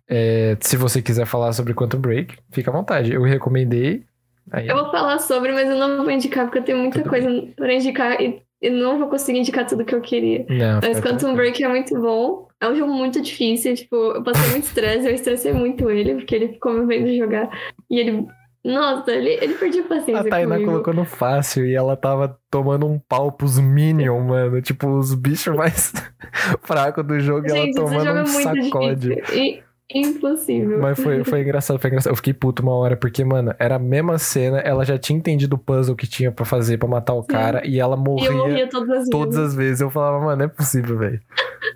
é, 0.09 0.57
se 0.59 0.75
você 0.75 1.01
quiser 1.01 1.25
falar 1.25 1.53
sobre 1.53 1.73
Quantum 1.73 1.99
Break, 1.99 2.35
fica 2.51 2.69
à 2.69 2.73
vontade. 2.73 3.13
Eu 3.13 3.21
recomendei. 3.23 4.03
Aí, 4.51 4.67
Eu 4.67 4.75
vou 4.75 4.91
falar 4.91 5.19
sobre, 5.19 5.51
mas 5.51 5.69
eu 5.69 5.75
não 5.77 6.03
vou 6.03 6.11
indicar, 6.11 6.45
porque 6.45 6.59
eu 6.59 6.63
tenho 6.63 6.77
muita 6.77 6.99
Tudo 6.99 7.09
coisa 7.09 7.29
pra 7.55 7.73
indicar 7.73 8.19
e, 8.21 8.41
e 8.61 8.69
não 8.69 8.97
vou 8.97 9.07
conseguir 9.07 9.39
indicar 9.39 9.67
tudo 9.67 9.85
que 9.85 9.93
eu 9.93 10.01
queria. 10.01 10.45
não, 10.49 10.79
Mas 10.81 10.99
Quantum 10.99 11.35
Break 11.35 11.63
é 11.63 11.67
muito 11.67 11.99
bom. 11.99 12.47
É 12.59 12.67
um 12.67 12.75
jogo 12.75 12.91
muito 12.91 13.21
difícil. 13.21 13.75
Tipo, 13.75 13.95
eu 13.95 14.23
passei 14.23 14.49
muito 14.49 14.63
estresse, 14.63 15.07
eu 15.07 15.13
estressei 15.13 15.53
muito 15.53 15.89
ele, 15.89 16.15
porque 16.15 16.35
ele 16.35 16.49
ficou 16.49 16.73
me 16.73 16.85
vendo 16.85 17.15
jogar. 17.15 17.49
E 17.89 17.99
ele. 17.99 18.27
Nossa, 18.65 19.11
ele, 19.11 19.29
ele 19.41 19.53
perdia 19.53 19.83
paciência. 19.83 20.19
A 20.19 20.29
Tainá 20.29 20.55
comigo. 20.55 20.71
colocou 20.71 20.93
no 20.93 21.05
fácil 21.05 21.65
e 21.65 21.73
ela 21.73 21.95
tava 21.95 22.37
tomando 22.51 22.85
um 22.85 22.99
pau 22.99 23.31
pros 23.31 23.59
Minion, 23.59 24.19
mano. 24.21 24.61
Tipo, 24.61 24.89
os 24.89 25.13
bichos 25.13 25.55
mais 25.55 25.93
fracos 26.63 27.05
do 27.05 27.19
jogo 27.19 27.47
e 27.47 27.51
ela 27.51 27.61
Gente, 27.61 27.75
tomando 27.75 28.11
um 28.11 28.17
é 28.17 28.23
muito 28.23 28.63
sacode. 28.63 29.13
E, 29.33 29.63
impossível. 29.93 30.79
Mas 30.79 30.99
foi, 30.99 31.23
foi 31.23 31.41
engraçado, 31.41 31.79
foi 31.79 31.89
engraçado. 31.89 32.11
Eu 32.11 32.15
fiquei 32.17 32.33
puto 32.33 32.61
uma 32.61 32.73
hora, 32.73 32.95
porque, 32.97 33.23
mano, 33.23 33.53
era 33.59 33.75
a 33.75 33.79
mesma 33.79 34.17
cena, 34.17 34.59
ela 34.59 34.83
já 34.85 34.97
tinha 34.97 35.17
entendido 35.17 35.55
o 35.55 35.59
puzzle 35.59 35.95
que 35.95 36.07
tinha 36.07 36.31
pra 36.31 36.45
fazer 36.45 36.77
pra 36.77 36.87
matar 36.87 37.13
o 37.13 37.23
cara 37.23 37.65
e 37.65 37.79
ela 37.79 37.95
E 37.95 37.99
morria, 37.99 38.27
eu 38.29 38.37
morria 38.37 38.69
todas 38.69 38.89
as 38.89 38.95
vezes. 38.97 39.09
todas 39.09 39.37
as 39.37 39.55
vezes. 39.55 39.81
Eu 39.81 39.89
falava, 39.89 40.19
mano, 40.19 40.37
não 40.37 40.45
é 40.45 40.47
possível, 40.47 40.97
velho. 40.97 41.19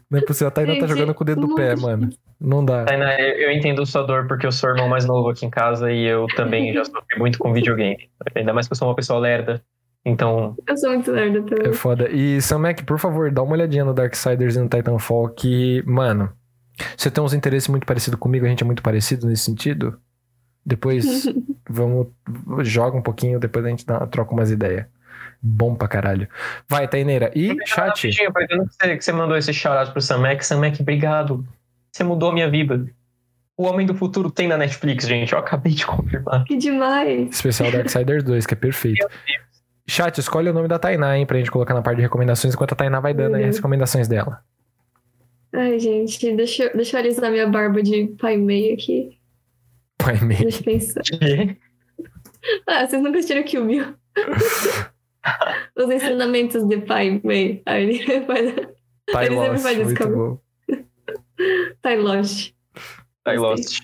Não 0.09 0.19
é 0.19 0.21
possível. 0.23 0.47
A 0.49 0.51
Tainá 0.51 0.77
tá 0.79 0.87
jogando 0.87 1.13
com 1.13 1.23
o 1.23 1.27
dedo 1.27 1.41
do 1.47 1.55
pé, 1.55 1.75
mano. 1.75 2.09
Não 2.39 2.65
dá. 2.65 2.85
Tainá, 2.85 3.19
eu, 3.19 3.35
eu 3.49 3.51
entendo 3.51 3.85
sua 3.85 4.01
dor 4.03 4.27
porque 4.27 4.45
eu 4.45 4.51
sou 4.51 4.69
o 4.69 4.73
irmão 4.73 4.89
mais 4.89 5.05
novo 5.05 5.29
aqui 5.29 5.45
em 5.45 5.49
casa 5.49 5.91
e 5.91 6.03
eu 6.05 6.25
também 6.35 6.73
já 6.73 6.83
sofri 6.85 7.17
muito 7.19 7.37
com 7.39 7.53
videogame. 7.53 8.09
Ainda 8.35 8.51
mais 8.53 8.67
que 8.67 8.73
eu 8.73 8.77
sou 8.77 8.87
uma 8.87 8.95
pessoa 8.95 9.19
lerda. 9.19 9.61
Então, 10.03 10.55
Eu 10.67 10.75
sou 10.77 10.89
muito 10.89 11.11
lerda 11.11 11.37
É 11.37 11.41
também. 11.43 11.73
foda. 11.73 12.09
E 12.09 12.41
Sam 12.41 12.57
Mac, 12.59 12.81
por 12.83 12.97
favor, 12.97 13.29
dá 13.31 13.43
uma 13.43 13.53
olhadinha 13.53 13.85
no 13.85 13.93
Darksiders 13.93 14.55
e 14.55 14.59
no 14.59 14.67
Titanfall, 14.67 15.29
que, 15.29 15.83
mano, 15.85 16.29
você 16.95 17.09
tem 17.11 17.23
uns 17.23 17.33
interesses 17.33 17.67
muito 17.67 17.85
parecidos 17.85 18.19
comigo, 18.19 18.45
a 18.45 18.49
gente 18.49 18.63
é 18.63 18.65
muito 18.65 18.81
parecido 18.81 19.27
nesse 19.27 19.43
sentido. 19.43 19.99
Depois 20.65 21.25
vamos. 21.69 22.07
Joga 22.63 22.97
um 22.97 23.01
pouquinho, 23.01 23.39
depois 23.39 23.65
a 23.65 23.69
gente 23.69 23.85
dá, 23.85 24.05
troca 24.07 24.33
umas 24.33 24.51
ideias. 24.51 24.85
Bom 25.41 25.73
pra 25.73 25.87
caralho. 25.87 26.27
Vai, 26.67 26.87
Taineira. 26.87 27.31
E 27.35 27.55
chat. 27.65 28.09
Aproveitando 28.27 28.67
que 28.67 28.75
você, 28.75 28.97
que 28.97 29.03
você 29.03 29.11
mandou 29.11 29.35
esse 29.35 29.51
shout 29.51 29.91
pro 29.91 30.01
Sam 30.01 30.19
Mac. 30.19 30.43
Sam 30.43 30.59
Mac, 30.59 30.79
obrigado. 30.79 31.45
Você 31.91 32.03
mudou 32.03 32.29
a 32.29 32.33
minha 32.33 32.49
vida. 32.49 32.85
O 33.57 33.63
Homem 33.63 33.85
do 33.85 33.93
Futuro 33.95 34.29
tem 34.29 34.47
na 34.47 34.57
Netflix, 34.57 35.07
gente. 35.07 35.33
Eu 35.33 35.39
acabei 35.39 35.73
de 35.73 35.85
confirmar. 35.85 36.43
Que 36.45 36.57
demais. 36.57 37.29
Especial 37.31 37.71
Darksiders 37.71 38.23
2, 38.23 38.45
que 38.45 38.53
é 38.53 38.57
perfeito. 38.57 39.07
Chat, 39.87 40.17
escolhe 40.19 40.49
o 40.49 40.53
nome 40.53 40.67
da 40.67 40.79
Tainá, 40.79 41.17
hein, 41.17 41.25
pra 41.25 41.37
gente 41.37 41.51
colocar 41.51 41.73
na 41.73 41.81
parte 41.81 41.97
de 41.97 42.03
recomendações, 42.03 42.53
enquanto 42.53 42.73
a 42.73 42.75
Tainá 42.75 42.99
vai 42.99 43.13
dando 43.13 43.35
aí 43.35 43.43
as 43.43 43.57
recomendações 43.57 44.07
dela. 44.07 44.41
Ai, 45.53 45.79
gente, 45.79 46.33
deixa, 46.35 46.63
eu- 46.63 46.73
deixa 46.75 46.95
eu 46.97 47.01
alisar 47.01 47.29
minha 47.31 47.47
barba 47.47 47.81
de 47.83 48.07
pai 48.19 48.37
meio 48.37 48.73
aqui. 48.73 49.19
Pai 49.97 50.19
meio. 50.21 50.41
Deixa 50.41 50.59
eu 50.59 50.63
pensar. 50.63 51.01
Ah, 52.67 52.87
vocês 52.87 53.01
nunca 53.03 53.17
assistiram 53.19 53.43
Kill 53.43 53.65
Bill. 53.65 53.95
Os 55.77 55.89
ensinamentos 55.91 56.63
de 56.67 56.77
pai 56.81 57.21
meio. 57.23 57.61
Aí 57.65 57.83
ele 57.83 57.99
faz. 58.25 58.39
Ele 58.47 59.35
sempre 59.35 59.35
Lost, 59.35 59.61
faz 59.63 59.77
isso, 59.77 59.85
muito 59.85 59.97
calma. 59.97 60.15
bom. 60.15 60.39
Pai 61.81 61.97
Lost. 61.97 62.53
I 63.27 63.35
lost. 63.37 63.81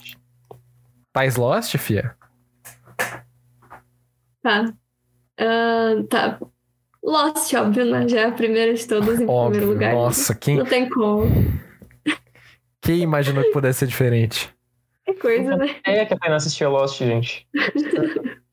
Tais 1.13 1.35
Lost, 1.35 1.77
fia? 1.77 2.15
Tá. 4.41 4.73
Ah, 5.39 5.95
tá. 6.09 6.39
Lost, 7.07 7.53
óbvio, 7.53 7.85
né? 7.85 8.05
Já 8.05 8.19
é 8.19 8.25
a 8.25 8.31
primeira 8.33 8.73
de 8.73 8.85
todas 8.85 9.17
em 9.17 9.25
Óbvio. 9.25 9.61
primeiro 9.61 9.67
lugar. 9.67 9.93
Nossa, 9.93 10.35
quem, 10.35 10.57
Não 10.57 10.65
tem 10.65 10.89
como. 10.89 11.25
quem 12.81 12.99
imaginou 12.99 13.45
que 13.45 13.51
pudesse 13.51 13.79
ser 13.79 13.87
diferente? 13.87 14.53
Que 15.05 15.13
coisa, 15.13 15.55
né? 15.55 15.77
É 15.85 16.05
que 16.05 16.13
a 16.13 16.17
Tainá 16.17 16.35
assistiu 16.35 16.67
a 16.67 16.69
Lost, 16.71 16.99
gente. 16.99 17.47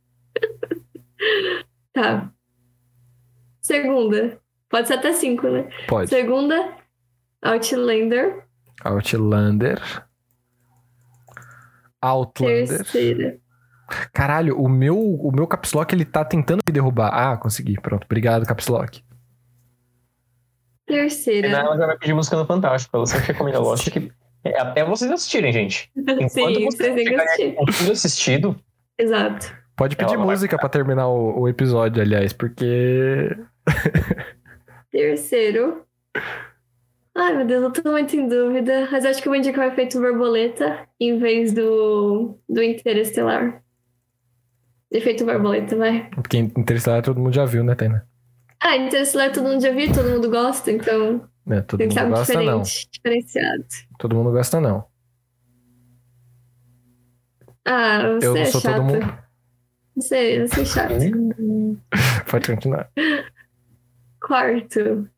Tá. 1.92 2.28
Segunda. 3.60 4.40
Pode 4.68 4.88
ser 4.88 4.94
até 4.94 5.12
cinco, 5.12 5.48
né? 5.48 5.68
Pode. 5.86 6.10
Segunda, 6.10 6.76
Outlander. 7.40 8.44
Outlander. 8.84 9.80
Outlander. 12.02 12.66
Terceira. 12.66 13.38
Caralho, 14.12 14.60
o 14.60 14.68
meu, 14.68 14.98
o 14.98 15.32
meu 15.32 15.46
caps 15.46 15.72
lock 15.72 15.94
ele 15.94 16.04
tá 16.04 16.24
tentando 16.24 16.60
me 16.66 16.72
derrubar. 16.72 17.10
Ah, 17.12 17.36
consegui. 17.36 17.80
Pronto. 17.80 18.04
Obrigado, 18.04 18.46
caps 18.46 18.68
lock. 18.68 19.02
Terceira. 20.86 21.48
ela 21.48 21.76
já 21.76 21.86
vai 21.86 21.98
pedir 21.98 22.14
música 22.14 22.36
no 22.36 22.46
Fantástico. 22.46 22.96
Ela 22.96 23.06
sempre 23.06 23.32
recomenda 23.32 23.58
Lost. 23.60 23.90
Que 23.90 24.12
é 24.44 24.60
até 24.60 24.84
vocês 24.84 25.10
assistirem, 25.10 25.52
gente. 25.52 25.90
Enquanto 25.96 26.30
Sim, 26.30 26.64
você 26.64 26.76
vocês 26.76 26.94
têm 26.94 27.04
que 27.04 27.14
assistir. 27.14 27.56
tudo 27.78 27.92
assistido, 27.92 28.56
Exato. 28.98 29.64
Pode 29.76 29.96
pedir 29.96 30.16
música 30.16 30.56
pra 30.56 30.68
terminar 30.68 31.08
o, 31.08 31.40
o 31.40 31.48
episódio, 31.48 32.00
aliás, 32.00 32.32
porque. 32.32 33.36
Terceiro. 34.90 35.84
Ai, 37.16 37.36
meu 37.36 37.46
Deus, 37.46 37.62
eu 37.64 37.72
tô 37.72 37.90
muito 37.90 38.14
em 38.14 38.28
dúvida. 38.28 38.88
Mas 38.90 39.04
acho 39.04 39.20
que 39.20 39.26
eu 39.26 39.32
vou 39.32 39.38
indicar 39.38 39.68
o 39.68 39.72
efeito 39.72 40.00
borboleta 40.00 40.86
em 41.00 41.18
vez 41.18 41.52
do, 41.52 42.38
do 42.48 42.62
interestelar. 42.62 43.63
Efeito 44.94 45.24
borboleta, 45.26 45.76
vai. 45.76 46.08
Porque 46.10 46.38
Interestelar 46.38 47.02
todo 47.02 47.20
mundo 47.20 47.34
já 47.34 47.44
viu, 47.44 47.64
né, 47.64 47.74
Tainá? 47.74 48.02
Ah, 48.60 48.76
interestelar 48.76 49.32
todo 49.32 49.44
mundo 49.48 49.60
já 49.60 49.72
viu, 49.72 49.92
todo 49.92 50.08
mundo 50.08 50.30
gosta, 50.30 50.70
então 50.70 51.28
Né, 51.44 51.60
todo 51.62 51.78
tem 51.78 51.88
que 51.88 51.94
ser 51.94 52.00
mundo 52.04 52.14
algo 52.14 52.26
gosta, 52.26 52.42
não. 52.42 52.62
diferente, 52.62 52.88
diferenciado. 52.92 53.64
Todo 53.98 54.14
mundo 54.16 54.30
gosta, 54.30 54.60
não. 54.60 54.86
Ah, 57.66 57.98
você 58.20 58.26
Eu 58.26 58.34
não 58.34 58.40
é 58.40 58.44
sou 58.46 58.60
chato. 58.60 58.74
todo 58.76 58.84
mundo. 58.84 59.18
Você, 59.96 60.46
você 60.46 60.60
é 60.60 60.64
chato. 60.64 60.92
Pode 62.30 62.46
continuar. 62.54 62.88
Quarto. 64.20 65.08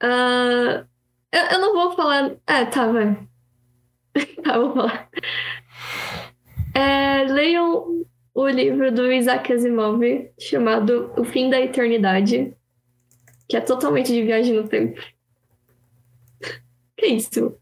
Ah, 0.00 0.84
eu, 1.32 1.44
eu 1.52 1.58
não 1.60 1.72
vou 1.74 1.96
falar. 1.96 2.32
É, 2.46 2.64
tá, 2.66 2.86
vai. 2.90 3.14
tá, 4.44 4.58
vou 4.58 4.74
falar. 4.74 5.08
É, 6.74 7.24
leiam 7.24 8.04
o 8.36 8.46
livro 8.46 8.92
do 8.92 9.10
Isaac 9.10 9.50
Asimov 9.50 10.02
chamado 10.38 11.10
O 11.16 11.24
Fim 11.24 11.48
da 11.48 11.58
Eternidade, 11.58 12.54
que 13.48 13.56
é 13.56 13.60
totalmente 13.62 14.12
de 14.12 14.22
viagem 14.22 14.54
no 14.54 14.68
tempo. 14.68 15.00
Que 16.98 17.06
isso? 17.06 17.56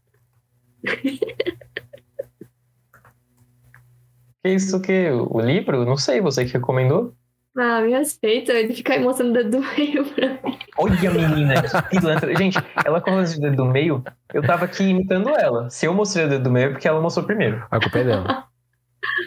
que 4.43 4.49
isso 4.49 4.81
que? 4.81 5.09
O 5.11 5.39
livro? 5.39 5.85
Não 5.85 5.95
sei, 5.95 6.19
você 6.19 6.43
que 6.43 6.51
recomendou? 6.51 7.15
Ah, 7.57 7.79
me 7.79 7.91
respeita, 7.91 8.51
ele 8.51 8.73
fica 8.73 8.95
aí 8.95 8.99
mostrando 9.01 9.29
o 9.29 9.33
dedo 9.33 9.51
do 9.51 9.65
meio 9.77 10.03
pra 10.13 10.27
mim. 10.43 10.59
Olha, 10.77 11.09
menina, 11.09 11.63
que 11.63 11.89
pilantra. 11.89 12.35
Gente, 12.35 12.57
ela 12.85 12.99
com 12.99 13.15
o 13.15 13.23
dedo 13.23 13.55
do 13.55 13.65
meio, 13.65 14.03
eu 14.33 14.41
tava 14.41 14.65
aqui 14.65 14.83
imitando 14.83 15.29
ela. 15.29 15.69
Se 15.69 15.85
eu 15.85 15.93
mostrei 15.93 16.25
o 16.25 16.29
dedo 16.29 16.43
do 16.43 16.51
meio, 16.51 16.67
é 16.67 16.71
porque 16.71 16.85
ela 16.85 16.99
mostrou 16.99 17.25
primeiro. 17.25 17.65
A 17.71 17.79
culpa 17.79 17.99
é 17.99 18.03
dela. 18.03 18.54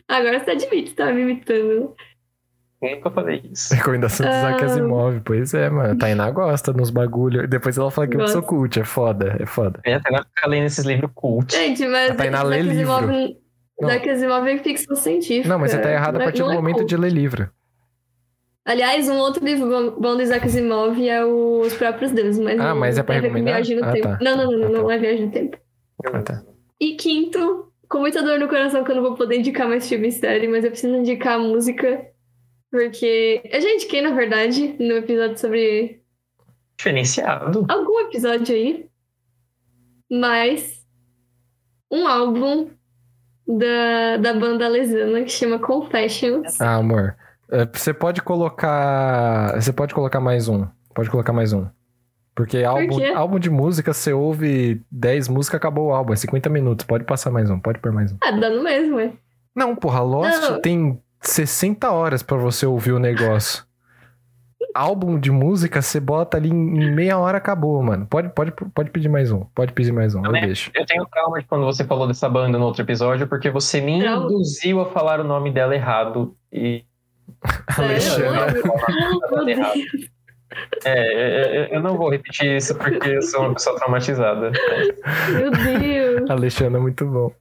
Agora 0.09 0.39
você 0.43 0.51
admite 0.53 0.91
que 0.91 0.97
tá 0.97 1.13
me 1.13 1.23
imitando. 1.23 1.95
Eu 2.81 2.95
nunca 2.97 3.11
falei 3.11 3.43
isso. 3.53 3.75
Recomendação 3.75 4.25
do 4.25 4.33
Isaac 4.33 4.63
Ah. 4.63 4.67
Asimov. 4.67 5.21
Pois 5.25 5.53
é, 5.55 5.69
mano. 5.69 5.99
Tainá 5.99 6.31
gosta 6.31 6.73
nos 6.73 6.91
bagulho. 6.91 7.49
Depois 7.49 7.77
ela 7.77 7.91
fala 7.91 8.07
que 8.07 8.15
eu 8.15 8.21
Gosto. 8.21 8.35
Tá 8.35 8.41
sou 8.41 8.49
cult. 8.49 8.79
É 8.81 8.85
foda, 8.85 9.37
é 9.41 9.47
foda. 9.47 9.81
E 9.85 9.93
até 9.93 10.17
ficar 10.17 10.47
lendo 10.49 10.67
esses 10.67 10.85
livros 10.85 11.11
cult. 11.15 11.53
Gente, 11.57 11.85
mas 11.89 12.13
A 12.13 12.15
Tainá 12.15 12.43
lê 12.45 12.61
Asimov- 12.61 13.07
Não. 13.81 13.89
Isaac 13.89 14.09
Asimov 14.11 14.47
é 14.49 14.59
ficção 14.59 14.95
científica. 14.97 15.49
Não, 15.49 15.59
mas 15.59 15.73
você 15.73 15.79
tá 15.79 15.91
errado 15.91 16.15
a 16.17 16.19
Não 16.19 16.21
é- 16.21 16.25
partir 16.25 16.41
não 16.41 16.49
do 16.49 16.53
é 16.53 16.57
momento 16.57 16.77
cult. 16.77 16.89
de 16.89 16.97
ler 16.97 17.11
livro. 17.13 17.51
Aliás, 18.65 19.09
um 19.09 19.17
outro 19.17 19.43
livro 19.45 19.67
bom- 19.99 20.15
do 20.17 20.23
Isaac 20.23 20.45
Asimov 20.47 21.01
é 21.09 21.25
Os 21.25 21.73
Próprios 21.75 22.13
Deuses, 22.13 22.39
mas 22.39 22.61
Ah, 22.61 22.69
não 22.75 22.77
mas 22.77 22.99
é 22.99 23.03
pra 23.03 23.17
a 23.17 23.21
recomendar? 23.21 23.55
viagem 23.55 23.77
no 23.79 23.85
Ah, 23.85 23.93
tempo. 23.93 24.09
tá. 24.09 24.19
Não, 24.21 24.37
não, 24.37 24.53
não, 24.53 24.67
Ah, 24.67 24.71
não, 24.71 24.87
tá. 24.87 24.95
é 24.95 24.99
viagem 24.99 25.27
no 25.27 25.33
tempo. 25.33 25.57
Ah, 26.13 26.23
tá. 26.23 26.43
E 26.79 26.95
quinto, 26.95 27.68
com 27.89 27.99
muita 28.01 28.23
dor 28.23 28.39
no 28.39 28.49
coração 28.49 28.85
que 28.85 28.91
eu 28.91 28.97
não 28.97 29.03
vou 29.03 29.15
poder 29.15 29.39
indicar 29.39 29.69
mais 29.69 29.89
filme 29.89 30.09
e 30.09 30.13
série, 30.13 30.47
mas 30.49 30.65
eu 30.65 30.71
preciso 30.71 30.95
indicar 30.95 31.35
a 31.35 31.39
música. 31.39 32.07
Porque. 32.71 33.43
A 33.53 33.61
gente, 33.61 33.87
quem 33.87 34.03
na 34.03 34.11
verdade, 34.11 34.77
no 34.79 34.95
episódio 34.97 35.39
sobre. 35.39 36.03
Diferenciado. 36.77 37.67
Algum 37.69 38.01
episódio 38.01 38.55
aí. 38.55 38.87
mas 40.11 40.87
um 41.91 42.07
álbum 42.07 42.69
da, 43.47 44.17
da 44.19 44.35
banda 44.35 44.69
lesana 44.69 45.23
que 45.23 45.31
chama 45.31 45.59
Confessions. 45.59 46.61
Ah, 46.61 46.75
amor. 46.77 47.17
é, 47.51 47.65
Você 47.67 47.93
pode 47.95 48.21
colocar. 48.23 49.55
Você 49.61 49.73
pode 49.73 49.95
colocar 49.95 50.21
mais 50.21 50.49
um. 50.49 50.67
Pode 50.95 51.11
colocar 51.11 51.33
mais 51.33 51.53
um. 51.53 51.67
Porque 52.39 52.63
álbum, 52.63 52.99
quê? 52.99 53.07
álbum 53.07 53.37
de 53.41 53.51
música, 53.51 53.93
você 53.93 54.13
ouve 54.13 54.81
10 54.93 55.27
músicas, 55.27 55.57
acabou 55.59 55.89
o 55.89 55.93
álbum. 55.93 56.13
É 56.13 56.17
50 56.17 56.49
minutos. 56.49 56.87
Pode 56.87 57.03
passar 57.03 57.33
mais 57.33 57.51
um. 57.51 57.59
Pode 57.59 57.81
pôr 57.81 57.91
mais 57.91 58.13
um. 58.13 58.17
Ah, 58.23 58.31
dá 58.31 58.49
no 58.49 58.63
mesmo, 58.63 59.01
é. 59.01 59.11
Não, 59.57 59.75
porra, 59.75 60.03
Lost 60.03 60.41
Não. 60.41 60.61
tem 60.61 61.03
60 61.21 61.91
horas 61.91 62.23
pra 62.23 62.37
você 62.37 62.65
ouvir 62.65 62.93
o 62.93 63.01
negócio. 63.01 63.65
álbum 64.73 65.19
de 65.19 65.33
música, 65.33 65.83
você 65.83 65.99
bota 65.99 66.37
ali 66.37 66.49
em 66.51 66.95
meia 66.95 67.19
hora, 67.19 67.39
acabou, 67.39 67.83
mano. 67.83 68.07
Pode, 68.07 68.29
pode, 68.29 68.53
pode 68.53 68.91
pedir 68.93 69.09
mais 69.09 69.33
um. 69.33 69.41
Pode 69.53 69.73
pedir 69.73 69.91
mais 69.91 70.15
um. 70.15 70.19
Eu 70.21 70.27
Também. 70.27 70.47
deixo. 70.47 70.71
Eu 70.77 70.87
tenho 70.87 71.05
trauma 71.07 71.41
de 71.41 71.47
quando 71.49 71.65
você 71.65 71.83
falou 71.83 72.07
dessa 72.07 72.29
banda 72.29 72.57
no 72.57 72.67
outro 72.67 72.83
episódio, 72.83 73.27
porque 73.27 73.51
você 73.51 73.81
me 73.81 73.99
Trauma? 74.01 74.27
induziu 74.27 74.81
a 74.81 74.87
falar 74.87 75.19
o 75.19 75.25
nome 75.25 75.51
dela 75.51 75.75
errado. 75.75 76.37
E. 76.53 76.85
Alexandre. 77.77 78.63
Meu 80.51 80.69
Deus. 80.71 80.85
É, 80.87 81.61
eu- 81.73 81.77
eu 81.77 81.83
não 81.83 81.97
vou 81.97 82.09
repetir 82.11 82.57
isso 82.57 82.75
porque 82.77 83.09
eu 83.09 83.23
sou 83.23 83.41
uma 83.43 83.55
pessoa 83.55 83.77
traumatizada. 83.77 84.51
Meu 85.33 85.51
Deus. 85.51 86.31
Alexandre 86.31 86.77
é 86.79 86.83
muito 86.83 87.05
bom. 87.05 87.33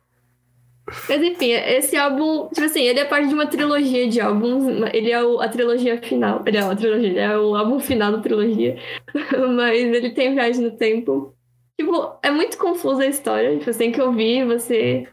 Mas 1.10 1.22
enfim, 1.22 1.52
esse 1.52 1.98
álbum, 1.98 2.48
tipo 2.48 2.66
assim, 2.66 2.82
ele 2.84 3.00
é 3.00 3.06
parte 3.06 3.28
de 3.28 3.34
uma 3.34 3.46
trilogia 3.46 4.08
de 4.08 4.22
álbuns. 4.22 4.64
Ele 4.94 5.12
é 5.12 5.22
o- 5.22 5.42
a 5.42 5.50
trilogia 5.50 6.02
final. 6.02 6.42
Ele 6.46 6.58
é 6.58 6.64
uma 6.64 6.76
trilogia, 6.78 7.10
ele 7.10 7.20
é 7.20 7.38
o 7.38 7.56
álbum 7.56 7.78
final 7.80 8.12
da 8.14 8.20
trilogia. 8.20 8.78
Mas 9.56 9.78
ele 9.80 10.12
tem 10.12 10.34
viagem 10.34 10.64
no 10.64 10.72
tempo. 10.72 11.34
Tipo, 11.80 12.18
é 12.24 12.32
muito 12.32 12.58
confusa 12.58 13.04
a 13.04 13.08
história. 13.08 13.52
Tipo, 13.58 13.66
você 13.72 13.78
tem 13.78 13.92
que 13.92 14.02
ouvir, 14.02 14.46
você 14.46 15.08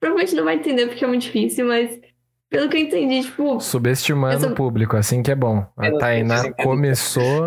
provavelmente 0.00 0.34
não 0.34 0.44
vai 0.44 0.54
entender 0.56 0.86
porque 0.86 1.04
é 1.04 1.08
muito 1.08 1.22
difícil, 1.22 1.66
mas 1.66 1.98
pelo 2.50 2.68
que 2.68 2.76
eu 2.76 2.80
entendi, 2.80 3.22
tipo, 3.22 3.60
Subestimando 3.60 4.36
Essa- 4.36 4.48
o 4.48 4.54
público, 4.54 4.96
assim 4.96 5.22
que 5.22 5.30
é 5.30 5.34
bom. 5.34 5.66
A 5.76 5.88
Eu 5.88 5.98
Tainá 5.98 6.52
começou. 6.54 7.46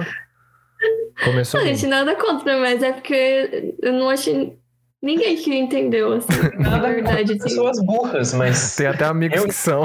Começou 1.23 1.59
não, 1.59 1.67
gente, 1.67 1.85
nada 1.87 2.15
contra, 2.15 2.57
mas 2.59 2.81
é 2.81 2.91
porque 2.93 3.75
eu 3.81 3.93
não 3.93 4.09
achei 4.09 4.57
ninguém 5.01 5.35
que 5.35 5.53
entendeu, 5.55 6.13
assim, 6.13 6.27
na 6.59 6.79
verdade. 6.79 7.33
Assim. 7.33 7.43
pessoas 7.43 7.79
burras, 7.83 8.33
mas. 8.33 8.75
Tem 8.75 8.87
até 8.87 9.05
amigos 9.05 9.37
Eu- 9.37 9.47
que 9.47 9.53
são. 9.53 9.83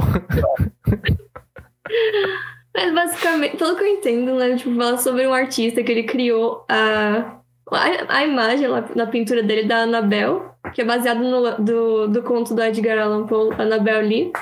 Mas 2.75 2.95
basicamente, 2.95 3.57
pelo 3.57 3.77
que 3.77 3.83
eu 3.83 3.87
entendo, 3.89 4.35
né? 4.37 4.55
Tipo, 4.57 4.75
fala 4.77 4.99
sobre 4.99 5.27
um 5.27 5.33
artista 5.33 5.83
que 5.83 5.91
ele 5.93 6.03
criou 6.03 6.65
a, 6.69 7.39
a, 7.73 8.17
a 8.19 8.25
imagem 8.27 8.67
lá 8.69 8.85
na 8.95 9.07
pintura 9.07 9.43
dele 9.43 9.65
da 9.67 9.79
Annabelle, 9.79 10.41
que 10.75 10.83
é 10.83 10.85
baseado 10.85 11.21
no 11.21 11.57
do, 11.65 12.09
do 12.09 12.23
conto 12.23 12.55
do 12.55 12.63
Edgar 12.63 12.99
Allan 12.99 13.27
Poe, 13.27 13.55
Annabelle 13.59 14.07
Lee. 14.07 14.33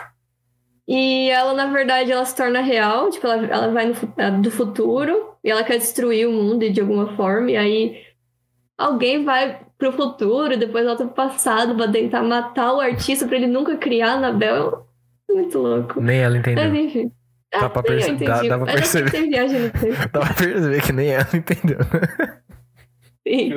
E 0.87 1.31
ela, 1.31 1.55
na 1.55 1.67
verdade, 1.67 2.13
ela 2.13 2.25
se 2.25 2.37
torna 2.37 2.61
real, 2.61 3.11
tipo, 3.11 3.27
ela, 3.27 3.47
ela 3.47 3.69
vai 3.73 3.87
no, 3.87 3.95
é, 4.19 4.31
do 4.31 4.51
futuro 4.51 5.31
e 5.43 5.51
ela 5.51 5.65
quer 5.65 5.79
destruir 5.79 6.29
o 6.29 6.33
mundo 6.33 6.71
de 6.71 6.81
alguma 6.81 7.17
forma, 7.17 7.51
e 7.53 7.57
aí 7.57 8.03
alguém 8.77 9.25
vai 9.25 9.61
pro 9.79 9.93
futuro, 9.93 10.57
depois 10.59 10.85
volta 10.85 11.07
pro 11.07 11.15
passado 11.15 11.75
pra 11.75 11.89
tentar 11.91 12.23
matar 12.23 12.75
o 12.75 12.81
artista 12.81 13.27
pra 13.27 13.37
ele 13.37 13.47
nunca 13.47 13.77
criar 13.77 14.11
a 14.11 14.15
Annabelle. 14.15 14.73
Muito 15.31 15.59
louco. 15.59 16.01
Nem 16.03 16.19
ela 16.21 16.37
entendeu. 16.37 16.65
Mas 16.69 16.75
enfim. 16.79 17.11
Dá 17.51 17.61
Ah, 17.67 17.71
pra 17.71 17.83
perce- 17.83 18.13
dá- 18.17 18.43
dá 18.43 18.59
pra 18.59 18.73
perceber. 18.75 19.11
que 19.11 19.17
tem 19.17 19.31
viagem 19.31 19.61
no 19.61 19.71
tempo. 19.71 19.95
Dá 20.13 20.21
pra 20.21 20.35
perceber 20.35 20.83
que 20.83 20.93
nem 20.93 21.09
ela 21.13 21.29
entendeu. 21.33 21.79
Sim. 23.27 23.55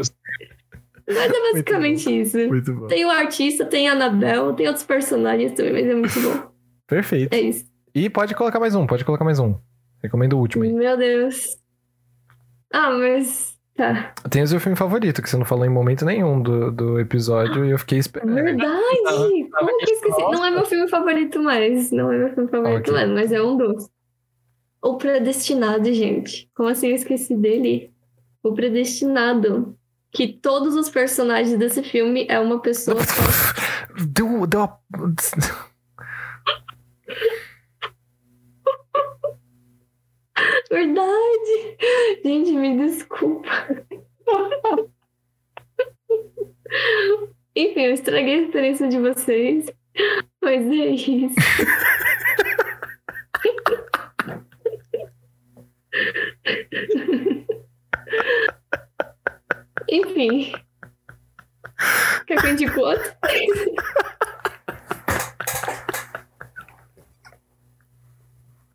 Mas 1.07 1.17
é 1.31 1.51
basicamente 1.51 2.21
isso. 2.21 2.37
Muito 2.47 2.73
bom. 2.73 2.87
Tem 2.87 3.05
o 3.05 3.09
artista, 3.09 3.65
tem 3.65 3.89
a 3.89 3.93
Anabel, 3.93 4.53
tem 4.53 4.67
outros 4.67 4.85
personagens 4.85 5.53
também, 5.53 5.73
mas 5.73 5.87
é 5.87 5.93
muito 5.95 6.19
bom. 6.21 6.46
Perfeito. 6.87 7.33
É 7.33 7.39
isso. 7.41 7.65
E 7.93 8.09
pode 8.09 8.33
colocar 8.35 8.59
mais 8.59 8.75
um, 8.75 8.87
pode 8.87 9.03
colocar 9.03 9.23
mais 9.25 9.39
um. 9.39 9.55
Recomendo 10.01 10.33
o 10.33 10.39
último 10.39 10.63
aí. 10.63 10.71
Meu 10.71 10.95
Deus. 10.97 11.57
Ah, 12.73 12.91
mas. 12.91 13.55
Tá. 13.75 14.13
Tem 14.29 14.41
o 14.41 14.47
seu 14.47 14.59
filme 14.59 14.75
favorito, 14.75 15.21
que 15.21 15.29
você 15.29 15.37
não 15.37 15.45
falou 15.45 15.63
em 15.65 15.69
momento 15.69 16.03
nenhum 16.03 16.41
do, 16.41 16.71
do 16.71 16.99
episódio 16.99 17.63
e 17.63 17.69
eu 17.69 17.77
fiquei 17.77 17.97
É 17.97 18.01
esperando. 18.01 18.33
verdade! 18.33 18.69
tava 19.03 19.67
Como 19.67 19.77
que 19.77 19.91
eu 19.91 19.95
esqueci? 19.95 20.21
Não 20.21 20.45
é 20.45 20.49
meu 20.51 20.65
filme 20.65 20.87
favorito 20.87 21.39
mais. 21.43 21.91
Não 21.91 22.11
é 22.11 22.17
meu 22.17 22.33
filme 22.33 22.49
favorito 22.49 22.79
Ok. 22.89 22.93
mais, 22.93 23.09
mas 23.09 23.31
é 23.31 23.41
um 23.41 23.55
dos. 23.57 23.87
O 24.81 24.97
Predestinado, 24.97 25.91
gente. 25.93 26.49
Como 26.55 26.69
assim 26.69 26.87
eu 26.89 26.95
esqueci 26.95 27.35
dele? 27.35 27.91
O 28.43 28.53
Predestinado. 28.53 29.77
Que 30.11 30.27
todos 30.27 30.73
os 30.75 30.89
personagens 30.89 31.57
desse 31.59 31.83
filme 31.83 32.25
é 32.29 32.39
uma 32.39 32.59
pessoa 32.59 32.97
só. 33.05 33.21
Deu, 34.07 34.47
deu 34.47 34.61
uma... 34.61 34.79
Verdade! 40.69 41.77
Gente, 42.23 42.51
me 42.51 42.77
desculpa. 42.77 43.49
Enfim, 47.55 47.81
eu 47.81 47.93
estraguei 47.93 48.39
a 48.39 48.41
experiência 48.43 48.87
de 48.87 48.99
vocês. 48.99 49.71
Mas 50.41 50.69
é 50.69 50.89
isso. 50.89 51.35
Enfim. 59.89 60.53
Quer 62.27 62.41
que 62.41 62.45
eu 62.45 62.51
indique 62.51 62.79
outro? 62.79 63.11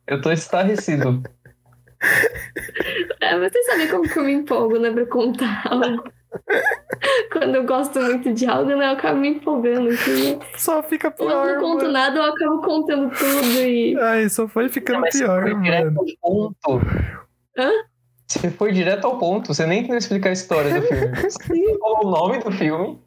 Eu 0.06 0.20
tô 0.20 0.32
estarrecido. 0.32 1.22
É, 3.20 3.38
vocês 3.38 3.66
sabem 3.66 3.88
como 3.88 4.02
que 4.08 4.18
eu 4.18 4.24
me 4.24 4.32
empolgo, 4.32 4.78
né, 4.78 4.90
pra 4.90 5.06
contar 5.06 5.62
algo. 5.66 6.02
Quando 7.30 7.54
eu 7.56 7.64
gosto 7.64 8.00
muito 8.00 8.32
de 8.32 8.46
algo, 8.46 8.70
né, 8.74 8.86
eu 8.86 8.90
acabo 8.92 9.18
me 9.20 9.28
empolgando. 9.28 9.88
Assim, 9.90 10.36
né? 10.36 10.46
Só 10.56 10.82
fica 10.82 11.10
Quando 11.10 11.30
eu 11.30 11.42
pior, 11.42 11.54
não 11.54 11.60
conto 11.60 11.80
mano. 11.82 11.92
nada, 11.92 12.18
eu 12.18 12.22
acabo 12.24 12.60
contando 12.62 13.10
tudo 13.10 13.60
e. 13.60 13.96
Ai, 14.00 14.28
só 14.28 14.48
foi 14.48 14.68
ficando 14.68 15.00
você 15.00 15.18
pior, 15.18 15.42
foi 15.42 15.60
direto 15.60 15.84
mano. 15.92 16.00
ao 16.22 16.52
ponto. 16.54 16.86
Hã? 17.58 17.70
Você 18.26 18.50
foi 18.50 18.72
direto 18.72 19.06
ao 19.06 19.18
ponto. 19.18 19.52
Você 19.54 19.66
nem 19.66 19.82
tentou 19.82 19.96
explicar 19.98 20.30
a 20.30 20.32
história 20.32 20.80
do 20.80 20.86
filme. 20.86 21.08
Você 21.30 21.78
falou 21.78 22.06
o 22.06 22.10
nome 22.10 22.38
do 22.42 22.50
filme. 22.50 22.98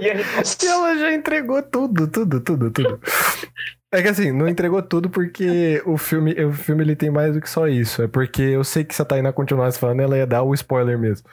E 0.00 0.10
aí 0.10 0.20
E 0.62 0.66
ela 0.66 0.96
já 0.96 1.12
entregou 1.12 1.62
tudo, 1.62 2.08
tudo, 2.10 2.40
tudo, 2.40 2.70
tudo. 2.70 2.98
É 3.90 4.02
que 4.02 4.08
assim, 4.08 4.32
não 4.32 4.46
entregou 4.46 4.82
tudo 4.82 5.08
porque 5.08 5.82
o 5.86 5.96
filme, 5.96 6.32
o 6.44 6.52
filme 6.52 6.82
ele 6.82 6.94
tem 6.94 7.10
mais 7.10 7.32
do 7.32 7.40
que 7.40 7.48
só 7.48 7.66
isso. 7.66 8.02
É 8.02 8.08
porque 8.08 8.42
eu 8.42 8.62
sei 8.62 8.84
que 8.84 8.94
se 8.94 9.00
a 9.00 9.04
Tainá 9.04 9.32
continuasse 9.32 9.78
falando, 9.78 10.00
ela 10.00 10.16
ia 10.16 10.26
dar 10.26 10.42
o 10.42 10.52
spoiler 10.52 10.98
mesmo. 10.98 11.26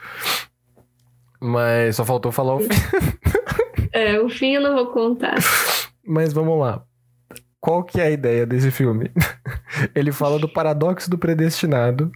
Mas 1.38 1.96
só 1.96 2.04
faltou 2.04 2.32
falar 2.32 2.54
o 2.54 2.60
fim. 2.60 2.68
É, 3.92 4.20
o 4.20 4.28
fim 4.28 4.54
eu 4.54 4.60
não 4.60 4.74
vou 4.74 4.86
contar. 4.92 5.36
Mas 6.06 6.32
vamos 6.32 6.58
lá. 6.58 6.82
Qual 7.60 7.82
que 7.82 8.00
é 8.00 8.04
a 8.04 8.10
ideia 8.10 8.46
desse 8.46 8.70
filme? 8.70 9.10
Ele 9.94 10.12
fala 10.12 10.38
do 10.38 10.48
paradoxo 10.48 11.10
do 11.10 11.18
predestinado. 11.18 12.12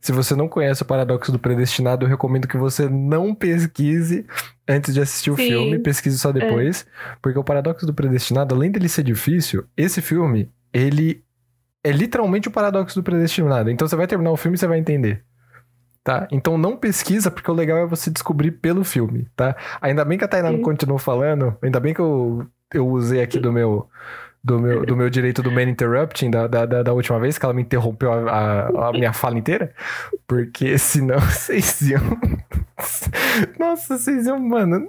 Se 0.00 0.12
você 0.12 0.34
não 0.34 0.48
conhece 0.48 0.82
o 0.82 0.86
paradoxo 0.86 1.30
do 1.30 1.38
predestinado, 1.38 2.04
eu 2.04 2.08
recomendo 2.08 2.48
que 2.48 2.56
você 2.56 2.88
não 2.88 3.34
pesquise 3.34 4.26
antes 4.66 4.94
de 4.94 5.00
assistir 5.00 5.30
o 5.30 5.36
Sim. 5.36 5.48
filme, 5.48 5.78
pesquise 5.78 6.18
só 6.18 6.32
depois, 6.32 6.86
porque 7.20 7.38
o 7.38 7.44
paradoxo 7.44 7.84
do 7.86 7.92
predestinado, 7.92 8.54
além 8.54 8.70
dele 8.70 8.88
ser 8.88 9.02
difícil, 9.02 9.64
esse 9.76 10.00
filme, 10.00 10.50
ele 10.72 11.22
é 11.84 11.90
literalmente 11.90 12.48
o 12.48 12.50
paradoxo 12.50 12.94
do 12.94 13.02
predestinado. 13.02 13.70
Então 13.70 13.86
você 13.86 13.96
vai 13.96 14.06
terminar 14.06 14.30
o 14.30 14.36
filme 14.36 14.56
e 14.56 14.58
você 14.58 14.66
vai 14.66 14.78
entender. 14.78 15.22
Tá? 16.02 16.26
Então 16.30 16.56
não 16.56 16.78
pesquisa, 16.78 17.30
porque 17.30 17.50
o 17.50 17.54
legal 17.54 17.78
é 17.78 17.86
você 17.86 18.10
descobrir 18.10 18.52
pelo 18.52 18.82
filme, 18.84 19.28
tá? 19.36 19.54
Ainda 19.82 20.02
bem 20.02 20.16
que 20.16 20.24
a 20.24 20.28
Tainá 20.28 20.50
não 20.50 20.58
Sim. 20.58 20.64
continuou 20.64 20.98
falando, 20.98 21.54
ainda 21.60 21.78
bem 21.78 21.92
que 21.92 22.00
eu, 22.00 22.46
eu 22.72 22.88
usei 22.88 23.20
aqui 23.22 23.38
do 23.38 23.52
meu, 23.52 23.86
do 24.42 24.58
meu, 24.58 24.86
do 24.86 24.96
meu 24.96 25.10
direito 25.10 25.42
do 25.42 25.50
man 25.50 25.64
interrupting 25.64 26.30
da, 26.30 26.46
da, 26.46 26.64
da, 26.64 26.92
última 26.92 27.18
vez, 27.20 27.36
que 27.36 27.44
ela 27.44 27.52
me 27.54 27.62
interrompeu 27.62 28.12
a, 28.12 28.30
a, 28.30 28.88
a 28.88 28.92
minha 28.92 29.12
fala 29.12 29.38
inteira, 29.38 29.72
porque 30.26 30.78
senão 30.78 31.18
vocês 31.20 31.80
iam. 31.82 32.00
Nossa, 33.58 33.98
vocês 33.98 34.26
iam, 34.26 34.38
mano. 34.38 34.88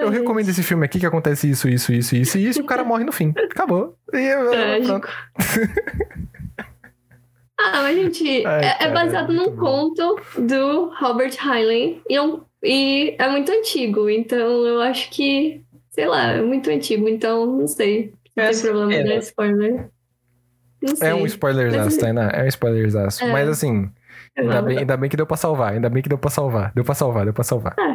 Eu 0.00 0.08
recomendo 0.08 0.48
esse 0.48 0.62
filme 0.62 0.84
aqui 0.86 0.98
que 0.98 1.06
acontece 1.06 1.50
isso, 1.50 1.68
isso, 1.68 1.92
isso, 1.92 2.14
isso 2.16 2.38
e 2.38 2.46
isso, 2.48 2.60
e 2.60 2.62
o 2.62 2.66
cara 2.66 2.82
morre 2.84 3.04
no 3.04 3.12
fim. 3.12 3.34
Acabou. 3.50 3.96
E 4.12 4.84
pronto. 4.86 5.08
Ah, 7.58 7.82
mas, 7.82 7.94
gente, 7.94 8.46
Ai, 8.46 8.64
é, 8.64 8.68
é 8.68 8.74
cara, 8.78 8.90
baseado 8.92 9.32
num 9.34 9.50
bom. 9.50 9.90
conto 9.94 10.16
do 10.38 10.90
Robert 10.98 11.36
Heinlein. 11.44 12.00
E 12.08 12.16
é, 12.16 12.22
um- 12.22 12.40
e 12.62 13.14
é 13.18 13.28
muito 13.28 13.52
antigo, 13.52 14.08
então 14.08 14.64
eu 14.66 14.80
acho 14.80 15.10
que, 15.10 15.62
sei 15.90 16.06
lá, 16.06 16.32
é 16.32 16.42
muito 16.42 16.70
antigo, 16.70 17.08
então 17.08 17.46
não 17.46 17.66
sei. 17.66 18.14
Se 18.52 18.62
tem 18.62 18.70
problema 18.72 18.94
é. 18.94 19.02
de 19.02 19.24
spoiler. 19.24 19.90
Não 20.82 20.96
sei. 20.96 21.08
É 21.08 21.14
um 21.14 21.26
spoilerzaço, 21.26 21.84
Mas- 21.84 21.96
Tainá. 21.98 22.30
É 22.30 22.44
um 22.44 22.46
spoilerzaço. 22.46 23.24
É. 23.24 23.32
Mas 23.32 23.48
assim, 23.48 23.90
Ainda 24.36 24.62
bem, 24.62 24.78
ainda 24.78 24.96
bem 24.96 25.10
que 25.10 25.16
deu 25.16 25.26
pra 25.26 25.36
salvar, 25.36 25.72
ainda 25.72 25.90
bem 25.90 26.02
que 26.02 26.08
deu 26.08 26.16
pra 26.18 26.30
salvar. 26.30 26.72
Deu 26.74 26.84
pra 26.84 26.94
salvar, 26.94 27.24
deu 27.24 27.34
pra 27.34 27.44
salvar. 27.44 27.74
É. 27.78 27.94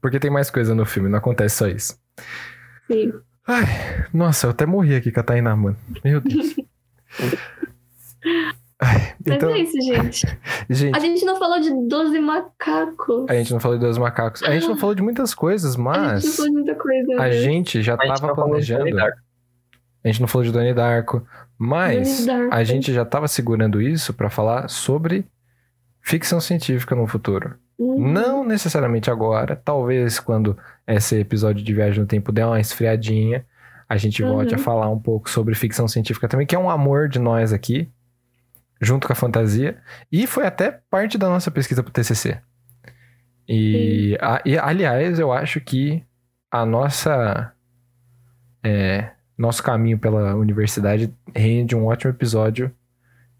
Porque 0.00 0.18
tem 0.18 0.30
mais 0.30 0.50
coisa 0.50 0.74
no 0.74 0.84
filme, 0.84 1.08
não 1.08 1.18
acontece 1.18 1.56
só 1.56 1.68
isso. 1.68 1.98
Sim. 2.90 3.12
Ai, 3.46 3.64
nossa, 4.12 4.46
eu 4.46 4.50
até 4.50 4.66
morri 4.66 4.94
aqui 4.94 5.10
com 5.10 5.20
a 5.20 5.22
Tainá, 5.22 5.56
mano. 5.56 5.76
Meu 6.04 6.20
Deus. 6.20 6.56
Ai, 8.82 9.14
Mas 9.26 9.36
então, 9.36 9.50
é 9.50 9.58
isso, 9.58 9.80
gente. 9.82 10.26
gente, 10.70 10.96
A 10.96 11.00
gente 11.00 11.24
não 11.24 11.38
falou 11.38 11.60
de 11.60 11.70
12 11.88 12.18
macacos. 12.20 13.26
a 13.28 13.34
gente 13.34 13.52
não 13.52 13.60
falou 13.60 13.76
de 13.78 13.84
dois 13.84 13.98
macacos. 13.98 14.42
A 14.42 14.52
gente 14.52 14.66
não 14.68 14.76
falou 14.76 14.94
de 14.94 15.02
muitas 15.02 15.34
coisas, 15.34 15.74
A 15.74 15.76
gente 15.76 15.84
não 15.84 15.92
mas 15.92 16.36
falou 16.36 16.50
de 16.50 16.56
muita 16.56 16.74
coisa. 16.74 17.12
a 17.14 17.16
né? 17.24 17.32
gente 17.32 17.82
já 17.82 17.94
A 17.94 17.96
gente 18.06 18.14
tava 18.14 18.26
não 18.28 18.34
falou 18.34 18.58
de 18.60 18.72
planejando. 18.74 19.00
A 20.02 20.08
gente 20.08 20.20
não 20.22 20.28
falou 20.28 20.44
de 20.46 20.52
Donnie 20.52 20.72
Darko, 20.72 21.26
mas 21.58 22.24
Donnie 22.24 22.40
Darko. 22.40 22.54
a 22.54 22.64
gente 22.64 22.92
já 22.92 23.04
tava 23.04 23.28
segurando 23.28 23.82
isso 23.82 24.14
pra 24.14 24.30
falar 24.30 24.68
sobre 24.70 25.26
ficção 26.00 26.40
científica 26.40 26.94
no 26.96 27.06
futuro. 27.06 27.54
Uhum. 27.78 28.10
Não 28.10 28.44
necessariamente 28.44 29.10
agora, 29.10 29.54
talvez 29.56 30.18
quando 30.18 30.56
esse 30.86 31.16
episódio 31.18 31.62
de 31.62 31.74
Viagem 31.74 32.00
no 32.00 32.06
Tempo 32.06 32.32
der 32.32 32.46
uma 32.46 32.60
esfriadinha, 32.60 33.44
a 33.86 33.96
gente 33.98 34.22
volte 34.22 34.54
a 34.54 34.56
Uhum. 34.56 34.62
falar 34.62 34.88
um 34.88 34.98
pouco 34.98 35.28
sobre 35.28 35.54
ficção 35.54 35.86
científica 35.86 36.26
também, 36.28 36.46
que 36.46 36.54
é 36.54 36.58
um 36.58 36.70
amor 36.70 37.08
de 37.08 37.18
nós 37.18 37.52
aqui, 37.52 37.90
junto 38.80 39.06
com 39.06 39.12
a 39.12 39.16
fantasia, 39.16 39.76
e 40.10 40.26
foi 40.26 40.46
até 40.46 40.80
parte 40.90 41.18
da 41.18 41.28
nossa 41.28 41.50
pesquisa 41.50 41.82
pro 41.82 41.92
TCC. 41.92 42.38
E, 43.48 44.16
a- 44.20 44.40
e, 44.44 44.56
aliás, 44.58 45.18
eu 45.18 45.32
acho 45.32 45.60
que 45.60 46.02
a 46.50 46.64
nossa 46.64 47.52
é, 48.64 49.10
nosso 49.36 49.62
caminho 49.62 49.98
pela 49.98 50.34
universidade 50.34 51.12
rende 51.34 51.74
um 51.74 51.86
ótimo 51.86 52.10
episódio 52.12 52.70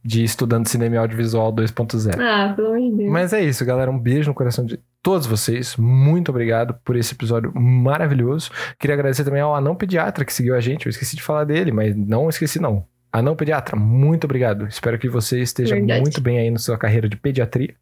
de 0.02 0.24
estudando 0.24 0.66
cinema 0.66 0.94
e 0.94 0.98
audiovisual 0.98 1.52
2.0. 1.52 2.18
Ah, 2.18 2.54
pelo 2.54 2.68
amor 2.68 2.80
de 2.80 2.96
Deus. 2.96 3.10
Mas 3.12 3.32
é 3.34 3.42
isso, 3.42 3.64
galera. 3.66 3.90
Um 3.90 3.98
beijo 3.98 4.30
no 4.30 4.34
coração 4.34 4.64
de 4.64 4.80
todos 5.02 5.26
vocês. 5.26 5.76
Muito 5.76 6.30
obrigado 6.30 6.72
por 6.82 6.96
esse 6.96 7.12
episódio 7.14 7.52
maravilhoso. 7.54 8.50
Queria 8.78 8.94
agradecer 8.94 9.24
também 9.24 9.42
ao 9.42 9.54
Anão 9.54 9.76
Pediatra 9.76 10.24
que 10.24 10.32
seguiu 10.32 10.56
a 10.56 10.60
gente. 10.60 10.86
Eu 10.86 10.90
esqueci 10.90 11.16
de 11.16 11.22
falar 11.22 11.44
dele, 11.44 11.70
mas 11.70 11.94
não 11.94 12.30
esqueci, 12.30 12.58
não. 12.58 12.86
Ah, 13.12 13.20
não, 13.20 13.34
pediatra, 13.34 13.76
muito 13.76 14.24
obrigado. 14.24 14.66
Espero 14.68 14.98
que 14.98 15.08
você 15.08 15.40
esteja 15.40 15.74
Verdade. 15.74 16.00
muito 16.00 16.20
bem 16.20 16.38
aí 16.38 16.50
na 16.50 16.58
sua 16.58 16.78
carreira 16.78 17.08
de 17.08 17.16
pediatria. 17.16 17.74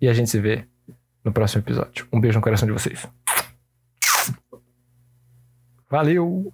E 0.00 0.08
a 0.08 0.12
gente 0.12 0.30
se 0.30 0.40
vê 0.40 0.64
no 1.22 1.32
próximo 1.32 1.62
episódio. 1.62 2.06
Um 2.12 2.20
beijo 2.20 2.38
no 2.38 2.42
coração 2.42 2.66
de 2.66 2.72
vocês. 2.72 3.06
Valeu! 5.90 6.52